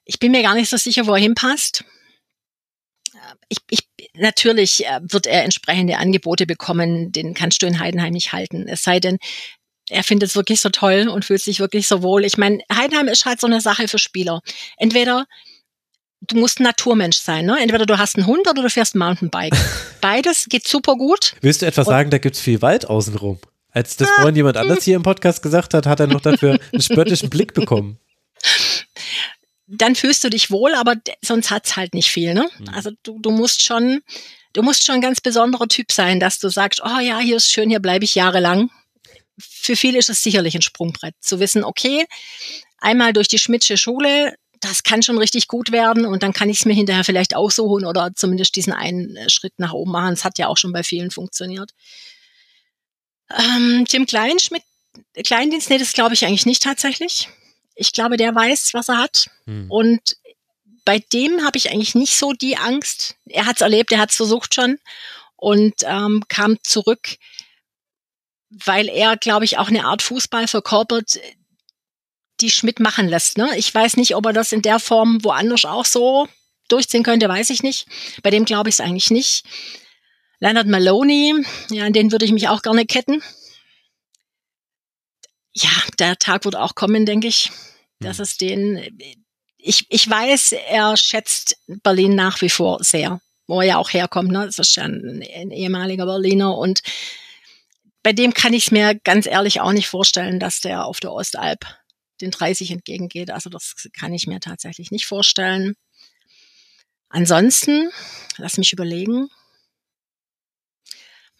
Ich 0.06 0.20
bin 0.20 0.32
mir 0.32 0.42
gar 0.42 0.56
nicht 0.56 0.70
so 0.70 0.78
sicher, 0.78 1.06
wo 1.06 1.14
er 1.14 1.22
hinpasst. 1.22 1.86
Ich, 3.48 3.60
ich 3.70 3.89
natürlich 4.20 4.86
äh, 4.86 5.00
wird 5.02 5.28
er 5.28 5.44
entsprechende 5.44 5.98
Angebote 5.98 6.46
bekommen, 6.46 7.12
den 7.12 7.34
kannst 7.34 7.62
du 7.62 7.66
in 7.68 7.80
Heidenheim 7.80 8.14
nicht 8.14 8.34
halten. 8.34 8.68
Es 8.68 8.84
sei 8.84 9.00
denn, 9.00 9.18
er 9.90 10.04
findet 10.04 10.30
es 10.30 10.36
wirklich 10.36 10.62
so 10.62 10.70
toll 10.70 11.08
und 11.10 11.26
fühlt 11.26 11.42
sich 11.42 11.60
wirklich 11.60 11.88
so 11.88 12.04
wohl. 12.04 12.26
Ich 12.26 12.38
meine, 12.38 12.60
Heidenheim 12.72 13.08
ist 13.08 13.26
halt 13.26 13.42
so 13.42 13.48
eine 13.48 13.62
Sache 13.62 13.88
für 13.88 13.98
Spieler. 13.98 14.42
Entweder 14.78 15.26
du 16.22 16.38
musst 16.38 16.60
ein 16.60 16.64
Naturmensch 16.64 17.18
sein, 17.18 17.46
ne? 17.46 17.58
Entweder 17.60 17.86
du 17.86 17.98
hast 17.98 18.16
einen 18.16 18.28
Hund 18.28 18.48
oder 18.48 18.62
du 18.62 18.70
fährst 18.70 18.96
Mountainbike. 18.96 19.56
Beides 20.02 20.46
geht 20.50 20.68
super 20.68 20.96
gut. 20.96 21.36
Willst 21.42 21.62
du 21.62 21.66
etwa 21.66 21.84
sagen, 21.84 22.10
da 22.10 22.18
gibt's 22.18 22.40
viel 22.40 22.62
Wald 22.62 22.88
außenrum? 22.88 23.40
Als 23.72 23.98
das 23.98 24.10
vorhin 24.10 24.36
jemand 24.36 24.58
anders 24.58 24.84
hier 24.84 24.96
im 24.96 25.04
Podcast 25.04 25.42
gesagt 25.42 25.74
hat, 25.74 25.86
hat 25.86 26.00
er 26.00 26.08
noch 26.08 26.22
dafür 26.22 26.60
einen 26.72 26.82
spöttischen 26.82 27.30
Blick 27.30 27.54
bekommen 27.54 28.00
dann 29.72 29.96
fühlst 29.96 30.24
du 30.24 30.30
dich 30.30 30.50
wohl, 30.50 30.74
aber 30.74 30.96
sonst 31.22 31.52
hat's 31.52 31.76
halt 31.76 31.94
nicht 31.94 32.10
viel. 32.10 32.34
Ne? 32.34 32.50
Mhm. 32.60 32.70
Also 32.70 32.92
du, 33.04 33.20
du 33.20 33.30
musst 33.30 33.62
schon, 33.62 34.02
du 34.54 34.64
musst 34.64 34.84
schon 34.84 34.96
ein 34.96 35.02
ganz 35.02 35.22
besonderer 35.22 35.68
Typ 35.68 35.92
sein, 35.92 36.20
dass 36.20 36.40
du 36.40 36.50
sagst, 36.50 36.82
oh 36.84 37.00
ja, 37.00 37.20
hier 37.20 37.38
ist 37.38 37.52
schön, 37.52 37.70
hier 37.70 37.80
bleibe 37.80 38.06
ich 38.06 38.16
jahrelang. 38.16 38.72
Für 39.38 39.76
viele 39.76 40.00
ist 40.00 40.10
es 40.10 40.24
sicherlich 40.24 40.56
ein 40.56 40.62
Sprungbrett, 40.62 41.16
zu 41.22 41.40
wissen, 41.40 41.64
okay, 41.64 42.06
einmal 42.80 43.14
durch 43.14 43.28
die 43.28 43.38
Schmidtsche 43.38 43.78
Schule, 43.78 44.36
das 44.60 44.84
kann 44.84 45.04
schon 45.04 45.18
richtig 45.18 45.48
gut 45.48 45.72
werden 45.72 46.06
und 46.06 46.24
dann 46.24 46.34
kann 46.34 46.50
ich 46.50 46.58
es 46.58 46.66
mir 46.66 46.74
hinterher 46.74 47.06
vielleicht 47.06 47.36
auch 47.36 47.52
so 47.52 47.70
holen 47.70 47.86
oder 47.86 48.12
zumindest 48.14 48.56
diesen 48.56 48.74
einen 48.74 49.16
äh, 49.16 49.30
Schritt 49.30 49.54
nach 49.58 49.72
oben 49.72 49.92
machen. 49.92 50.14
Es 50.14 50.26
hat 50.26 50.38
ja 50.38 50.48
auch 50.48 50.58
schon 50.58 50.74
bei 50.74 50.84
vielen 50.84 51.12
funktioniert. 51.12 51.72
Ähm, 53.32 53.86
Tim 53.88 54.06
Kleinschmidt, 54.06 54.64
Kleindienst, 55.24 55.70
nee, 55.70 55.78
das 55.78 55.94
glaube 55.94 56.16
ich 56.16 56.26
eigentlich 56.26 56.46
nicht 56.46 56.64
tatsächlich. 56.64 57.30
Ich 57.80 57.94
glaube, 57.94 58.18
der 58.18 58.36
weiß, 58.36 58.74
was 58.74 58.90
er 58.90 58.98
hat. 58.98 59.30
Hm. 59.46 59.72
Und 59.72 60.18
bei 60.84 61.00
dem 61.14 61.46
habe 61.46 61.58
ich 61.58 61.72
eigentlich 61.72 61.96
nicht 61.96 62.16
so 62.16 62.34
die 62.34 62.58
Angst. 62.58 63.16
Er 63.26 63.46
hat 63.46 63.56
es 63.58 63.62
erlebt, 63.62 63.92
er 63.92 64.00
hat 64.00 64.10
es 64.10 64.18
versucht 64.18 64.54
schon 64.54 64.80
und 65.38 65.76
ähm, 65.84 66.24
kam 66.28 66.58
zurück, 66.64 67.16
weil 68.50 68.90
er, 68.90 69.16
glaube 69.16 69.46
ich, 69.46 69.58
auch 69.58 69.70
eine 69.70 69.86
Art 69.86 70.02
Fußball 70.02 70.48
verkörpert, 70.48 71.20
die 72.42 72.52
Schmidt 72.52 72.82
machen 72.82 73.08
lässt. 73.08 73.38
Ne? 73.38 73.50
Ich 73.56 73.74
weiß 73.74 73.96
nicht, 73.96 74.16
ob 74.16 74.26
er 74.26 74.34
das 74.34 74.52
in 74.52 74.62
der 74.62 74.80
Form 74.80 75.24
woanders 75.24 75.64
auch 75.64 75.86
so 75.86 76.28
durchziehen 76.68 77.04
könnte, 77.04 77.30
weiß 77.30 77.50
ich 77.50 77.64
nicht. 77.64 77.88
Bei 78.24 78.30
dem 78.30 78.44
glaube 78.44 78.70
ich 78.70 78.76
es 78.76 78.82
eigentlich 78.82 79.10
nicht. 79.10 79.46
Leonard 80.40 80.68
Maloney, 80.68 81.46
ja, 81.70 81.86
an 81.86 81.94
den 81.94 82.12
würde 82.12 82.26
ich 82.26 82.32
mich 82.32 82.50
auch 82.50 82.62
gerne 82.62 82.86
ketten. 82.86 83.24
Ja, 85.54 85.72
der 85.98 86.18
Tag 86.18 86.46
wird 86.46 86.56
auch 86.56 86.76
kommen, 86.76 87.06
denke 87.06 87.28
ich 87.28 87.52
dass 88.00 88.18
mhm. 88.18 88.24
es 88.24 88.38
den, 88.38 89.00
ich, 89.58 89.86
ich 89.90 90.10
weiß, 90.10 90.54
er 90.70 90.98
schätzt 90.98 91.58
Berlin 91.84 92.16
nach 92.16 92.42
wie 92.42 92.50
vor 92.50 92.84
sehr, 92.84 93.22
wo 93.48 93.62
er 93.62 93.68
ja 93.68 93.78
auch 93.78 93.92
herkommt, 93.92 94.32
ne? 94.32 94.46
Das 94.46 94.60
ist 94.60 94.76
ja 94.76 94.84
ein, 94.84 95.24
ein 95.36 95.52
ehemaliger 95.52 96.06
Berliner 96.06 96.58
und 96.58 96.82
bei 98.04 98.14
dem 98.14 98.34
kann 98.34 98.54
ich 98.54 98.68
es 98.68 98.72
mir 98.72 98.96
ganz 98.96 99.26
ehrlich 99.26 99.60
auch 99.62 99.74
nicht 99.74 99.88
vorstellen, 99.88 100.40
dass 100.40 100.62
der 100.62 100.86
auf 100.86 101.00
der 101.00 101.12
Ostalb 101.12 101.66
den 102.22 102.32
30 102.32 102.72
entgegengeht. 102.72 103.32
Also 103.32 103.50
das 103.50 103.76
kann 103.94 104.14
ich 104.14 104.28
mir 104.28 104.40
tatsächlich 104.40 104.92
nicht 104.92 105.06
vorstellen. 105.06 105.76
Ansonsten, 107.10 107.90
lass 108.38 108.58
mich 108.58 108.72
überlegen. 108.72 109.30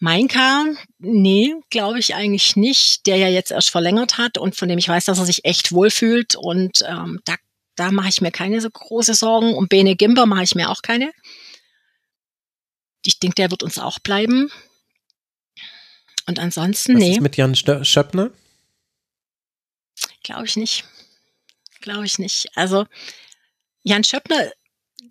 Mainka, 0.00 0.64
nee, 0.98 1.54
glaube 1.68 1.98
ich 1.98 2.14
eigentlich 2.14 2.56
nicht, 2.56 3.06
der 3.06 3.18
ja 3.18 3.28
jetzt 3.28 3.50
erst 3.50 3.68
verlängert 3.68 4.16
hat 4.16 4.38
und 4.38 4.56
von 4.56 4.68
dem 4.68 4.78
ich 4.78 4.88
weiß, 4.88 5.04
dass 5.04 5.18
er 5.18 5.26
sich 5.26 5.44
echt 5.44 5.72
wohlfühlt 5.72 6.36
und 6.36 6.82
ähm, 6.88 7.20
da, 7.26 7.36
da 7.76 7.92
mache 7.92 8.08
ich 8.08 8.22
mir 8.22 8.30
keine 8.30 8.62
so 8.62 8.70
große 8.70 9.12
Sorgen. 9.12 9.54
Und 9.54 9.68
Bene 9.68 9.96
Gimber 9.96 10.24
mache 10.24 10.42
ich 10.42 10.54
mir 10.54 10.70
auch 10.70 10.80
keine. 10.80 11.12
Ich 13.04 13.18
denke, 13.20 13.34
der 13.36 13.50
wird 13.50 13.62
uns 13.62 13.78
auch 13.78 13.98
bleiben. 13.98 14.50
Und 16.26 16.38
ansonsten, 16.38 16.94
Was 16.94 17.00
nee. 17.02 17.12
Ist 17.12 17.20
mit 17.20 17.36
Jan 17.36 17.54
Schöppner? 17.54 18.30
Glaube 20.22 20.46
ich 20.46 20.56
nicht. 20.56 20.84
Glaube 21.80 22.06
ich 22.06 22.18
nicht. 22.18 22.48
Also 22.54 22.86
Jan 23.82 24.04
Schöppner, 24.04 24.50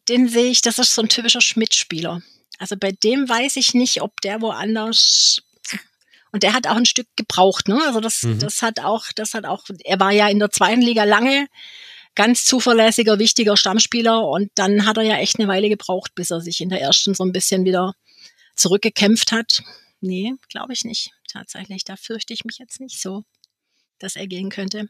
den 0.08 0.28
sehe 0.30 0.50
ich, 0.50 0.62
das 0.62 0.80
ist 0.80 0.96
so 0.96 1.04
ein 1.04 1.10
typischer 1.10 1.42
Schmidt-Spieler. 1.42 2.22
Also 2.60 2.76
bei 2.78 2.92
dem 2.92 3.28
weiß 3.28 3.56
ich 3.56 3.74
nicht, 3.74 4.02
ob 4.02 4.22
der 4.22 4.42
woanders 4.42 5.42
und 6.32 6.44
der 6.44 6.54
hat 6.54 6.68
auch 6.68 6.76
ein 6.76 6.86
Stück 6.86 7.08
gebraucht, 7.16 7.68
ne? 7.68 7.82
Also 7.88 8.02
das, 8.02 8.24
mhm. 8.24 8.40
das 8.40 8.62
hat 8.62 8.82
auch, 8.82 9.06
das 9.16 9.34
hat 9.34 9.46
auch, 9.46 9.64
er 9.86 10.00
war 10.00 10.12
ja 10.12 10.28
in 10.28 10.40
der 10.40 10.52
zweiten 10.52 10.82
Liga 10.82 11.06
lange 11.06 11.48
ganz 12.16 12.44
zuverlässiger, 12.44 13.18
wichtiger 13.18 13.56
Stammspieler 13.56 14.28
und 14.28 14.52
dann 14.56 14.86
hat 14.86 14.98
er 14.98 15.04
ja 15.04 15.18
echt 15.18 15.40
eine 15.40 15.48
Weile 15.48 15.70
gebraucht, 15.70 16.14
bis 16.16 16.32
er 16.32 16.42
sich 16.42 16.60
in 16.60 16.70
der 16.70 16.82
ersten 16.82 17.16
so 17.16 17.24
ein 17.24 17.32
bisschen 17.32 17.64
wieder 17.64 17.96
zurückgekämpft 18.56 19.32
hat. 19.32 19.64
Nee, 20.02 20.34
glaube 20.50 20.74
ich 20.74 20.84
nicht. 20.84 21.12
Tatsächlich, 21.32 21.86
da 21.86 21.96
fürchte 21.96 22.34
ich 22.34 22.44
mich 22.44 22.58
jetzt 22.58 22.82
nicht 22.82 23.02
so, 23.02 23.24
dass 24.00 24.18
er 24.18 24.28
gehen 24.28 24.50
könnte. 24.50 24.90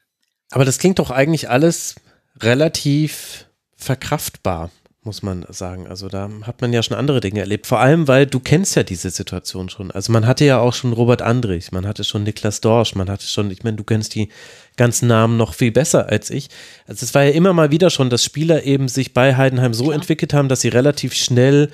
Aber 0.49 0.65
das 0.65 0.80
klingt 0.80 0.97
doch 0.97 1.11
eigentlich 1.11 1.49
alles 1.49 1.95
relativ 2.39 3.45
verkraftbar 3.76 4.72
muss 5.04 5.24
man 5.24 5.45
sagen. 5.50 5.88
Also 5.88 6.10
da 6.10 6.30
hat 6.43 6.62
man 6.62 6.74
ja 6.74 6.84
schon 6.84 6.97
andere 6.97 7.22
Dinge 7.22 7.39
erlebt. 7.39 7.68
Vor 7.68 7.80
allem, 7.80 8.08
weil 8.08 8.26
du 8.26 8.39
kennst 8.39 8.76
ja 8.76 8.84
diese 8.84 9.10
Situation 9.10 9.70
schon. 9.70 9.91
Also 9.91 10.12
man 10.12 10.28
hatte 10.28 10.43
ja 10.43 10.60
auch 10.60 10.74
schon 10.74 10.91
Robert 10.91 11.22
Andrich, 11.22 11.72
man 11.72 11.88
hatte 11.88 12.04
schon 12.04 12.24
Niklas 12.24 12.60
Dorsch, 12.60 12.95
man 12.95 13.10
hatte 13.10 13.26
schon, 13.26 13.50
ich 13.50 13.64
meine, 13.64 13.78
du 13.78 13.84
kennst 13.84 14.16
die 14.16 14.30
ganzen 14.76 15.08
Namen 15.08 15.38
noch 15.38 15.54
viel 15.54 15.72
besser 15.72 16.08
als 16.10 16.30
ich. 16.30 16.50
Also 16.86 17.06
es 17.06 17.14
war 17.14 17.24
ja 17.24 17.32
immer 17.32 17.54
mal 17.54 17.72
wieder 17.72 17.89
schon, 17.89 18.10
dass 18.10 18.26
Spieler 18.26 18.64
eben 18.64 18.89
sich 18.89 19.14
bei 19.14 19.36
Heidenheim 19.38 19.74
so 19.74 19.91
ja. 19.91 19.95
entwickelt 19.95 20.34
haben, 20.34 20.50
dass 20.50 20.62
sie 20.62 20.70
relativ 20.70 21.14
schnell 21.14 21.72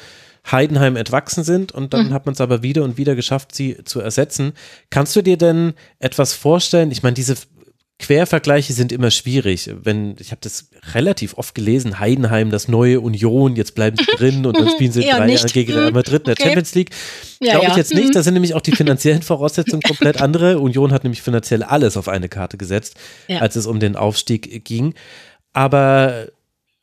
Heidenheim 0.51 0.95
entwachsen 0.95 1.43
sind 1.43 1.71
und 1.71 1.93
dann 1.93 2.09
mhm. 2.09 2.13
hat 2.13 2.27
man 2.27 2.33
es 2.33 2.41
aber 2.41 2.61
wieder 2.61 2.83
und 2.83 2.97
wieder 2.97 3.15
geschafft, 3.15 3.55
sie 3.55 3.83
zu 3.83 3.99
ersetzen. 3.99 4.53
Kannst 4.91 5.15
du 5.15 5.23
dir 5.23 5.37
denn 5.37 5.73
etwas 5.97 6.33
vorstellen? 6.33 6.91
Ich 6.91 7.01
meine, 7.01 7.15
diese 7.15 7.35
Quervergleiche 7.97 8.73
sind 8.73 8.91
immer 8.91 9.09
schwierig. 9.09 9.69
Wenn 9.83 10.15
ich 10.19 10.31
habe 10.31 10.41
das 10.41 10.69
relativ 10.93 11.37
oft 11.37 11.55
gelesen, 11.55 11.99
Heidenheim, 11.99 12.49
das 12.49 12.67
neue 12.67 12.99
Union, 12.99 13.55
jetzt 13.55 13.73
bleiben 13.73 13.95
sie 13.95 14.05
drin 14.17 14.45
und 14.45 14.57
dann 14.57 14.69
spielen 14.75 14.91
sie 14.91 15.01
drei 15.01 15.29
Jahre 15.29 15.47
gegen 15.47 15.73
Real 15.73 15.91
Madrid 15.91 16.21
in 16.21 16.25
der 16.25 16.33
okay. 16.33 16.43
Champions 16.43 16.75
League. 16.75 16.89
Ja, 17.39 17.53
Glaube 17.53 17.67
ich 17.71 17.77
jetzt 17.77 17.93
nicht. 17.93 18.09
Mhm. 18.09 18.11
Da 18.11 18.23
sind 18.23 18.33
nämlich 18.33 18.53
auch 18.53 18.61
die 18.61 18.71
finanziellen 18.75 19.21
Voraussetzungen 19.21 19.81
komplett 19.81 20.21
andere. 20.21 20.59
Union 20.59 20.91
hat 20.91 21.05
nämlich 21.05 21.21
finanziell 21.21 21.63
alles 21.63 21.95
auf 21.95 22.09
eine 22.09 22.27
Karte 22.27 22.57
gesetzt, 22.57 22.95
ja. 23.29 23.39
als 23.39 23.55
es 23.55 23.65
um 23.65 23.79
den 23.79 23.95
Aufstieg 23.95 24.65
ging. 24.65 24.93
Aber 25.53 26.27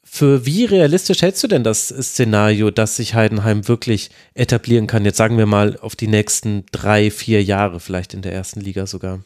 für 0.03 0.47
wie 0.47 0.65
realistisch 0.65 1.21
hältst 1.21 1.43
du 1.43 1.49
denn 1.49 1.63
das 1.63 1.89
Szenario, 1.89 2.71
dass 2.71 2.97
sich 2.97 3.15
Heidenheim 3.15 3.69
wirklich 3.69 4.11
etablieren 4.33 4.87
kann? 4.87 5.05
Jetzt 5.05 5.19
sagen 5.19 5.37
wir 5.37 5.47
mal 5.47 5.79
auf 5.79 5.95
die 5.95 6.09
nächsten 6.09 6.65
drei, 6.73 7.11
vier 7.11 7.43
Jahre, 7.43 7.81
vielleicht 7.81 8.15
in 8.15 8.23
der 8.23 8.33
ersten 8.33 8.61
Liga 8.61 8.87
sogar. 8.87 9.23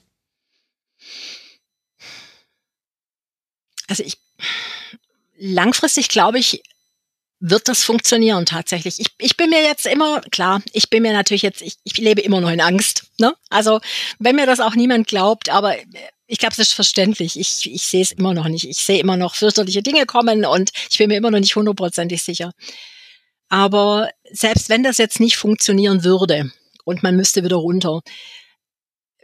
Also 3.86 4.02
ich, 4.02 4.18
langfristig 5.38 6.08
glaube 6.08 6.38
ich, 6.38 6.62
wird 7.38 7.68
das 7.68 7.84
funktionieren 7.84 8.46
tatsächlich. 8.46 8.98
Ich, 8.98 9.08
ich 9.18 9.36
bin 9.36 9.50
mir 9.50 9.62
jetzt 9.62 9.86
immer, 9.86 10.20
klar, 10.22 10.62
ich 10.72 10.88
bin 10.88 11.02
mir 11.02 11.12
natürlich 11.12 11.42
jetzt, 11.42 11.60
ich, 11.60 11.76
ich 11.84 11.98
lebe 11.98 12.22
immer 12.22 12.40
noch 12.40 12.50
in 12.50 12.60
Angst. 12.60 13.04
Ne? 13.18 13.34
Also 13.50 13.80
wenn 14.18 14.36
mir 14.36 14.46
das 14.46 14.60
auch 14.60 14.74
niemand 14.74 15.06
glaubt, 15.06 15.50
aber 15.50 15.76
ich 16.26 16.38
glaube, 16.38 16.52
es 16.52 16.58
ist 16.58 16.72
verständlich. 16.72 17.38
Ich, 17.38 17.70
ich 17.70 17.82
sehe 17.82 18.02
es 18.02 18.10
immer 18.10 18.34
noch 18.34 18.48
nicht. 18.48 18.64
Ich 18.64 18.78
sehe 18.78 18.98
immer 18.98 19.16
noch 19.16 19.34
fürchterliche 19.34 19.82
Dinge 19.82 20.06
kommen 20.06 20.44
und 20.44 20.70
ich 20.90 20.98
bin 20.98 21.08
mir 21.08 21.16
immer 21.16 21.30
noch 21.30 21.38
nicht 21.38 21.54
hundertprozentig 21.54 22.22
sicher. 22.22 22.52
Aber 23.48 24.10
selbst 24.32 24.68
wenn 24.68 24.82
das 24.82 24.98
jetzt 24.98 25.20
nicht 25.20 25.36
funktionieren 25.36 26.02
würde 26.02 26.50
und 26.84 27.02
man 27.02 27.16
müsste 27.16 27.44
wieder 27.44 27.56
runter, 27.56 28.00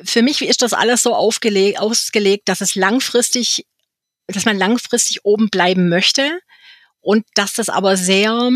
für 0.04 0.22
mich 0.22 0.42
ist 0.42 0.62
das 0.62 0.72
alles 0.72 1.02
so 1.02 1.14
aufgelegt, 1.14 1.80
ausgelegt, 1.80 2.48
dass 2.48 2.60
es 2.60 2.74
langfristig 2.74 3.66
dass 4.26 4.44
man 4.44 4.56
langfristig 4.56 5.24
oben 5.24 5.48
bleiben 5.50 5.88
möchte 5.88 6.40
und 7.00 7.24
dass 7.34 7.54
das 7.54 7.68
aber 7.68 7.96
sehr 7.96 8.50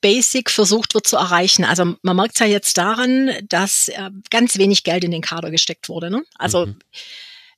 basic 0.00 0.50
versucht 0.50 0.94
wird 0.94 1.06
zu 1.06 1.16
erreichen. 1.16 1.64
Also 1.64 1.96
man 2.02 2.16
merkt 2.16 2.38
ja 2.38 2.46
jetzt 2.46 2.78
daran, 2.78 3.30
dass 3.48 3.88
äh, 3.88 4.10
ganz 4.30 4.58
wenig 4.58 4.84
Geld 4.84 5.04
in 5.04 5.10
den 5.10 5.22
Kader 5.22 5.50
gesteckt 5.50 5.88
wurde. 5.88 6.10
Ne? 6.10 6.22
Also 6.36 6.66
mhm. 6.66 6.78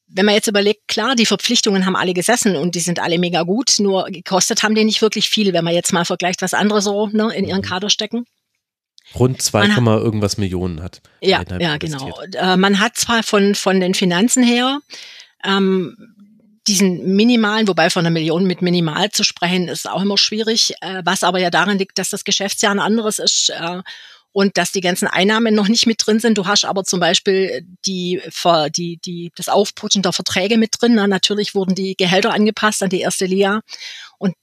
wenn 0.07 0.26
man 0.26 0.34
jetzt 0.34 0.49
überlegt, 0.49 0.89
klar, 0.89 1.14
die 1.14 1.26
Verpflichtungen 1.26 1.84
haben 1.84 1.97
alle 1.97 2.14
gesessen 2.14 2.57
und 2.57 2.74
die 2.74 2.80
sind 2.80 3.01
alle 3.01 3.18
mega 3.18 3.43
gut, 3.43 3.74
nur 3.78 4.07
gekostet 4.07 4.62
haben 4.62 4.74
die 4.74 4.84
nicht 4.84 5.03
wirklich 5.03 5.28
viel, 5.28 5.53
wenn 5.53 5.64
man 5.64 5.74
jetzt 5.74 5.93
mal 5.93 6.05
vergleicht, 6.05 6.41
was 6.41 6.55
andere 6.55 6.80
so 6.80 7.09
ne, 7.09 7.32
in 7.34 7.47
ihren 7.47 7.61
mhm. 7.61 7.66
Kader 7.66 7.91
stecken. 7.91 8.24
Rund 9.14 9.41
2, 9.41 9.66
irgendwas 9.66 10.36
Millionen 10.36 10.82
hat. 10.82 11.01
Ja, 11.20 11.43
ja, 11.59 11.78
genau. 11.78 12.20
Äh, 12.34 12.57
man 12.57 12.78
hat 12.78 12.97
zwar 12.97 13.22
von, 13.22 13.55
von 13.55 13.80
den 13.80 13.95
Finanzen 13.95 14.43
her 14.43 14.80
ähm, 15.45 16.14
diesen 16.68 17.16
minimalen, 17.16 17.66
wobei 17.66 17.90
von 17.90 18.00
einer 18.00 18.12
Million 18.12 18.44
mit 18.44 18.62
minimal 18.62 19.10
zu 19.10 19.24
sprechen, 19.24 19.68
ist 19.68 19.88
auch 19.88 20.02
immer 20.02 20.18
schwierig, 20.18 20.74
äh, 20.80 21.02
was 21.04 21.24
aber 21.24 21.40
ja 21.40 21.50
daran 21.50 21.78
liegt, 21.78 21.98
dass 21.98 22.10
das 22.10 22.24
Geschäftsjahr 22.24 22.72
ein 22.72 22.78
anderes 22.78 23.18
ist 23.18 23.50
äh, 23.50 23.82
und 24.32 24.56
dass 24.56 24.70
die 24.70 24.82
ganzen 24.82 25.08
Einnahmen 25.08 25.54
noch 25.54 25.68
nicht 25.68 25.86
mit 25.86 26.04
drin 26.04 26.20
sind. 26.20 26.38
Du 26.38 26.46
hast 26.46 26.64
aber 26.64 26.84
zum 26.84 27.00
Beispiel 27.00 27.66
die, 27.86 28.20
die, 28.76 28.98
die, 29.04 29.32
das 29.34 29.48
Aufputschen 29.48 30.02
der 30.02 30.12
Verträge 30.12 30.58
mit 30.58 30.74
drin. 30.78 30.94
Na, 30.94 31.06
natürlich 31.06 31.54
wurden 31.54 31.74
die 31.74 31.96
Gehälter 31.96 32.32
angepasst 32.32 32.82
an 32.82 32.90
die 32.90 33.00
erste 33.00 33.26
Liga 33.26 33.62
und 34.18 34.34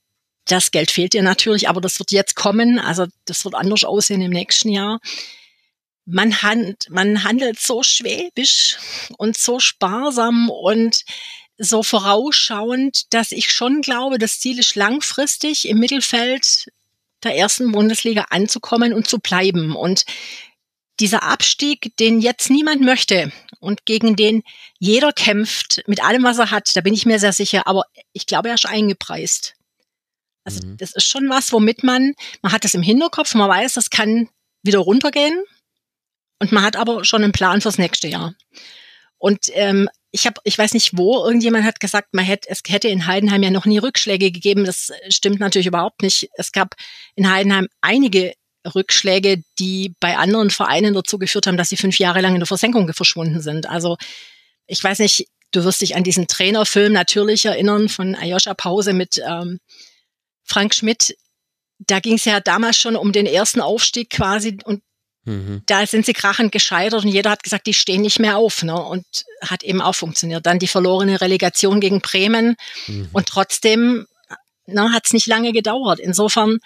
das 0.46 0.70
Geld 0.70 0.90
fehlt 0.90 1.12
dir 1.12 1.22
natürlich, 1.22 1.68
aber 1.68 1.80
das 1.80 1.98
wird 1.98 2.12
jetzt 2.12 2.36
kommen. 2.36 2.78
Also 2.78 3.06
das 3.24 3.44
wird 3.44 3.54
anders 3.54 3.84
aussehen 3.84 4.20
im 4.20 4.32
nächsten 4.32 4.68
Jahr. 4.68 5.00
Man, 6.04 6.42
hand, 6.42 6.88
man 6.88 7.24
handelt 7.24 7.58
so 7.58 7.82
schwäbisch 7.82 8.78
und 9.18 9.36
so 9.36 9.58
sparsam 9.58 10.50
und 10.50 11.04
so 11.58 11.82
vorausschauend, 11.82 13.12
dass 13.14 13.32
ich 13.32 13.52
schon 13.52 13.80
glaube, 13.80 14.18
das 14.18 14.40
Ziel 14.40 14.58
ist 14.58 14.74
langfristig 14.74 15.68
im 15.68 15.78
Mittelfeld 15.78 16.70
der 17.22 17.36
ersten 17.36 17.72
Bundesliga 17.72 18.26
anzukommen 18.30 18.92
und 18.92 19.08
zu 19.08 19.18
bleiben. 19.18 19.74
Und 19.74 20.04
dieser 21.00 21.22
Abstieg, 21.22 21.96
den 21.98 22.20
jetzt 22.20 22.50
niemand 22.50 22.82
möchte 22.82 23.32
und 23.60 23.84
gegen 23.84 24.16
den 24.16 24.42
jeder 24.78 25.12
kämpft 25.12 25.82
mit 25.86 26.02
allem, 26.02 26.24
was 26.24 26.38
er 26.38 26.50
hat, 26.50 26.74
da 26.74 26.80
bin 26.80 26.94
ich 26.94 27.06
mir 27.06 27.18
sehr 27.18 27.32
sicher. 27.32 27.66
Aber 27.66 27.84
ich 28.12 28.26
glaube, 28.26 28.48
er 28.48 28.54
ist 28.54 28.66
eingepreist. 28.66 29.54
Also 30.44 30.64
mhm. 30.64 30.76
das 30.76 30.92
ist 30.92 31.06
schon 31.06 31.28
was, 31.28 31.52
womit 31.52 31.82
man, 31.82 32.14
man 32.42 32.52
hat 32.52 32.64
das 32.64 32.74
im 32.74 32.82
Hinterkopf, 32.82 33.34
man 33.34 33.48
weiß, 33.48 33.74
das 33.74 33.90
kann 33.90 34.28
wieder 34.62 34.78
runtergehen. 34.78 35.42
Und 36.38 36.52
man 36.52 36.62
hat 36.62 36.76
aber 36.76 37.04
schon 37.04 37.24
einen 37.24 37.32
Plan 37.32 37.60
fürs 37.60 37.78
nächste 37.78 38.08
Jahr. 38.08 38.34
Und 39.18 39.50
ähm, 39.54 39.88
ich 40.16 40.26
habe, 40.26 40.40
ich 40.44 40.56
weiß 40.56 40.72
nicht 40.72 40.96
wo, 40.96 41.22
irgendjemand 41.26 41.66
hat 41.66 41.78
gesagt, 41.78 42.14
man 42.14 42.24
hätte, 42.24 42.48
es 42.48 42.62
hätte 42.66 42.88
in 42.88 43.06
Heidenheim 43.06 43.42
ja 43.42 43.50
noch 43.50 43.66
nie 43.66 43.76
Rückschläge 43.76 44.32
gegeben. 44.32 44.64
Das 44.64 44.90
stimmt 45.10 45.40
natürlich 45.40 45.66
überhaupt 45.66 46.00
nicht. 46.00 46.30
Es 46.38 46.52
gab 46.52 46.74
in 47.16 47.30
Heidenheim 47.30 47.68
einige 47.82 48.32
Rückschläge, 48.74 49.42
die 49.58 49.94
bei 50.00 50.16
anderen 50.16 50.48
Vereinen 50.48 50.94
dazu 50.94 51.18
geführt 51.18 51.46
haben, 51.46 51.58
dass 51.58 51.68
sie 51.68 51.76
fünf 51.76 51.98
Jahre 51.98 52.22
lang 52.22 52.32
in 52.32 52.40
der 52.40 52.46
Versenkung 52.46 52.90
verschwunden 52.94 53.42
sind. 53.42 53.68
Also 53.68 53.98
ich 54.66 54.82
weiß 54.82 55.00
nicht, 55.00 55.28
du 55.52 55.64
wirst 55.64 55.82
dich 55.82 55.96
an 55.96 56.02
diesen 56.02 56.28
Trainerfilm 56.28 56.94
natürlich 56.94 57.44
erinnern 57.44 57.90
von 57.90 58.14
Ayosha 58.14 58.54
Pause 58.54 58.94
mit 58.94 59.20
ähm, 59.22 59.60
Frank 60.44 60.74
Schmidt. 60.74 61.14
Da 61.78 62.00
ging 62.00 62.14
es 62.14 62.24
ja 62.24 62.40
damals 62.40 62.78
schon 62.78 62.96
um 62.96 63.12
den 63.12 63.26
ersten 63.26 63.60
Aufstieg 63.60 64.08
quasi 64.08 64.56
und 64.64 64.82
Mhm. 65.26 65.62
Da 65.66 65.86
sind 65.86 66.06
sie 66.06 66.12
krachend 66.12 66.52
gescheitert 66.52 67.04
und 67.04 67.10
jeder 67.10 67.30
hat 67.30 67.42
gesagt, 67.42 67.66
die 67.66 67.74
stehen 67.74 68.00
nicht 68.00 68.20
mehr 68.20 68.38
auf. 68.38 68.62
Ne? 68.62 68.80
Und 68.80 69.04
hat 69.42 69.64
eben 69.64 69.82
auch 69.82 69.94
funktioniert. 69.94 70.46
Dann 70.46 70.60
die 70.60 70.68
verlorene 70.68 71.20
Relegation 71.20 71.80
gegen 71.80 72.00
Bremen. 72.00 72.56
Mhm. 72.86 73.08
Und 73.12 73.26
trotzdem 73.26 74.06
ne, 74.66 74.92
hat 74.92 75.06
es 75.06 75.12
nicht 75.12 75.26
lange 75.26 75.52
gedauert. 75.52 75.98
Insofern 75.98 76.58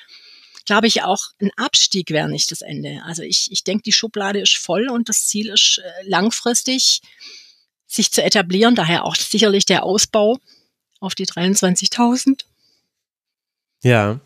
glaube 0.66 0.86
ich 0.86 1.02
auch, 1.02 1.20
ein 1.40 1.50
Abstieg 1.56 2.10
wäre 2.10 2.28
nicht 2.28 2.50
das 2.50 2.60
Ende. 2.60 3.02
Also 3.04 3.22
ich, 3.22 3.48
ich 3.50 3.64
denke, 3.64 3.82
die 3.82 3.92
Schublade 3.92 4.40
ist 4.40 4.58
voll 4.58 4.88
und 4.90 5.08
das 5.08 5.26
Ziel 5.26 5.48
ist 5.48 5.80
äh, 5.82 6.08
langfristig, 6.08 7.00
sich 7.86 8.12
zu 8.12 8.22
etablieren. 8.22 8.74
Daher 8.74 9.04
auch 9.06 9.16
sicherlich 9.16 9.64
der 9.64 9.84
Ausbau 9.84 10.38
auf 11.00 11.14
die 11.14 11.26
23.000. 11.26 12.44
Ja. 13.82 14.20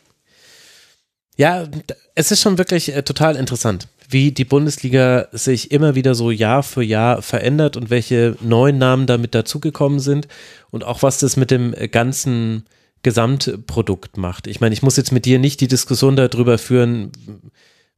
Ja, 1.37 1.69
es 2.17 2.33
ist 2.33 2.43
schon 2.43 2.59
wirklich 2.59 2.93
äh, 2.93 3.03
total 3.05 3.37
interessant 3.37 3.87
wie 4.15 4.33
die 4.33 4.47
Bundesliga 4.47 5.29
sich 5.33 5.73
immer 5.73 5.95
wieder 5.95 6.15
so 6.15 6.31
Jahr 6.31 6.63
für 6.63 6.83
Jahr 6.83 7.21
verändert 7.21 7.77
und 7.77 7.91
welche 7.91 8.37
neuen 8.41 8.79
Namen 8.79 9.07
damit 9.07 9.35
dazugekommen 9.35 9.99
sind 9.99 10.29
und 10.71 10.85
auch 10.85 11.03
was 11.03 11.19
das 11.19 11.37
mit 11.37 11.51
dem 11.51 11.75
ganzen 11.91 12.65
Gesamtprodukt 13.03 14.17
macht. 14.17 14.47
Ich 14.47 14.61
meine, 14.61 14.73
ich 14.73 14.83
muss 14.83 14.97
jetzt 14.97 15.13
mit 15.13 15.27
dir 15.27 15.39
nicht 15.39 15.61
die 15.61 15.69
Diskussion 15.69 16.17
darüber 16.17 16.59
führen, 16.59 17.11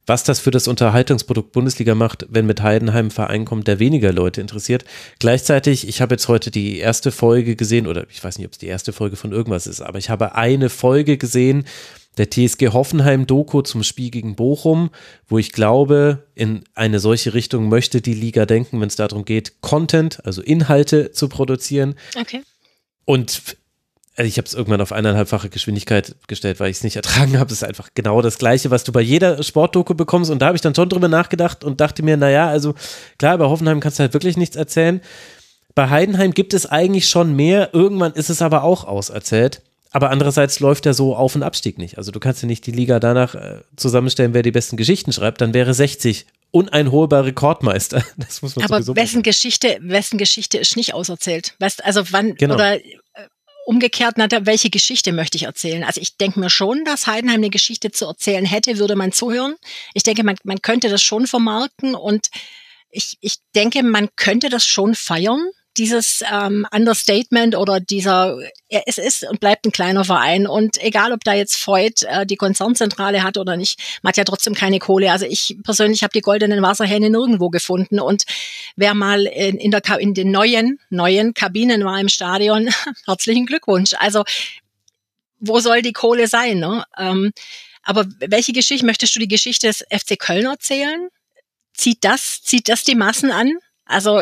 was 0.07 0.23
das 0.23 0.39
für 0.39 0.51
das 0.51 0.67
Unterhaltungsprodukt 0.67 1.51
Bundesliga 1.51 1.93
macht, 1.93 2.25
wenn 2.29 2.47
mit 2.47 2.63
Heidenheim 2.63 3.07
ein 3.07 3.11
Verein 3.11 3.45
kommt, 3.45 3.67
der 3.67 3.77
weniger 3.77 4.11
Leute 4.11 4.41
interessiert. 4.41 4.85
Gleichzeitig, 5.19 5.87
ich 5.87 6.01
habe 6.01 6.15
jetzt 6.15 6.29
heute 6.29 6.49
die 6.49 6.79
erste 6.79 7.11
Folge 7.11 7.55
gesehen, 7.55 7.85
oder 7.85 8.07
ich 8.09 8.23
weiß 8.23 8.37
nicht, 8.37 8.47
ob 8.47 8.53
es 8.53 8.57
die 8.57 8.67
erste 8.67 8.91
Folge 8.91 9.17
von 9.17 9.33
irgendwas 9.33 9.67
ist, 9.67 9.81
aber 9.81 9.99
ich 9.99 10.09
habe 10.09 10.33
eine 10.33 10.69
Folge 10.69 11.17
gesehen, 11.17 11.65
der 12.17 12.29
TSG 12.29 12.69
Hoffenheim-Doku 12.69 13.61
zum 13.61 13.83
Spiel 13.83 14.09
gegen 14.09 14.35
Bochum, 14.35 14.89
wo 15.27 15.37
ich 15.37 15.51
glaube, 15.51 16.27
in 16.35 16.63
eine 16.73 16.99
solche 16.99 17.33
Richtung 17.33 17.69
möchte 17.69 18.01
die 18.01 18.13
Liga 18.13 18.45
denken, 18.45 18.81
wenn 18.81 18.87
es 18.87 18.95
darum 18.95 19.25
geht, 19.25 19.61
Content, 19.61 20.25
also 20.25 20.41
Inhalte 20.41 21.11
zu 21.11 21.29
produzieren. 21.29 21.95
Okay. 22.19 22.41
Und 23.05 23.57
also 24.17 24.27
ich 24.27 24.37
habe 24.39 24.47
es 24.47 24.55
irgendwann 24.55 24.81
auf 24.81 24.91
eineinhalbfache 24.91 25.49
Geschwindigkeit 25.49 26.15
gestellt, 26.27 26.59
weil 26.59 26.71
ich 26.71 26.77
es 26.77 26.83
nicht 26.83 26.95
ertragen 26.95 27.37
habe. 27.37 27.51
Es 27.53 27.61
ist 27.61 27.63
einfach 27.63 27.89
genau 27.93 28.23
das 28.23 28.39
Gleiche, 28.39 28.71
was 28.71 28.83
du 28.83 28.91
bei 28.91 29.01
jeder 29.01 29.43
Sportdoku 29.43 29.93
bekommst. 29.93 30.31
Und 30.31 30.39
da 30.39 30.47
habe 30.47 30.55
ich 30.55 30.61
dann 30.61 30.73
schon 30.73 30.89
drüber 30.89 31.07
nachgedacht 31.07 31.63
und 31.63 31.79
dachte 31.79 32.01
mir, 32.01 32.17
naja, 32.17 32.47
also 32.47 32.73
klar, 33.19 33.37
bei 33.37 33.45
Hoffenheim 33.45 33.79
kannst 33.79 33.99
du 33.99 34.01
halt 34.01 34.13
wirklich 34.13 34.35
nichts 34.35 34.55
erzählen. 34.55 35.01
Bei 35.75 35.91
Heidenheim 35.91 36.31
gibt 36.31 36.55
es 36.55 36.65
eigentlich 36.65 37.07
schon 37.07 37.35
mehr. 37.35 37.69
Irgendwann 37.73 38.13
ist 38.13 38.31
es 38.31 38.41
aber 38.41 38.63
auch 38.63 38.85
auserzählt. 38.85 39.61
Aber 39.91 40.09
andererseits 40.09 40.59
läuft 40.59 40.85
ja 40.85 40.93
so 40.93 41.15
Auf- 41.15 41.35
und 41.35 41.43
Abstieg 41.43 41.77
nicht. 41.77 41.97
Also 41.97 42.11
du 42.11 42.19
kannst 42.19 42.41
ja 42.41 42.47
nicht 42.47 42.65
die 42.65 42.71
Liga 42.71 42.99
danach 42.99 43.35
äh, 43.35 43.61
zusammenstellen, 43.75 44.33
wer 44.33 44.43
die 44.43 44.51
besten 44.51 44.77
Geschichten 44.77 45.13
schreibt. 45.13 45.41
Dann 45.41 45.53
wäre 45.53 45.73
60 45.73 46.25
uneinholbar 46.51 47.25
Rekordmeister. 47.25 48.03
Das 48.17 48.41
muss 48.41 48.55
man 48.55 48.65
Aber 48.65 48.95
wessen 48.95 49.23
Geschichte, 49.23 49.77
wessen 49.81 50.17
Geschichte 50.17 50.57
ist 50.57 50.75
nicht 50.75 50.93
auserzählt? 50.93 51.55
Weißt, 51.59 51.83
also 51.83 52.03
wann 52.11 52.35
genau. 52.35 52.55
oder 52.55 52.75
äh, 52.75 52.81
umgekehrt, 53.65 54.15
na, 54.17 54.27
welche 54.45 54.69
Geschichte 54.69 55.11
möchte 55.11 55.37
ich 55.37 55.43
erzählen? 55.43 55.83
Also 55.83 56.01
ich 56.01 56.17
denke 56.17 56.39
mir 56.39 56.49
schon, 56.49 56.83
dass 56.85 57.07
Heidenheim 57.07 57.39
eine 57.39 57.49
Geschichte 57.49 57.91
zu 57.91 58.05
erzählen 58.05 58.45
hätte, 58.45 58.77
würde 58.77 58.95
man 58.95 59.11
zuhören. 59.11 59.55
Ich 59.93 60.03
denke, 60.03 60.23
man, 60.23 60.37
man 60.43 60.61
könnte 60.61 60.89
das 60.89 61.03
schon 61.03 61.27
vermarkten 61.27 61.95
und 61.95 62.27
ich, 62.89 63.17
ich 63.21 63.35
denke, 63.55 63.83
man 63.83 64.09
könnte 64.15 64.49
das 64.49 64.65
schon 64.65 64.95
feiern 64.95 65.49
dieses 65.77 66.23
ähm, 66.31 66.65
Understatement 66.73 67.55
oder 67.55 67.79
dieser, 67.79 68.37
es 68.69 68.97
ist 68.97 69.23
und 69.29 69.39
bleibt 69.39 69.65
ein 69.65 69.71
kleiner 69.71 70.03
Verein 70.03 70.47
und 70.47 70.81
egal, 70.83 71.11
ob 71.13 71.23
da 71.23 71.33
jetzt 71.33 71.55
Freud 71.55 72.05
äh, 72.07 72.25
die 72.25 72.35
Konzernzentrale 72.35 73.23
hat 73.23 73.37
oder 73.37 73.55
nicht, 73.57 73.79
man 74.01 74.09
hat 74.09 74.17
ja 74.17 74.23
trotzdem 74.23 74.53
keine 74.53 74.79
Kohle. 74.79 75.11
Also 75.11 75.25
ich 75.25 75.57
persönlich 75.63 76.03
habe 76.03 76.13
die 76.13 76.21
goldenen 76.21 76.61
Wasserhähne 76.61 77.09
nirgendwo 77.09 77.49
gefunden 77.49 77.99
und 77.99 78.23
wer 78.75 78.93
mal 78.93 79.25
in, 79.25 79.57
in, 79.57 79.71
der, 79.71 79.81
in 79.99 80.13
den 80.13 80.31
neuen, 80.31 80.79
neuen 80.89 81.33
Kabinen 81.33 81.85
war 81.85 81.99
im 81.99 82.09
Stadion, 82.09 82.69
herzlichen 83.05 83.45
Glückwunsch. 83.45 83.91
Also 83.99 84.23
wo 85.39 85.59
soll 85.59 85.81
die 85.81 85.93
Kohle 85.93 86.27
sein? 86.27 86.59
Ne? 86.59 86.83
Ähm, 86.97 87.31
aber 87.83 88.05
welche 88.19 88.53
Geschichte, 88.53 88.85
möchtest 88.85 89.15
du 89.15 89.19
die 89.19 89.27
Geschichte 89.27 89.67
des 89.67 89.85
FC 89.89 90.19
Köln 90.19 90.45
erzählen? 90.45 91.09
Zieht 91.73 92.03
das, 92.03 92.41
zieht 92.41 92.69
das 92.69 92.83
die 92.83 92.95
Massen 92.95 93.31
an? 93.31 93.53
Also 93.87 94.21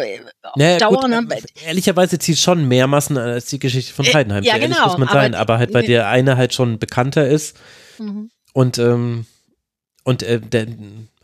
naja, 0.56 0.78
Dauer, 0.78 1.08
ne? 1.08 1.28
Ehrlicherweise 1.66 2.20
zieht 2.20 2.38
schon 2.38 2.68
mehr 2.68 2.88
Massen 2.88 3.18
an 3.18 3.30
als 3.30 3.48
die 3.48 3.60
Geschichte 3.60 3.94
von 3.94 4.06
äh, 4.06 4.14
Heidenheim. 4.14 4.44
Ja, 4.44 4.58
genau. 4.58 4.86
muss 4.86 4.98
man 4.98 5.08
sein, 5.08 5.34
aber, 5.34 5.54
aber 5.54 5.60
halt, 5.60 5.74
weil 5.74 5.86
der 5.86 6.08
eine 6.08 6.38
halt 6.38 6.54
schon 6.54 6.78
bekannter 6.78 7.28
ist 7.28 7.58
mhm. 7.98 8.30
und 8.54 8.78
ähm, 8.78 9.26
und 10.04 10.22
äh, 10.22 10.40
der 10.40 10.68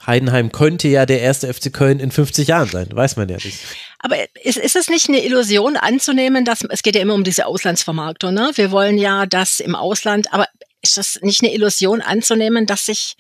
Heidenheim 0.06 0.52
könnte 0.52 0.88
ja 0.88 1.06
der 1.06 1.22
erste 1.22 1.54
FC 1.54 1.72
Köln 1.72 2.00
in 2.00 2.10
50 2.10 2.48
Jahren 2.48 2.68
sein, 2.68 2.88
weiß 2.92 3.16
man 3.16 3.30
ja 3.30 3.36
nicht. 3.36 3.60
Aber 4.00 4.18
ist, 4.44 4.58
ist 4.58 4.76
es 4.76 4.90
nicht 4.90 5.08
eine 5.08 5.24
Illusion 5.24 5.78
anzunehmen, 5.78 6.44
dass 6.44 6.64
es 6.64 6.82
geht 6.82 6.96
ja 6.96 7.02
immer 7.02 7.14
um 7.14 7.24
diese 7.24 7.46
Auslandsvermarktung, 7.46 8.34
ne? 8.34 8.50
Wir 8.56 8.72
wollen 8.72 8.98
ja 8.98 9.28
das 9.28 9.60
im 9.60 9.76
Ausland, 9.76 10.34
aber 10.34 10.48
ist 10.82 10.98
das 10.98 11.20
nicht 11.22 11.44
eine 11.44 11.54
Illusion 11.54 12.02
anzunehmen, 12.02 12.66
dass 12.66 12.88
sich 12.88 13.16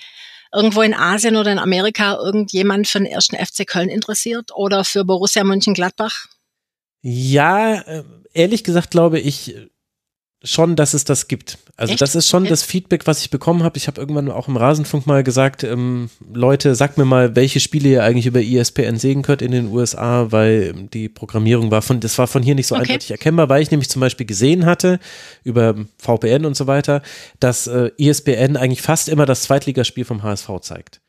irgendwo 0.53 0.81
in 0.81 0.93
Asien 0.93 1.35
oder 1.35 1.51
in 1.51 1.59
Amerika 1.59 2.15
irgendjemand 2.15 2.87
für 2.87 2.99
den 2.99 3.07
ersten 3.07 3.35
FC 3.35 3.65
Köln 3.65 3.89
interessiert 3.89 4.51
oder 4.53 4.83
für 4.83 5.05
Borussia 5.05 5.43
Mönchengladbach? 5.43 6.27
Ja, 7.01 7.81
äh, 7.81 8.03
ehrlich 8.33 8.63
gesagt 8.63 8.91
glaube 8.91 9.19
ich 9.19 9.55
schon, 10.43 10.75
dass 10.75 10.93
es 10.93 11.03
das 11.03 11.27
gibt. 11.27 11.59
Also 11.77 11.93
Echt? 11.93 12.01
das 12.01 12.15
ist 12.15 12.27
schon 12.27 12.45
das 12.45 12.63
Feedback, 12.63 13.05
was 13.05 13.21
ich 13.21 13.29
bekommen 13.29 13.63
habe. 13.63 13.77
Ich 13.77 13.87
habe 13.87 14.01
irgendwann 14.01 14.29
auch 14.29 14.47
im 14.47 14.57
Rasenfunk 14.57 15.05
mal 15.05 15.23
gesagt, 15.23 15.63
ähm, 15.63 16.09
Leute, 16.33 16.73
sagt 16.73 16.97
mir 16.97 17.05
mal, 17.05 17.35
welche 17.35 17.59
Spiele 17.59 17.89
ihr 17.89 18.03
eigentlich 18.03 18.25
über 18.25 18.41
ESPN 18.41 18.97
sehen 18.97 19.21
könnt 19.21 19.41
in 19.41 19.51
den 19.51 19.67
USA, 19.67 20.31
weil 20.31 20.73
die 20.73 21.09
Programmierung 21.09 21.69
war 21.69 21.81
von, 21.81 21.99
das 21.99 22.17
war 22.17 22.27
von 22.27 22.41
hier 22.41 22.55
nicht 22.55 22.67
so 22.67 22.75
okay. 22.75 22.83
eindeutig 22.83 23.11
erkennbar, 23.11 23.49
weil 23.49 23.61
ich 23.61 23.69
nämlich 23.69 23.89
zum 23.89 23.99
Beispiel 23.99 24.25
gesehen 24.25 24.65
hatte 24.65 24.99
über 25.43 25.75
VPN 25.99 26.45
und 26.45 26.55
so 26.55 26.65
weiter, 26.65 27.03
dass 27.39 27.67
äh, 27.67 27.91
ESPN 27.99 28.57
eigentlich 28.57 28.81
fast 28.81 29.09
immer 29.09 29.27
das 29.27 29.43
Zweitligaspiel 29.43 30.05
vom 30.05 30.23
HSV 30.23 30.49
zeigt. 30.61 31.01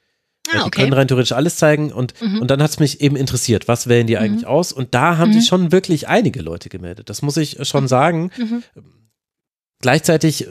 Ah, 0.50 0.58
ja, 0.58 0.64
die 0.64 0.70
können 0.70 0.92
rein 0.92 1.08
theoretisch 1.08 1.32
alles 1.32 1.56
zeigen 1.56 1.92
und, 1.92 2.20
mhm. 2.20 2.40
und 2.40 2.50
dann 2.50 2.62
hat 2.62 2.70
es 2.70 2.80
mich 2.80 3.00
eben 3.00 3.16
interessiert, 3.16 3.68
was 3.68 3.86
wählen 3.86 4.06
die 4.06 4.16
mhm. 4.16 4.20
eigentlich 4.22 4.46
aus? 4.46 4.72
Und 4.72 4.94
da 4.94 5.16
haben 5.16 5.30
mhm. 5.30 5.34
sich 5.34 5.46
schon 5.46 5.72
wirklich 5.72 6.08
einige 6.08 6.42
Leute 6.42 6.68
gemeldet. 6.68 7.08
Das 7.08 7.22
muss 7.22 7.36
ich 7.36 7.58
schon 7.66 7.84
mhm. 7.84 7.88
sagen. 7.88 8.30
Gleichzeitig 9.82 10.46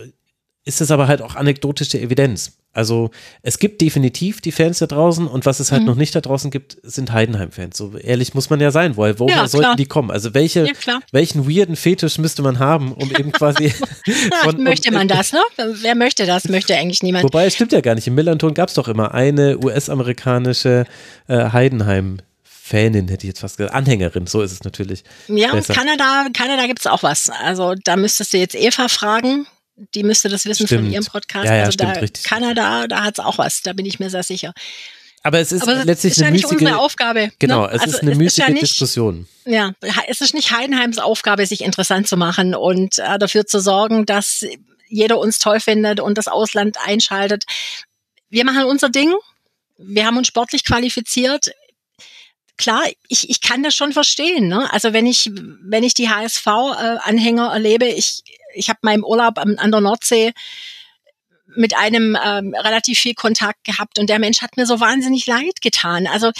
ist 0.63 0.81
es 0.81 0.91
aber 0.91 1.07
halt 1.07 1.21
auch 1.23 1.35
anekdotische 1.35 1.99
Evidenz. 1.99 2.57
Also 2.73 3.09
es 3.41 3.59
gibt 3.59 3.81
definitiv 3.81 4.39
die 4.39 4.53
Fans 4.53 4.79
da 4.79 4.85
draußen 4.85 5.27
und 5.27 5.45
was 5.45 5.59
es 5.59 5.71
halt 5.73 5.81
mhm. 5.81 5.87
noch 5.87 5.95
nicht 5.95 6.15
da 6.15 6.21
draußen 6.21 6.51
gibt, 6.51 6.77
sind 6.83 7.11
Heidenheim-Fans. 7.11 7.75
So 7.75 7.97
ehrlich 7.97 8.33
muss 8.33 8.49
man 8.49 8.61
ja 8.61 8.71
sein, 8.71 8.95
weil 8.95 9.19
woher 9.19 9.35
ja, 9.35 9.47
sollten 9.47 9.75
die 9.75 9.87
kommen? 9.87 10.09
Also 10.09 10.33
welche, 10.33 10.67
ja, 10.67 10.99
welchen 11.11 11.49
weirden 11.49 11.75
Fetisch 11.75 12.17
müsste 12.17 12.43
man 12.43 12.59
haben, 12.59 12.93
um 12.93 13.11
eben 13.11 13.33
quasi 13.33 13.73
von, 14.43 14.63
möchte 14.63 14.91
man 14.93 15.09
das, 15.09 15.33
ne? 15.33 15.41
Wer 15.81 15.95
möchte 15.95 16.25
das? 16.25 16.47
Möchte 16.47 16.75
eigentlich 16.75 17.03
niemand. 17.03 17.25
Wobei 17.25 17.45
es 17.45 17.55
stimmt 17.55 17.73
ja 17.73 17.81
gar 17.81 17.95
nicht. 17.95 18.07
Im 18.07 18.15
Millanton 18.15 18.53
gab 18.53 18.69
es 18.69 18.75
doch 18.75 18.87
immer 18.87 19.13
eine 19.13 19.57
US-amerikanische 19.57 20.85
äh, 21.27 21.49
Heidenheim- 21.49 22.19
Fanin, 22.71 23.07
hätte 23.09 23.25
ich 23.25 23.29
jetzt 23.29 23.41
fast 23.41 23.57
gesagt. 23.57 23.75
Anhängerin, 23.75 24.27
so 24.27 24.41
ist 24.41 24.51
es 24.51 24.63
natürlich. 24.63 25.03
Ja, 25.27 25.51
besser. 25.51 25.73
Kanada, 25.73 26.27
Kanada 26.33 26.65
gibt 26.67 26.79
es 26.79 26.87
auch 26.87 27.03
was. 27.03 27.29
Also 27.29 27.75
da 27.75 27.97
müsstest 27.97 28.33
du 28.33 28.37
jetzt 28.37 28.55
Eva 28.55 28.87
fragen. 28.87 29.45
Die 29.95 30.03
müsste 30.03 30.29
das 30.29 30.45
wissen 30.45 30.67
stimmt. 30.67 30.83
von 30.83 30.91
ihrem 30.91 31.05
Podcast. 31.05 31.45
Ja, 31.45 31.55
ja, 31.55 31.59
also 31.63 31.73
stimmt, 31.73 31.97
da, 31.97 31.99
richtig. 31.99 32.23
Kanada, 32.23 32.87
da 32.87 33.03
hat 33.03 33.19
es 33.19 33.23
auch 33.23 33.37
was, 33.37 33.61
da 33.61 33.73
bin 33.73 33.85
ich 33.85 33.99
mir 33.99 34.09
sehr 34.09 34.23
sicher. 34.23 34.53
Aber 35.23 35.39
es 35.39 35.51
ist 35.51 35.63
Aber 35.63 35.85
letztlich 35.85 36.13
ist 36.13 36.23
eine 36.23 36.37
ja 36.37 36.47
müßige 36.47 36.73
Aufgabe. 36.73 37.31
Genau, 37.39 37.67
ne? 37.67 37.73
es 37.73 37.81
also 37.81 37.97
ist 37.97 38.01
eine 38.01 38.15
müßige 38.15 38.37
ja 38.37 38.49
nicht, 38.49 38.63
Diskussion. 38.63 39.27
Ja, 39.45 39.73
es 40.07 40.21
ist 40.21 40.33
nicht 40.33 40.51
Heidenheims 40.51 40.97
Aufgabe, 40.97 41.45
sich 41.45 41.61
interessant 41.61 42.07
zu 42.07 42.17
machen 42.17 42.55
und 42.55 42.99
äh, 42.99 43.19
dafür 43.19 43.45
zu 43.45 43.59
sorgen, 43.59 44.05
dass 44.05 44.45
jeder 44.87 45.19
uns 45.19 45.39
toll 45.39 45.59
findet 45.59 45.99
und 45.99 46.17
das 46.17 46.27
Ausland 46.27 46.77
einschaltet. 46.85 47.43
Wir 48.29 48.45
machen 48.45 48.63
unser 48.63 48.89
Ding. 48.89 49.13
Wir 49.77 50.05
haben 50.05 50.17
uns 50.17 50.27
sportlich 50.27 50.63
qualifiziert 50.63 51.51
klar, 52.61 52.83
ich, 53.07 53.29
ich 53.29 53.41
kann 53.41 53.63
das 53.63 53.73
schon 53.73 53.91
verstehen. 53.91 54.47
Ne? 54.47 54.71
Also 54.71 54.93
wenn 54.93 55.07
ich, 55.07 55.29
wenn 55.33 55.83
ich 55.83 55.93
die 55.93 56.09
HSV-Anhänger 56.09 57.49
äh, 57.49 57.53
erlebe, 57.53 57.85
ich, 57.85 58.23
ich 58.53 58.69
habe 58.69 58.79
meinen 58.83 59.03
Urlaub 59.03 59.37
an, 59.39 59.57
an 59.57 59.71
der 59.71 59.81
Nordsee 59.81 60.31
mit 61.55 61.75
einem 61.75 62.17
ähm, 62.23 62.53
relativ 62.53 62.99
viel 62.99 63.15
Kontakt 63.15 63.63
gehabt 63.65 63.99
und 63.99 64.09
der 64.09 64.19
Mensch 64.19 64.41
hat 64.41 64.55
mir 64.57 64.65
so 64.65 64.79
wahnsinnig 64.79 65.25
leid 65.25 65.61
getan. 65.61 66.07
Also 66.07 66.31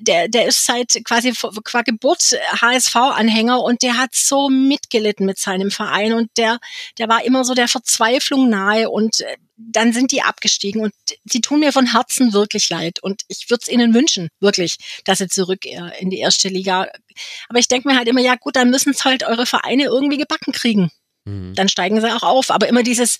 der, 0.00 0.28
der 0.28 0.46
ist 0.46 0.64
seit 0.64 1.00
quasi 1.04 1.32
qua 1.32 1.82
Geburt 1.82 2.36
HSV-Anhänger 2.60 3.62
und 3.62 3.82
der 3.82 3.98
hat 3.98 4.14
so 4.14 4.48
mitgelitten 4.48 5.26
mit 5.26 5.38
seinem 5.38 5.70
Verein 5.70 6.14
und 6.14 6.30
der, 6.36 6.58
der 6.98 7.08
war 7.08 7.24
immer 7.24 7.44
so 7.44 7.54
der 7.54 7.68
Verzweiflung 7.68 8.48
nahe 8.48 8.90
und 8.90 9.20
äh, 9.20 9.36
dann 9.58 9.92
sind 9.92 10.12
die 10.12 10.22
abgestiegen 10.22 10.82
und 10.82 10.92
sie 11.24 11.40
tun 11.40 11.60
mir 11.60 11.72
von 11.72 11.92
Herzen 11.92 12.32
wirklich 12.32 12.70
leid 12.70 13.02
und 13.02 13.22
ich 13.26 13.50
würde 13.50 13.62
es 13.62 13.68
ihnen 13.68 13.92
wünschen, 13.92 14.28
wirklich, 14.40 14.76
dass 15.04 15.18
sie 15.18 15.28
zurück 15.28 15.66
äh, 15.66 15.90
in 16.00 16.10
die 16.10 16.18
erste 16.18 16.48
Liga. 16.48 16.86
Aber 17.48 17.58
ich 17.58 17.66
denke 17.66 17.88
mir 17.88 17.96
halt 17.96 18.06
immer, 18.06 18.20
ja 18.20 18.36
gut, 18.36 18.54
dann 18.54 18.70
müssen 18.70 18.90
es 18.90 19.04
halt 19.04 19.24
eure 19.24 19.46
Vereine 19.46 19.84
irgendwie 19.84 20.16
gebacken 20.16 20.52
kriegen. 20.52 20.90
Mhm. 21.24 21.54
Dann 21.56 21.68
steigen 21.68 22.00
sie 22.00 22.14
auch 22.14 22.22
auf. 22.22 22.50
Aber 22.50 22.68
immer 22.68 22.84
dieses, 22.84 23.18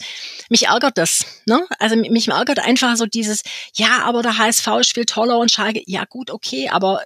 mich 0.48 0.66
ärgert 0.66 0.96
das. 0.96 1.42
Ne? 1.46 1.66
Also 1.80 1.96
mich 1.96 2.28
ärgert 2.28 2.60
einfach 2.60 2.96
so 2.96 3.06
dieses, 3.06 3.42
ja, 3.74 4.02
aber 4.04 4.22
der 4.22 4.38
HSV 4.38 4.66
ist 4.80 4.94
viel 4.94 5.06
toller 5.06 5.38
und 5.38 5.50
Schalke. 5.50 5.82
Ja 5.86 6.04
gut, 6.04 6.30
okay, 6.30 6.68
aber 6.68 7.02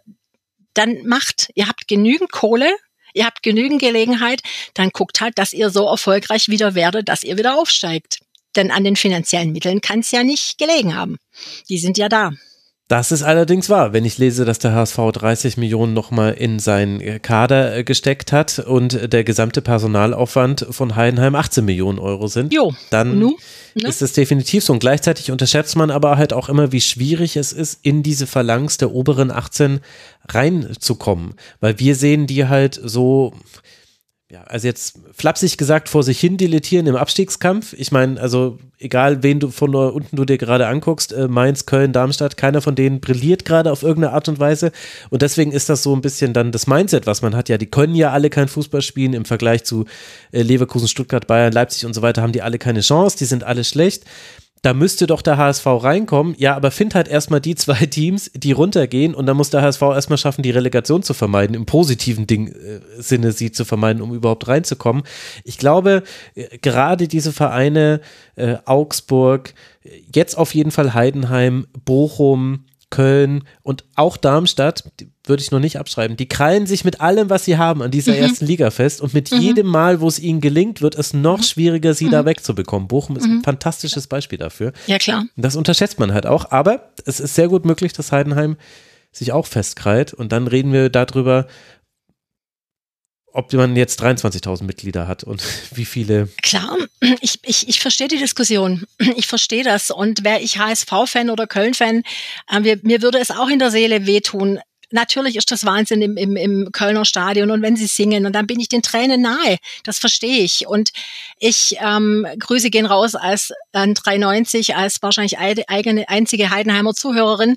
dann 0.74 1.06
macht, 1.06 1.50
ihr 1.54 1.68
habt 1.68 1.88
genügend 1.88 2.32
Kohle, 2.32 2.74
ihr 3.14 3.24
habt 3.24 3.42
genügend 3.42 3.80
Gelegenheit, 3.80 4.42
dann 4.74 4.90
guckt 4.90 5.20
halt, 5.20 5.38
dass 5.38 5.52
ihr 5.52 5.70
so 5.70 5.86
erfolgreich 5.86 6.48
wieder 6.48 6.74
werdet, 6.74 7.08
dass 7.08 7.24
ihr 7.24 7.36
wieder 7.38 7.58
aufsteigt. 7.58 8.20
Denn 8.56 8.70
an 8.70 8.84
den 8.84 8.96
finanziellen 8.96 9.52
Mitteln 9.52 9.80
kann 9.80 10.00
es 10.00 10.10
ja 10.10 10.22
nicht 10.22 10.58
gelegen 10.58 10.94
haben. 10.94 11.18
Die 11.68 11.78
sind 11.78 11.98
ja 11.98 12.08
da. 12.08 12.32
Das 12.92 13.10
ist 13.10 13.22
allerdings 13.22 13.70
wahr, 13.70 13.94
wenn 13.94 14.04
ich 14.04 14.18
lese, 14.18 14.44
dass 14.44 14.58
der 14.58 14.74
HSV 14.74 14.98
30 15.14 15.56
Millionen 15.56 15.94
nochmal 15.94 16.34
in 16.34 16.58
seinen 16.58 17.22
Kader 17.22 17.74
äh, 17.74 17.84
gesteckt 17.84 18.32
hat 18.32 18.58
und 18.58 19.10
der 19.10 19.24
gesamte 19.24 19.62
Personalaufwand 19.62 20.66
von 20.68 20.94
Heidenheim 20.94 21.34
18 21.34 21.64
Millionen 21.64 21.98
Euro 21.98 22.26
sind, 22.26 22.52
jo. 22.52 22.74
dann 22.90 23.18
nu, 23.18 23.38
ne? 23.74 23.88
ist 23.88 24.02
es 24.02 24.12
definitiv 24.12 24.62
so. 24.62 24.74
Und 24.74 24.80
gleichzeitig 24.80 25.30
unterschätzt 25.30 25.74
man 25.74 25.90
aber 25.90 26.18
halt 26.18 26.34
auch 26.34 26.50
immer, 26.50 26.70
wie 26.70 26.82
schwierig 26.82 27.38
es 27.38 27.54
ist, 27.54 27.78
in 27.82 28.02
diese 28.02 28.26
Phalanx 28.26 28.76
der 28.76 28.90
oberen 28.90 29.30
18 29.30 29.80
reinzukommen. 30.28 31.36
Weil 31.60 31.78
wir 31.78 31.94
sehen 31.94 32.26
die 32.26 32.46
halt 32.46 32.78
so, 32.84 33.32
ja, 34.32 34.44
also 34.44 34.66
jetzt 34.66 34.98
flapsig 35.12 35.58
gesagt 35.58 35.90
vor 35.90 36.02
sich 36.02 36.18
hin 36.18 36.38
dilettieren 36.38 36.86
im 36.86 36.96
Abstiegskampf. 36.96 37.74
Ich 37.74 37.92
meine, 37.92 38.18
also 38.18 38.58
egal 38.78 39.22
wen 39.22 39.40
du 39.40 39.50
von 39.50 39.74
unten 39.74 40.16
du 40.16 40.24
dir 40.24 40.38
gerade 40.38 40.68
anguckst, 40.68 41.12
äh, 41.12 41.28
Mainz, 41.28 41.66
Köln, 41.66 41.92
Darmstadt, 41.92 42.38
keiner 42.38 42.62
von 42.62 42.74
denen 42.74 43.02
brilliert 43.02 43.44
gerade 43.44 43.70
auf 43.70 43.82
irgendeine 43.82 44.14
Art 44.14 44.30
und 44.30 44.40
Weise. 44.40 44.72
Und 45.10 45.20
deswegen 45.20 45.52
ist 45.52 45.68
das 45.68 45.82
so 45.82 45.94
ein 45.94 46.00
bisschen 46.00 46.32
dann 46.32 46.50
das 46.50 46.66
Mindset, 46.66 47.06
was 47.06 47.20
man 47.20 47.36
hat. 47.36 47.50
Ja, 47.50 47.58
die 47.58 47.66
können 47.66 47.94
ja 47.94 48.10
alle 48.12 48.30
kein 48.30 48.48
Fußball 48.48 48.80
spielen 48.80 49.12
im 49.12 49.26
Vergleich 49.26 49.64
zu 49.64 49.84
äh, 50.32 50.40
Leverkusen, 50.40 50.88
Stuttgart, 50.88 51.26
Bayern, 51.26 51.52
Leipzig 51.52 51.84
und 51.84 51.92
so 51.92 52.00
weiter, 52.00 52.22
haben 52.22 52.32
die 52.32 52.40
alle 52.40 52.58
keine 52.58 52.80
Chance, 52.80 53.18
die 53.18 53.26
sind 53.26 53.44
alle 53.44 53.64
schlecht. 53.64 54.04
Da 54.62 54.74
müsste 54.74 55.08
doch 55.08 55.22
der 55.22 55.36
HSV 55.36 55.66
reinkommen. 55.66 56.34
Ja, 56.38 56.54
aber 56.54 56.70
find 56.70 56.94
halt 56.94 57.08
erstmal 57.08 57.40
die 57.40 57.56
zwei 57.56 57.86
Teams, 57.86 58.30
die 58.34 58.52
runtergehen 58.52 59.14
und 59.14 59.26
dann 59.26 59.36
muss 59.36 59.50
der 59.50 59.62
HSV 59.62 59.82
erstmal 59.82 60.18
schaffen, 60.18 60.42
die 60.42 60.50
Relegation 60.50 61.02
zu 61.02 61.14
vermeiden, 61.14 61.54
im 61.54 61.66
positiven 61.66 62.26
Ding, 62.26 62.48
äh, 62.48 62.80
Sinne 62.98 63.32
sie 63.32 63.50
zu 63.50 63.64
vermeiden, 63.64 64.00
um 64.00 64.14
überhaupt 64.14 64.46
reinzukommen. 64.46 65.02
Ich 65.44 65.58
glaube, 65.58 66.04
äh, 66.34 66.58
gerade 66.58 67.08
diese 67.08 67.32
Vereine, 67.32 68.00
äh, 68.36 68.56
Augsburg, 68.64 69.52
jetzt 70.14 70.38
auf 70.38 70.54
jeden 70.54 70.70
Fall 70.70 70.94
Heidenheim, 70.94 71.66
Bochum, 71.84 72.64
Köln 72.90 73.44
und 73.62 73.84
auch 73.96 74.16
Darmstadt, 74.16 74.84
würde 75.24 75.42
ich 75.42 75.50
noch 75.52 75.60
nicht 75.60 75.78
abschreiben, 75.78 76.16
die 76.16 76.28
krallen 76.28 76.66
sich 76.66 76.84
mit 76.84 77.00
allem, 77.00 77.30
was 77.30 77.44
sie 77.44 77.56
haben, 77.56 77.82
an 77.82 77.90
dieser 77.90 78.12
mhm. 78.12 78.18
ersten 78.18 78.46
Liga 78.46 78.70
fest 78.70 79.00
und 79.00 79.14
mit 79.14 79.30
mhm. 79.30 79.40
jedem 79.40 79.66
Mal, 79.68 80.00
wo 80.00 80.08
es 80.08 80.18
ihnen 80.18 80.40
gelingt, 80.40 80.82
wird 80.82 80.96
es 80.96 81.14
noch 81.14 81.38
mhm. 81.38 81.44
schwieriger, 81.44 81.94
sie 81.94 82.10
da 82.10 82.22
mhm. 82.22 82.26
wegzubekommen. 82.26 82.88
Bochum 82.88 83.16
ist 83.16 83.24
ein 83.24 83.36
mhm. 83.36 83.44
fantastisches 83.44 84.08
Beispiel 84.08 84.38
dafür. 84.38 84.72
Ja, 84.86 84.98
klar. 84.98 85.26
Das 85.36 85.54
unterschätzt 85.54 86.00
man 86.00 86.12
halt 86.12 86.26
auch, 86.26 86.50
aber 86.50 86.92
es 87.06 87.20
ist 87.20 87.34
sehr 87.34 87.48
gut 87.48 87.64
möglich, 87.64 87.92
dass 87.92 88.10
Heidenheim 88.10 88.56
sich 89.12 89.32
auch 89.32 89.46
festkrallt 89.46 90.12
und 90.12 90.32
dann 90.32 90.48
reden 90.48 90.72
wir 90.72 90.88
darüber, 90.88 91.46
ob 93.34 93.52
man 93.52 93.76
jetzt 93.76 94.02
23.000 94.02 94.64
Mitglieder 94.64 95.06
hat 95.06 95.24
und 95.24 95.42
wie 95.74 95.84
viele. 95.84 96.28
Klar, 96.42 96.76
ich, 97.20 97.38
ich, 97.44 97.68
ich 97.68 97.80
verstehe 97.80 98.08
die 98.08 98.18
Diskussion. 98.18 98.84
Ich 99.16 99.26
verstehe 99.26 99.64
das. 99.64 99.90
Und 99.90 100.24
wäre 100.24 100.40
ich 100.40 100.58
HSV-Fan 100.58 101.30
oder 101.30 101.46
Köln-Fan, 101.46 102.02
äh, 102.50 102.76
mir 102.82 103.02
würde 103.02 103.18
es 103.18 103.30
auch 103.30 103.48
in 103.48 103.58
der 103.58 103.70
Seele 103.70 104.06
wehtun. 104.06 104.58
Natürlich 104.92 105.36
ist 105.36 105.50
das 105.50 105.64
Wahnsinn 105.64 106.02
im, 106.02 106.16
im, 106.16 106.36
im 106.36 106.68
Kölner 106.72 107.04
Stadion 107.04 107.50
und 107.50 107.62
wenn 107.62 107.76
sie 107.76 107.86
singen 107.86 108.26
und 108.26 108.32
dann 108.32 108.46
bin 108.46 108.60
ich 108.60 108.68
den 108.68 108.82
Tränen 108.82 109.22
nahe. 109.22 109.58
Das 109.84 109.98
verstehe 109.98 110.42
ich. 110.42 110.66
Und 110.66 110.90
ich 111.38 111.76
ähm, 111.80 112.26
Grüße 112.38 112.70
gehen 112.70 112.86
raus 112.86 113.14
als 113.14 113.52
an 113.72 113.94
390 113.94 114.76
als 114.76 115.02
wahrscheinlich 115.02 115.38
eigene 115.38 116.08
einzige 116.08 116.50
Heidenheimer 116.50 116.94
Zuhörerin 116.94 117.56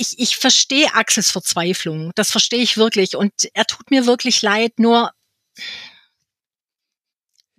ich, 0.00 0.18
ich 0.18 0.36
verstehe 0.36 0.94
Axels 0.94 1.30
Verzweiflung. 1.30 2.12
Das 2.14 2.30
verstehe 2.30 2.62
ich 2.62 2.78
wirklich. 2.78 3.16
Und 3.16 3.32
er 3.52 3.66
tut 3.66 3.90
mir 3.90 4.06
wirklich 4.06 4.40
leid, 4.40 4.78
nur 4.78 5.12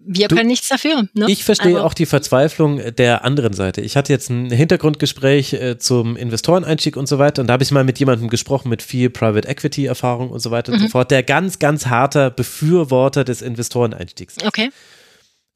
wir 0.05 0.27
du, 0.27 0.35
können 0.35 0.47
nichts 0.47 0.67
dafür. 0.67 1.07
Ne? 1.13 1.25
Ich 1.29 1.43
verstehe 1.43 1.75
also, 1.75 1.85
auch 1.85 1.93
die 1.93 2.05
Verzweiflung 2.05 2.95
der 2.95 3.23
anderen 3.23 3.53
Seite. 3.53 3.81
Ich 3.81 3.95
hatte 3.95 4.11
jetzt 4.11 4.29
ein 4.29 4.51
Hintergrundgespräch 4.51 5.53
äh, 5.53 5.77
zum 5.77 6.15
Investoreneinstieg 6.15 6.97
und 6.97 7.07
so 7.07 7.19
weiter 7.19 7.41
und 7.41 7.47
da 7.47 7.53
habe 7.53 7.63
ich 7.63 7.71
mal 7.71 7.83
mit 7.83 7.99
jemandem 7.99 8.29
gesprochen 8.29 8.69
mit 8.69 8.81
viel 8.81 9.09
Private 9.09 9.47
Equity 9.47 9.85
Erfahrung 9.85 10.29
und 10.29 10.39
so 10.39 10.51
weiter 10.51 10.71
und 10.71 10.79
so 10.79 10.85
mhm. 10.85 10.89
fort, 10.91 11.11
der 11.11 11.23
ganz, 11.23 11.59
ganz 11.59 11.87
harter 11.87 12.29
Befürworter 12.29 13.23
des 13.23 13.41
Investoreneinstiegs. 13.41 14.37
Okay. 14.45 14.71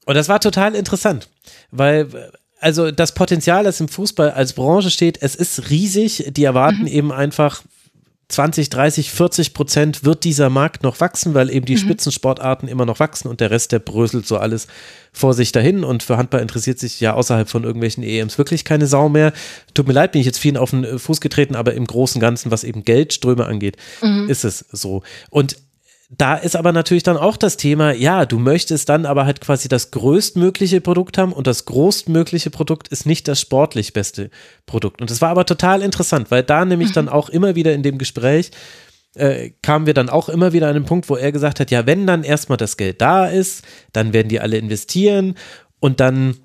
Und 0.04 0.14
das 0.14 0.28
war 0.28 0.40
total 0.40 0.74
interessant, 0.74 1.28
weil 1.70 2.30
also 2.60 2.90
das 2.90 3.12
Potenzial, 3.12 3.64
das 3.64 3.80
im 3.80 3.88
Fußball 3.88 4.30
als 4.30 4.54
Branche 4.54 4.90
steht, 4.90 5.20
es 5.20 5.34
ist 5.34 5.70
riesig. 5.70 6.24
Die 6.28 6.44
erwarten 6.44 6.82
mhm. 6.82 6.86
eben 6.86 7.12
einfach 7.12 7.62
20, 8.28 8.70
30, 8.70 9.12
40 9.12 9.54
Prozent 9.54 10.04
wird 10.04 10.24
dieser 10.24 10.50
Markt 10.50 10.82
noch 10.82 10.98
wachsen, 10.98 11.34
weil 11.34 11.48
eben 11.48 11.64
die 11.64 11.74
mhm. 11.74 11.80
Spitzensportarten 11.80 12.68
immer 12.68 12.84
noch 12.84 12.98
wachsen 12.98 13.28
und 13.28 13.40
der 13.40 13.52
Rest, 13.52 13.70
der 13.70 13.78
bröselt 13.78 14.26
so 14.26 14.36
alles 14.36 14.66
vor 15.12 15.32
sich 15.32 15.52
dahin. 15.52 15.84
Und 15.84 16.02
für 16.02 16.16
Handball 16.16 16.40
interessiert 16.40 16.80
sich 16.80 17.00
ja 17.00 17.14
außerhalb 17.14 17.48
von 17.48 17.62
irgendwelchen 17.62 18.02
EMs 18.02 18.36
wirklich 18.36 18.64
keine 18.64 18.88
Sau 18.88 19.08
mehr. 19.08 19.32
Tut 19.74 19.86
mir 19.86 19.92
leid, 19.92 20.10
bin 20.12 20.20
ich 20.20 20.26
jetzt 20.26 20.38
vielen 20.38 20.56
auf 20.56 20.70
den 20.70 20.98
Fuß 20.98 21.20
getreten, 21.20 21.54
aber 21.54 21.74
im 21.74 21.86
Großen 21.86 22.18
und 22.18 22.20
Ganzen, 22.20 22.50
was 22.50 22.64
eben 22.64 22.84
Geldströme 22.84 23.46
angeht, 23.46 23.76
mhm. 24.02 24.28
ist 24.28 24.44
es 24.44 24.64
so. 24.72 25.04
Und 25.30 25.56
da 26.08 26.36
ist 26.36 26.54
aber 26.54 26.72
natürlich 26.72 27.02
dann 27.02 27.16
auch 27.16 27.36
das 27.36 27.56
Thema, 27.56 27.92
ja, 27.92 28.26
du 28.26 28.38
möchtest 28.38 28.88
dann 28.88 29.06
aber 29.06 29.26
halt 29.26 29.40
quasi 29.40 29.68
das 29.68 29.90
größtmögliche 29.90 30.80
Produkt 30.80 31.18
haben 31.18 31.32
und 31.32 31.48
das 31.48 31.64
großmögliche 31.64 32.50
Produkt 32.50 32.88
ist 32.88 33.06
nicht 33.06 33.26
das 33.26 33.40
sportlich 33.40 33.92
beste 33.92 34.30
Produkt. 34.66 35.00
Und 35.00 35.10
das 35.10 35.20
war 35.20 35.30
aber 35.30 35.46
total 35.46 35.82
interessant, 35.82 36.30
weil 36.30 36.44
da 36.44 36.64
nämlich 36.64 36.90
mhm. 36.90 36.94
dann 36.94 37.08
auch 37.08 37.28
immer 37.28 37.56
wieder 37.56 37.74
in 37.74 37.82
dem 37.82 37.98
Gespräch 37.98 38.52
äh, 39.16 39.50
kamen 39.62 39.86
wir 39.86 39.94
dann 39.94 40.08
auch 40.08 40.28
immer 40.28 40.52
wieder 40.52 40.68
an 40.68 40.74
den 40.74 40.84
Punkt, 40.84 41.08
wo 41.08 41.16
er 41.16 41.32
gesagt 41.32 41.58
hat, 41.58 41.70
ja, 41.70 41.86
wenn 41.86 42.06
dann 42.06 42.22
erstmal 42.22 42.58
das 42.58 42.76
Geld 42.76 43.00
da 43.00 43.26
ist, 43.26 43.64
dann 43.92 44.12
werden 44.12 44.28
die 44.28 44.40
alle 44.40 44.58
investieren 44.58 45.34
und 45.80 45.98
dann 45.98 46.36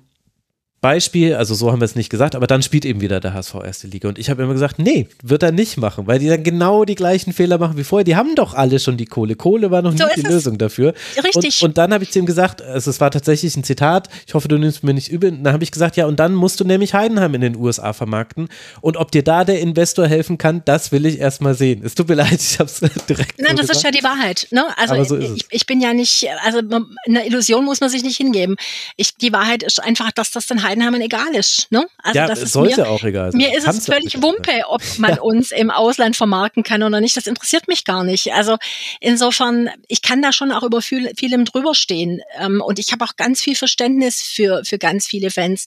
Beispiel, 0.82 1.36
also 1.36 1.54
so 1.54 1.70
haben 1.70 1.80
wir 1.80 1.84
es 1.84 1.94
nicht 1.94 2.10
gesagt, 2.10 2.34
aber 2.34 2.48
dann 2.48 2.60
spielt 2.60 2.84
eben 2.84 3.00
wieder 3.00 3.20
der 3.20 3.34
HSV 3.34 3.54
erste 3.64 3.86
Liga. 3.86 4.08
Und 4.08 4.18
ich 4.18 4.28
habe 4.30 4.42
immer 4.42 4.52
gesagt, 4.52 4.80
nee, 4.80 5.06
wird 5.22 5.44
er 5.44 5.52
nicht 5.52 5.76
machen, 5.76 6.08
weil 6.08 6.18
die 6.18 6.26
dann 6.26 6.42
genau 6.42 6.84
die 6.84 6.96
gleichen 6.96 7.32
Fehler 7.32 7.56
machen 7.56 7.76
wie 7.76 7.84
vorher. 7.84 8.02
Die 8.02 8.16
haben 8.16 8.34
doch 8.34 8.54
alle 8.54 8.80
schon 8.80 8.96
die 8.96 9.06
Kohle. 9.06 9.36
Kohle 9.36 9.70
war 9.70 9.80
noch 9.80 9.96
so 9.96 10.04
nie 10.04 10.10
die 10.16 10.22
Lösung 10.22 10.58
dafür. 10.58 10.92
Richtig. 11.22 11.62
Und, 11.62 11.68
und 11.68 11.78
dann 11.78 11.94
habe 11.94 12.02
ich 12.02 12.10
zu 12.10 12.18
ihm 12.18 12.26
gesagt, 12.26 12.62
also 12.62 12.90
es 12.90 13.00
war 13.00 13.12
tatsächlich 13.12 13.56
ein 13.56 13.62
Zitat, 13.62 14.08
ich 14.26 14.34
hoffe, 14.34 14.48
du 14.48 14.58
nimmst 14.58 14.82
mir 14.82 14.92
nicht 14.92 15.08
übel. 15.08 15.30
Dann 15.30 15.52
habe 15.52 15.62
ich 15.62 15.70
gesagt, 15.70 15.96
ja, 15.96 16.06
und 16.06 16.18
dann 16.18 16.34
musst 16.34 16.58
du 16.58 16.64
nämlich 16.64 16.94
Heidenheim 16.94 17.32
in 17.34 17.42
den 17.42 17.54
USA 17.54 17.92
vermarkten. 17.92 18.48
Und 18.80 18.96
ob 18.96 19.12
dir 19.12 19.22
da 19.22 19.44
der 19.44 19.60
Investor 19.60 20.08
helfen 20.08 20.36
kann, 20.36 20.62
das 20.64 20.90
will 20.90 21.06
ich 21.06 21.20
erstmal 21.20 21.54
sehen. 21.54 21.82
Es 21.84 21.94
tut 21.94 22.08
mir 22.08 22.14
leid, 22.16 22.40
ich 22.40 22.58
habe 22.58 22.68
es 22.68 22.80
direkt. 23.06 23.38
Nein, 23.38 23.52
so 23.52 23.58
das 23.58 23.68
gesagt. 23.68 23.76
ist 23.76 23.84
ja 23.84 23.90
die 23.92 24.02
Wahrheit. 24.02 24.48
Ne? 24.50 24.64
Also 24.76 25.04
so 25.04 25.16
ich, 25.16 25.46
ich, 25.48 25.64
bin 25.64 25.80
ja 25.80 25.94
nicht, 25.94 26.26
also 26.44 26.58
eine 27.06 27.24
Illusion 27.24 27.64
muss 27.64 27.80
man 27.80 27.88
sich 27.88 28.02
nicht 28.02 28.16
hingeben. 28.16 28.56
Ich, 28.96 29.14
die 29.16 29.32
Wahrheit 29.32 29.62
ist 29.62 29.80
einfach, 29.80 30.10
dass 30.10 30.32
das 30.32 30.48
dann 30.48 30.64
Heidenheim 30.64 30.71
egal 30.80 31.34
ist. 31.34 31.70
Ne? 31.70 31.86
Also 31.98 32.18
ja, 32.18 32.26
das 32.26 32.40
sollte 32.52 32.82
mir, 32.82 32.88
auch 32.88 33.02
egal 33.04 33.32
sein. 33.32 33.38
Mir 33.38 33.56
ist 33.56 33.66
es 33.66 33.86
völlig 33.86 34.22
Wumpe, 34.22 34.62
ob 34.68 34.82
man 34.98 35.18
uns 35.18 35.50
im 35.50 35.70
Ausland 35.70 36.16
vermarkten 36.16 36.62
kann 36.62 36.82
oder 36.82 37.00
nicht. 37.00 37.16
Das 37.16 37.26
interessiert 37.26 37.68
mich 37.68 37.84
gar 37.84 38.04
nicht. 38.04 38.32
Also 38.32 38.56
insofern, 39.00 39.70
ich 39.88 40.02
kann 40.02 40.22
da 40.22 40.32
schon 40.32 40.52
auch 40.52 40.62
über 40.62 40.82
viel, 40.82 41.12
vielem 41.16 41.44
drüber 41.44 41.74
stehen. 41.74 42.20
Ähm, 42.38 42.62
und 42.64 42.78
ich 42.78 42.92
habe 42.92 43.04
auch 43.04 43.16
ganz 43.16 43.40
viel 43.40 43.56
Verständnis 43.56 44.22
für, 44.22 44.64
für 44.64 44.78
ganz 44.78 45.06
viele 45.06 45.30
Fans, 45.30 45.66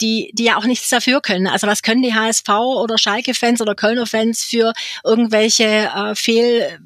die, 0.00 0.30
die 0.34 0.44
ja 0.44 0.56
auch 0.56 0.64
nichts 0.64 0.88
dafür 0.88 1.20
können. 1.20 1.46
Also 1.46 1.66
was 1.66 1.82
können 1.82 2.02
die 2.02 2.14
HSV 2.14 2.48
oder 2.48 2.98
Schalke-Fans 2.98 3.60
oder 3.60 3.74
Kölner-Fans 3.74 4.44
für 4.44 4.72
irgendwelche 5.04 5.64
äh, 5.64 6.14
Fehl 6.14 6.78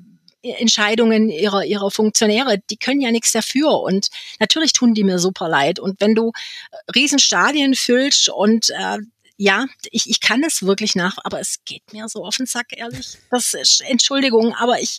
Entscheidungen 0.42 1.30
ihrer, 1.30 1.64
ihrer 1.64 1.90
Funktionäre, 1.90 2.58
die 2.70 2.76
können 2.76 3.00
ja 3.00 3.10
nichts 3.10 3.32
dafür. 3.32 3.80
Und 3.80 4.08
natürlich 4.38 4.72
tun 4.72 4.94
die 4.94 5.04
mir 5.04 5.18
super 5.18 5.48
leid. 5.48 5.78
Und 5.78 6.00
wenn 6.00 6.14
du 6.14 6.32
äh, 6.70 6.92
Riesenstadien 6.94 7.74
füllst 7.74 8.28
und 8.28 8.70
äh, 8.70 8.98
ja, 9.36 9.66
ich, 9.92 10.10
ich 10.10 10.20
kann 10.20 10.42
es 10.42 10.62
wirklich 10.62 10.96
nach, 10.96 11.16
aber 11.22 11.38
es 11.40 11.58
geht 11.64 11.92
mir 11.92 12.08
so 12.08 12.24
auf 12.24 12.36
den 12.36 12.46
Sack, 12.46 12.66
ehrlich. 12.76 13.18
Das 13.30 13.54
ist, 13.54 13.82
Entschuldigung, 13.86 14.52
aber 14.54 14.80
ich, 14.80 14.98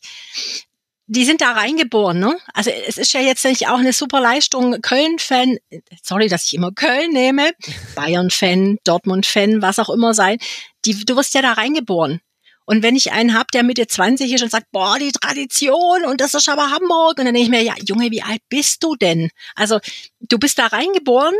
die 1.07 1.25
sind 1.25 1.41
da 1.41 1.51
reingeboren, 1.51 2.19
ne? 2.19 2.37
Also 2.53 2.69
es 2.69 2.97
ist 2.97 3.13
ja 3.13 3.19
jetzt 3.19 3.43
nicht 3.43 3.67
auch 3.67 3.79
eine 3.79 3.91
super 3.91 4.21
Leistung. 4.21 4.81
Köln-Fan, 4.81 5.57
sorry, 6.03 6.29
dass 6.29 6.45
ich 6.45 6.53
immer 6.53 6.71
Köln 6.71 7.11
nehme, 7.11 7.51
Bayern-Fan, 7.95 8.77
Dortmund-Fan, 8.85 9.61
was 9.61 9.79
auch 9.79 9.89
immer 9.89 10.13
sein. 10.13 10.37
Die, 10.85 11.03
du 11.03 11.17
wirst 11.17 11.33
ja 11.33 11.41
da 11.41 11.53
reingeboren. 11.53 12.21
Und 12.69 12.83
wenn 12.83 12.95
ich 12.95 13.11
einen 13.11 13.33
habe, 13.33 13.47
der 13.51 13.63
Mitte 13.63 13.87
20 13.87 14.31
ist 14.31 14.43
und 14.43 14.51
sagt, 14.51 14.67
boah, 14.71 14.99
die 14.99 15.11
Tradition 15.11 16.05
und 16.05 16.21
das 16.21 16.35
ist 16.35 16.47
aber 16.47 16.69
Hamburg, 16.69 17.17
und 17.17 17.25
dann 17.25 17.33
denke 17.33 17.39
ich 17.39 17.49
mir, 17.49 17.63
ja, 17.63 17.73
Junge, 17.83 18.11
wie 18.11 18.21
alt 18.21 18.41
bist 18.47 18.83
du 18.83 18.95
denn? 18.95 19.31
Also 19.55 19.79
du 20.19 20.37
bist 20.37 20.59
da 20.59 20.67
reingeboren 20.67 21.33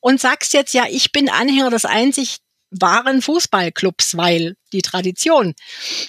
und 0.00 0.18
sagst 0.18 0.54
jetzt, 0.54 0.72
ja, 0.72 0.84
ich 0.88 1.12
bin 1.12 1.28
Anhänger 1.28 1.68
des 1.68 1.84
einzig 1.84 2.38
wahren 2.70 3.20
Fußballclubs, 3.20 4.16
weil 4.16 4.56
die 4.72 4.80
Tradition. 4.80 5.52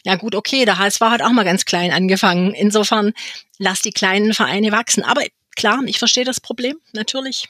Ja 0.06 0.15
gut, 0.15 0.34
okay, 0.34 0.64
der 0.64 0.78
HSV 0.78 1.02
hat 1.02 1.22
auch 1.22 1.32
mal 1.32 1.44
ganz 1.44 1.65
klein 1.65 1.91
angefangen. 1.91 2.53
Insofern 2.53 3.11
lass 3.57 3.82
die 3.82 3.91
kleinen 3.91 4.34
Vereine 4.34 4.72
wachsen. 4.72 5.03
Aber 5.03 5.24
klar, 5.57 5.82
ich 5.88 5.99
verstehe 5.99 6.24
das 6.24 6.40
Problem, 6.40 6.78
natürlich. 6.94 7.49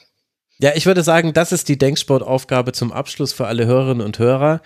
Ja, 0.58 0.72
ich 0.74 0.86
würde 0.86 1.04
sagen, 1.04 1.32
das 1.32 1.52
ist 1.52 1.68
die 1.68 1.78
Denksportaufgabe 1.78 2.72
zum 2.72 2.90
Abschluss 2.90 3.32
für 3.32 3.46
alle 3.46 3.66
Hörerinnen 3.66 4.04
und 4.04 4.18
Hörer. 4.18 4.62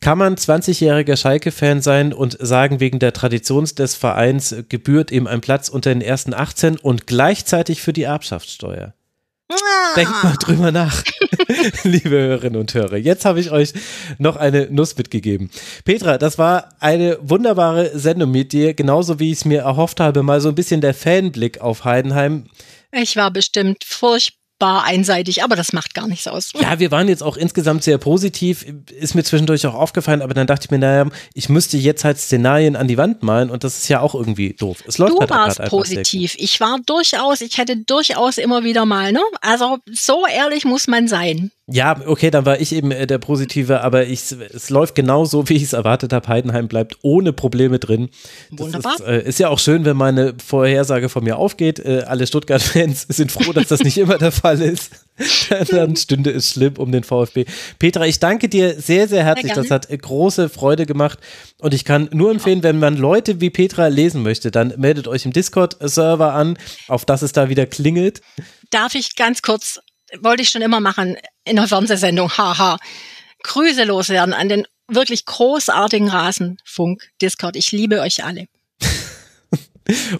Kann 0.00 0.18
man 0.18 0.36
20-jähriger 0.36 1.16
Schalke-Fan 1.16 1.80
sein 1.80 2.12
und 2.12 2.36
sagen, 2.40 2.80
wegen 2.80 2.98
der 2.98 3.12
Tradition 3.12 3.64
des 3.64 3.94
Vereins 3.94 4.54
gebührt 4.68 5.10
ihm 5.10 5.26
ein 5.26 5.40
Platz 5.40 5.68
unter 5.68 5.90
den 5.90 6.02
ersten 6.02 6.34
18 6.34 6.78
und 6.78 7.06
gleichzeitig 7.06 7.82
für 7.82 7.92
die 7.92 8.04
Erbschaftssteuer? 8.04 8.94
Ah. 9.48 9.94
Denkt 9.94 10.24
mal 10.24 10.36
drüber 10.38 10.72
nach, 10.72 11.02
liebe 11.84 12.10
Hörerinnen 12.10 12.60
und 12.60 12.74
Hörer. 12.74 12.96
Jetzt 12.96 13.24
habe 13.24 13.40
ich 13.40 13.50
euch 13.50 13.72
noch 14.18 14.36
eine 14.36 14.68
Nuss 14.70 14.96
mitgegeben. 14.96 15.50
Petra, 15.84 16.18
das 16.18 16.36
war 16.36 16.70
eine 16.80 17.18
wunderbare 17.22 17.96
Sendung 17.98 18.32
mit 18.32 18.52
dir, 18.52 18.74
genauso 18.74 19.18
wie 19.18 19.30
ich 19.30 19.38
es 19.38 19.44
mir 19.44 19.60
erhofft 19.60 20.00
habe, 20.00 20.22
mal 20.22 20.40
so 20.40 20.48
ein 20.48 20.54
bisschen 20.54 20.80
der 20.80 20.94
Fanblick 20.94 21.60
auf 21.60 21.84
Heidenheim. 21.84 22.48
Ich 22.92 23.16
war 23.16 23.30
bestimmt 23.30 23.84
furchtbar 23.84 24.45
war 24.58 24.84
einseitig, 24.84 25.42
aber 25.42 25.56
das 25.56 25.72
macht 25.72 25.94
gar 25.94 26.08
nichts 26.08 26.26
aus. 26.26 26.52
Ja, 26.58 26.78
wir 26.78 26.90
waren 26.90 27.08
jetzt 27.08 27.22
auch 27.22 27.36
insgesamt 27.36 27.84
sehr 27.84 27.98
positiv, 27.98 28.64
ist 28.90 29.14
mir 29.14 29.24
zwischendurch 29.24 29.66
auch 29.66 29.74
aufgefallen, 29.74 30.22
aber 30.22 30.34
dann 30.34 30.46
dachte 30.46 30.66
ich 30.66 30.70
mir, 30.70 30.78
naja, 30.78 31.06
ich 31.34 31.48
müsste 31.48 31.76
jetzt 31.76 32.04
halt 32.04 32.18
Szenarien 32.18 32.76
an 32.76 32.88
die 32.88 32.96
Wand 32.96 33.22
malen 33.22 33.50
und 33.50 33.64
das 33.64 33.78
ist 33.78 33.88
ja 33.88 34.00
auch 34.00 34.14
irgendwie 34.14 34.54
doof. 34.54 34.82
Es 34.86 34.98
läuft 34.98 35.14
du 35.14 35.20
halt 35.20 35.30
warst 35.30 35.62
positiv. 35.64 36.34
Ich 36.38 36.60
war 36.60 36.78
durchaus, 36.86 37.40
ich 37.40 37.58
hätte 37.58 37.76
durchaus 37.76 38.38
immer 38.38 38.64
wieder 38.64 38.86
mal, 38.86 39.12
ne? 39.12 39.22
Also 39.40 39.78
so 39.90 40.26
ehrlich 40.26 40.64
muss 40.64 40.86
man 40.86 41.08
sein. 41.08 41.50
Ja, 41.68 42.00
okay, 42.06 42.30
dann 42.30 42.46
war 42.46 42.60
ich 42.60 42.72
eben 42.72 42.92
äh, 42.92 43.08
der 43.08 43.18
Positive, 43.18 43.80
aber 43.80 44.06
ich, 44.06 44.20
es 44.30 44.70
läuft 44.70 44.94
genau 44.94 45.24
so, 45.24 45.48
wie 45.48 45.54
ich 45.54 45.64
es 45.64 45.72
erwartet 45.72 46.12
habe. 46.12 46.28
Heidenheim 46.28 46.68
bleibt 46.68 46.98
ohne 47.02 47.32
Probleme 47.32 47.80
drin. 47.80 48.08
Das 48.52 48.66
Wunderbar. 48.66 48.94
Ist, 48.94 49.00
äh, 49.00 49.22
ist, 49.22 49.40
ja 49.40 49.48
auch 49.48 49.58
schön, 49.58 49.84
wenn 49.84 49.96
meine 49.96 50.34
Vorhersage 50.44 51.08
von 51.08 51.24
mir 51.24 51.38
aufgeht. 51.38 51.80
Äh, 51.80 52.04
alle 52.06 52.28
Stuttgart-Fans 52.28 53.06
sind 53.08 53.32
froh, 53.32 53.52
dass 53.52 53.66
das 53.66 53.82
nicht 53.82 53.98
immer 53.98 54.16
der 54.16 54.30
Fall 54.30 54.60
ist. 54.62 54.92
dann 55.70 55.96
stünde 55.96 56.30
es 56.30 56.50
schlimm 56.50 56.74
um 56.76 56.92
den 56.92 57.02
VfB. 57.02 57.46
Petra, 57.80 58.06
ich 58.06 58.20
danke 58.20 58.48
dir 58.48 58.80
sehr, 58.80 59.08
sehr 59.08 59.24
herzlich. 59.24 59.54
Sehr 59.54 59.62
das 59.62 59.72
hat 59.72 59.90
äh, 59.90 59.98
große 59.98 60.48
Freude 60.48 60.86
gemacht. 60.86 61.18
Und 61.58 61.74
ich 61.74 61.84
kann 61.84 62.08
nur 62.12 62.30
empfehlen, 62.30 62.62
wenn 62.62 62.78
man 62.78 62.96
Leute 62.96 63.40
wie 63.40 63.50
Petra 63.50 63.88
lesen 63.88 64.22
möchte, 64.22 64.52
dann 64.52 64.72
meldet 64.76 65.08
euch 65.08 65.24
im 65.24 65.32
Discord-Server 65.32 66.32
an, 66.32 66.56
auf 66.86 67.04
das 67.04 67.22
es 67.22 67.32
da 67.32 67.48
wieder 67.48 67.66
klingelt. 67.66 68.20
Darf 68.70 68.94
ich 68.94 69.16
ganz 69.16 69.42
kurz 69.42 69.80
wollte 70.22 70.42
ich 70.42 70.50
schon 70.50 70.62
immer 70.62 70.80
machen 70.80 71.16
in 71.44 71.56
der 71.56 71.68
Fernsehsendung, 71.68 72.30
haha. 72.36 72.78
Grüße 73.42 73.84
loswerden 73.84 74.34
an 74.34 74.48
den 74.48 74.66
wirklich 74.88 75.24
großartigen 75.24 76.08
Rasenfunk 76.08 77.10
Discord. 77.20 77.56
Ich 77.56 77.72
liebe 77.72 78.00
euch 78.00 78.24
alle. 78.24 78.46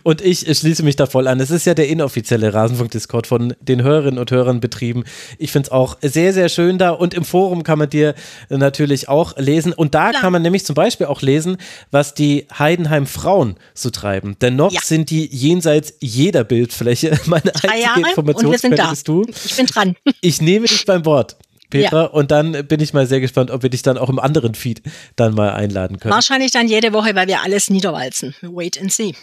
Und 0.03 0.21
ich 0.21 0.41
schließe 0.41 0.83
mich 0.83 0.97
da 0.97 1.07
voll 1.07 1.27
an. 1.27 1.41
Es 1.41 1.51
ist 1.51 1.67
ja 1.67 1.75
der 1.75 1.89
inoffizielle 1.89 2.55
Rasenfunk-Discord 2.55 3.27
von 3.27 3.55
den 3.61 3.83
Hörerinnen 3.83 4.19
und 4.19 4.31
Hörern 4.31 4.61
betrieben. 4.61 5.05
Ich 5.39 5.53
finde 5.53 5.67
es 5.67 5.73
auch 5.73 5.97
sehr, 6.03 6.33
sehr 6.33 6.49
schön 6.49 6.79
da. 6.79 6.91
Und 6.91 7.15
im 7.15 7.25
Forum 7.25 7.63
kann 7.63 7.79
man 7.79 7.91
dir 7.91 8.15
natürlich 8.49 9.09
auch 9.09 9.37
lesen. 9.37 9.73
Und 9.73 9.95
da 9.95 10.11
Klar. 10.11 10.23
kann 10.23 10.33
man 10.33 10.43
nämlich 10.43 10.65
zum 10.65 10.75
Beispiel 10.75 11.07
auch 11.07 11.23
lesen, 11.23 11.57
was 11.91 12.15
die 12.15 12.47
Heidenheim-Frauen 12.57 13.57
so 13.75 13.91
treiben. 13.91 14.37
Denn 14.41 14.57
noch 14.57 14.73
ja. 14.73 14.81
sind 14.83 15.11
die 15.11 15.27
jenseits 15.27 15.95
jeder 16.01 16.45
Bildfläche. 16.45 17.19
Meine 17.27 17.55
einzige 17.55 17.81
Jahre 17.81 18.01
Informationsquelle 18.01 18.89
bist 18.91 19.09
du. 19.09 19.25
Ich 19.45 19.57
bin 19.57 19.67
dran. 19.67 19.97
Ich 20.23 20.41
nehme 20.41 20.67
dich 20.67 20.85
beim 20.87 21.05
Wort. 21.05 21.37
Petra. 21.71 22.03
Ja. 22.03 22.07
Und 22.07 22.31
dann 22.31 22.67
bin 22.67 22.81
ich 22.81 22.93
mal 22.93 23.07
sehr 23.07 23.21
gespannt, 23.21 23.51
ob 23.51 23.63
wir 23.63 23.71
dich 23.71 23.83
dann 23.83 23.99
auch 23.99 24.09
im 24.09 24.19
anderen 24.19 24.55
Feed 24.55 24.83
dann 25.17 25.35
mal 25.35 25.53
einladen 25.53 25.99
können. 25.99 26.15
Wahrscheinlich 26.15 26.51
dann 26.53 26.69
jede 26.69 26.93
Woche, 26.93 27.15
weil 27.15 27.27
wir 27.27 27.43
alles 27.43 27.71
niederwalzen. 27.71 28.35
Wait 28.43 28.81
and 28.81 28.93
see. 28.93 29.15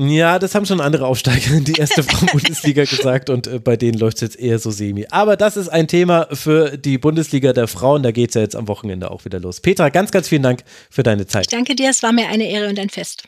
Ja, 0.00 0.38
das 0.38 0.54
haben 0.54 0.64
schon 0.64 0.80
andere 0.80 1.06
Aufsteiger 1.06 1.54
in 1.54 1.64
die 1.64 1.72
erste 1.72 2.02
Frau-Bundesliga 2.04 2.84
gesagt 2.84 3.30
und 3.30 3.48
äh, 3.48 3.58
bei 3.58 3.76
denen 3.76 3.98
läuft 3.98 4.18
es 4.18 4.20
jetzt 4.20 4.38
eher 4.38 4.60
so 4.60 4.70
semi. 4.70 5.06
Aber 5.10 5.36
das 5.36 5.56
ist 5.56 5.68
ein 5.68 5.88
Thema 5.88 6.28
für 6.32 6.78
die 6.78 6.98
Bundesliga 6.98 7.52
der 7.52 7.66
Frauen. 7.66 8.04
Da 8.04 8.12
geht 8.12 8.30
es 8.30 8.34
ja 8.34 8.42
jetzt 8.42 8.54
am 8.54 8.68
Wochenende 8.68 9.10
auch 9.10 9.24
wieder 9.24 9.40
los. 9.40 9.60
Petra, 9.60 9.88
ganz, 9.88 10.12
ganz 10.12 10.28
vielen 10.28 10.44
Dank 10.44 10.62
für 10.88 11.02
deine 11.02 11.26
Zeit. 11.26 11.46
Ich 11.46 11.48
danke 11.48 11.74
dir, 11.74 11.90
es 11.90 12.04
war 12.04 12.12
mir 12.12 12.28
eine 12.28 12.48
Ehre 12.48 12.68
und 12.68 12.78
ein 12.78 12.90
Fest 12.90 13.24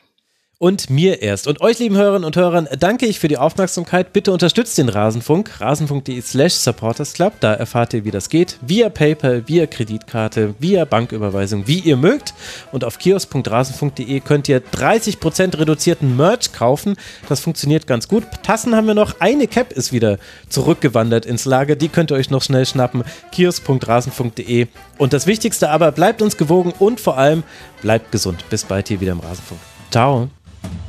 und 0.60 0.90
mir 0.90 1.22
erst. 1.22 1.46
Und 1.46 1.62
euch, 1.62 1.78
lieben 1.78 1.96
Hörerinnen 1.96 2.26
und 2.26 2.36
Hörern, 2.36 2.68
danke 2.78 3.06
ich 3.06 3.18
für 3.18 3.28
die 3.28 3.38
Aufmerksamkeit. 3.38 4.12
Bitte 4.12 4.30
unterstützt 4.30 4.76
den 4.76 4.90
Rasenfunk, 4.90 5.58
rasenfunk.de 5.58 6.20
slash 6.20 6.52
supportersclub. 6.52 7.32
Da 7.40 7.54
erfahrt 7.54 7.94
ihr, 7.94 8.04
wie 8.04 8.10
das 8.10 8.28
geht. 8.28 8.58
Via 8.60 8.90
PayPal, 8.90 9.48
via 9.48 9.66
Kreditkarte, 9.66 10.54
via 10.58 10.84
Banküberweisung, 10.84 11.66
wie 11.66 11.78
ihr 11.78 11.96
mögt. 11.96 12.34
Und 12.72 12.84
auf 12.84 12.98
kiosk.rasenfunk.de 12.98 14.20
könnt 14.20 14.50
ihr 14.50 14.60
30% 14.62 15.58
reduzierten 15.58 16.14
Merch 16.14 16.52
kaufen. 16.52 16.96
Das 17.30 17.40
funktioniert 17.40 17.86
ganz 17.86 18.06
gut. 18.06 18.24
Tassen 18.42 18.76
haben 18.76 18.86
wir 18.86 18.94
noch. 18.94 19.18
Eine 19.18 19.46
Cap 19.46 19.72
ist 19.72 19.92
wieder 19.94 20.18
zurückgewandert 20.50 21.24
ins 21.24 21.46
Lager. 21.46 21.74
Die 21.74 21.88
könnt 21.88 22.12
ihr 22.12 22.16
euch 22.16 22.28
noch 22.28 22.42
schnell 22.42 22.66
schnappen. 22.66 23.02
kiosk.rasenfunk.de. 23.32 24.66
Und 24.98 25.14
das 25.14 25.26
Wichtigste 25.26 25.70
aber, 25.70 25.90
bleibt 25.90 26.20
uns 26.20 26.36
gewogen 26.36 26.74
und 26.78 27.00
vor 27.00 27.16
allem 27.16 27.44
bleibt 27.80 28.12
gesund. 28.12 28.44
Bis 28.50 28.64
bald 28.64 28.88
hier 28.88 29.00
wieder 29.00 29.12
im 29.12 29.20
Rasenfunk. 29.20 29.60
Ciao. 29.90 30.28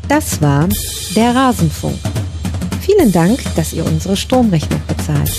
Das 0.08 0.42
war 0.42 0.68
der 1.16 1.36
Rasenfunk. 1.36 1.98
Vielen 2.82 3.12
Dank, 3.12 3.40
dass 3.56 3.74
ihr 3.74 3.86
unsere 3.86 4.18
Stromrechnung 4.18 4.82
bezahlt. 4.88 5.32